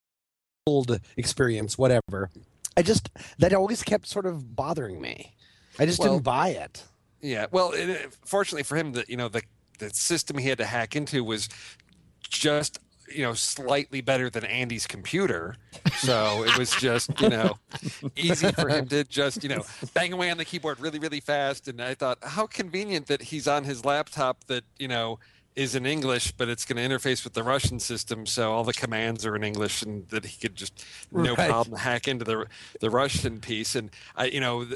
experience, 1.17 1.77
whatever. 1.77 2.29
I 2.77 2.81
just 2.81 3.09
that 3.39 3.53
always 3.53 3.83
kept 3.83 4.07
sort 4.07 4.25
of 4.25 4.55
bothering 4.55 5.01
me. 5.01 5.35
I 5.77 5.85
just 5.85 5.99
Well- 5.99 6.13
didn't 6.13 6.23
buy 6.23 6.49
it. 6.49 6.83
Yeah. 7.21 7.47
Well, 7.51 7.73
it- 7.73 8.13
fortunately 8.23 8.63
for 8.63 8.77
him, 8.77 8.93
the 8.93 9.03
you 9.09 9.17
know 9.17 9.27
the 9.27 9.41
the 9.79 9.89
system 9.89 10.37
he 10.37 10.47
had 10.47 10.57
to 10.59 10.65
hack 10.65 10.95
into 10.95 11.23
was 11.25 11.49
just 12.21 12.79
you 13.11 13.23
know 13.23 13.33
slightly 13.33 14.01
better 14.01 14.29
than 14.29 14.43
Andy's 14.45 14.87
computer, 14.87 15.55
so 15.97 16.43
it 16.43 16.57
was 16.57 16.71
just 16.71 17.19
you 17.21 17.29
know 17.29 17.57
easy 18.15 18.51
for 18.51 18.69
him 18.69 18.87
to 18.89 19.03
just 19.03 19.43
you 19.43 19.49
know 19.49 19.63
bang 19.93 20.13
away 20.13 20.29
on 20.31 20.37
the 20.37 20.45
keyboard 20.45 20.79
really 20.79 20.99
really 20.99 21.19
fast. 21.19 21.67
And 21.67 21.81
I 21.81 21.93
thought 21.95 22.17
how 22.21 22.47
convenient 22.47 23.07
that 23.07 23.21
he's 23.23 23.47
on 23.47 23.63
his 23.63 23.85
laptop 23.85 24.45
that 24.45 24.63
you 24.77 24.87
know 24.87 25.19
is 25.55 25.75
in 25.75 25.85
English, 25.85 26.31
but 26.33 26.47
it's 26.47 26.63
going 26.63 26.77
to 26.77 26.95
interface 26.95 27.23
with 27.23 27.33
the 27.33 27.43
Russian 27.43 27.79
system, 27.79 28.25
so 28.25 28.51
all 28.53 28.63
the 28.63 28.71
commands 28.71 29.25
are 29.25 29.35
in 29.35 29.43
English, 29.43 29.81
and 29.81 30.07
that 30.09 30.23
he 30.25 30.39
could 30.39 30.55
just 30.55 30.85
no 31.11 31.35
Right. 31.35 31.49
problem 31.49 31.77
hack 31.77 32.07
into 32.07 32.23
the 32.23 32.45
the 32.79 32.89
Russian 32.89 33.39
piece. 33.41 33.75
And 33.75 33.89
I, 34.15 34.25
you 34.25 34.39
know, 34.39 34.67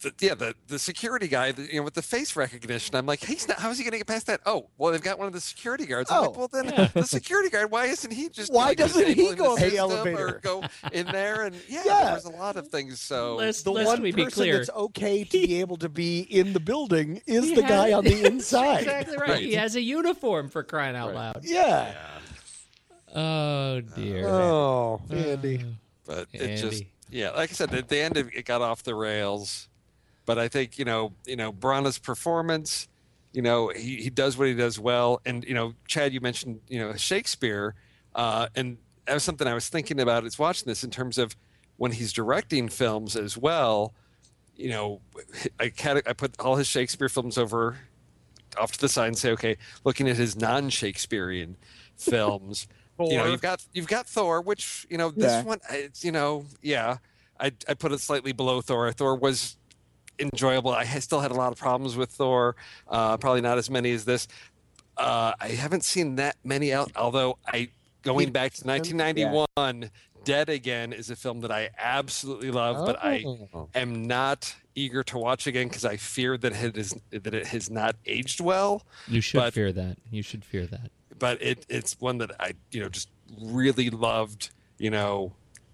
the, 0.00 0.12
yeah, 0.20 0.34
the, 0.34 0.54
the 0.68 0.78
security 0.78 1.26
guy, 1.28 1.52
the, 1.52 1.62
you 1.62 1.76
know, 1.80 1.82
with 1.82 1.94
the 1.94 2.02
face 2.02 2.36
recognition, 2.36 2.94
I'm 2.94 3.06
like, 3.06 3.24
he's 3.24 3.48
not. 3.48 3.58
How 3.58 3.70
is 3.70 3.78
he 3.78 3.84
going 3.84 3.92
to 3.92 3.98
get 3.98 4.06
past 4.06 4.26
that? 4.28 4.40
Oh, 4.46 4.66
well, 4.78 4.92
they've 4.92 5.02
got 5.02 5.18
one 5.18 5.26
of 5.26 5.32
the 5.32 5.40
security 5.40 5.86
guards. 5.86 6.10
I'm 6.10 6.18
Oh. 6.18 6.22
like, 6.30 6.36
well, 6.36 6.48
then 6.52 6.90
the 6.94 7.02
security 7.04 7.48
guard. 7.50 7.70
Why 7.70 7.86
isn't 7.86 8.12
he 8.12 8.28
just? 8.28 8.52
Why 8.52 8.66
like, 8.66 8.78
doesn't 8.78 9.06
he 9.08 9.34
go 9.34 9.50
on 9.52 9.54
the 9.56 9.60
system 9.62 9.78
elevator? 9.78 10.28
or 10.36 10.40
go 10.42 10.62
in 10.92 11.06
there? 11.06 11.44
And 11.46 11.56
yeah, 11.68 11.82
Yeah. 11.84 12.04
there 12.04 12.14
was 12.14 12.24
a 12.26 12.30
lot 12.30 12.56
of 12.56 12.68
things. 12.68 13.00
So 13.00 13.36
Let's, 13.36 13.62
The 13.62 13.72
let's 13.72 13.86
one 13.88 14.02
me 14.02 14.12
be 14.12 14.24
person 14.24 14.42
clear. 14.44 14.56
that's 14.58 14.70
okay 14.70 15.24
to 15.24 15.30
be 15.46 15.60
able 15.60 15.76
to 15.78 15.88
be 15.88 16.20
in 16.20 16.52
the 16.52 16.60
building 16.60 17.20
is 17.26 17.44
He 17.44 17.54
the 17.56 17.62
has- 17.62 17.70
guy 17.70 17.92
on 17.92 18.04
the 18.04 18.24
inside. 18.26 18.80
exactly 18.82 19.16
right. 19.16 19.28
Right. 19.30 19.42
He 19.42 19.54
has 19.54 19.74
a 19.76 19.80
uniform 19.82 20.48
for 20.48 20.62
crying 20.62 20.96
out 20.96 21.14
loud. 21.14 21.40
Yeah. 21.44 21.94
Oh 23.14 23.80
dear. 23.80 24.28
Uh, 24.28 24.30
oh, 24.32 25.00
uh, 25.10 25.14
Andy. 25.14 25.64
but 26.06 26.28
it 26.32 26.56
just 26.56 26.84
yeah 27.10 27.30
like 27.30 27.48
i 27.50 27.52
said 27.54 27.72
at 27.74 27.88
the 27.88 27.98
end 27.98 28.16
it 28.18 28.26
it 28.34 28.44
got 28.44 28.60
off 28.60 28.82
the 28.82 28.94
rails 28.94 29.67
but 30.28 30.38
i 30.38 30.46
think 30.46 30.78
you 30.78 30.84
know 30.84 31.12
you 31.26 31.34
know 31.36 31.50
Branagh's 31.52 31.98
performance 31.98 32.86
you 33.32 33.42
know 33.42 33.68
he, 33.74 33.96
he 33.96 34.10
does 34.10 34.36
what 34.38 34.46
he 34.48 34.54
does 34.54 34.78
well. 34.78 35.20
And 35.26 35.44
you 35.44 35.54
know 35.54 35.74
Chadd 35.88 36.12
you 36.12 36.20
mentioned 36.20 36.60
you 36.68 36.78
know 36.78 36.94
shakespeare 36.96 37.74
uh, 38.14 38.46
and 38.54 38.76
that 39.06 39.14
was 39.14 39.24
something 39.24 39.46
i 39.48 39.54
was 39.54 39.68
thinking 39.68 39.98
about 40.00 40.24
as 40.26 40.38
watching 40.38 40.66
this 40.66 40.84
in 40.84 40.90
terms 40.90 41.16
of 41.18 41.34
when 41.78 41.92
he's 41.92 42.12
directing 42.12 42.68
films 42.68 43.16
as 43.16 43.36
well 43.38 43.94
you 44.56 44.70
know 44.70 45.00
i, 45.60 45.72
I 45.86 46.12
put 46.12 46.38
all 46.40 46.56
his 46.56 46.66
shakespeare 46.66 47.08
films 47.08 47.38
over 47.38 47.78
off 48.58 48.72
to 48.72 48.80
the 48.80 48.88
side 48.88 49.06
and 49.08 49.18
say 49.18 49.30
okay 49.32 49.56
looking 49.84 50.08
at 50.08 50.16
his 50.16 50.36
non-shakespearean 50.36 51.56
films 51.96 52.66
You 52.98 53.16
know, 53.18 53.26
you've 53.26 53.40
got 53.42 53.64
you've 53.72 53.86
got 53.86 54.06
thor 54.06 54.40
which 54.42 54.86
you 54.90 54.98
know 54.98 55.10
this 55.10 55.32
Yeah. 55.32 55.42
one 55.44 55.60
it's 55.70 56.04
you 56.04 56.12
know 56.12 56.44
yeah 56.62 56.96
i 57.38 57.52
i 57.68 57.74
put 57.74 57.92
it 57.92 58.00
slightly 58.00 58.32
below 58.32 58.60
thor. 58.60 58.90
Thor 58.92 59.14
was 59.14 59.57
enjoyable 60.18 60.70
i 60.72 60.84
still 60.98 61.20
had 61.20 61.30
a 61.30 61.34
lot 61.34 61.52
of 61.52 61.58
problems 61.58 61.96
with 61.96 62.10
thor 62.10 62.56
uh 62.88 63.16
probably 63.16 63.40
not 63.40 63.58
as 63.58 63.70
many 63.70 63.92
as 63.92 64.04
this 64.04 64.28
uh 64.96 65.32
i 65.40 65.48
haven't 65.48 65.84
seen 65.84 66.16
that 66.16 66.36
many 66.44 66.72
out 66.72 66.90
although 66.96 67.38
i 67.46 67.68
going 68.02 68.30
back 68.30 68.52
to 68.52 68.66
1991 68.66 69.90
dead 70.24 70.48
again 70.48 70.92
is 70.92 71.10
a 71.10 71.16
film 71.16 71.40
that 71.40 71.50
i 71.52 71.70
absolutely 71.78 72.50
love 72.50 72.84
but 72.86 72.96
i 73.02 73.22
Oh. 73.26 73.68
am 73.74 74.06
not 74.06 74.54
eager 74.74 75.02
to 75.04 75.18
watch 75.18 75.46
again 75.46 75.68
because 75.68 75.84
i 75.84 75.96
fear 75.96 76.36
that 76.38 76.52
it 76.52 76.76
is 76.76 76.94
that 77.10 77.34
it 77.34 77.46
has 77.46 77.70
not 77.70 77.96
aged 78.06 78.40
well 78.40 78.82
You 79.08 79.20
should 79.20 79.38
but- 79.38 79.54
fear 79.54 79.72
that. 79.72 79.96
You 80.10 80.22
should 80.22 80.44
fear 80.44 80.66
that. 80.66 80.90
but 81.18 81.40
it 81.42 81.64
it's 81.68 82.00
one 82.00 82.18
that 82.18 82.30
I 82.40 82.52
you 82.70 82.80
know 82.80 82.88
just 82.88 83.08
really 83.40 83.90
loved. 83.90 84.50
You 84.78 84.90
know, 84.90 85.32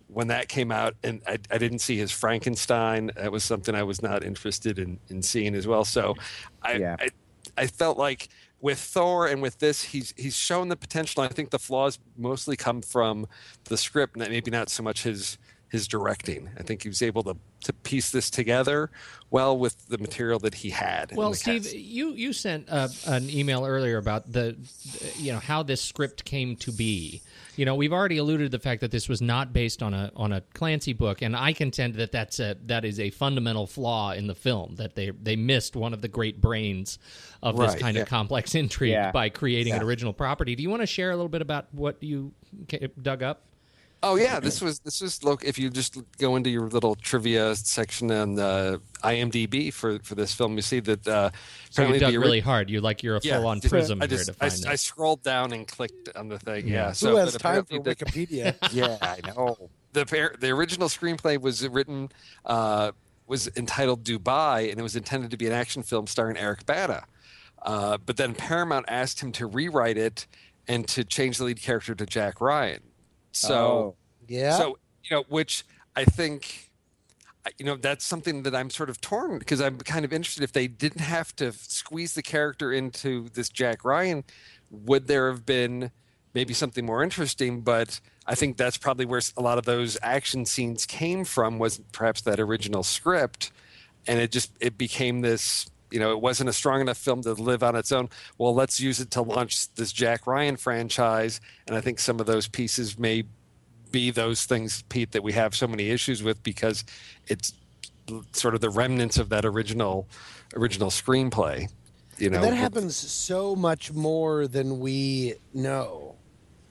when 0.08 0.28
that 0.28 0.48
came 0.48 0.70
out, 0.70 0.94
and 1.02 1.22
I, 1.26 1.38
I 1.50 1.58
didn't 1.58 1.80
see 1.80 1.96
his 1.96 2.10
Frankenstein. 2.10 3.10
That 3.16 3.32
was 3.32 3.44
something 3.44 3.74
I 3.74 3.82
was 3.82 4.02
not 4.02 4.24
interested 4.24 4.78
in 4.78 4.98
in 5.08 5.22
seeing 5.22 5.54
as 5.54 5.66
well. 5.66 5.84
So, 5.84 6.14
I 6.62 6.74
Yeah. 6.74 6.96
I, 6.98 7.08
I 7.56 7.66
felt 7.66 7.98
like 7.98 8.28
with 8.60 8.78
Thor 8.78 9.26
and 9.26 9.42
with 9.42 9.58
this, 9.58 9.82
he's 9.82 10.14
he's 10.16 10.36
shown 10.36 10.68
the 10.68 10.76
potential. 10.76 11.22
I 11.22 11.28
think 11.28 11.50
the 11.50 11.58
flaws 11.58 11.98
mostly 12.16 12.56
come 12.56 12.80
from 12.80 13.26
the 13.64 13.76
script, 13.76 14.16
and 14.16 14.28
maybe 14.28 14.50
not 14.50 14.70
so 14.70 14.82
much 14.82 15.02
his 15.02 15.38
his 15.74 15.88
directing. 15.88 16.48
I 16.56 16.62
think 16.62 16.84
he 16.84 16.88
was 16.88 17.02
able 17.02 17.24
to 17.24 17.36
to 17.64 17.72
piece 17.72 18.10
this 18.10 18.30
together 18.30 18.90
well 19.30 19.58
with 19.58 19.88
the 19.88 19.98
material 19.98 20.38
that 20.38 20.54
he 20.54 20.70
had. 20.70 21.10
Well, 21.16 21.34
Steve, 21.34 21.64
cast. 21.64 21.74
you 21.74 22.12
you 22.12 22.32
sent 22.32 22.68
uh, 22.68 22.88
an 23.06 23.28
email 23.28 23.66
earlier 23.66 23.96
about 23.98 24.30
the, 24.30 24.56
you 25.16 25.32
know, 25.32 25.40
how 25.40 25.64
this 25.64 25.80
script 25.82 26.24
came 26.24 26.54
to 26.56 26.70
be. 26.70 27.22
You 27.56 27.64
know, 27.64 27.74
we've 27.74 27.92
already 27.92 28.18
alluded 28.18 28.52
to 28.52 28.56
the 28.56 28.62
fact 28.62 28.82
that 28.82 28.92
this 28.92 29.08
was 29.08 29.20
not 29.20 29.52
based 29.52 29.82
on 29.82 29.94
a 29.94 30.12
on 30.14 30.32
a 30.32 30.42
Clancy 30.54 30.92
book, 30.92 31.22
and 31.22 31.36
I 31.36 31.52
contend 31.52 31.96
that 31.96 32.12
that's 32.12 32.38
a 32.38 32.56
that 32.66 32.84
is 32.84 33.00
a 33.00 33.10
fundamental 33.10 33.66
flaw 33.66 34.12
in 34.12 34.28
the 34.28 34.34
film 34.36 34.76
that 34.76 34.94
they 34.94 35.10
they 35.10 35.34
missed 35.34 35.74
one 35.74 35.92
of 35.92 36.02
the 36.02 36.08
great 36.08 36.40
brains 36.40 37.00
of 37.42 37.56
this 37.56 37.74
kind 37.74 37.96
yeah. 37.96 38.02
of 38.02 38.08
complex 38.08 38.54
intrigue 38.62 38.92
Yeah. 38.92 39.10
by 39.10 39.28
creating 39.28 39.72
an 39.72 39.82
original 39.82 40.12
property. 40.12 40.54
Do 40.54 40.62
you 40.62 40.70
want 40.70 40.82
to 40.82 40.86
share 40.86 41.10
a 41.10 41.16
little 41.16 41.28
bit 41.28 41.42
about 41.42 41.66
what 41.72 42.00
you 42.00 42.32
dug 43.02 43.24
up? 43.24 43.42
Oh 44.06 44.16
yeah, 44.16 44.38
this 44.38 44.60
was 44.60 44.80
this 44.80 45.00
was 45.00 45.24
look. 45.24 45.42
If 45.44 45.58
you 45.58 45.70
just 45.70 45.96
go 46.18 46.36
into 46.36 46.50
your 46.50 46.68
little 46.68 46.94
trivia 46.94 47.54
section 47.56 48.10
on 48.10 48.38
uh, 48.38 48.76
IMDb 49.02 49.72
for 49.72 49.98
for 50.00 50.14
this 50.14 50.34
film, 50.34 50.56
you 50.56 50.62
see 50.62 50.80
that 50.80 51.06
uh, 51.08 51.30
So 51.70 51.82
you 51.82 51.88
apparently 51.88 51.98
dug 52.00 52.10
the 52.12 52.16
ori- 52.18 52.24
really 52.26 52.40
hard. 52.40 52.68
You 52.68 52.82
like 52.82 53.02
you're 53.02 53.16
a 53.16 53.20
Yeah, 53.22 53.38
full 53.38 53.46
on 53.48 53.60
just- 53.62 53.72
prism 53.72 54.02
I 54.02 54.06
here 54.06 54.18
just 54.18 54.26
to 54.32 54.36
I, 54.44 54.48
find 54.50 54.66
I 54.66 54.74
scrolled 54.74 55.22
down 55.22 55.52
and 55.54 55.66
clicked 55.66 56.14
on 56.14 56.28
the 56.28 56.38
thing. 56.38 56.68
Yeah, 56.68 56.74
Yeah. 56.88 56.92
so 56.92 57.10
Who 57.12 57.16
has 57.16 57.34
time 57.36 57.64
for 57.64 57.78
the- 57.80 57.94
Wikipedia? 57.94 58.54
yeah, 58.72 58.98
I 59.00 59.20
know. 59.26 59.70
The 59.94 60.04
par- 60.04 60.34
the 60.38 60.50
original 60.50 60.88
screenplay 60.88 61.40
was 61.40 61.66
written 61.66 62.10
uh, 62.44 62.92
was 63.26 63.48
entitled 63.56 64.04
Dubai, 64.04 64.70
and 64.70 64.78
it 64.78 64.82
was 64.82 64.96
intended 64.96 65.30
to 65.30 65.38
be 65.38 65.46
an 65.46 65.52
action 65.52 65.82
film 65.82 66.06
starring 66.06 66.36
Eric 66.36 66.66
Bana. 66.66 67.04
Uh, 67.62 67.96
but 68.04 68.18
then 68.18 68.34
Paramount 68.34 68.84
asked 68.88 69.20
him 69.20 69.32
to 69.32 69.46
rewrite 69.46 69.96
it 69.96 70.26
and 70.68 70.86
to 70.88 71.04
change 71.04 71.38
the 71.38 71.44
lead 71.44 71.62
character 71.62 71.94
to 71.94 72.04
Jack 72.04 72.42
Ryan. 72.42 72.80
So, 73.34 73.54
Oh. 73.54 73.96
Yeah. 74.28 74.56
so 74.56 74.78
you 75.04 75.16
know, 75.16 75.24
which 75.28 75.64
I 75.94 76.04
think, 76.04 76.70
you 77.58 77.66
know, 77.66 77.76
that's 77.76 78.04
something 78.04 78.42
that 78.44 78.54
I'm 78.54 78.70
sort 78.70 78.88
of 78.88 79.00
torn 79.00 79.38
because 79.38 79.60
I'm 79.60 79.76
kind 79.78 80.04
of 80.04 80.12
interested 80.12 80.42
if 80.42 80.52
they 80.52 80.66
didn't 80.66 81.02
have 81.02 81.36
to 81.36 81.52
squeeze 81.52 82.14
the 82.14 82.22
character 82.22 82.72
into 82.72 83.28
this 83.34 83.48
Jack 83.50 83.84
Ryan, 83.84 84.24
would 84.70 85.06
there 85.06 85.30
have 85.30 85.44
been 85.44 85.90
maybe 86.32 86.54
something 86.54 86.86
more 86.86 87.02
interesting? 87.02 87.60
But 87.60 88.00
I 88.26 88.34
think 88.34 88.56
that's 88.56 88.78
probably 88.78 89.04
where 89.04 89.20
a 89.36 89.42
lot 89.42 89.58
of 89.58 89.66
those 89.66 89.98
action 90.02 90.46
scenes 90.46 90.86
came 90.86 91.24
from 91.24 91.58
was 91.58 91.80
perhaps 91.92 92.22
that 92.22 92.40
original 92.40 92.82
script, 92.82 93.52
and 94.06 94.18
it 94.20 94.32
just 94.32 94.52
it 94.60 94.78
became 94.78 95.20
this. 95.20 95.66
You 95.94 96.00
know, 96.00 96.10
it 96.10 96.20
wasn't 96.20 96.48
a 96.48 96.52
strong 96.52 96.80
enough 96.80 96.98
film 96.98 97.22
to 97.22 97.34
live 97.34 97.62
on 97.62 97.76
its 97.76 97.92
own. 97.92 98.08
Well, 98.36 98.52
let's 98.52 98.80
use 98.80 98.98
it 98.98 99.12
to 99.12 99.22
launch 99.22 99.72
this 99.74 99.92
Jack 99.92 100.26
Ryan 100.26 100.56
franchise, 100.56 101.40
and 101.68 101.76
I 101.76 101.80
think 101.80 102.00
some 102.00 102.18
of 102.18 102.26
those 102.26 102.48
pieces 102.48 102.98
may 102.98 103.22
be 103.92 104.10
those 104.10 104.44
things, 104.44 104.82
Pete, 104.88 105.12
that 105.12 105.22
we 105.22 105.32
have 105.34 105.54
so 105.54 105.68
many 105.68 105.90
issues 105.90 106.20
with 106.20 106.42
because 106.42 106.84
it's 107.28 107.52
sort 108.32 108.56
of 108.56 108.60
the 108.60 108.70
remnants 108.70 109.18
of 109.18 109.28
that 109.28 109.44
original 109.44 110.08
original 110.56 110.90
screenplay. 110.90 111.70
You 112.18 112.30
know, 112.30 112.38
And 112.38 112.46
that 112.46 112.56
happens 112.56 112.96
so 112.96 113.54
much 113.54 113.92
more 113.92 114.48
than 114.48 114.80
we 114.80 115.34
know. 115.52 116.16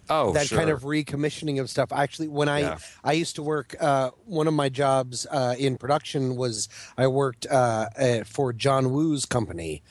Oh, 0.09 0.33
that 0.33 0.49
kind 0.49 0.69
of 0.69 0.81
recommissioning 0.83 1.59
of 1.61 1.69
stuff. 1.69 1.91
Actually, 1.91 2.27
when 2.27 2.49
I 2.49 2.59
Yeah. 2.59 2.77
I 3.03 3.13
used 3.13 3.35
to 3.35 3.41
work, 3.43 3.75
uh, 3.79 4.11
one 4.25 4.47
of 4.47 4.53
my 4.53 4.69
jobs 4.69 5.25
uh, 5.31 5.55
in 5.57 5.77
production 5.77 6.35
was 6.35 6.67
I 6.97 7.07
worked 7.07 7.45
uh, 7.49 7.87
uh, 7.97 8.23
for 8.25 8.53
John 8.53 8.91
Woo's 8.91 9.25
company, 9.25 9.81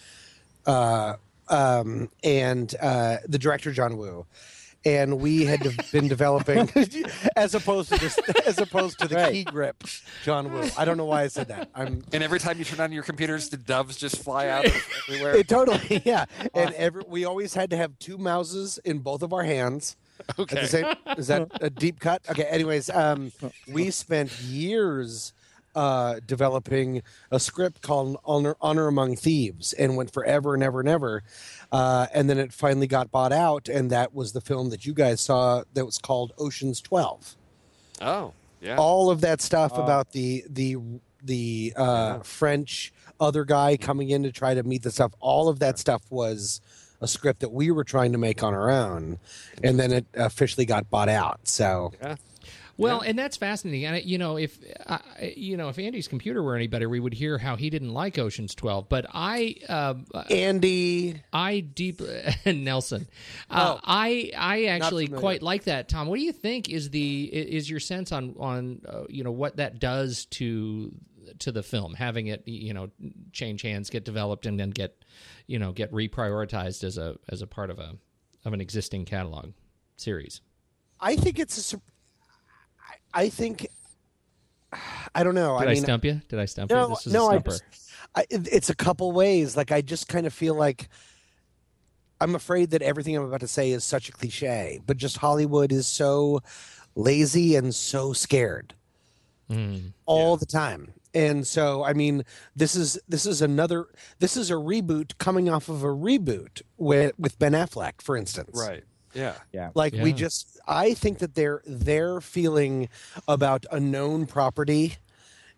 uh, 0.67 1.15
um, 1.49 2.09
and 2.23 2.75
uh, 2.81 3.19
the 3.27 3.39
director 3.39 3.73
John 3.73 3.97
Woo. 3.97 4.27
And 4.85 5.21
we 5.21 5.45
had 5.45 5.61
been 5.93 6.09
developing, 6.09 6.69
as 7.37 7.55
opposed 7.55 7.93
to 7.93 8.01
this, 8.01 8.19
as 8.45 8.59
opposed 8.59 8.99
to 8.99 9.07
the 9.07 9.15
Right. 9.15 9.33
key 9.33 9.45
grip, 9.45 9.85
John 10.25 10.53
Woo. 10.53 10.69
I 10.77 10.85
don't 10.85 10.97
know 10.97 11.05
why 11.05 11.23
I 11.23 11.29
said 11.29 11.47
that. 11.49 11.71
I'm 11.73 12.03
And 12.13 12.21
every 12.25 12.41
time 12.41 12.59
you 12.59 12.65
turn 12.65 12.81
on 12.81 12.91
your 12.91 13.05
computers, 13.05 13.49
the 13.49 13.59
doves 13.59 13.97
just 13.97 14.17
fly 14.19 14.49
out 14.49 14.65
everywhere. 15.09 15.37
It 15.37 15.47
totally, 15.47 16.03
yeah. 16.05 16.25
And 16.53 16.75
every 16.75 17.05
we 17.07 17.25
always 17.25 17.55
had 17.55 17.71
to 17.71 17.77
have 17.77 17.97
two 18.01 18.19
mouses 18.19 18.79
in 18.85 18.99
both 18.99 19.23
of 19.23 19.33
our 19.33 19.45
hands. 19.45 19.97
At 20.28 20.39
Okay. 20.39 20.61
the 20.62 20.66
same, 20.66 20.86
is 21.16 21.27
that 21.28 21.49
a 21.61 21.70
deep 21.70 22.01
cut? 22.01 22.23
Okay. 22.31 22.44
Anyways, 22.44 22.90
um, 22.90 23.32
we 23.69 23.90
spent 23.90 24.39
years 24.40 25.32
uh, 25.74 26.20
developing 26.27 27.03
a 27.31 27.40
script 27.40 27.81
called 27.82 28.19
Honor, 28.24 28.57
Honor 28.61 28.89
Among 28.89 29.16
Thieves, 29.16 29.73
and 29.73 29.97
went 29.97 30.12
forever 30.12 30.55
and 30.55 30.62
ever 30.62 30.81
and 30.81 30.89
ever. 30.89 31.23
Uh, 31.70 32.07
and 32.12 32.28
then 32.28 32.39
it 32.39 32.53
finally 32.53 32.86
got 32.86 33.11
bought 33.11 33.32
out, 33.32 33.69
and 33.69 33.90
that 33.90 34.15
was 34.15 34.32
the 34.32 34.40
film 34.40 34.70
that 34.70 34.85
you 34.85 34.93
guys 34.93 35.20
saw 35.20 35.65
that 35.73 35.85
was 35.86 35.99
called 35.99 36.32
Ocean's 36.39 36.81
Twelve. 36.81 37.36
Oh, 38.01 38.32
yeah. 38.61 38.77
all 38.77 39.11
of 39.11 39.20
that 39.23 39.40
stuff 39.40 39.77
about 39.78 40.12
the 40.12 40.44
the 40.49 40.77
the 41.23 41.73
uh, 41.77 42.19
French 42.20 42.93
other 43.20 43.44
guy 43.44 43.77
coming 43.77 44.11
in 44.11 44.24
to 44.24 44.32
try 44.32 44.55
to 44.55 44.62
meet 44.65 44.82
the 44.82 44.90
stuff. 44.90 45.12
All 45.20 45.49
of 45.49 45.61
that 45.61 45.78
stuff 45.78 46.03
was 46.11 46.61
a 47.03 47.09
script 47.09 47.41
that 47.41 47.53
we 47.53 47.70
were 47.70 47.85
trying 47.85 48.12
to 48.12 48.19
make 48.19 48.43
on 48.43 48.55
our 48.55 48.70
own, 48.70 49.19
and 49.62 49.79
then 49.79 49.93
it 49.93 50.07
officially 50.15 50.65
got 50.65 50.89
bought 50.89 51.09
out. 51.09 51.41
So 51.45 51.93
yeah. 52.01 52.16
Well, 52.79 53.01
and 53.01 53.19
that's 53.19 53.37
fascinating. 53.37 53.85
And 53.85 54.05
you 54.05 54.19
know, 54.19 54.37
if 54.39 54.59
uh, 54.87 54.99
you 55.37 55.57
know, 55.57 55.69
if 55.69 55.79
Andy's 55.79 56.09
computer 56.09 56.43
were 56.43 56.57
any 56.57 56.66
better, 56.66 56.89
we 56.89 57.01
would 57.01 57.12
hear 57.12 57.39
how 57.39 57.55
he 57.55 57.70
didn't 57.70 57.93
like 57.93 58.19
Ocean's 58.19 58.55
Twelve. 58.55 58.89
But 58.89 59.07
I, 59.12 59.57
uh, 59.69 59.95
Andy, 60.31 61.23
I 61.33 61.61
deep 61.61 62.01
Nelson, 62.47 63.07
uh, 63.51 63.74
Oh. 63.77 63.81
I, 63.85 64.33
I 64.37 64.65
actually 64.65 65.07
quite 65.09 65.43
like 65.43 65.65
that. 65.65 65.89
Tom, 65.89 66.09
what 66.09 66.16
do 66.19 66.24
you 66.24 66.33
think 66.33 66.69
is 66.70 66.91
the 66.91 67.24
is 67.24 67.69
your 67.69 67.81
sense 67.81 68.11
on 68.11 68.35
on 68.39 68.81
uh, 68.89 69.03
you 69.09 69.23
know 69.23 69.33
what 69.33 69.57
that 69.59 69.79
does 69.79 70.24
to 70.27 70.93
to 71.41 71.53
the 71.53 71.63
film, 71.63 71.95
having 71.95 72.27
it 72.29 72.43
you 72.47 72.73
know 72.75 72.89
change 73.33 73.63
hands, 73.63 73.91
get 73.91 74.05
developed, 74.05 74.47
and 74.47 74.59
then 74.59 74.71
get 74.71 75.05
you 75.47 75.59
know 75.59 75.73
get 75.73 75.91
reprioritized 75.93 76.85
as 76.85 76.99
a 76.99 77.17
as 77.29 77.43
a 77.43 77.47
part 77.47 77.71
of 77.71 77.79
a 77.79 77.95
of 78.45 78.53
an 78.53 78.61
existing 78.61 79.05
catalog 79.05 79.53
series. 79.97 80.41
I 81.01 81.17
think 81.17 81.39
it's 81.39 81.73
a. 81.75 81.81
I- 83.15 83.29
think 83.29 83.67
I 85.15 85.23
don't 85.23 85.35
know. 85.35 85.59
Did 85.59 85.69
I, 85.69 85.71
I 85.73 85.75
mean, 85.75 85.83
stump 85.83 86.05
you? 86.05 86.21
Did 86.29 86.39
I 86.39 86.47
stump 86.47 86.71
you? 86.71 86.77
no, 86.77 86.89
This 86.89 87.05
was 87.05 87.13
no. 87.15 87.29
a 87.31 87.35
I 87.35 87.39
just, 87.39 87.63
I, 88.15 88.21
it- 88.31 88.49
it's 88.51 88.71
a 88.71 88.75
couple 88.75 89.13
ways. 89.13 89.57
Like 89.57 89.71
I 89.73 89.83
just 89.83 90.09
kind 90.09 90.27
of 90.27 90.33
feel 90.33 90.55
like 90.55 90.89
I'm 92.21 92.35
afraid 92.35 92.71
that 92.71 92.83
everything 92.83 93.17
I'm 93.17 93.25
about 93.25 93.41
to 93.41 93.49
say 93.49 93.71
is 93.73 93.85
such 93.85 94.09
a 94.09 94.13
cliche, 94.13 94.81
but 94.87 94.97
just 94.97 95.19
Hollywood 95.19 95.73
is 95.73 95.87
so 95.87 96.41
lazy 96.95 97.57
and 97.57 97.75
so 97.75 98.13
scared 98.13 98.75
Mm. 99.51 99.93
all 100.07 100.37
the 100.39 100.47
time. 100.47 100.95
And 101.15 101.47
so, 101.47 101.85
I 101.85 101.93
mean, 101.93 102.25
this 102.57 102.75
is 102.75 102.99
this 103.09 103.27
is 103.27 103.43
another 103.43 103.87
this 104.19 104.37
is 104.37 104.51
a 104.51 104.55
reboot 104.55 105.19
coming 105.19 105.49
off 105.51 105.69
of 105.69 105.83
a 105.85 105.89
reboot 105.89 106.63
with 106.79 107.13
with 107.19 107.39
Ben 107.39 107.53
Affleck, 107.53 108.01
for 108.01 108.17
instance. 108.17 108.51
Right. 108.55 108.85
Yeah. 109.13 109.35
Yeah. 109.53 109.71
Like 109.75 109.93
we 109.93 110.13
just 110.15 110.59
I 110.67 110.95
think 110.95 111.19
that 111.19 111.35
their 111.35 111.63
their 111.67 112.21
feeling 112.23 112.89
about 113.29 113.67
a 113.71 113.79
known 113.79 114.25
property 114.27 114.97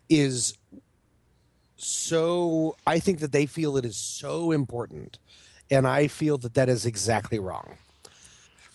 is 0.09 0.59
so 1.77 2.77
I 2.87 2.99
think 2.99 3.21
that 3.21 3.33
they 3.33 3.47
feel 3.47 3.77
it 3.77 3.85
is 3.85 3.97
so 3.97 4.51
important 4.51 5.19
and 5.71 5.87
I 5.87 6.09
feel 6.09 6.37
that 6.39 6.55
that 6.55 6.69
is 6.69 6.85
exactly 6.87 7.39
wrong. 7.39 7.79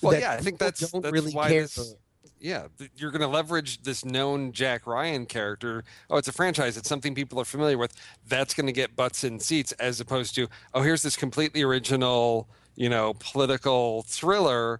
Well, 0.01 0.13
That 0.13 0.21
yeah, 0.21 0.31
I 0.31 0.37
think 0.37 0.55
people 0.59 0.67
that's 0.67 0.91
don't 0.91 1.01
that's 1.01 1.11
really 1.13 1.33
why 1.33 1.49
care. 1.49 1.61
this. 1.63 1.95
Yeah, 2.39 2.67
you're 2.95 3.11
going 3.11 3.21
to 3.21 3.27
leverage 3.27 3.83
this 3.83 4.05
known 4.05 4.53
Jack 4.53 4.87
Ryan 4.87 5.25
character. 5.25 5.83
Oh, 6.09 6.17
it's 6.17 6.29
a 6.29 6.31
franchise. 6.31 6.77
It's 6.77 6.87
something 6.87 7.13
people 7.13 7.39
are 7.39 7.45
familiar 7.45 7.77
with. 7.77 7.93
That's 8.27 8.53
going 8.53 8.67
to 8.67 8.71
get 8.71 8.95
butts 8.95 9.23
in 9.23 9.39
seats, 9.39 9.73
as 9.73 9.99
opposed 9.99 10.35
to 10.35 10.47
oh, 10.73 10.81
here's 10.81 11.03
this 11.03 11.17
completely 11.17 11.63
original, 11.63 12.47
you 12.75 12.89
know, 12.89 13.13
political 13.19 14.03
thriller 14.03 14.79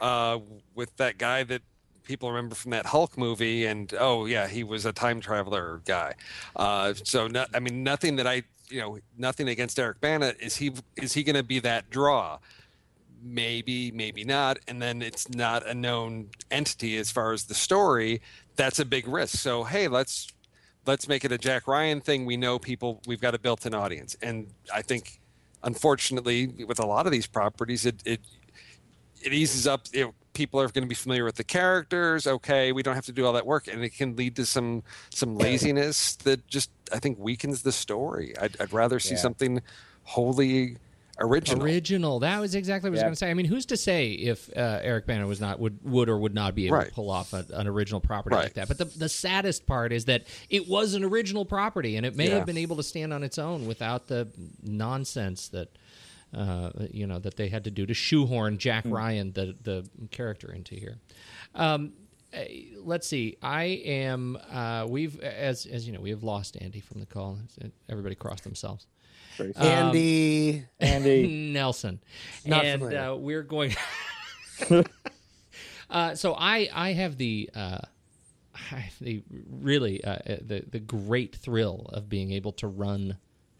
uh, 0.00 0.38
with 0.74 0.96
that 0.98 1.18
guy 1.18 1.42
that 1.44 1.62
people 2.04 2.30
remember 2.30 2.54
from 2.54 2.72
that 2.72 2.86
Hulk 2.86 3.16
movie, 3.16 3.66
and 3.66 3.92
oh 3.98 4.26
yeah, 4.26 4.46
he 4.48 4.64
was 4.64 4.86
a 4.86 4.92
time 4.92 5.20
traveler 5.20 5.80
guy. 5.84 6.14
Uh, 6.56 6.94
so, 7.04 7.26
no, 7.26 7.44
I 7.54 7.60
mean, 7.60 7.82
nothing 7.82 8.16
that 8.16 8.26
I, 8.26 8.42
you 8.68 8.80
know, 8.80 8.98
nothing 9.16 9.48
against 9.48 9.78
Eric 9.78 10.00
Bana. 10.00 10.34
Is 10.40 10.56
he 10.56 10.72
is 10.96 11.12
he 11.12 11.22
going 11.22 11.36
to 11.36 11.42
be 11.42 11.60
that 11.60 11.90
draw? 11.90 12.38
Maybe 13.22 13.90
maybe 13.92 14.24
not 14.24 14.58
and 14.66 14.80
then 14.80 15.02
it's 15.02 15.28
not 15.30 15.66
a 15.66 15.74
known 15.74 16.28
entity 16.50 16.96
as 16.96 17.10
far 17.10 17.32
as 17.32 17.44
the 17.44 17.54
story 17.54 18.20
that's 18.56 18.78
a 18.78 18.84
big 18.84 19.06
risk. 19.08 19.36
So 19.38 19.64
hey 19.64 19.88
let's 19.88 20.28
let's 20.86 21.06
make 21.08 21.24
it 21.24 21.32
a 21.32 21.38
jack 21.38 21.68
ryan 21.68 22.00
thing. 22.00 22.24
We 22.26 22.36
know 22.36 22.58
people 22.58 23.00
we've 23.06 23.20
got 23.20 23.34
a 23.34 23.38
built-in 23.38 23.74
audience. 23.74 24.16
And 24.22 24.48
i 24.72 24.82
think 24.82 25.20
unfortunately 25.62 26.46
with 26.66 26.78
a 26.78 26.86
lot 26.86 27.06
of 27.06 27.12
these 27.12 27.26
properties 27.26 27.84
it 27.86 28.02
it, 28.06 28.20
it 29.22 29.32
eases 29.32 29.66
up 29.66 29.82
you 29.92 30.04
know, 30.06 30.14
people 30.32 30.58
are 30.60 30.68
going 30.68 30.82
to 30.84 30.88
be 30.88 30.94
familiar 30.94 31.24
with 31.24 31.36
the 31.36 31.44
characters. 31.44 32.26
Okay 32.26 32.72
we 32.72 32.82
don't 32.82 32.94
have 32.94 33.06
to 33.06 33.12
do 33.12 33.26
all 33.26 33.32
that 33.34 33.46
work. 33.46 33.68
And 33.68 33.82
it 33.84 33.90
can 33.90 34.16
lead 34.16 34.36
to 34.36 34.46
some 34.46 34.82
some 35.12 35.36
laziness 35.36 36.16
that 36.16 36.46
just 36.46 36.70
i 36.92 36.98
think 36.98 37.18
weakens 37.18 37.62
the 37.62 37.72
story. 37.72 38.34
I'd, 38.40 38.56
I'd 38.60 38.72
rather 38.72 38.98
see 38.98 39.14
Yeah. 39.14 39.20
something 39.20 39.62
wholly 40.04 40.76
original 41.20 41.62
Original. 41.62 42.20
That 42.20 42.40
was 42.40 42.54
exactly 42.54 42.90
what 42.90 42.94
I 42.94 42.98
was 42.98 43.02
going 43.02 43.12
to 43.12 43.16
say. 43.16 43.30
I 43.30 43.34
mean, 43.34 43.46
who's 43.46 43.66
to 43.66 43.76
say 43.76 44.10
if 44.12 44.48
uh, 44.56 44.80
Eric 44.82 45.06
Bana 45.06 45.26
was 45.26 45.40
not 45.40 45.58
would 45.60 45.78
would 45.82 46.08
or 46.08 46.18
would 46.18 46.34
not 46.34 46.54
be 46.54 46.66
able 46.66 46.78
Right. 46.78 46.88
to 46.88 46.92
pull 46.94 47.10
off 47.10 47.32
a, 47.32 47.44
an 47.52 47.66
original 47.66 48.00
property 48.00 48.36
like 48.36 48.54
that? 48.54 48.68
But 48.68 48.78
the 48.78 48.84
the 48.86 49.08
saddest 49.08 49.66
part 49.66 49.92
is 49.92 50.06
that 50.06 50.24
it 50.48 50.68
was 50.68 50.94
an 50.94 51.04
original 51.04 51.44
property, 51.44 51.96
and 51.96 52.04
it 52.06 52.16
may 52.16 52.28
Yeah. 52.28 52.36
have 52.36 52.46
been 52.46 52.56
able 52.58 52.76
to 52.76 52.82
stand 52.82 53.12
on 53.12 53.22
its 53.22 53.38
own 53.38 53.66
without 53.66 54.06
the 54.08 54.28
nonsense 54.62 55.48
that. 55.48 55.68
Uh, 56.32 56.70
you 56.92 57.08
know 57.08 57.18
that 57.18 57.34
they 57.34 57.48
had 57.48 57.64
to 57.64 57.72
do 57.72 57.84
to 57.84 57.92
shoehorn 57.92 58.56
Jack 58.56 58.84
Ryan, 58.86 59.32
the 59.32 59.56
the 59.64 59.84
character, 60.12 60.52
into 60.52 60.76
here. 60.76 60.96
Um, 61.56 61.92
uh, 62.32 62.42
let's 62.78 63.08
see. 63.08 63.36
I 63.42 63.64
am. 63.84 64.38
Uh, 64.48 64.86
we've 64.88 65.18
as 65.18 65.66
as 65.66 65.88
you 65.88 65.92
know, 65.92 66.00
we 66.00 66.10
have 66.10 66.22
lost 66.22 66.56
Andy 66.60 66.78
from 66.78 67.00
the 67.00 67.06
call. 67.06 67.36
Everybody 67.88 68.14
crossed 68.14 68.44
themselves. 68.44 68.86
Pretty 69.40 69.58
Um, 69.58 69.66
Andy 69.66 70.64
Andy. 70.78 71.26
Nelson, 71.52 72.00
Not 72.44 72.64
and 72.64 72.82
uh, 72.82 73.16
we're 73.18 73.42
going. 73.42 73.74
uh, 75.90 76.14
so 76.14 76.34
I 76.34 76.68
I 76.72 76.92
have 76.92 77.16
the 77.16 77.48
uh, 77.54 77.78
I 78.70 78.90
the 79.00 79.22
really 79.50 80.04
uh, 80.04 80.18
the 80.26 80.64
the 80.70 80.78
great 80.78 81.34
thrill 81.34 81.88
of 81.92 82.10
being 82.10 82.32
able 82.32 82.52
to 82.52 82.66
run 82.66 83.16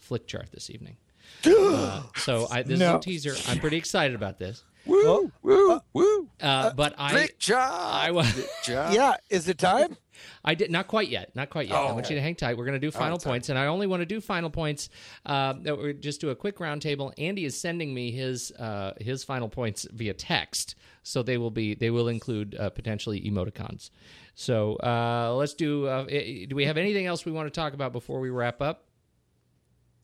Flickchart 0.07 0.51
this 0.51 0.70
evening. 0.70 0.97
Uh, 1.47 2.02
so 2.16 2.48
I, 2.51 2.62
this 2.62 2.81
is 2.81 2.82
a 2.82 2.98
teaser. 2.98 3.35
I'm 3.48 3.61
pretty 3.61 3.77
excited 3.78 4.15
about 4.15 4.39
this. 4.39 4.65
Woo, 4.86 5.31
woo, 5.43 5.81
woo. 5.93 6.28
Uh, 6.40 6.73
but 6.73 6.94
I 6.98 7.11
Flick 7.11 7.39
job. 7.39 7.70
I 7.73 8.11
was. 8.11 8.48
Yeah, 8.69 9.15
is 9.28 9.48
it 9.48 9.59
time? 9.59 9.97
I 10.44 10.55
did 10.55 10.70
not 10.70 10.89
quite 10.89 11.09
yet, 11.09 11.35
not 11.35 11.51
quite 11.51 11.69
yet. 11.69 11.77
I 11.77 11.93
want 11.93 12.11
you 12.11 12.16
to 12.16 12.23
hang 12.23 12.35
tight. 12.35 12.57
We're 12.57 12.65
going 12.65 12.78
to 12.81 12.86
do 12.86 12.90
final 12.90 13.19
points, 13.19 13.48
and 13.48 13.59
I 13.59 13.66
only 13.66 13.86
want 13.86 14.01
to 14.01 14.07
do 14.07 14.20
final 14.20 14.51
points. 14.51 14.89
Uh, 15.24 15.55
that 15.62 15.77
we're 15.77 15.93
just 15.93 16.20
do 16.20 16.31
a 16.31 16.35
quick 16.35 16.59
roundtable. 16.59 17.12
Andy 17.19 17.44
is 17.44 17.59
sending 17.59 17.93
me 17.94 18.11
his 18.11 18.52
uh, 18.52 18.93
his 19.01 19.24
final 19.24 19.48
points 19.48 19.86
via 19.93 20.15
text, 20.15 20.74
so 21.02 21.23
they 21.23 21.39
will 21.39 21.51
be 21.51 21.74
they 21.74 21.90
will 21.90 22.09
include 22.09 22.57
uh, 22.59 22.70
potentially 22.70 23.20
emoticons. 23.20 23.90
So 24.35 24.77
uh, 24.77 25.35
let's 25.35 25.55
do. 25.55 25.86
Uh, 25.86 26.05
do 26.05 26.55
we 26.55 26.65
have 26.65 26.77
anything 26.77 27.07
else 27.07 27.24
we 27.24 27.32
want 27.32 27.47
to 27.47 27.61
talk 27.61 27.73
about 27.73 27.93
before 27.93 28.20
we 28.20 28.31
wrap 28.31 28.61
up? 28.61 28.85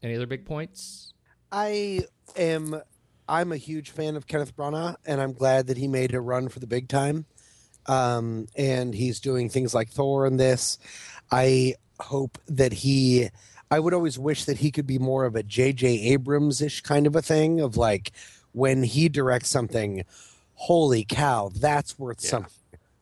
Any 0.03 0.15
other 0.15 0.27
big 0.27 0.45
points? 0.45 1.13
I 1.51 2.01
am 2.37 2.81
I'm 3.29 3.53
a 3.53 3.57
huge 3.57 3.91
fan 3.91 4.17
of 4.17 4.27
Kenneth 4.27 4.57
Branagh 4.57 4.97
and 5.05 5.21
I'm 5.21 5.33
glad 5.33 5.67
that 5.67 5.77
he 5.77 5.89
made 5.89 6.15
a 6.15 6.21
run 6.21 6.49
for 6.49 6.61
the 6.61 6.67
big 6.67 6.89
time. 6.89 7.27
Um, 7.87 8.47
and 8.57 8.95
he's 8.95 9.21
doing 9.21 9.49
things 9.49 9.75
like 9.75 9.89
Thor 9.91 10.27
in 10.27 10.37
this. 10.37 10.79
I 11.31 11.75
hope 12.01 12.39
that 12.49 12.73
he 12.73 13.29
I 13.71 13.81
would 13.81 13.95
always 13.95 14.17
wish 14.19 14.45
that 14.45 14.59
he 14.59 14.71
could 14.71 14.87
be 14.87 14.99
more 14.99 15.25
of 15.25 15.35
a 15.35 15.43
JJ 15.43 16.05
Abrams 16.13 16.63
ish 16.63 16.81
kind 16.83 17.07
of 17.07 17.17
a 17.17 17.23
thing 17.23 17.61
of 17.61 17.77
like 17.77 18.13
when 18.53 18.83
he 18.85 19.09
directs 19.09 19.49
something, 19.49 20.05
holy 20.55 21.05
cow, 21.05 21.51
that's 21.55 21.99
worth 21.99 22.23
Yeah. 22.23 22.31
something 22.31 22.53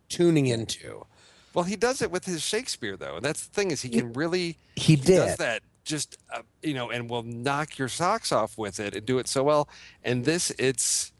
tuning 0.08 0.46
into. 0.46 1.04
Well, 1.52 1.64
he 1.64 1.76
does 1.76 2.02
it 2.02 2.10
with 2.10 2.24
his 2.24 2.42
Shakespeare, 2.42 2.96
though, 2.96 3.16
and 3.16 3.24
that's 3.24 3.46
the 3.46 3.52
thing 3.54 3.70
is 3.70 3.82
he 3.82 3.88
can 3.88 4.12
really 4.14 4.56
He 4.74 4.96
does 4.96 5.06
did. 5.06 5.38
that 5.38 5.62
just 5.84 6.16
uh, 6.32 6.42
you 6.62 6.74
know, 6.74 6.90
and 6.90 7.08
will 7.08 7.22
knock 7.22 7.78
your 7.78 7.88
socks 7.88 8.32
off 8.32 8.56
with 8.58 8.80
it 8.80 8.94
and 8.94 9.04
do 9.06 9.18
it 9.18 9.28
so 9.28 9.42
well. 9.42 9.68
And 10.02 10.24
this, 10.24 10.50
it's 10.58 11.12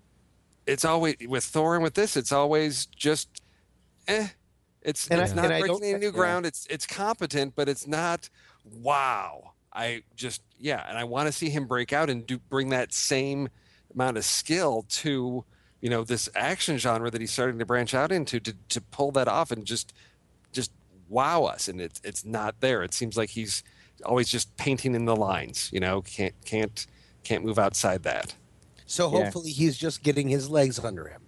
it's 0.66 0.84
always 0.84 1.16
with 1.26 1.44
Thor 1.44 1.74
and 1.74 1.82
with 1.84 1.94
this, 1.94 2.16
it's 2.16 2.32
always 2.32 2.86
just 2.86 3.28
eh. 4.08 4.28
It's 4.82 5.08
And 5.08 5.20
I- 5.20 5.32
not 5.34 5.48
breaking 5.48 5.82
any 5.82 5.98
new 5.98 6.06
yeah. 6.06 6.12
ground. 6.12 6.46
It's 6.46 6.66
it's 6.68 6.86
competent, 6.86 7.54
but 7.56 7.68
it's 7.68 7.86
not 7.86 8.28
wow. 8.80 9.52
I 9.72 10.02
just 10.14 10.42
yeah, 10.58 10.84
and 10.88 10.96
I 10.98 11.04
want 11.04 11.26
to 11.26 11.32
see 11.32 11.50
him 11.50 11.66
break 11.66 11.92
out 11.92 12.08
and 12.10 12.26
do 12.26 12.38
bring 12.38 12.68
that 12.70 12.92
same 12.92 13.48
amount 13.92 14.16
of 14.16 14.24
skill 14.24 14.84
to 14.88 15.44
you 15.80 15.90
know 15.90 16.04
this 16.04 16.28
action 16.34 16.78
genre 16.78 17.10
that 17.10 17.20
he's 17.20 17.32
starting 17.32 17.58
to 17.58 17.66
branch 17.66 17.94
out 17.94 18.12
into 18.12 18.40
to 18.40 18.54
to 18.68 18.80
pull 18.80 19.10
that 19.12 19.28
off 19.28 19.50
and 19.50 19.64
just 19.64 19.92
just 20.52 20.70
wow 21.08 21.44
us 21.44 21.68
and 21.68 21.80
it's 21.80 22.00
it's 22.04 22.24
not 22.24 22.60
there 22.60 22.82
it 22.82 22.94
seems 22.94 23.16
like 23.16 23.30
he's 23.30 23.62
always 24.04 24.28
just 24.28 24.54
painting 24.56 24.94
in 24.94 25.04
the 25.04 25.16
lines 25.16 25.70
you 25.72 25.80
know 25.80 26.02
can't 26.02 26.34
can't 26.44 26.86
can't 27.24 27.44
move 27.44 27.58
outside 27.58 28.02
that 28.02 28.34
So 28.86 29.10
Yeah. 29.10 29.24
hopefully 29.24 29.50
he's 29.50 29.76
just 29.76 30.02
getting 30.02 30.28
his 30.28 30.50
legs 30.50 30.78
under 30.78 31.08
him. 31.08 31.22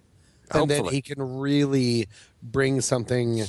And 0.51 0.69
then 0.69 0.85
he 0.85 1.01
can 1.01 1.19
really 1.39 2.07
bring 2.41 2.79
something 2.81 3.43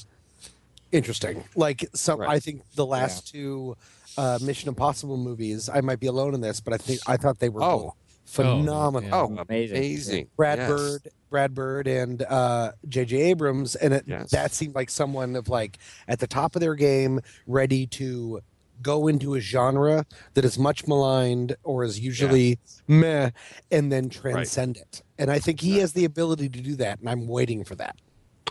interesting. 0.92 1.44
Like 1.54 1.86
some 1.94 2.20
Right. 2.20 2.30
I 2.30 2.40
think 2.40 2.62
the 2.74 2.86
last 2.86 3.28
two 3.28 3.76
uh, 4.16 4.38
Mission 4.42 4.68
Impossible 4.68 5.16
movies, 5.16 5.68
I 5.68 5.80
might 5.82 6.00
be 6.00 6.06
alone 6.08 6.34
in 6.34 6.40
this, 6.40 6.58
but 6.60 6.72
I 6.72 6.78
think 6.78 7.00
I 7.06 7.16
thought 7.16 7.38
they 7.38 7.50
were 7.50 7.62
Oh. 7.62 7.78
both 7.78 7.94
phenomenal. 8.24 9.10
oh 9.14 9.36
Amazing. 9.48 9.76
amazing, 9.76 10.28
Brad 10.36 10.58
Yes. 10.58 10.68
Bird, 10.70 11.08
Brad 11.30 11.54
Bird, 11.54 11.86
and 11.86 12.22
uh, 12.22 12.72
J.J. 12.88 13.16
Abrams, 13.30 13.74
and 13.76 13.94
it, 13.94 14.04
Yes. 14.06 14.30
that 14.32 14.52
seemed 14.52 14.74
like 14.74 14.90
someone 14.90 15.36
of 15.36 15.48
like 15.48 15.78
at 16.08 16.18
the 16.18 16.26
top 16.26 16.56
of 16.56 16.60
their 16.60 16.74
game, 16.74 17.20
ready 17.46 17.86
to 17.86 18.40
go 18.82 19.08
into 19.08 19.34
a 19.34 19.40
genre 19.40 20.06
that 20.34 20.44
is 20.44 20.58
much 20.58 20.86
maligned 20.86 21.56
or 21.62 21.84
is 21.84 21.98
usually 22.00 22.58
meh, 22.86 23.30
and 23.70 23.90
then 23.92 24.08
transcend 24.08 24.76
it. 24.76 25.02
And 25.18 25.30
I 25.30 25.38
think 25.38 25.60
he 25.60 25.78
has 25.78 25.92
the 25.92 26.04
ability 26.04 26.48
to 26.48 26.60
do 26.60 26.76
that, 26.76 27.00
and 27.00 27.08
I'm 27.08 27.26
waiting 27.26 27.64
for 27.64 27.74
that. 27.76 27.96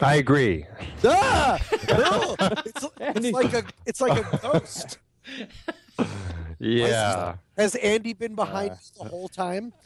I 0.02 0.16
agree. 0.16 0.66
Ah! 1.04 1.60
No! 1.90 2.36
it's, 2.66 2.86
it's 2.99 3.32
like 3.32 3.54
a 3.54 3.64
it's 3.86 4.02
like 4.02 4.34
a 4.34 4.38
ghost. 4.38 4.99
Yeah. 6.60 7.36
Has 7.58 7.76
Andy 7.76 8.14
been 8.14 8.36
behind 8.36 8.72
me 8.72 8.78
the 8.98 9.04
whole 9.04 9.28
time? 9.28 9.74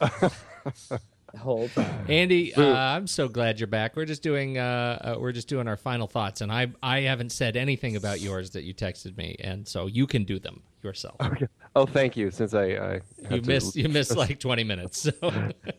The 1.32 1.38
whole 1.38 1.68
time. 1.68 2.04
Andy, 2.08 2.54
uh, 2.54 2.62
I'm 2.62 3.06
so 3.06 3.26
glad 3.26 3.58
you're 3.58 3.66
back. 3.66 3.96
We're 3.96 4.04
just 4.04 4.22
doing 4.22 4.58
uh, 4.58 5.14
uh, 5.16 5.20
we're 5.20 5.32
just 5.32 5.48
doing 5.48 5.66
our 5.66 5.76
final 5.78 6.06
thoughts, 6.06 6.40
and 6.42 6.52
I 6.52 6.68
I 6.82 7.00
haven't 7.00 7.30
said 7.32 7.56
anything 7.56 7.96
about 7.96 8.20
yours 8.20 8.50
that 8.50 8.64
you 8.64 8.74
texted 8.74 9.16
me, 9.16 9.36
and 9.40 9.66
so 9.66 9.86
you 9.86 10.06
can 10.06 10.24
do 10.24 10.38
them 10.38 10.62
yourself. 10.82 11.16
Oh, 11.74 11.86
thank 11.86 12.18
you. 12.18 12.30
Since 12.30 12.52
I, 12.52 12.64
I 12.64 13.00
You 13.30 13.40
to- 13.40 13.48
missed 13.48 13.76
you 13.76 13.88
missed 13.88 14.14
like 14.24 14.38
20 14.38 14.62
minutes. 14.62 14.98
So 15.04 15.12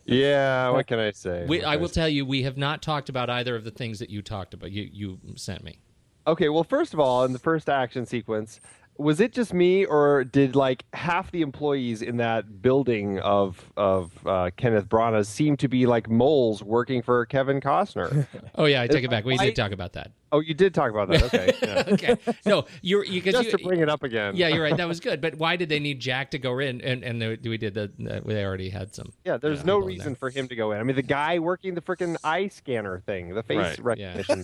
Yeah. 0.05 0.69
What 0.69 0.88
can 0.88 0.97
I 0.97 1.11
say? 1.11 1.45
we, 1.47 1.59
What 1.59 1.67
I 1.67 1.75
will 1.75 1.88
tell 1.89 2.09
you, 2.09 2.25
we 2.25 2.41
have 2.41 2.57
not 2.57 2.81
talked 2.81 3.09
about 3.09 3.30
either 3.30 3.55
of 3.55 3.63
the 3.63 3.69
things 3.69 3.99
that 3.99 4.09
you 4.09 4.23
talked 4.23 4.55
about. 4.55 4.71
You 4.71 4.89
you 4.91 5.19
sent 5.35 5.63
me. 5.63 5.77
Okay, 6.25 6.49
well, 6.49 6.63
first 6.63 6.95
of 6.95 6.99
all, 6.99 7.25
in 7.25 7.31
the 7.34 7.38
first 7.38 7.69
action 7.69 8.07
sequence, 8.07 8.59
was 9.03 9.19
it 9.19 9.34
just 9.34 9.53
me, 9.53 9.85
or 9.85 10.23
did 10.23 10.55
like 10.55 10.85
half 10.93 11.30
the 11.31 11.41
employees 11.41 12.01
in 12.01 12.17
that 12.17 12.61
building 12.61 13.19
of 13.19 13.71
of 13.77 14.11
uh, 14.25 14.49
Kenneth 14.57 14.88
Branagh 14.89 15.25
seem 15.25 15.57
to 15.57 15.67
be 15.67 15.85
like 15.85 16.09
moles 16.09 16.63
working 16.63 17.01
for 17.01 17.25
Kevin 17.25 17.59
Costner? 17.61 18.25
Oh 18.55 18.65
yeah, 18.65 18.81
I 18.81 18.88
take 18.88 19.03
it 19.03 19.09
back. 19.09 19.25
We 19.25 19.38
I- 19.38 19.45
did 19.45 19.55
talk 19.55 19.71
about 19.71 19.93
that. 19.93 20.11
oh, 20.31 20.39
you 20.39 20.53
did 20.53 20.73
talk 20.73 20.91
about 20.91 21.07
that. 21.09 21.23
Okay, 21.23 21.53
yeah. 21.63 21.84
okay. 21.88 22.17
No, 22.45 22.65
you're 22.81 23.03
you 23.03 23.21
because 23.21 23.34
just 23.34 23.51
you, 23.51 23.57
to 23.57 23.63
bring 23.63 23.80
it 23.81 23.89
up 23.89 24.03
again. 24.03 24.35
Yeah, 24.35 24.47
you're 24.49 24.63
right. 24.63 24.77
That 24.77 24.88
was 24.93 24.99
good. 24.99 25.19
But 25.21 25.35
why 25.35 25.55
did 25.55 25.69
they 25.69 25.80
need 25.80 25.99
Jack 25.99 26.31
to 26.31 26.39
go 26.39 26.59
in? 26.59 26.80
And 26.81 27.03
and 27.03 27.21
they- 27.21 27.38
we 27.49 27.57
did 27.57 27.73
the 27.73 27.91
uh, 28.09 28.19
they 28.25 28.45
already 28.45 28.69
had 28.69 28.93
some. 28.95 29.11
Yeah, 29.25 29.38
there's 29.38 29.59
Yeah, 29.59 29.65
no 29.65 29.77
people 29.77 29.89
in 29.89 29.95
reason 29.97 30.15
for 30.15 30.30
him 30.30 30.47
to 30.47 30.55
go 30.55 30.71
in. 30.71 30.80
I 30.80 30.84
mean, 30.84 30.95
the 30.95 31.01
guy 31.01 31.39
working 31.39 31.73
the 31.73 31.81
freaking 31.81 32.15
eye 32.23 32.47
scanner 32.47 32.99
thing, 32.99 33.34
the 33.34 33.43
face 33.43 33.80
Right, 33.80 33.97
yeah. 33.97 34.15
recognition. 34.17 34.43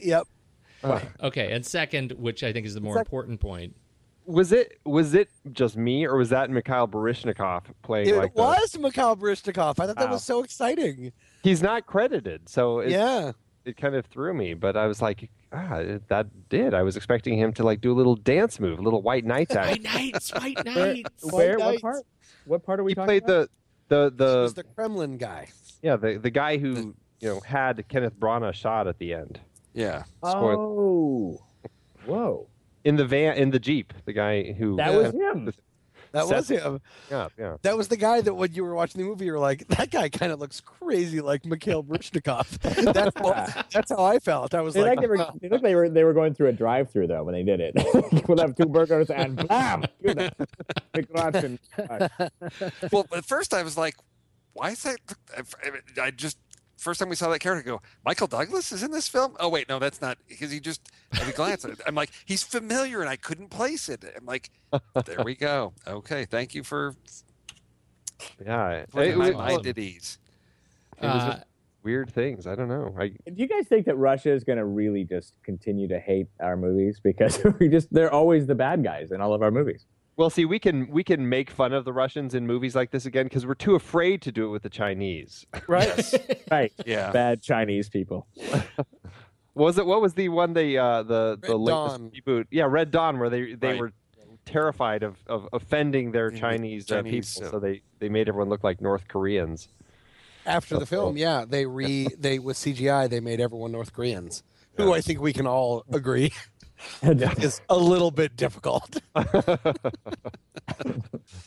yep. 0.00 0.26
Okay, 1.22 1.52
and 1.52 1.64
second, 1.66 2.12
which 2.12 2.42
I 2.42 2.52
think 2.52 2.66
is 2.66 2.74
the 2.74 2.80
more 2.80 2.94
Sec- 2.94 3.06
important 3.06 3.40
point. 3.40 3.76
Was 4.30 4.52
it 4.52 4.78
was 4.84 5.14
it 5.14 5.28
just 5.52 5.76
me, 5.76 6.06
or 6.06 6.16
was 6.16 6.30
that 6.30 6.50
Mikhail 6.50 6.86
Baryshnikov 6.88 7.62
playing 7.82 8.08
It 8.08 8.16
like 8.16 8.34
the- 8.34 8.42
was 8.42 8.78
Mikhail 8.78 9.16
Baryshnikov. 9.16 9.78
I 9.80 9.86
thought 9.86 9.96
that 9.96 10.06
Wow. 10.06 10.12
was 10.12 10.24
so 10.24 10.42
exciting. 10.42 11.12
He's 11.42 11.62
not 11.62 11.86
credited, 11.86 12.48
so 12.48 12.80
it, 12.80 12.90
yeah. 12.90 13.32
it 13.64 13.76
kind 13.76 13.94
of 13.94 14.06
threw 14.06 14.32
me. 14.34 14.54
But 14.54 14.76
I 14.76 14.86
was 14.86 15.00
like, 15.02 15.30
ah, 15.52 15.82
that 16.08 16.48
did. 16.48 16.74
I 16.74 16.82
was 16.82 16.96
expecting 16.96 17.38
him 17.38 17.52
to 17.54 17.62
like 17.64 17.80
do 17.80 17.92
a 17.92 17.96
little 17.96 18.16
dance 18.16 18.60
move, 18.60 18.78
a 18.78 18.82
little 18.82 19.02
White 19.02 19.24
Knights 19.24 19.54
White 19.54 19.84
act. 19.86 19.94
Knights, 19.94 20.32
White 20.34 20.64
Where, 20.64 20.74
Knights. 20.74 21.24
where 21.32 21.58
what 21.58 21.66
Knights. 21.68 21.80
part? 21.82 22.02
What 22.46 22.62
part 22.64 22.80
are 22.80 22.84
we 22.84 22.92
he 22.92 22.94
talking 22.94 23.06
played 23.06 23.22
about? 23.24 23.48
the 23.88 24.10
the 24.16 24.34
He 24.34 24.40
was 24.42 24.54
the 24.54 24.62
the 24.62 24.68
Kremlin 24.74 25.18
guy. 25.18 25.48
yeah 25.82 25.96
the 25.96 26.18
the 26.18 26.30
guy 26.30 26.56
who 26.58 26.94
you 27.20 27.28
know 27.28 27.40
had 27.40 27.86
Kenneth 27.88 28.18
Branagh 28.18 28.54
shot 28.54 28.86
at 28.86 28.98
the 28.98 29.12
end 29.14 29.40
Yeah. 29.74 30.04
Spoil- 30.24 30.58
Oh, 30.60 31.42
whoa! 32.06 32.46
In 32.84 32.96
the 32.96 33.04
van 33.04 33.36
in 33.36 33.50
the 33.50 33.58
jeep. 33.58 33.92
The 34.04 34.12
guy 34.12 34.52
who 34.52 34.76
That 34.76 34.92
Yeah. 34.92 34.96
was 34.98 35.12
him. 35.12 35.52
That 36.12 36.26
Set- 36.26 36.36
was 36.38 36.48
him. 36.50 36.80
yeah 37.08 37.28
yeah. 37.38 37.56
That 37.62 37.76
was 37.76 37.86
the 37.86 37.96
guy 37.96 38.20
that 38.20 38.34
when 38.34 38.52
you 38.52 38.64
were 38.64 38.74
watching 38.74 39.00
the 39.00 39.06
movie, 39.06 39.26
you 39.26 39.32
were 39.32 39.38
like, 39.38 39.68
that 39.68 39.92
guy 39.92 40.08
kind 40.08 40.32
of 40.32 40.40
looks 40.40 40.60
crazy 40.60 41.20
like 41.20 41.44
Mikhail 41.46 41.84
Baryshnikov. 41.84 42.48
that's, 42.92 43.16
how, 43.16 43.62
that's 43.72 43.90
how 43.92 44.02
I 44.04 44.18
felt. 44.18 44.52
I 44.52 44.60
was 44.60 44.74
They, 44.74 44.80
like, 44.82 44.96
like 44.96 45.00
they, 45.02 45.06
were, 45.06 45.16
they 45.40 45.48
looked 45.48 45.52
like 45.52 45.62
they 45.62 45.74
were 45.76 45.88
they 45.88 46.02
were 46.02 46.12
going 46.12 46.34
through 46.34 46.48
a 46.48 46.52
drive-through 46.52 47.06
though 47.06 47.22
when 47.22 47.34
they 47.34 47.44
did 47.44 47.60
it. 47.60 47.74
we'll 48.28 48.38
have 48.38 48.56
two 48.56 48.66
burgers 48.66 49.08
and 49.10 49.36
blam. 49.36 49.84
do 50.02 50.14
that. 50.14 50.36
Big 50.92 51.08
crunch 51.12 51.36
and- 51.36 51.58
well, 52.90 53.06
at 53.16 53.24
first 53.24 53.54
I 53.54 53.62
was 53.62 53.76
like, 53.76 53.94
why 54.52 54.70
is 54.70 54.82
that? 54.82 54.98
I 56.02 56.10
just 56.10 56.38
first 56.80 56.98
time 57.00 57.08
we 57.08 57.16
saw 57.16 57.28
that 57.30 57.38
character 57.40 57.70
I 57.72 57.76
go, 57.76 57.82
Michael 58.04 58.26
Douglas 58.26 58.72
is 58.72 58.82
in 58.82 58.90
this 58.90 59.06
film. 59.08 59.36
Oh 59.38 59.48
wait, 59.48 59.68
no, 59.68 59.78
that's 59.78 60.00
not 60.00 60.18
because 60.28 60.50
he 60.50 60.60
just 60.60 60.90
at 61.12 61.28
a 61.28 61.32
glance. 61.32 61.64
At 61.64 61.72
it. 61.72 61.80
I'm 61.86 61.94
like, 61.94 62.10
he's 62.24 62.42
familiar, 62.42 63.00
and 63.00 63.08
I 63.08 63.16
couldn't 63.16 63.48
place 63.50 63.88
it. 63.88 64.04
I'm 64.16 64.26
like, 64.26 64.50
there 65.04 65.22
we 65.24 65.34
go. 65.34 65.72
Okay, 65.86 66.24
thank 66.24 66.54
you 66.54 66.62
for 66.64 66.94
Yeah, 68.44 68.84
putting 68.90 69.12
it 69.12 69.16
my 69.18 69.28
was- 69.28 69.36
mind 69.36 69.66
at 69.66 69.78
ease. 69.78 70.18
Uh, 71.00 71.38
weird 71.82 72.10
things. 72.12 72.46
I 72.46 72.54
don't 72.54 72.68
know. 72.68 72.94
I, 72.98 73.08
Do 73.08 73.16
you 73.36 73.46
guys 73.48 73.66
think 73.66 73.86
that 73.86 73.96
Russia 73.96 74.30
is 74.30 74.44
going 74.44 74.58
to 74.58 74.66
really 74.66 75.04
just 75.04 75.32
continue 75.42 75.88
to 75.88 75.98
hate 75.98 76.26
our 76.40 76.56
movies 76.56 77.00
because 77.02 77.40
we 77.58 77.68
just 77.68 77.90
they're 77.92 78.12
always 78.12 78.46
the 78.46 78.54
bad 78.54 78.84
guys 78.84 79.12
in 79.12 79.20
all 79.22 79.32
of 79.32 79.42
our 79.42 79.50
movies? 79.50 79.86
Well, 80.20 80.28
see, 80.28 80.44
we 80.44 80.58
can 80.58 80.86
we 80.90 81.02
can 81.02 81.30
make 81.30 81.50
fun 81.50 81.72
of 81.72 81.86
the 81.86 81.94
Russians 81.94 82.34
in 82.34 82.46
movies 82.46 82.76
like 82.76 82.90
this 82.90 83.06
again 83.06 83.24
because 83.24 83.46
we're 83.46 83.54
too 83.54 83.74
afraid 83.74 84.20
to 84.20 84.30
do 84.30 84.44
it 84.44 84.48
with 84.48 84.62
the 84.62 84.68
Chinese. 84.68 85.46
Right. 85.66 86.44
right. 86.50 86.70
Yeah. 86.84 87.10
Bad 87.10 87.40
Chinese 87.42 87.88
people. 87.88 88.26
Was 89.54 89.78
it 89.78 89.86
what 89.86 90.00
was 90.02 90.12
the 90.14 90.28
one 90.28 90.52
they 90.52 90.76
uh 90.76 91.02
the 91.02 91.38
the 91.40 91.48
Red 91.48 91.58
latest 91.58 91.98
Dawn. 91.98 92.10
reboot? 92.14 92.46
Yeah, 92.50 92.66
Red 92.68 92.90
Dawn, 92.90 93.18
where 93.18 93.30
they 93.30 93.54
they 93.54 93.68
Right. 93.72 93.80
were 93.80 93.92
terrified 94.44 95.02
of, 95.02 95.16
of 95.26 95.48
offending 95.54 96.12
their 96.12 96.30
Yeah, 96.32 96.38
Chinese, 96.38 96.90
uh, 96.90 97.02
people, 97.02 97.14
yeah. 97.42 97.50
so 97.50 97.58
they 97.58 97.82
they 97.98 98.08
made 98.10 98.28
everyone 98.28 98.48
look 98.50 98.62
like 98.62 98.80
North 98.82 99.08
Koreans. 99.08 99.68
after 100.46 100.78
the 100.78 100.86
film, 100.86 101.16
yeah, 101.16 101.44
they 101.48 101.64
re 101.66 102.06
they 102.18 102.38
with 102.38 102.58
CGI 102.58 103.08
they 103.08 103.20
made 103.20 103.40
everyone 103.40 103.72
North 103.72 103.92
Koreans, 103.94 104.42
who 104.76 104.92
I 104.92 105.00
think 105.00 105.20
we 105.20 105.32
can 105.32 105.46
all 105.46 105.84
agree 105.92 106.32
is 107.02 107.60
a 107.68 107.76
little 107.76 108.10
bit 108.10 108.36
difficult. 108.36 108.96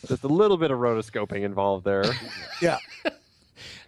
Just 0.07 0.23
a 0.23 0.27
little 0.27 0.57
bit 0.57 0.71
of 0.71 0.79
rotoscoping 0.79 1.43
involved 1.43 1.85
there. 1.85 2.05
yeah. 2.61 2.77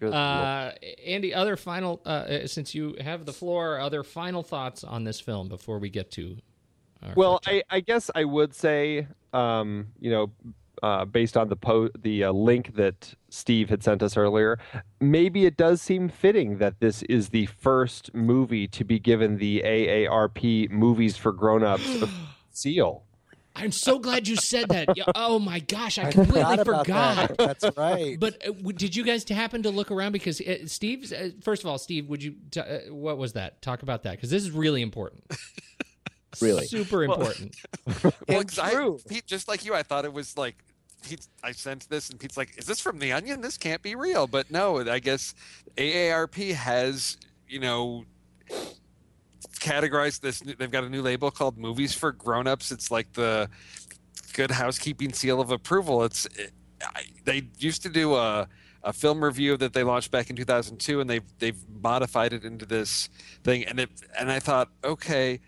Uh, 0.02 0.72
Andy, 1.06 1.34
other 1.34 1.56
final 1.58 2.02
uh, 2.06 2.10
uh, 2.10 2.48
since 2.48 2.76
you 2.76 2.96
have 3.02 3.26
the 3.26 3.34
floor, 3.34 3.80
other 3.80 4.04
final 4.04 4.44
thoughts 4.44 4.84
on 4.84 5.04
this 5.04 5.20
film 5.20 5.48
before 5.48 5.80
we 5.80 5.90
get 5.90 6.12
to. 6.12 6.38
Our 7.02 7.14
Well, 7.16 7.40
I, 7.46 7.64
I 7.70 7.80
guess 7.80 8.12
I 8.14 8.24
would 8.24 8.54
say, 8.54 9.08
um, 9.34 9.88
you 10.00 10.12
know, 10.12 10.32
uh, 10.84 11.06
based 11.06 11.36
on 11.38 11.50
the 11.50 11.56
po- 11.56 11.90
the 11.98 12.24
uh, 12.26 12.32
link 12.32 12.76
that 12.76 13.14
Steve 13.30 13.70
had 13.70 13.84
sent 13.84 14.02
us 14.04 14.16
earlier, 14.18 14.58
maybe 15.00 15.46
it 15.46 15.58
does 15.58 15.82
seem 15.82 16.10
fitting 16.10 16.58
that 16.58 16.80
this 16.80 17.04
is 17.04 17.30
the 17.30 17.46
first 17.48 18.14
movie 18.14 18.68
to 18.70 18.84
be 18.84 19.00
given 19.00 19.38
the 19.38 19.62
AARP 19.66 20.70
Movies 20.70 21.18
for 21.18 21.32
Grown-ups 21.32 22.04
seal. 22.52 23.04
I'm 23.58 23.72
so 23.72 24.00
glad 24.00 24.28
you 24.28 24.36
said 24.36 24.68
that. 24.68 24.90
Oh 25.16 25.40
my 25.40 25.60
gosh, 25.60 25.98
I 25.98 26.12
completely 26.12 26.42
about 26.42 26.66
forgot. 26.66 27.38
that. 27.38 27.38
That's 27.38 27.78
right. 27.78 28.20
But 28.20 28.36
uh, 28.46 28.52
w- 28.52 28.74
did 28.74 28.96
you 28.98 29.04
guys 29.06 29.28
happen 29.30 29.64
to 29.64 29.70
look 29.70 29.92
around? 29.92 30.12
Because 30.12 30.42
uh, 30.42 30.68
Steve, 30.68 31.14
uh, 31.14 31.30
first 31.42 31.64
of 31.64 31.70
all, 31.70 31.78
Steve, 31.78 32.10
would 32.10 32.22
you? 32.22 32.36
T- 32.52 32.60
uh, 32.60 32.94
what 32.94 33.18
was 33.18 33.32
that? 33.34 33.62
Talk 33.62 33.82
about 33.82 34.04
that 34.04 34.12
because 34.12 34.30
this 34.30 34.44
is 34.44 34.52
really 34.52 34.82
important. 34.82 35.24
Really? 36.42 36.66
super 36.66 37.04
important. 37.04 37.56
Well, 38.04 38.14
And 38.40 38.48
'cause 38.48 38.60
I, 38.60 38.72
true. 38.72 39.00
Pete, 39.08 39.26
just 39.28 39.48
like 39.48 39.64
you, 39.66 39.74
I 39.76 39.84
thought 39.84 40.06
it 40.06 40.14
was 40.14 40.38
like 40.38 40.56
Pete. 41.04 41.28
I 41.44 41.52
sent 41.52 41.88
this, 41.90 42.10
and 42.10 42.20
Pete's 42.20 42.38
like, 42.38 42.58
"Is 42.58 42.66
this 42.66 42.80
from 42.82 42.98
The 43.00 43.12
Onion? 43.12 43.42
This 43.42 43.58
can't 43.58 43.82
be 43.82 43.96
real." 43.96 44.26
But 44.28 44.50
no, 44.50 44.80
I 44.90 45.00
guess 45.00 45.36
AARP 45.78 46.54
has, 46.54 47.18
you 47.48 47.60
know, 47.60 48.06
categorized 49.60 50.22
this. 50.22 50.40
They've 50.40 50.72
got 50.72 50.84
a 50.84 50.90
new 50.90 51.02
label 51.02 51.32
called 51.32 51.58
Movies 51.58 51.94
for 51.94 52.12
Grown-ups. 52.12 52.72
It's 52.72 52.90
like 52.92 53.14
the 53.14 53.50
Good 54.34 54.52
Housekeeping 54.52 55.14
seal 55.14 55.40
of 55.40 55.52
approval. 55.52 56.04
It's 56.04 56.26
it, 56.28 56.52
I, 56.84 57.04
they 57.24 57.48
used 57.60 57.84
to 57.84 57.90
do 57.90 58.16
a 58.16 58.48
a 58.84 58.94
film 58.94 59.24
review 59.24 59.58
that 59.58 59.74
they 59.74 59.84
launched 59.84 60.12
back 60.12 60.30
in 60.30 60.36
2002, 60.36 61.02
and 61.02 61.10
they've 61.10 61.24
they've 61.40 61.58
modified 61.82 62.34
it 62.34 62.44
into 62.44 62.66
this 62.66 63.10
thing. 63.44 63.66
And 63.66 63.80
it 63.80 63.90
and 64.18 64.32
I 64.32 64.40
thought, 64.40 64.70
okay 64.84 65.40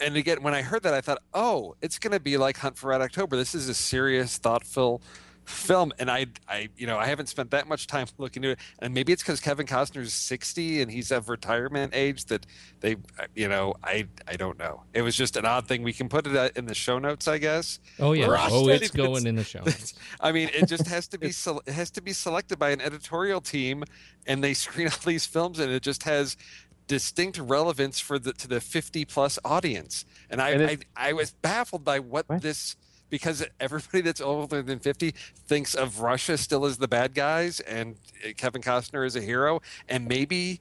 and 0.00 0.16
again, 0.16 0.42
when 0.42 0.54
I 0.54 0.62
heard 0.62 0.82
that, 0.82 0.94
I 0.94 1.00
thought, 1.00 1.18
oh, 1.32 1.76
it's 1.82 1.98
going 1.98 2.12
to 2.12 2.20
be 2.20 2.36
like 2.36 2.58
Hunt 2.58 2.76
for 2.76 2.88
Red 2.88 3.00
October. 3.00 3.36
This 3.36 3.54
is 3.54 3.68
a 3.68 3.74
serious, 3.74 4.38
thoughtful 4.38 5.02
film, 5.44 5.92
and 5.98 6.10
I, 6.10 6.26
I, 6.48 6.70
you 6.76 6.86
know, 6.86 6.96
I 6.98 7.04
haven't 7.06 7.28
spent 7.28 7.50
that 7.50 7.68
much 7.68 7.86
time 7.86 8.06
looking 8.18 8.42
into 8.42 8.52
it, 8.52 8.58
and 8.78 8.94
maybe 8.94 9.12
it's 9.12 9.22
because 9.22 9.40
Kevin 9.40 9.66
Costner's 9.66 10.12
sixty 10.14 10.80
and 10.80 10.90
he's 10.90 11.10
of 11.10 11.28
retirement 11.28 11.94
age 11.94 12.24
that 12.26 12.46
they, 12.80 12.96
you 13.34 13.48
know, 13.48 13.74
I, 13.82 14.06
I 14.26 14.36
don't 14.36 14.58
know. 14.58 14.84
It 14.94 15.02
was 15.02 15.14
just 15.14 15.36
an 15.36 15.44
odd 15.44 15.66
thing. 15.68 15.82
We 15.82 15.92
can 15.92 16.08
put 16.08 16.26
it 16.26 16.34
uh, 16.34 16.48
in 16.56 16.66
the 16.66 16.74
show 16.74 16.98
notes, 16.98 17.28
I 17.28 17.38
guess. 17.38 17.78
Oh 17.98 18.12
yeah. 18.12 18.26
Oh, 18.50 18.68
it's 18.68 18.86
it- 18.88 18.96
going 18.96 19.26
in 19.26 19.36
the 19.36 19.44
show. 19.44 19.60
notes. 19.60 19.94
I 20.20 20.32
mean, 20.32 20.48
it 20.54 20.66
just 20.66 20.86
has 20.86 21.08
to 21.08 21.18
be 21.18 21.26
it 21.66 21.72
has 21.72 21.90
to 21.92 22.02
be 22.02 22.12
selected 22.12 22.58
by 22.58 22.70
an 22.70 22.80
editorial 22.80 23.40
team, 23.40 23.84
and 24.26 24.42
they 24.42 24.54
screen 24.54 24.88
all 24.88 24.98
these 25.04 25.26
films, 25.26 25.58
and 25.58 25.70
it 25.70 25.82
just 25.82 26.04
has 26.04 26.36
distinct 26.86 27.38
relevance 27.38 27.98
for 28.00 28.18
the 28.18 28.32
to 28.34 28.48
the 28.48 28.60
50 28.60 29.04
plus 29.04 29.38
audience. 29.44 30.04
And 30.30 30.40
I 30.40 30.50
And 30.50 30.62
I, 30.96 31.08
I 31.08 31.12
was 31.12 31.30
baffled 31.32 31.84
by 31.84 31.98
what, 31.98 32.28
What? 32.28 32.42
this 32.42 32.76
because 33.10 33.44
everybody 33.60 34.00
that's 34.00 34.20
older 34.20 34.62
than 34.62 34.80
50 34.80 35.12
thinks 35.46 35.74
of 35.74 36.00
Russia 36.00 36.36
still 36.36 36.64
as 36.64 36.78
the 36.78 36.88
bad 36.88 37.14
guys 37.14 37.60
and 37.60 37.96
uh, 38.26 38.30
Kevin 38.36 38.60
Costner 38.62 39.06
as 39.06 39.14
a 39.14 39.20
hero, 39.20 39.60
and 39.88 40.08
maybe 40.08 40.60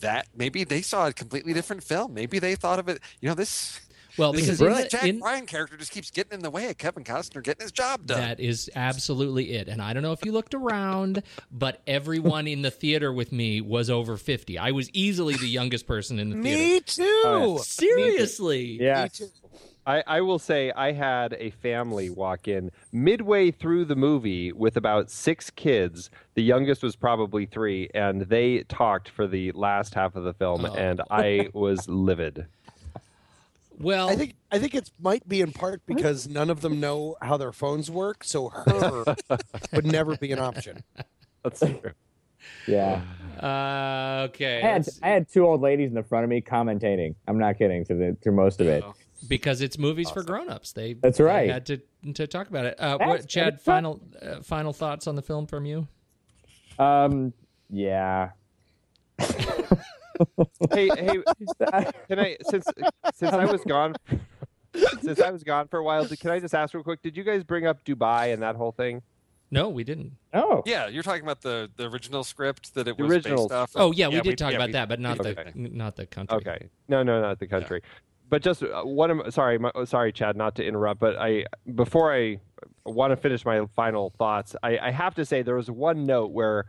that 0.00 0.26
maybe 0.34 0.64
they 0.64 0.82
saw 0.82 1.08
a 1.08 1.12
completely 1.12 1.52
different 1.52 1.82
film. 1.82 2.14
Maybe 2.14 2.38
they 2.38 2.54
thought 2.54 2.78
of 2.78 2.88
it. 2.88 3.00
You 3.20 3.28
know, 3.28 3.34
this. 3.34 3.80
Well, 4.16 4.32
this 4.32 4.42
because 4.42 4.54
is 4.54 4.58
the 4.58 4.82
the- 4.82 4.88
Jack 4.88 5.04
in- 5.04 5.20
Ryan 5.20 5.46
character 5.46 5.76
just 5.76 5.92
keeps 5.92 6.10
getting 6.10 6.32
in 6.32 6.40
the 6.40 6.50
way 6.50 6.68
of 6.70 6.78
Kevin 6.78 7.04
Costner 7.04 7.42
getting 7.42 7.62
his 7.62 7.72
job 7.72 8.06
done. 8.06 8.20
That 8.20 8.40
is 8.40 8.70
absolutely 8.74 9.52
it. 9.52 9.68
And 9.68 9.80
I 9.80 9.92
don't 9.92 10.02
know 10.02 10.12
if 10.12 10.24
you 10.24 10.32
looked 10.32 10.54
around, 10.54 11.22
but 11.50 11.80
everyone 11.86 12.46
in 12.46 12.62
the 12.62 12.70
theater 12.70 13.12
with 13.12 13.32
me 13.32 13.60
was 13.60 13.88
over 13.90 14.16
50. 14.16 14.58
I 14.58 14.70
was 14.72 14.90
easily 14.92 15.34
the 15.36 15.48
youngest 15.48 15.86
person 15.86 16.18
in 16.18 16.30
the 16.30 16.42
theater. 16.42 17.02
Oh, 17.24 17.52
me 17.54 17.58
too. 17.58 17.62
Seriously. 17.64 18.78
Yeah. 18.80 19.04
Me 19.04 19.08
too. 19.10 19.28
I, 19.86 20.02
I 20.06 20.20
will 20.20 20.38
say 20.38 20.70
I 20.72 20.92
had 20.92 21.34
a 21.40 21.50
family 21.50 22.10
walk 22.10 22.46
in 22.46 22.70
midway 22.92 23.50
through 23.50 23.86
the 23.86 23.96
movie 23.96 24.52
with 24.52 24.76
about 24.76 25.10
six 25.10 25.48
kids. 25.50 26.10
The 26.34 26.42
youngest 26.42 26.82
was 26.82 26.96
probably 26.96 27.46
three, 27.46 27.88
and 27.94 28.22
they 28.22 28.62
talked 28.64 29.08
for 29.08 29.26
the 29.26 29.52
last 29.52 29.94
half 29.94 30.16
of 30.16 30.24
the 30.24 30.34
film, 30.34 30.66
Oh. 30.66 30.74
and 30.74 31.00
I 31.10 31.48
was 31.54 31.88
livid. 31.88 32.46
Well, 33.80 34.10
I 34.10 34.16
think 34.16 34.34
I 34.52 34.58
think 34.58 34.74
it 34.74 34.90
might 35.00 35.26
be 35.26 35.40
in 35.40 35.52
part 35.52 35.80
because 35.86 36.28
none 36.28 36.50
of 36.50 36.60
them 36.60 36.80
know 36.80 37.16
how 37.22 37.38
their 37.38 37.52
phones 37.52 37.90
work, 37.90 38.24
so 38.24 38.50
her 38.50 39.16
would 39.72 39.86
never 39.86 40.16
be 40.16 40.32
an 40.32 40.38
option. 40.38 40.84
That's 41.42 41.60
true. 41.60 41.80
Yeah. 42.66 43.00
Uh, 43.40 44.26
okay. 44.28 44.62
I 44.62 44.66
had, 44.66 44.88
I 45.02 45.08
had 45.08 45.28
two 45.30 45.46
old 45.46 45.62
ladies 45.62 45.88
in 45.88 45.94
the 45.94 46.02
front 46.02 46.24
of 46.24 46.30
me 46.30 46.42
commentating. 46.42 47.14
I'm 47.26 47.38
not 47.38 47.56
kidding 47.58 47.84
to 47.86 47.94
the 47.94 48.16
through 48.22 48.32
most 48.32 48.60
of 48.60 48.66
it. 48.66 48.84
because 49.28 49.62
it's 49.62 49.78
movies 49.78 50.10
for 50.10 50.22
grown-ups. 50.22 50.72
They 50.72 50.94
That's 50.94 51.18
they 51.18 51.24
right. 51.24 51.50
had 51.50 51.66
to 51.66 51.80
to 52.14 52.26
talk 52.26 52.48
about 52.48 52.66
it. 52.66 52.78
Uh, 52.78 52.98
what, 52.98 53.26
Chadd? 53.26 53.60
Final 53.62 54.00
uh, 54.20 54.40
final 54.42 54.72
thoughts 54.74 55.06
on 55.06 55.16
the 55.16 55.22
film 55.22 55.46
from 55.46 55.64
you? 55.64 55.88
Um, 56.78 57.32
yeah. 57.70 58.30
hey, 60.72 60.88
hey, 60.88 61.18
can 62.08 62.18
I 62.18 62.36
since 62.48 62.64
since 63.14 63.32
I 63.32 63.44
was 63.44 63.62
gone 63.64 63.94
since 65.02 65.20
I 65.20 65.30
was 65.30 65.42
gone 65.42 65.68
for 65.68 65.78
a 65.78 65.84
while, 65.84 66.06
can 66.06 66.30
I 66.30 66.38
just 66.38 66.54
ask 66.54 66.74
real 66.74 66.82
quick? 66.84 67.02
Did 67.02 67.16
you 67.16 67.24
guys 67.24 67.42
bring 67.44 67.66
up 67.66 67.84
Dubai 67.84 68.32
and 68.32 68.42
that 68.42 68.56
whole 68.56 68.72
thing? 68.72 69.02
No, 69.52 69.68
we 69.68 69.82
didn't. 69.82 70.12
Oh, 70.32 70.62
Yeah, 70.64 70.86
you're 70.86 71.02
talking 71.02 71.22
about 71.24 71.40
the, 71.42 71.68
the 71.76 71.90
original 71.90 72.22
script 72.22 72.72
that 72.74 72.86
it 72.86 72.96
The 72.96 73.02
was 73.02 73.12
original- 73.12 73.48
based 73.48 73.52
off. 73.52 73.74
of? 73.74 73.82
Oh 73.82 73.92
yeah, 73.92 74.06
we 74.06 74.20
did 74.20 74.38
talk 74.38 74.52
yeah, 74.52 74.58
about 74.58 74.68
we- 74.68 74.72
that, 74.74 74.88
but 74.88 75.00
not 75.00 75.18
we- 75.18 75.32
the 75.34 75.52
not 75.56 75.96
the 75.96 76.06
country. 76.06 76.36
Okay, 76.36 76.68
no, 76.88 77.02
no, 77.02 77.20
not 77.20 77.38
the 77.40 77.48
country. 77.48 77.82
But 78.28 78.42
just 78.42 78.62
uh, 78.62 78.82
one 78.84 79.10
of 79.10 79.34
sorry, 79.34 79.58
my, 79.58 79.72
oh, 79.74 79.84
sorry, 79.84 80.12
Chadd, 80.12 80.36
not 80.36 80.54
to 80.54 80.64
interrupt, 80.64 81.00
but 81.00 81.16
I 81.16 81.46
before 81.74 82.14
I 82.14 82.38
want 82.86 83.10
to 83.10 83.16
finish 83.16 83.44
my 83.44 83.66
final 83.74 84.10
thoughts, 84.18 84.54
I, 84.62 84.78
I 84.78 84.90
have 84.92 85.16
to 85.16 85.24
say 85.24 85.42
there 85.42 85.56
was 85.56 85.68
one 85.68 86.04
note 86.04 86.30
where 86.30 86.66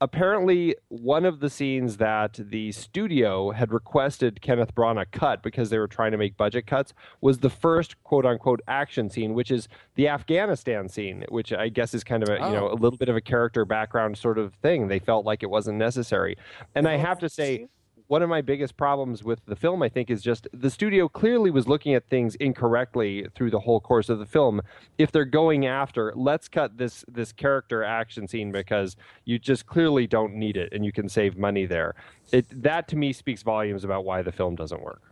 apparently 0.00 0.76
one 0.88 1.24
of 1.24 1.40
the 1.40 1.48
scenes 1.48 1.96
that 1.96 2.34
the 2.38 2.70
studio 2.72 3.50
had 3.50 3.72
requested 3.72 4.40
Kenneth 4.42 4.74
Branagh 4.74 5.10
cut 5.10 5.42
because 5.42 5.70
they 5.70 5.78
were 5.78 5.88
trying 5.88 6.12
to 6.12 6.18
make 6.18 6.36
budget 6.36 6.66
cuts 6.66 6.92
was 7.20 7.38
the 7.38 7.50
first 7.50 8.02
quote 8.04 8.26
unquote 8.26 8.60
action 8.68 9.08
scene, 9.08 9.34
which 9.34 9.50
is 9.50 9.68
the 9.94 10.08
Afghanistan 10.08 10.88
scene, 10.88 11.24
which 11.30 11.52
I 11.52 11.68
guess 11.68 11.94
is 11.94 12.04
kind 12.04 12.22
of 12.22 12.28
a 12.28 12.34
you 12.34 12.52
know 12.52 12.68
Oh. 12.68 12.72
a 12.72 12.74
little 12.74 12.98
bit 12.98 13.08
of 13.08 13.16
a 13.16 13.20
character 13.20 13.64
background 13.64 14.18
sort 14.18 14.38
of 14.38 14.54
thing. 14.54 14.88
They 14.88 14.98
felt 14.98 15.24
like 15.24 15.42
it 15.42 15.50
wasn't 15.50 15.78
necessary, 15.78 16.36
and 16.74 16.86
I 16.86 16.96
have 16.96 17.18
to 17.20 17.28
say 17.28 17.68
one 18.08 18.22
of 18.22 18.28
my 18.28 18.40
biggest 18.40 18.76
problems 18.76 19.24
with 19.24 19.44
the 19.46 19.56
film, 19.56 19.82
I 19.82 19.88
think, 19.88 20.10
is 20.10 20.22
just 20.22 20.46
the 20.52 20.70
studio 20.70 21.08
clearly 21.08 21.50
was 21.50 21.66
looking 21.66 21.94
at 21.94 22.08
things 22.08 22.36
incorrectly 22.36 23.26
through 23.34 23.50
the 23.50 23.60
whole 23.60 23.80
course 23.80 24.08
of 24.08 24.18
the 24.18 24.26
film. 24.26 24.62
If 24.96 25.10
they're 25.10 25.24
going 25.24 25.66
after, 25.66 26.12
let's 26.14 26.48
cut 26.48 26.78
this 26.78 27.04
this 27.08 27.32
character 27.32 27.82
action 27.82 28.28
scene 28.28 28.52
because 28.52 28.96
you 29.24 29.38
just 29.38 29.66
clearly 29.66 30.06
don't 30.06 30.34
need 30.34 30.56
it, 30.56 30.72
and 30.72 30.84
you 30.84 30.92
can 30.92 31.08
save 31.08 31.36
money 31.36 31.66
there. 31.66 31.94
It 32.32 32.46
that 32.62 32.86
to 32.88 32.96
me 32.96 33.12
speaks 33.12 33.42
volumes 33.42 33.82
about 33.84 34.04
why 34.04 34.22
the 34.22 34.32
film 34.32 34.54
doesn't 34.56 34.82
work. 34.82 35.02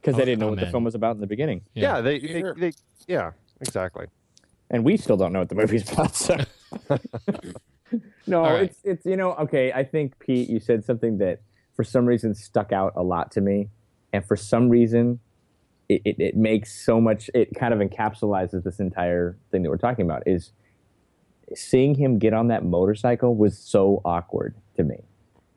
because 0.00 0.16
they 0.16 0.24
didn't 0.24 0.40
know 0.40 0.46
oh, 0.46 0.50
what 0.50 0.60
the 0.60 0.66
film 0.70 0.84
was 0.84 0.94
about 0.96 1.14
in 1.14 1.20
the 1.20 1.26
beginning, 1.28 1.62
Yeah, 1.74 2.00
they, 2.00 2.18
they, 2.18 2.42
they 2.56 2.72
yeah 3.06 3.30
exactly. 3.60 4.06
and 4.70 4.84
we 4.84 4.96
still 4.96 5.16
don't 5.16 5.32
know 5.32 5.40
what 5.40 5.48
the 5.48 5.54
movie's 5.54 5.90
about. 5.92 6.16
So. 6.16 6.36
no, 8.26 8.44
All 8.44 8.52
right. 8.52 8.62
it's 8.64 8.78
it's 8.84 9.06
you 9.06 9.16
know 9.16 9.32
okay. 9.34 9.72
I 9.72 9.84
think 9.84 10.18
Pete, 10.18 10.48
you 10.48 10.58
said 10.60 10.84
something 10.84 11.18
that 11.18 11.40
for 11.82 11.90
some 11.90 12.06
reason 12.06 12.32
stuck 12.32 12.70
out 12.70 12.92
a 12.94 13.02
lot 13.02 13.32
to 13.32 13.40
me, 13.40 13.68
and 14.12 14.24
for 14.24 14.36
some 14.36 14.68
reason, 14.68 15.18
it, 15.88 16.00
it, 16.04 16.16
it 16.20 16.36
makes 16.36 16.72
so 16.72 17.00
much. 17.00 17.28
It 17.34 17.54
kind 17.56 17.74
of 17.74 17.80
encapsulates 17.80 18.62
this 18.62 18.78
entire 18.78 19.36
thing 19.50 19.64
that 19.64 19.68
we're 19.68 19.78
talking 19.78 20.04
about. 20.04 20.22
Is 20.26 20.52
seeing 21.56 21.96
him 21.96 22.20
get 22.20 22.32
on 22.34 22.46
that 22.48 22.64
motorcycle 22.64 23.34
was 23.34 23.58
so 23.58 24.00
awkward 24.04 24.54
to 24.76 24.84
me. 24.84 25.02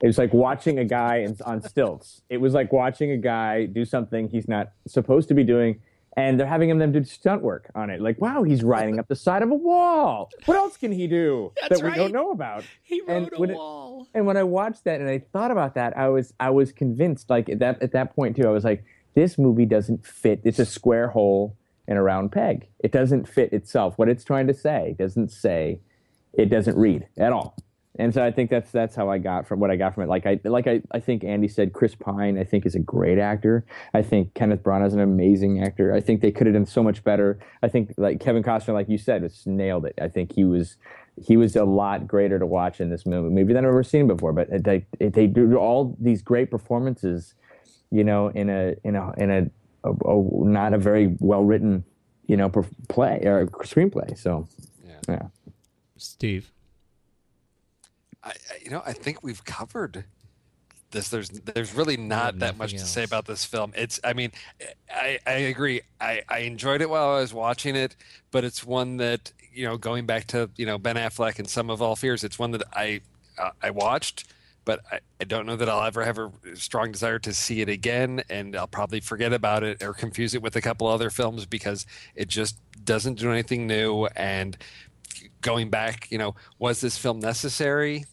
It 0.01 0.07
was 0.07 0.17
like 0.17 0.33
watching 0.33 0.79
a 0.79 0.83
guy 0.83 1.27
on 1.45 1.61
stilts. 1.61 2.23
It 2.29 2.37
was 2.37 2.53
like 2.55 2.73
watching 2.73 3.11
a 3.11 3.17
guy 3.17 3.65
do 3.65 3.85
something 3.85 4.27
he's 4.27 4.47
not 4.47 4.71
supposed 4.87 5.27
to 5.27 5.35
be 5.35 5.43
doing, 5.43 5.79
and 6.17 6.39
they're 6.39 6.47
having 6.47 6.69
him 6.69 6.79
them 6.79 6.91
do 6.91 7.03
stunt 7.03 7.41
work 7.41 7.69
on 7.75 7.89
it. 7.89 7.99
Like, 8.01 8.19
wow, 8.21 8.43
he's 8.43 8.63
riding 8.63 8.99
up 8.99 9.07
the 9.07 9.15
side 9.15 9.41
of 9.41 9.51
a 9.51 9.55
wall. 9.55 10.29
What 10.45 10.55
else 10.57 10.77
can 10.77 10.91
he 10.91 11.07
do 11.07 11.51
that 11.69 11.81
we 11.81 11.89
right. 11.89 11.97
don't 11.97 12.13
know 12.13 12.31
about? 12.31 12.63
He 12.83 13.01
And 13.07 13.25
rode 13.25 13.33
a 13.33 13.37
when 13.39 13.49
it- 13.51 13.55
wall. 13.55 14.07
And 14.13 14.25
when 14.25 14.37
I 14.37 14.43
watched 14.43 14.83
that 14.85 15.01
and 15.01 15.09
I 15.09 15.19
thought 15.33 15.51
about 15.51 15.75
that, 15.75 15.97
I 15.97 16.07
was 16.09 16.33
I 16.39 16.49
was 16.51 16.71
convinced. 16.71 17.29
Like 17.29 17.49
at 17.49 17.59
that 17.59 17.81
at 17.81 17.91
that 17.93 18.15
point 18.15 18.35
too, 18.37 18.47
I 18.47 18.51
was 18.51 18.63
like, 18.63 18.83
this 19.13 19.37
movie 19.37 19.65
doesn't 19.65 20.05
fit. 20.05 20.41
It's 20.43 20.59
a 20.59 20.65
square 20.65 21.07
hole 21.09 21.55
in 21.87 21.97
a 21.97 22.01
round 22.03 22.31
peg. 22.31 22.67
It 22.79 22.91
doesn't 22.91 23.27
fit 23.27 23.51
itself. 23.53 23.97
What 23.97 24.09
it's 24.09 24.23
trying 24.23 24.47
to 24.47 24.53
say 24.53 24.95
doesn't 24.97 25.31
say. 25.31 25.79
It 26.33 26.49
doesn't 26.49 26.77
read 26.77 27.07
at 27.17 27.31
all. 27.31 27.55
And 27.97 28.13
so 28.13 28.23
I 28.23 28.31
think 28.31 28.49
that's 28.49 28.71
that's 28.71 28.95
how 28.95 29.09
I 29.09 29.17
got 29.17 29.47
from 29.47 29.59
what 29.59 29.71
I 29.71 29.77
got 29.77 29.95
from 29.95 30.03
it. 30.03 30.09
Like 30.09 30.25
I 30.25 30.39
like 30.43 30.67
I, 30.67 30.81
I 30.91 30.99
think 30.99 31.23
Andy 31.23 31.47
said 31.47 31.73
Chris 31.73 31.95
Pine 31.95 32.37
I 32.37 32.43
think 32.43 32.65
is 32.65 32.75
a 32.75 32.79
great 32.79 33.17
actor. 33.17 33.65
I 33.93 34.01
think 34.01 34.33
Kenneth 34.33 34.63
Branagh 34.63 34.87
is 34.87 34.93
an 34.93 34.99
amazing 34.99 35.63
actor. 35.63 35.93
I 35.93 36.01
think 36.01 36.21
they 36.21 36.31
could 36.31 36.47
have 36.47 36.55
done 36.55 36.65
so 36.65 36.83
much 36.83 37.03
better. 37.03 37.39
I 37.63 37.69
think 37.69 37.93
like 37.97 38.19
Kevin 38.19 38.43
Costner, 38.43 38.73
like 38.73 38.89
you 38.89 38.97
said, 38.97 39.21
just 39.21 39.47
nailed 39.47 39.85
it. 39.85 39.95
I 40.01 40.09
think 40.09 40.33
he 40.33 40.43
was 40.43 40.77
he 41.21 41.37
was 41.37 41.55
a 41.55 41.63
lot 41.63 42.07
greater 42.07 42.37
to 42.37 42.45
watch 42.45 42.81
in 42.81 42.89
this 42.89 43.05
movie, 43.05 43.33
maybe 43.33 43.53
than 43.53 43.63
I've 43.63 43.69
ever 43.69 43.83
seen 43.83 44.07
before. 44.07 44.33
But 44.33 44.63
they 44.63 44.85
they 44.99 45.27
do 45.27 45.55
all 45.55 45.95
these 45.99 46.21
great 46.21 46.51
performances, 46.51 47.33
you 47.91 48.03
know, 48.03 48.27
in 48.29 48.49
a 48.49 48.75
in 48.83 48.95
a 48.95 49.13
in 49.17 49.31
a, 49.31 49.89
a, 49.89 49.93
a 49.93 50.45
not 50.45 50.73
a 50.73 50.77
very 50.77 51.15
well 51.19 51.43
written, 51.43 51.85
you 52.27 52.35
know, 52.35 52.49
play 52.89 53.21
or 53.23 53.47
screenplay. 53.63 54.17
So 54.17 54.47
yeah. 55.07 55.27
Steve. 55.97 56.51
I, 58.25 58.33
you 58.63 58.71
know, 58.71 58.81
I 58.85 58.93
think 58.93 59.23
we've 59.23 59.43
covered 59.45 60.05
this. 60.91 61.09
There's 61.09 61.29
there's 61.29 61.73
really 61.73 61.97
not 61.97 62.39
that 62.39 62.57
much 62.57 62.73
nothing 62.73 62.79
to 62.79 62.91
say 62.91 63.03
about 63.03 63.25
this 63.25 63.45
film. 63.45 63.71
It's 63.75 63.99
I 64.03 64.13
mean, 64.13 64.31
I, 64.91 65.19
I 65.27 65.31
agree. 65.33 65.81
I, 66.01 66.23
I 66.27 66.39
enjoyed 66.39 66.81
it 66.81 66.89
while 66.89 67.09
I 67.09 67.19
was 67.19 67.33
watching 67.33 67.75
it, 67.75 67.95
but 68.31 68.43
it's 68.43 68.63
one 68.63 68.97
that 68.97 69.31
you 69.53 69.65
know, 69.65 69.77
going 69.77 70.05
back 70.05 70.27
to 70.27 70.49
you 70.57 70.65
know 70.65 70.77
Ben 70.77 70.95
Affleck 70.95 71.39
and 71.39 71.47
Sum 71.47 71.69
of 71.69 71.81
All 71.81 71.95
Fears, 71.95 72.23
it's 72.23 72.39
one 72.39 72.51
that 72.51 72.63
I 72.73 73.01
uh, 73.37 73.51
I 73.61 73.69
watched. 73.69 74.25
But 74.65 74.79
I, 74.91 74.99
I 75.21 75.25
don't 75.25 75.45
know 75.45 75.55
that 75.55 75.69
I'll 75.69 75.85
ever 75.85 76.03
have 76.03 76.17
a 76.17 76.31
strong 76.55 76.91
desire 76.91 77.19
to 77.19 77.33
see 77.33 77.61
it 77.61 77.69
again, 77.69 78.23
and 78.31 78.55
I'll 78.55 78.65
probably 78.65 78.99
forget 78.99 79.31
about 79.31 79.63
it 79.63 79.83
or 79.83 79.93
confuse 79.93 80.33
it 80.33 80.41
with 80.41 80.55
a 80.55 80.61
couple 80.61 80.87
other 80.87 81.11
films 81.11 81.45
because 81.45 81.85
it 82.15 82.29
just 82.29 82.57
doesn't 82.83 83.19
do 83.19 83.31
anything 83.31 83.67
new. 83.67 84.07
And 84.15 84.57
going 85.41 85.69
back, 85.69 86.09
you 86.09 86.17
know, 86.17 86.33
was 86.57 86.81
this 86.81 86.97
film 86.97 87.19
necessary? 87.19 88.05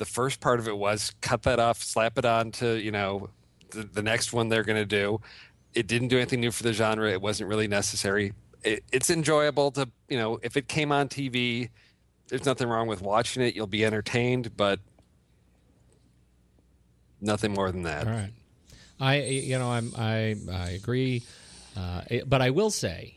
The 0.00 0.06
first 0.06 0.40
part 0.40 0.58
of 0.60 0.66
it 0.66 0.76
was 0.76 1.12
cut 1.20 1.42
that 1.42 1.60
off, 1.60 1.82
slap 1.82 2.16
it 2.16 2.24
on 2.24 2.50
to, 2.52 2.80
you 2.80 2.90
know, 2.90 3.28
the, 3.70 3.82
the 3.82 4.02
next 4.02 4.32
one 4.32 4.48
they're 4.48 4.64
going 4.64 4.80
to 4.80 4.86
do. 4.86 5.20
It 5.74 5.86
didn't 5.86 6.08
do 6.08 6.16
anything 6.16 6.40
new 6.40 6.50
for 6.50 6.62
the 6.62 6.72
genre. 6.72 7.12
It 7.12 7.20
wasn't 7.20 7.50
really 7.50 7.68
necessary. 7.68 8.32
It, 8.64 8.82
it's 8.90 9.10
enjoyable 9.10 9.70
to, 9.72 9.90
you 10.08 10.16
know, 10.16 10.40
if 10.42 10.56
it 10.56 10.68
came 10.68 10.90
on 10.90 11.08
TV, 11.08 11.68
there's 12.28 12.46
nothing 12.46 12.66
wrong 12.66 12.88
with 12.88 13.02
watching 13.02 13.42
it. 13.42 13.54
You'll 13.54 13.66
be 13.66 13.84
entertained, 13.84 14.56
but 14.56 14.80
nothing 17.20 17.52
more 17.52 17.70
than 17.70 17.82
that. 17.82 18.06
All 18.06 18.12
right. 18.14 18.32
I 19.00 19.16
you 19.22 19.58
know 19.58 19.70
I'm 19.70 19.92
I 19.96 20.36
I 20.50 20.70
agree, 20.70 21.22
uh, 21.76 22.02
but 22.26 22.42
I 22.42 22.50
will 22.50 22.70
say, 22.70 23.16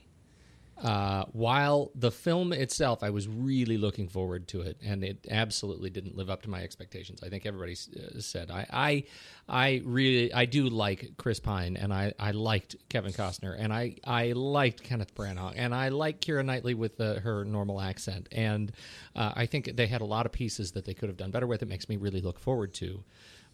uh, 0.84 1.24
while 1.32 1.92
the 1.96 2.12
film 2.12 2.52
itself, 2.52 3.04
I 3.04 3.10
was 3.10 3.26
really 3.26 3.78
looking 3.78 4.10
forward 4.10 4.50
to 4.50 4.62
it, 4.62 4.78
and 4.84 5.02
it 5.02 5.26
absolutely 5.32 5.90
didn't 5.90 6.18
live 6.18 6.30
up 6.30 6.42
to 6.42 6.50
my 6.50 6.62
expectations. 6.62 7.22
I 7.24 7.30
think 7.30 7.46
everybody 7.46 7.72
uh, 7.96 8.20
said 8.20 8.52
I 8.52 8.68
I 8.70 9.04
I 9.48 9.82
really 9.86 10.34
I 10.34 10.44
do 10.44 10.68
like 10.68 11.12
Chris 11.16 11.40
Pine, 11.40 11.78
and 11.78 11.94
I 11.94 12.14
I 12.20 12.32
liked 12.32 12.76
Kevin 12.90 13.14
Costner, 13.14 13.56
and 13.58 13.72
I 13.72 13.96
I 14.04 14.34
liked 14.34 14.84
Kenneth 14.84 15.16
Branagh, 15.16 15.54
and 15.56 15.74
I 15.74 15.88
like 15.88 16.20
Keira 16.20 16.44
Knightley 16.44 16.74
with 16.74 17.00
uh, 17.00 17.22
her 17.22 17.46
normal 17.46 17.80
accent, 17.80 18.28
and 18.34 18.74
uh, 19.16 19.32
I 19.36 19.46
think 19.46 19.78
they 19.78 19.88
had 19.88 20.02
a 20.02 20.06
lot 20.06 20.26
of 20.26 20.34
pieces 20.34 20.74
that 20.74 20.84
they 20.84 20.94
could 20.94 21.08
have 21.08 21.18
done 21.18 21.32
better 21.32 21.48
with. 21.48 21.62
It 21.62 21.70
makes 21.70 21.88
me 21.88 21.96
really 21.96 22.20
look 22.20 22.40
forward 22.40 22.74
to 22.76 23.06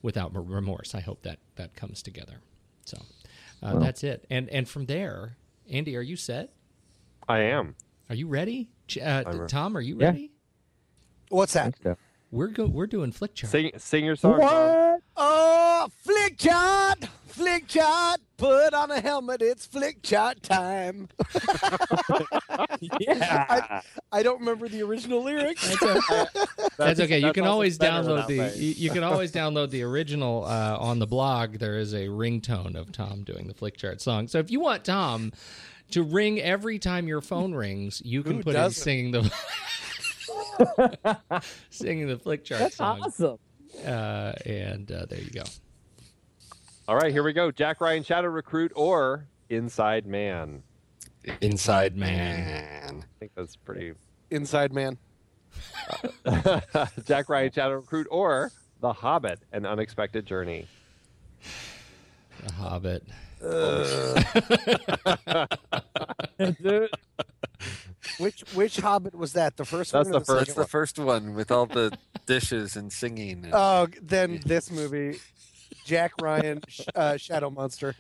without 0.01 0.33
remorse. 0.33 0.95
I 0.95 1.01
hope 1.01 1.21
that 1.23 1.37
that 1.57 1.75
comes 1.75 2.01
together. 2.01 2.41
So 2.85 2.97
uh, 3.61 3.77
that's 3.77 4.03
it. 4.03 4.25
And 4.31 4.49
and 4.49 4.67
from 4.67 4.87
there, 4.87 5.37
Andy, 5.69 5.95
are 5.95 6.01
you 6.01 6.15
set? 6.15 6.53
I 7.29 7.39
am. 7.41 7.75
Are 8.09 8.15
you 8.15 8.27
ready? 8.27 8.69
Uh, 8.99 9.23
I'm 9.25 9.39
re- 9.41 9.47
Tom, 9.47 9.77
are 9.77 9.81
you 9.81 9.97
Yeah. 9.99 10.07
ready? 10.07 10.31
What's 11.29 11.53
that? 11.53 11.75
We're 12.31 12.47
go- 12.47 12.65
we're 12.65 12.87
doing 12.87 13.11
Flickchart. 13.11 13.47
Sing 13.47 13.71
sing 13.77 14.03
your 14.05 14.15
song. 14.15 14.39
Tom. 14.39 14.99
Oh, 15.15 15.87
Flickchart, 16.05 17.07
flick 17.27 17.67
chart. 17.67 18.19
Put 18.37 18.73
on 18.73 18.89
a 18.89 18.99
helmet. 18.99 19.41
It's 19.43 19.67
Flickchart 19.67 20.41
time. 20.41 21.07
Yeah. 22.99 23.45
I, 23.49 23.81
I 24.11 24.23
don't 24.23 24.39
remember 24.39 24.67
the 24.69 24.81
original 24.83 25.21
lyrics. 25.23 25.67
That's 26.77 26.99
okay. 26.99 27.17
You 27.19 27.21
that's 27.27 27.33
can 27.33 27.45
always 27.45 27.77
download 27.77 28.27
the 28.27 28.57
you, 28.57 28.73
you 28.73 28.89
can 28.89 29.03
always 29.03 29.31
download 29.31 29.69
the 29.69 29.83
original 29.83 30.45
uh, 30.45 30.77
on 30.79 30.99
the 30.99 31.07
blog. 31.07 31.57
There 31.59 31.77
is 31.77 31.93
a 31.93 32.07
ringtone 32.07 32.75
of 32.75 32.91
Tom 32.91 33.23
doing 33.23 33.47
the 33.47 33.53
Flickchart 33.53 33.99
song. 34.01 34.27
So 34.27 34.39
if 34.39 34.49
you 34.49 34.59
want 34.61 34.85
Tom 34.85 35.31
to 35.91 36.03
ring 36.03 36.39
every 36.39 36.79
time 36.79 37.07
your 37.07 37.21
phone 37.21 37.53
rings, 37.53 38.01
you 38.05 38.23
can 38.23 38.37
Who 38.37 38.43
put 38.43 38.49
in 38.55 38.61
doesn't? 38.61 38.83
singing 38.83 39.11
the 39.11 39.31
singing 41.69 42.07
the 42.07 42.15
Flickchart 42.17 42.59
That's 42.59 42.75
song. 42.75 43.01
awesome. 43.01 43.37
Uh, 43.85 44.33
and 44.45 44.91
uh, 44.91 45.05
there 45.07 45.19
you 45.19 45.29
go. 45.31 45.43
All 46.87 46.95
right, 46.95 47.11
here 47.11 47.23
we 47.23 47.33
go. 47.33 47.51
Jack 47.51 47.81
Ryan 47.81 48.03
Shadow 48.03 48.27
Recruit 48.29 48.71
or 48.75 49.27
Inside 49.49 50.05
Man. 50.05 50.63
Inside 51.41 51.95
Man. 51.95 53.03
I 53.03 53.19
think 53.19 53.31
that's 53.35 53.55
pretty. 53.55 53.93
Inside 54.31 54.73
man. 54.73 54.97
Jack 57.05 57.29
Ryan 57.29 57.51
Shadow 57.51 57.75
Recruit 57.75 58.07
or 58.09 58.51
The 58.81 58.93
Hobbit: 58.93 59.39
An 59.51 59.65
Unexpected 59.65 60.25
Journey. 60.25 60.67
The 62.45 62.53
Hobbit. 62.53 63.03
Which 68.19 68.41
which 68.53 68.77
Hobbit 68.77 69.15
was 69.15 69.33
that? 69.33 69.57
The 69.57 69.65
first 69.65 69.91
That's 69.91 70.07
one. 70.09 70.15
or 70.15 70.19
the 70.19 70.25
first- 70.25 70.45
That's 70.47 70.57
the 70.57 70.67
first 70.67 70.99
one 70.99 71.33
with 71.35 71.51
all 71.51 71.65
the 71.65 71.97
dishes 72.25 72.75
and 72.75 72.91
singing. 72.91 73.45
and- 73.45 73.53
Oh, 73.53 73.87
then 74.01 74.41
this 74.45 74.71
movie, 74.71 75.19
Jack 75.85 76.13
Ryan, 76.21 76.61
uh, 76.95 77.17
Shadow 77.17 77.49
Monster. 77.49 77.95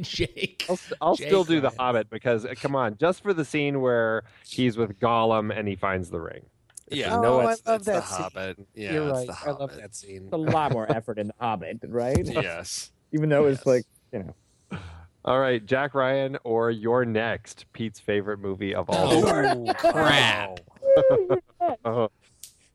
Jake. 0.00 0.64
I'll, 0.68 0.78
I'll 1.00 1.16
Jake 1.16 1.28
still 1.28 1.44
do 1.44 1.60
the 1.60 1.70
Hobbit 1.70 2.10
because 2.10 2.44
uh, 2.44 2.54
come 2.60 2.76
on, 2.76 2.96
just 2.98 3.22
for 3.22 3.32
the 3.34 3.44
scene 3.44 3.80
where 3.80 4.22
he's 4.46 4.76
with 4.76 4.98
Gollum 5.00 5.56
and 5.56 5.66
he 5.66 5.74
finds 5.76 6.10
the 6.10 6.20
ring. 6.20 6.42
yeah, 6.90 7.16
Oh, 7.16 7.22
no, 7.22 7.40
I 7.40 7.44
love 7.44 7.52
it's 7.52 7.62
that 7.62 7.84
the 7.84 8.00
scene. 8.02 8.22
Hobbit. 8.22 8.58
Yeah, 8.74 8.92
You're 8.92 9.08
it's 9.08 9.18
right. 9.18 9.26
the 9.44 9.48
I 9.48 9.52
love 9.52 9.76
that 9.76 9.94
scene. 9.96 10.24
It's 10.24 10.32
a 10.32 10.36
lot 10.36 10.72
more 10.72 10.90
effort 10.92 11.18
in 11.18 11.28
the 11.28 11.34
Hobbit, 11.40 11.78
right? 11.88 12.24
Yes. 12.24 12.92
Even 13.12 13.28
though 13.28 13.46
it's 13.46 13.66
like 13.66 13.84
you 14.12 14.20
know. 14.20 14.78
All 15.24 15.38
right, 15.38 15.64
Jack 15.64 15.94
Ryan 15.94 16.38
or 16.44 16.70
You're 16.70 17.04
Next, 17.04 17.66
Pete's 17.74 18.00
favorite 18.00 18.38
movie 18.38 18.74
of 18.74 18.88
all 18.88 19.22
time. 19.22 19.66
Oh, 19.68 19.74
crap. 19.74 20.60
Oh, 21.84 22.08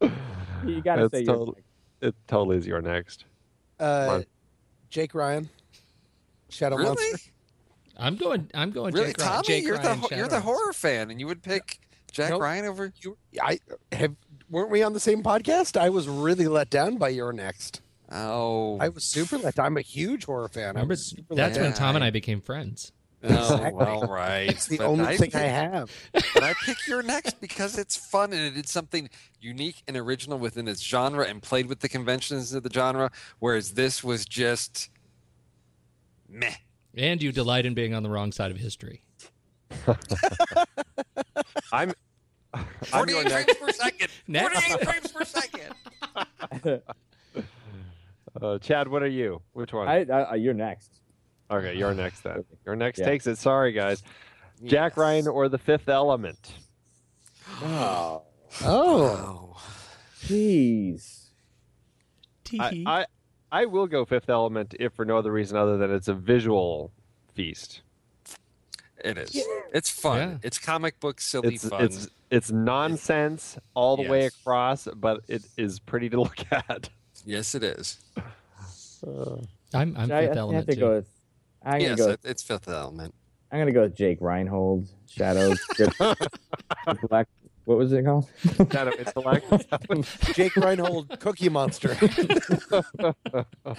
You 0.02 0.82
gotta 0.82 1.06
It's 1.06 1.12
say 1.14 1.22
you're 1.24 1.36
totally- 1.36 1.64
it 2.02 2.16
totally 2.28 2.57
is 2.57 2.68
You're 2.68 2.82
Next. 2.82 3.26
Uh, 3.80 4.22
Jake 4.90 5.14
Ryan, 5.16 5.49
Shadow 6.49 6.78
Really? 6.78 6.90
Monster. 6.95 7.32
I'm 7.98 8.16
going. 8.16 8.49
I'm 8.53 8.72
going. 8.72 8.94
Really, 8.94 9.07
Jake 9.07 9.18
Ryan. 9.20 9.32
Tommy, 9.32 9.48
Jake 9.48 9.64
you're 9.66 9.76
Ryan, 9.78 10.02
the 10.02 10.07
ho- 10.07 10.16
you're 10.16 10.28
the 10.28 10.40
horror 10.40 10.74
fan, 10.74 11.12
and 11.12 11.20
you 11.20 11.28
would 11.28 11.41
pick 11.44 11.80
Jack 12.12 12.30
Nope. 12.30 12.41
Ryan 12.41 12.66
over 12.66 12.91
You, 13.02 13.18
I 13.41 13.60
have. 13.91 14.16
Weren't 14.49 14.70
we 14.70 14.84
on 14.84 14.94
the 14.94 14.99
same 14.99 15.24
podcast? 15.24 15.76
I 15.80 15.90
was 15.90 16.07
really 16.07 16.48
let 16.48 16.70
down 16.70 16.98
by 16.98 17.10
You're 17.10 17.34
Next. 17.34 17.82
Oh, 18.11 18.77
I 18.80 18.90
was 18.90 19.03
super 19.03 19.38
let 19.38 19.56
down. 19.56 19.65
I'm 19.65 19.77
a 19.77 19.82
huge 19.82 20.26
horror 20.26 20.48
fan. 20.48 20.64
I 20.64 20.68
Remember, 20.69 20.91
was 20.94 21.06
super 21.07 21.34
let 21.34 21.38
that's 21.38 21.57
when 21.57 21.72
down. 21.72 21.77
Tom 21.77 21.95
and 21.95 22.03
I 22.06 22.10
became 22.11 22.40
friends. 22.41 22.91
oh 23.23 23.72
well, 23.73 24.02
right. 24.10 24.49
It's 24.49 24.68
the 24.68 24.77
But 24.77 24.86
only 24.88 25.06
I 25.06 25.18
thing 25.18 25.32
pick, 25.32 25.41
I 25.41 25.45
have. 25.48 25.91
But 26.14 26.44
I 26.44 26.53
pick 26.65 26.86
You're 26.88 27.02
Next 27.02 27.41
because 27.41 27.77
it's 27.77 27.95
fun 27.98 28.32
and 28.34 28.41
it 28.41 28.53
did 28.53 28.69
something 28.69 29.10
unique 29.41 29.82
and 29.88 29.98
original 29.98 30.38
within 30.38 30.68
its 30.68 30.82
genre 30.84 31.26
and 31.26 31.41
played 31.41 31.65
with 31.68 31.80
the 31.80 31.90
conventions 31.90 32.53
of 32.53 32.61
the 32.61 32.69
genre, 32.72 33.10
whereas 33.40 33.72
this 33.72 34.03
was 34.03 34.26
just 34.26 34.90
meh. 36.30 36.53
And 36.95 37.22
you 37.23 37.32
delight 37.32 37.65
in 37.65 37.73
being 37.73 37.94
on 37.95 38.03
the 38.03 38.10
wrong 38.10 38.32
side 38.32 38.52
of 38.52 38.57
history. 38.57 39.02
I'm. 41.72 41.94
I'm 42.53 42.65
48 42.84 43.30
frames 43.30 43.57
per 43.60 43.72
second. 43.72 44.07
Next. 44.27 44.60
48 44.64 44.88
frames 44.88 45.11
per 45.11 45.26
second. 45.26 46.82
Uh, 48.41 48.57
Chadd, 48.60 48.88
what 48.88 49.02
are 49.03 49.07
you? 49.07 49.41
Which 49.53 49.72
one? 49.74 49.88
I, 49.88 50.03
I, 50.03 50.36
you're 50.36 50.53
next. 50.53 50.91
okay, 51.49 51.76
you're 51.76 51.94
next 51.94 52.22
then. 52.22 52.44
You're 52.66 52.76
Next 52.76 52.99
Yeah. 52.99 53.06
takes 53.06 53.28
it. 53.28 53.38
Sorry, 53.38 53.72
guys. 53.72 54.03
Jack 54.64 54.98
Ryan 54.98 55.28
or 55.28 55.48
The 55.49 55.57
Fifth 55.57 55.88
Element? 55.90 56.56
Oh, 57.62 58.24
Oh, 58.64 59.56
Oh. 59.56 59.62
jeez. 60.24 61.22
I, 62.60 62.84
I 62.86 63.06
I 63.52 63.66
will 63.66 63.88
go 63.88 64.06
Fifth 64.06 64.30
Element 64.30 64.76
if 64.80 64.94
for 64.94 65.06
no 65.06 65.18
other 65.18 65.32
reason 65.32 65.57
other 65.57 65.78
than 65.78 65.91
it's 65.94 66.07
a 66.07 66.14
visual 66.14 66.91
feast. 67.34 67.82
It 69.03 69.18
is. 69.18 69.44
It's 69.74 69.90
fun. 69.90 70.18
Yeah. 70.20 70.38
It's 70.44 70.57
comic 70.57 70.99
book 70.99 71.20
silly 71.22 71.56
It's 71.56 71.68
fun. 71.70 71.84
it's 71.84 72.07
it's 72.32 72.52
nonsense 72.52 73.57
all 73.74 73.98
the 73.98 74.07
way 74.10 74.26
across, 74.26 74.88
but 74.95 75.22
it 75.28 75.44
is 75.57 75.80
pretty 75.80 76.10
to 76.10 76.22
look 76.22 76.38
at. 76.52 76.90
Yes, 77.26 77.56
it 77.56 77.64
is. 77.64 77.98
I'm, 79.74 79.96
I'm 79.98 80.12
I, 80.12 80.18
I 80.18 80.22
Fifth 80.22 80.30
have 80.30 80.38
Element 80.38 80.68
to 80.68 80.74
too. 80.76 80.80
go 80.80 80.90
with. 80.96 81.08
I'm 81.64 81.72
gonna 81.74 81.84
Yes, 81.84 81.98
go. 81.98 82.10
it, 82.12 82.20
it's 82.24 82.44
Fifth 82.44 82.68
Element. 82.70 83.14
I'm 83.52 83.60
gonna 83.60 83.72
go 83.72 83.82
with 83.82 83.96
Jake 83.96 84.20
Reinhold. 84.22 84.88
Shadows. 85.10 85.60
Black. 87.10 87.28
What 87.66 87.78
was 87.80 87.92
it 87.94 88.04
called? 88.06 88.28
Shadow 88.72 88.92
Intellect. 88.98 89.46
Jake 90.36 90.56
Reinhold, 90.56 91.20
Cookie 91.20 91.50
Monster. 91.50 91.98
All 92.72 93.16
right, 93.66 93.76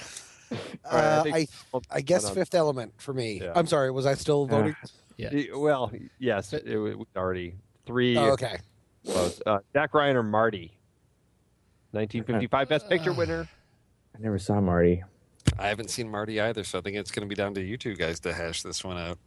Uh, 0.84 1.22
think- 1.24 1.36
I, 1.36 1.46
hold- 1.72 1.86
I 1.90 2.00
guess 2.00 2.22
hold 2.24 2.30
on. 2.38 2.44
Fifth 2.44 2.54
Element 2.54 2.92
for 2.98 3.12
me. 3.14 3.40
Yeah. 3.42 3.52
I'm 3.54 3.66
sorry. 3.66 3.90
Was 3.90 4.06
I 4.06 4.14
still 4.14 4.46
voting? 4.46 4.74
Yeah. 5.16 5.30
Y- 5.32 5.48
Well, 5.54 5.90
yes, 6.18 6.52
it, 6.52 6.66
it 6.66 6.78
was 6.78 7.06
already 7.16 7.54
three. 7.86 8.16
Oh, 8.16 8.30
okay. 8.32 8.58
close. 9.04 9.40
Uh, 9.46 9.58
Jack 9.72 9.94
Ryan 9.94 10.16
or 10.16 10.22
Marty? 10.22 10.75
1955 11.96 12.68
Best 12.68 12.88
Picture 12.88 13.12
winner. 13.12 13.48
I 14.14 14.18
never 14.20 14.38
saw 14.38 14.60
Marty. 14.60 15.02
I 15.58 15.68
haven't 15.68 15.90
seen 15.90 16.08
Marty 16.10 16.40
either, 16.40 16.64
so 16.64 16.78
I 16.78 16.82
think 16.82 16.96
it's 16.96 17.10
going 17.10 17.26
to 17.26 17.28
be 17.28 17.34
down 17.34 17.54
to 17.54 17.62
you 17.62 17.76
two 17.76 17.94
guys 17.94 18.20
to 18.20 18.32
hash 18.32 18.62
this 18.62 18.84
one 18.84 18.98
out. 18.98 19.18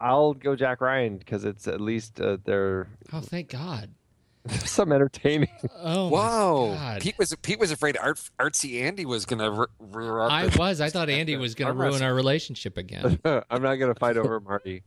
I'll 0.00 0.34
go 0.34 0.56
Jack 0.56 0.80
Ryan 0.80 1.16
because 1.18 1.44
it's 1.44 1.68
at 1.68 1.80
least 1.80 2.20
uh, 2.20 2.38
there 2.44 2.88
Oh, 3.12 3.20
thank 3.20 3.50
God. 3.50 3.90
some 4.48 4.90
entertaining. 4.92 5.48
Oh, 5.76 6.10
my 6.10 6.16
Whoa! 6.16 6.98
Pete 7.00 7.16
was 7.16 7.32
Pete 7.42 7.60
was 7.60 7.70
afraid 7.70 7.96
Art, 7.96 8.18
artsy 8.40 8.82
Andy 8.82 9.04
was 9.06 9.24
going 9.24 9.38
to 9.38 9.68
rear 9.78 10.18
up. 10.20 10.32
I 10.32 10.48
was. 10.56 10.80
I 10.80 10.88
thought 10.90 11.08
Andy 11.08 11.36
was 11.36 11.54
going 11.54 11.68
to 11.72 11.78
ruin 11.78 11.92
wrestle. 11.92 12.06
our 12.08 12.14
relationship 12.14 12.76
again. 12.76 13.20
I'm 13.24 13.62
not 13.62 13.76
going 13.76 13.94
to 13.94 13.98
fight 14.00 14.16
over 14.16 14.40
Marty. 14.40 14.82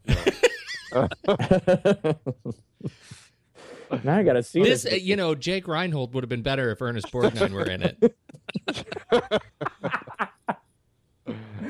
Now 4.03 4.17
I 4.17 4.23
gotta 4.23 4.43
see 4.43 4.61
This, 4.63 4.83
this. 4.83 4.93
uh, 4.93 4.95
you 4.97 5.15
know, 5.15 5.35
Jake 5.35 5.67
Reinhold 5.67 6.13
would 6.13 6.23
have 6.23 6.29
been 6.29 6.41
better 6.41 6.71
if 6.71 6.81
Ernest 6.81 7.11
Borgnine 7.11 7.51
were 7.51 7.65
in 7.69 7.81
it. 7.83 7.97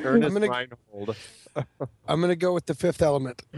Ernest 0.03 0.33
gonna- 0.33 0.49
Reinhold. 0.49 1.15
I'm 2.07 2.21
gonna 2.21 2.35
go 2.35 2.53
with 2.53 2.65
the 2.65 2.73
Fifth 2.75 3.01
Element. 3.01 3.41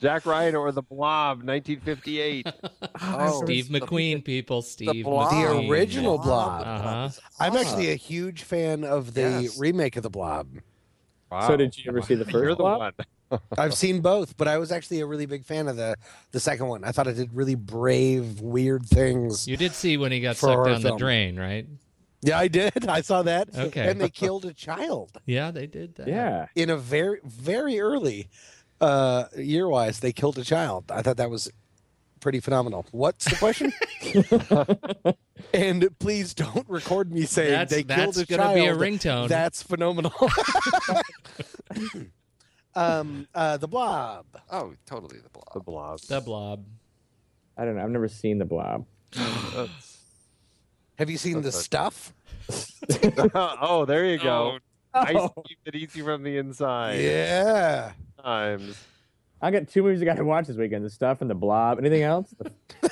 Jack 0.00 0.26
Ryan 0.26 0.56
or 0.56 0.72
The 0.72 0.82
Blob, 0.82 1.44
1958. 1.44 2.46
Oh, 3.02 3.42
Steve 3.44 3.66
McQueen, 3.66 4.24
people. 4.24 4.60
Steve 4.62 5.04
Blob. 5.04 5.30
The 5.30 5.36
McQueen. 5.36 5.70
original 5.70 6.18
Blob. 6.18 6.62
Uh 6.66 6.82
huh. 6.82 7.08
I'm 7.38 7.56
actually 7.56 7.90
a 7.90 7.94
huge 7.94 8.42
fan 8.42 8.82
of 8.84 9.14
the 9.14 9.20
Yes. 9.42 9.58
remake 9.58 9.96
of 9.96 10.02
the 10.02 10.10
Blob. 10.10 10.48
Wow. 11.30 11.46
So 11.46 11.56
did 11.56 11.76
you 11.78 11.84
ever 11.88 12.02
see 12.02 12.14
the 12.16 12.24
first 12.24 12.34
You're 12.34 12.48
the 12.50 12.56
Blob? 12.56 12.80
one. 12.80 12.92
I've 13.56 13.74
seen 13.74 14.00
both, 14.00 14.36
but 14.36 14.48
I 14.48 14.58
was 14.58 14.72
actually 14.72 15.00
a 15.00 15.06
really 15.06 15.26
big 15.26 15.44
fan 15.44 15.68
of 15.68 15.76
the 15.76 15.96
the 16.32 16.40
second 16.40 16.66
one. 16.68 16.84
I 16.84 16.92
thought 16.92 17.06
it 17.06 17.14
did 17.14 17.34
really 17.34 17.54
brave, 17.54 18.40
weird 18.40 18.86
things. 18.86 19.46
You 19.48 19.56
did 19.56 19.72
see 19.72 19.96
when 19.96 20.12
he 20.12 20.20
got 20.20 20.36
For 20.36 20.46
sucked 20.46 20.54
horror 20.54 20.70
down 20.70 20.82
the 20.82 20.96
drain, 20.96 21.38
right? 21.38 21.66
Yeah, 22.22 22.38
I 22.38 22.48
did. 22.48 22.86
I 22.86 23.00
saw 23.00 23.22
that. 23.22 23.48
Okay. 23.56 23.88
And 23.90 24.00
they 24.00 24.08
killed 24.08 24.44
a 24.44 24.52
child 24.52 25.10
Yeah, 25.26 25.50
they 25.50 25.66
did 25.66 25.96
that. 25.96 26.06
Yeah. 26.06 26.46
in 26.54 26.70
a 26.70 26.76
very 26.76 27.18
very 27.24 27.80
early 27.80 28.28
uh 28.80 29.24
year 29.36 29.68
wise. 29.68 30.00
They 30.00 30.12
killed 30.12 30.38
a 30.38 30.44
child. 30.44 30.84
I 30.90 31.02
thought 31.02 31.16
that 31.16 31.30
was 31.30 31.50
pretty 32.20 32.38
phenomenal. 32.40 32.86
What's 32.92 33.24
the 33.24 33.36
question? 33.36 33.72
and 35.54 35.98
please 35.98 36.34
don't 36.34 36.68
record 36.68 37.12
me 37.12 37.22
saying 37.24 37.50
That's- 37.50 37.70
they 37.70 37.82
that's 37.82 38.16
killed 38.16 38.30
a 38.30 38.36
gonna 38.36 38.54
be 38.54 38.66
a 38.66 38.76
ringtone. 38.76 39.28
That's 39.28 39.62
phenomenal. 39.62 40.12
um, 42.74 43.26
uh, 43.34 43.56
the 43.56 43.68
Blob. 43.68 44.26
Oh, 44.50 44.74
totally 44.86 45.18
the 45.18 45.28
blob. 45.28 45.52
The 45.54 45.60
Blob. 45.60 46.00
The 46.00 46.20
Blob. 46.20 46.64
I 47.56 47.64
don't 47.64 47.76
know. 47.76 47.82
I've 47.84 47.90
never 47.90 48.08
seen 48.08 48.38
the 48.38 48.44
Blob. 48.44 48.86
Have 49.14 51.10
you 51.10 51.18
seen 51.18 51.42
the 51.42 51.52
stuff? 51.52 52.12
oh, 53.34 53.84
there 53.84 54.06
you 54.06 54.18
go. 54.18 54.58
Ice 54.94 55.16
Oh. 55.16 55.28
cream 55.30 55.56
that 55.64 55.74
eats 55.74 55.96
you 55.96 56.04
from 56.04 56.22
the 56.22 56.36
inside. 56.36 57.00
Yeah. 57.00 57.92
Times. 58.22 58.76
I 59.40 59.50
got 59.50 59.68
two 59.68 59.82
movies 59.82 60.02
I 60.02 60.04
got 60.04 60.16
to 60.18 60.24
watch 60.24 60.46
this 60.46 60.56
weekend: 60.56 60.84
The 60.84 60.90
Stuff 60.90 61.20
and 61.20 61.30
The 61.30 61.34
Blob. 61.34 61.78
Anything 61.78 62.02
else? 62.02 62.32
Day 62.82 62.90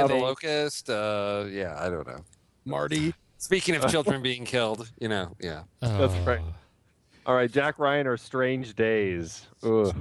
of 0.00 0.08
the 0.08 0.16
Locust. 0.16 0.90
Uh, 0.90 1.44
yeah, 1.48 1.76
I 1.78 1.88
don't 1.88 2.06
know. 2.06 2.24
Marty. 2.64 3.14
Speaking 3.38 3.74
of 3.76 3.90
children 3.90 4.22
being 4.22 4.44
killed, 4.44 4.90
you 5.00 5.08
know, 5.08 5.34
yeah. 5.40 5.62
That's 5.80 6.14
Oh. 6.14 6.24
right. 6.24 6.40
All 7.26 7.34
right, 7.34 7.50
Jack 7.50 7.78
Ryan 7.78 8.06
or 8.06 8.16
Strange 8.16 8.74
Days. 8.74 9.46
Ugh. 9.62 9.94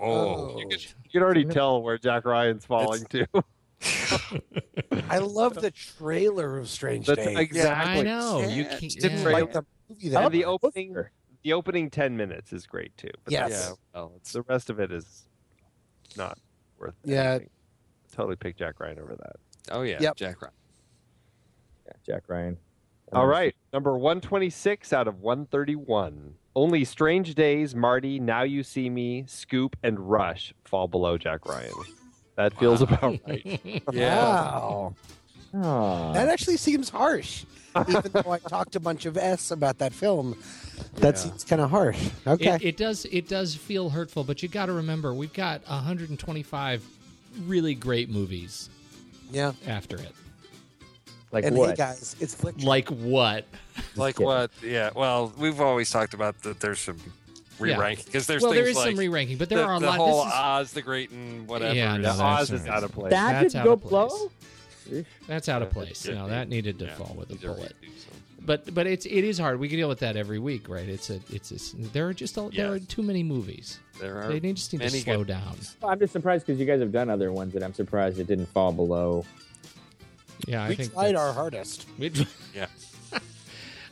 Oh, 0.00 0.58
You 0.60 0.78
can 1.10 1.22
already 1.22 1.44
tell 1.44 1.82
where 1.82 1.98
Jack 1.98 2.24
Ryan's 2.24 2.64
falling 2.64 3.04
to. 3.06 3.26
I 5.10 5.18
love 5.18 5.54
the 5.54 5.72
trailer 5.72 6.56
of 6.58 6.68
Strange 6.68 7.06
That's 7.06 7.24
Days. 7.24 7.36
exactly. 7.38 8.00
I 8.00 8.02
know. 8.02 8.40
You 8.48 8.64
can't. 8.64 8.80
Didn't 8.80 9.18
yeah. 9.22 9.28
like 9.28 9.52
the 9.52 9.64
movie 9.88 10.08
that 10.10 10.24
And 10.24 10.32
the 10.34 10.44
opening, 10.44 10.96
the 11.42 11.52
opening 11.52 11.90
ten 11.90 12.16
minutes 12.16 12.52
is 12.52 12.66
great 12.66 12.96
too. 12.96 13.10
But 13.24 13.32
Yes. 13.32 13.68
yeah. 13.70 13.74
Well, 13.94 14.12
it's 14.16 14.32
the 14.32 14.42
rest 14.42 14.70
of 14.70 14.78
it 14.78 14.92
is 14.92 15.26
not 16.16 16.38
worth. 16.78 16.94
It. 17.04 17.10
Yeah. 17.10 17.30
anything. 17.30 17.50
Totally 18.12 18.36
pick 18.36 18.56
Jack 18.56 18.78
Ryan 18.80 19.00
over 19.00 19.16
that. 19.16 19.36
oh 19.72 19.82
yeah, 19.82 19.98
Yep. 20.00 20.16
Jack 20.16 20.42
Ryan. 20.42 20.54
Yeah, 21.86 21.92
Jack 22.06 22.22
Ryan. 22.28 22.56
All 23.12 23.26
right, 23.26 23.54
number 23.72 23.96
126 23.96 24.92
out 24.92 25.08
of 25.08 25.20
131. 25.20 26.34
Only 26.58 26.84
Strange 26.84 27.36
Days, 27.36 27.76
Marty, 27.76 28.18
Now 28.18 28.42
You 28.42 28.64
See 28.64 28.90
Me, 28.90 29.22
Scoop, 29.28 29.76
and 29.84 29.96
Rush 30.10 30.52
fall 30.64 30.88
below 30.88 31.16
Jack 31.16 31.46
Ryan. 31.46 31.70
That 32.34 32.52
feels 32.58 32.82
about 32.82 33.20
right. 33.28 33.82
Wow. 33.92 34.96
Oh. 35.54 36.12
That 36.14 36.28
actually 36.28 36.56
seems 36.56 36.88
harsh. 36.88 37.44
Even 37.88 38.10
though 38.12 38.32
I 38.32 38.40
talked 38.40 38.74
a 38.74 38.80
bunch 38.80 39.06
of 39.06 39.16
S 39.16 39.52
about 39.52 39.78
that 39.78 39.92
film, 39.92 40.36
that 40.96 41.14
Yeah. 41.14 41.20
seems 41.20 41.44
kind 41.44 41.62
of 41.62 41.70
harsh. 41.70 42.10
Okay. 42.26 42.56
It, 42.56 42.64
it 42.64 42.76
does 42.76 43.04
it 43.04 43.28
does 43.28 43.54
feel 43.54 43.90
hurtful, 43.90 44.24
but 44.24 44.42
you 44.42 44.48
got 44.48 44.66
to 44.66 44.72
remember 44.72 45.14
we've 45.14 45.32
got 45.32 45.64
125 45.68 46.84
really 47.46 47.76
great 47.76 48.10
movies 48.10 48.68
yeah. 49.30 49.52
after 49.64 49.96
it. 49.96 50.12
Like 51.30 51.44
and 51.44 51.56
what? 51.56 51.70
hey 51.70 51.76
guys, 51.76 52.16
it's 52.20 52.34
Flick. 52.34 52.62
Like 52.62 52.88
what? 52.88 53.44
Like 53.96 54.18
what? 54.18 54.50
Yeah. 54.62 54.90
Well, 54.94 55.32
we've 55.38 55.60
always 55.60 55.90
talked 55.90 56.14
about 56.14 56.40
that. 56.42 56.60
There's 56.60 56.80
some 56.80 56.96
re-ranking 57.58 58.06
because 58.06 58.26
there's 58.26 58.42
well, 58.42 58.52
there 58.52 58.66
is 58.66 58.76
like 58.76 58.90
some 58.90 58.98
re-ranking, 58.98 59.36
but 59.36 59.48
there 59.48 59.58
the, 59.58 59.64
are 59.64 59.76
a 59.76 59.80
the 59.80 59.86
lot. 59.86 59.96
whole 59.96 60.24
this 60.24 60.32
is, 60.32 60.38
Oz 60.40 60.72
the 60.72 60.82
Great 60.82 61.10
and 61.10 61.46
whatever. 61.46 61.74
Yeah, 61.74 61.96
no, 61.96 62.16
The 62.16 62.22
Oz 62.22 62.50
is 62.50 62.66
out 62.66 62.82
of 62.84 62.92
place. 62.92 63.10
that 63.10 63.32
That's 63.42 63.52
did 63.52 63.58
out 63.60 63.64
go 63.64 63.72
of 63.72 63.80
place. 63.82 63.90
blow? 63.90 64.30
that's 65.26 65.48
out 65.50 65.60
of 65.60 65.70
place. 65.70 66.06
Yeah, 66.06 66.14
No, 66.14 66.28
that 66.28 66.48
needed 66.48 66.78
to 66.78 66.86
yeah, 66.86 66.94
fall 66.94 67.14
with 67.18 67.30
a 67.30 67.34
bullet. 67.34 67.76
But 68.40 68.72
but 68.74 68.86
it's 68.86 69.04
it 69.04 69.24
is 69.24 69.38
hard. 69.38 69.60
We 69.60 69.68
can 69.68 69.76
deal 69.76 69.88
with 69.90 69.98
that 69.98 70.16
every 70.16 70.38
week, 70.38 70.70
right? 70.70 70.88
It's 70.88 71.10
a 71.10 71.20
it's 71.28 71.50
a, 71.74 71.76
there 71.92 72.08
are 72.08 72.14
just 72.14 72.38
a, 72.38 72.48
there 72.48 72.72
are 72.72 72.78
too 72.78 73.02
many 73.02 73.22
movies. 73.22 73.80
There 74.00 74.16
are 74.22 74.32
They 74.32 74.52
just 74.54 74.72
need 74.72 74.80
to 74.80 74.88
slow 74.88 75.18
good 75.18 75.26
down. 75.26 75.58
Well, 75.82 75.90
I'm 75.90 75.98
just 75.98 76.14
surprised 76.14 76.46
because 76.46 76.58
you 76.58 76.64
guys 76.64 76.80
have 76.80 76.92
done 76.92 77.10
other 77.10 77.30
ones 77.32 77.52
that 77.52 77.62
I'm 77.62 77.74
surprised 77.74 78.18
it 78.18 78.26
didn't 78.28 78.46
fall 78.46 78.72
below. 78.72 79.26
Yeah, 80.46 80.64
I 80.64 80.68
we 80.68 80.74
think 80.76 80.92
tried 80.92 81.14
our 81.16 81.32
hardest. 81.32 81.86
we- 81.98 82.10
Yeah. 82.54 82.66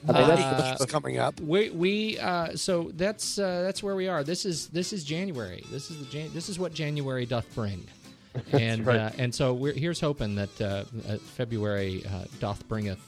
I 0.09 0.13
mean, 0.13 0.29
that's- 0.29 0.41
Uh, 0.41 0.77
It's 0.81 0.93
coming 0.93 1.19
up. 1.19 1.41
we 1.41 1.71
we 1.71 2.19
uh, 2.19 2.55
so 2.55 2.93
that's 2.95 3.39
uh, 3.39 3.63
that's 3.63 3.83
where 3.83 3.97
we 3.97 4.07
are. 4.09 4.23
This 4.23 4.45
is 4.45 4.69
this 4.69 4.93
is 4.93 5.03
January. 5.05 5.65
This 5.71 5.91
is 5.91 5.99
the 5.99 6.05
Jan- 6.05 6.31
this 6.33 6.49
is 6.49 6.59
what 6.59 6.73
January 6.73 7.27
doth 7.27 7.53
bring, 7.57 7.85
and 8.53 8.87
right. 8.87 9.01
uh, 9.01 9.11
and 9.19 9.35
so 9.35 9.53
we're 9.55 9.73
here's 9.73 9.99
hoping 10.01 10.37
that 10.37 10.61
uh, 10.61 10.85
uh, 11.09 11.17
February 11.37 12.05
uh, 12.07 12.25
doth 12.39 12.69
bringeth 12.69 13.01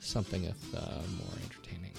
somethingeth 0.00 0.58
uh, 0.74 0.80
more 1.18 1.36
entertaining. 1.44 1.92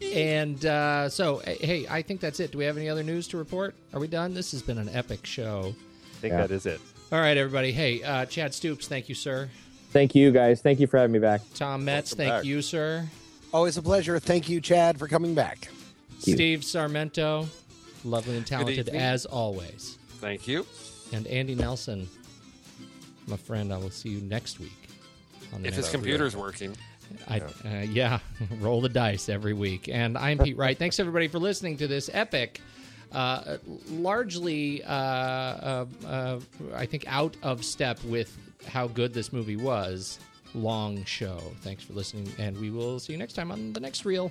and 0.00 0.64
uh, 0.64 1.08
so 1.10 1.38
hey, 1.44 1.86
I 1.90 2.00
think 2.02 2.20
that's 2.20 2.40
it. 2.40 2.52
Do 2.52 2.58
we 2.58 2.64
have 2.64 2.76
any 2.78 2.88
other 2.88 3.02
news 3.02 3.28
to 3.28 3.36
report? 3.36 3.74
Are 3.92 4.00
we 4.00 4.06
done? 4.08 4.32
This 4.34 4.52
has 4.52 4.62
been 4.62 4.78
an 4.78 4.88
epic 4.94 5.26
show. 5.26 5.74
I 5.74 6.20
think 6.20 6.32
Yeah. 6.32 6.46
that 6.46 6.50
is 6.50 6.64
it. 6.66 6.80
All 7.12 7.20
right, 7.20 7.36
everybody. 7.36 7.72
Hey, 7.72 8.02
uh, 8.02 8.24
Chadd 8.24 8.54
Stoops, 8.54 8.88
thank 8.88 9.10
you, 9.10 9.14
sir. 9.14 9.50
Thank 9.90 10.14
you 10.14 10.30
guys. 10.30 10.62
Thank 10.62 10.80
you 10.80 10.86
for 10.86 10.96
having 10.96 11.12
me 11.12 11.18
back. 11.18 11.42
Tom 11.54 11.84
Metz, 11.84 12.12
Welcome 12.12 12.24
thank 12.24 12.40
back. 12.40 12.44
you, 12.46 12.62
sir. 12.62 13.06
Always 13.52 13.76
a 13.76 13.82
pleasure. 13.82 14.18
Thank 14.18 14.48
you, 14.48 14.62
Chadd, 14.62 14.98
for 14.98 15.06
coming 15.06 15.34
back. 15.34 15.68
Steve 16.20 16.60
Sarmento, 16.60 17.48
lovely 18.06 18.38
and 18.38 18.46
talented 18.46 18.88
as 18.88 19.26
always. 19.26 19.98
Thank 20.20 20.48
you. 20.48 20.64
And 21.12 21.26
Andy 21.26 21.54
Nelson, 21.54 22.08
my 23.26 23.36
friend, 23.36 23.74
I 23.74 23.76
will 23.76 23.90
see 23.90 24.08
you 24.08 24.22
next 24.22 24.58
week. 24.58 24.72
On 25.52 25.60
the 25.60 25.68
If 25.68 25.74
his 25.74 25.90
computer's 25.90 26.34
working. 26.34 26.74
I, 27.28 27.40
uh, 27.40 27.68
yeah, 27.90 28.20
roll 28.58 28.80
the 28.80 28.88
dice 28.88 29.28
every 29.28 29.52
week. 29.52 29.90
And 29.90 30.16
I'm 30.16 30.38
Pete 30.38 30.56
Wright. 30.56 30.78
Thanks 30.78 30.98
everybody 30.98 31.28
for 31.28 31.40
listening 31.40 31.76
to 31.76 31.86
this 31.86 32.08
epic, 32.14 32.62
uh, 33.12 33.58
largely, 33.90 34.82
uh, 34.84 34.92
uh, 34.92 35.86
uh, 36.06 36.40
I 36.74 36.86
think, 36.86 37.04
out 37.06 37.36
of 37.42 37.64
step 37.64 38.02
with 38.04 38.36
how 38.66 38.88
good 38.88 39.14
this 39.14 39.32
movie 39.32 39.56
was. 39.56 40.18
Long 40.54 41.04
show. 41.04 41.38
Thanks 41.62 41.82
for 41.82 41.94
listening, 41.94 42.30
and 42.38 42.58
we 42.60 42.70
will 42.70 42.98
see 42.98 43.12
you 43.12 43.18
next 43.18 43.34
time 43.34 43.50
on 43.50 43.72
the 43.72 43.80
next 43.80 44.04
reel. 44.04 44.30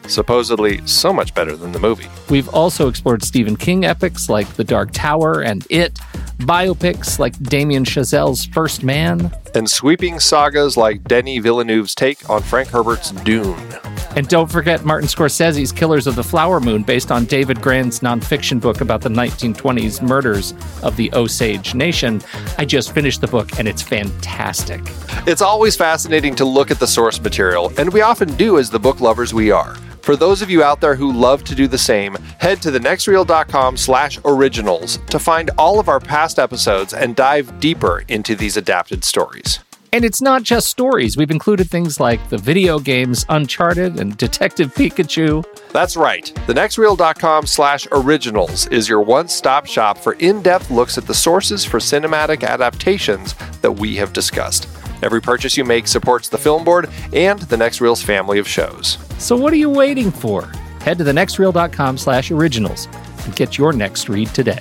Supposedly 0.11 0.85
so 0.85 1.13
much 1.13 1.33
better 1.33 1.55
than 1.55 1.71
the 1.71 1.79
movie. 1.79 2.07
We've 2.29 2.49
also 2.49 2.87
explored 2.89 3.23
Stephen 3.23 3.55
King 3.55 3.85
epics 3.85 4.27
like 4.29 4.47
The 4.55 4.63
Dark 4.63 4.89
Tower 4.91 5.41
and 5.41 5.65
It, 5.69 5.95
biopics 6.39 7.17
like 7.17 7.41
Damien 7.43 7.85
Chazelle's 7.85 8.45
First 8.45 8.83
Man, 8.83 9.31
And 9.55 9.69
sweeping 9.69 10.19
sagas 10.19 10.75
like 10.75 11.03
Denis 11.05 11.41
Villeneuve's 11.41 11.95
take 11.95 12.29
on 12.29 12.41
Frank 12.41 12.69
Herbert's 12.69 13.11
Dune. 13.11 13.55
and 14.17 14.27
don't 14.27 14.51
forget 14.51 14.83
Martin 14.83 15.07
Scorsese's 15.07 15.71
Killers 15.71 16.07
of 16.07 16.15
the 16.17 16.23
Flower 16.23 16.59
Moon, 16.59 16.83
based 16.83 17.11
on 17.11 17.23
David 17.25 17.61
Grann's 17.61 18.01
nonfiction 18.01 18.59
book 18.59 18.81
about 18.81 18.99
the 19.01 19.09
1920s 19.09 20.01
murders 20.01 20.53
of 20.83 20.97
the 20.97 21.09
Osage 21.13 21.73
Nation. 21.73 22.21
I 22.57 22.65
just 22.65 22.93
finished 22.93 23.21
the 23.21 23.27
book 23.27 23.57
and 23.59 23.67
it's 23.67 23.81
fantastic. 23.81 24.81
It's 25.27 25.41
always 25.41 25.75
fascinating 25.77 26.35
to 26.35 26.45
look 26.45 26.71
at 26.71 26.79
the 26.79 26.87
source 26.87 27.21
material, 27.21 27.71
and 27.77 27.93
we 27.93 28.01
often 28.01 28.35
do 28.35 28.57
as 28.57 28.69
the 28.69 28.79
book 28.79 28.99
lovers 28.99 29.33
we 29.33 29.51
are. 29.51 29.77
For 30.01 30.15
those 30.15 30.41
of 30.41 30.49
you 30.49 30.63
out 30.63 30.81
there 30.81 30.95
who 30.95 31.11
love 31.11 31.43
to 31.43 31.55
do 31.55 31.67
the 31.67 31.77
same, 31.77 32.15
head 32.39 32.61
to 32.63 32.71
thenextreel.com 32.71 33.77
slash 33.77 34.19
originals 34.25 34.97
to 35.09 35.19
find 35.19 35.51
all 35.57 35.79
of 35.79 35.89
our 35.89 35.99
past 35.99 36.39
episodes 36.39 36.93
and 36.93 37.15
dive 37.15 37.59
deeper 37.59 38.03
into 38.07 38.35
these 38.35 38.57
adapted 38.57 39.03
stories. 39.03 39.59
And 39.93 40.05
it's 40.05 40.21
not 40.21 40.43
just 40.43 40.67
stories. 40.67 41.17
We've 41.17 41.31
included 41.31 41.69
things 41.69 41.99
like 41.99 42.29
the 42.29 42.37
video 42.37 42.79
games 42.79 43.25
Uncharted 43.27 43.99
and 43.99 44.15
Detective 44.15 44.73
Pikachu. 44.73 45.43
That's 45.71 45.97
right. 45.97 46.25
Thenextreel.com 46.47 47.45
slash 47.45 47.87
originals 47.91 48.67
is 48.67 48.87
your 48.87 49.01
one-stop 49.01 49.65
shop 49.65 49.97
for 49.97 50.13
in-depth 50.13 50.71
looks 50.71 50.97
at 50.97 51.05
the 51.05 51.13
sources 51.13 51.65
for 51.65 51.79
cinematic 51.79 52.47
adaptations 52.47 53.35
that 53.61 53.73
we 53.73 53.97
have 53.97 54.13
discussed. 54.13 54.67
Every 55.01 55.21
purchase 55.21 55.57
you 55.57 55.65
make 55.65 55.87
supports 55.87 56.29
the 56.29 56.37
Film 56.37 56.63
Board 56.63 56.89
and 57.13 57.39
the 57.39 57.57
Next 57.57 57.81
Reel's 57.81 58.01
family 58.01 58.39
of 58.39 58.47
shows. 58.47 58.97
So 59.17 59.35
what 59.35 59.53
are 59.53 59.57
you 59.57 59.69
waiting 59.69 60.11
for? 60.11 60.51
Head 60.81 60.97
to 60.97 61.03
thenextreel.com 61.03 61.97
slash 61.97 62.31
originals 62.31 62.87
and 63.25 63.35
get 63.35 63.57
your 63.57 63.73
next 63.73 64.09
read 64.09 64.29
today. 64.29 64.59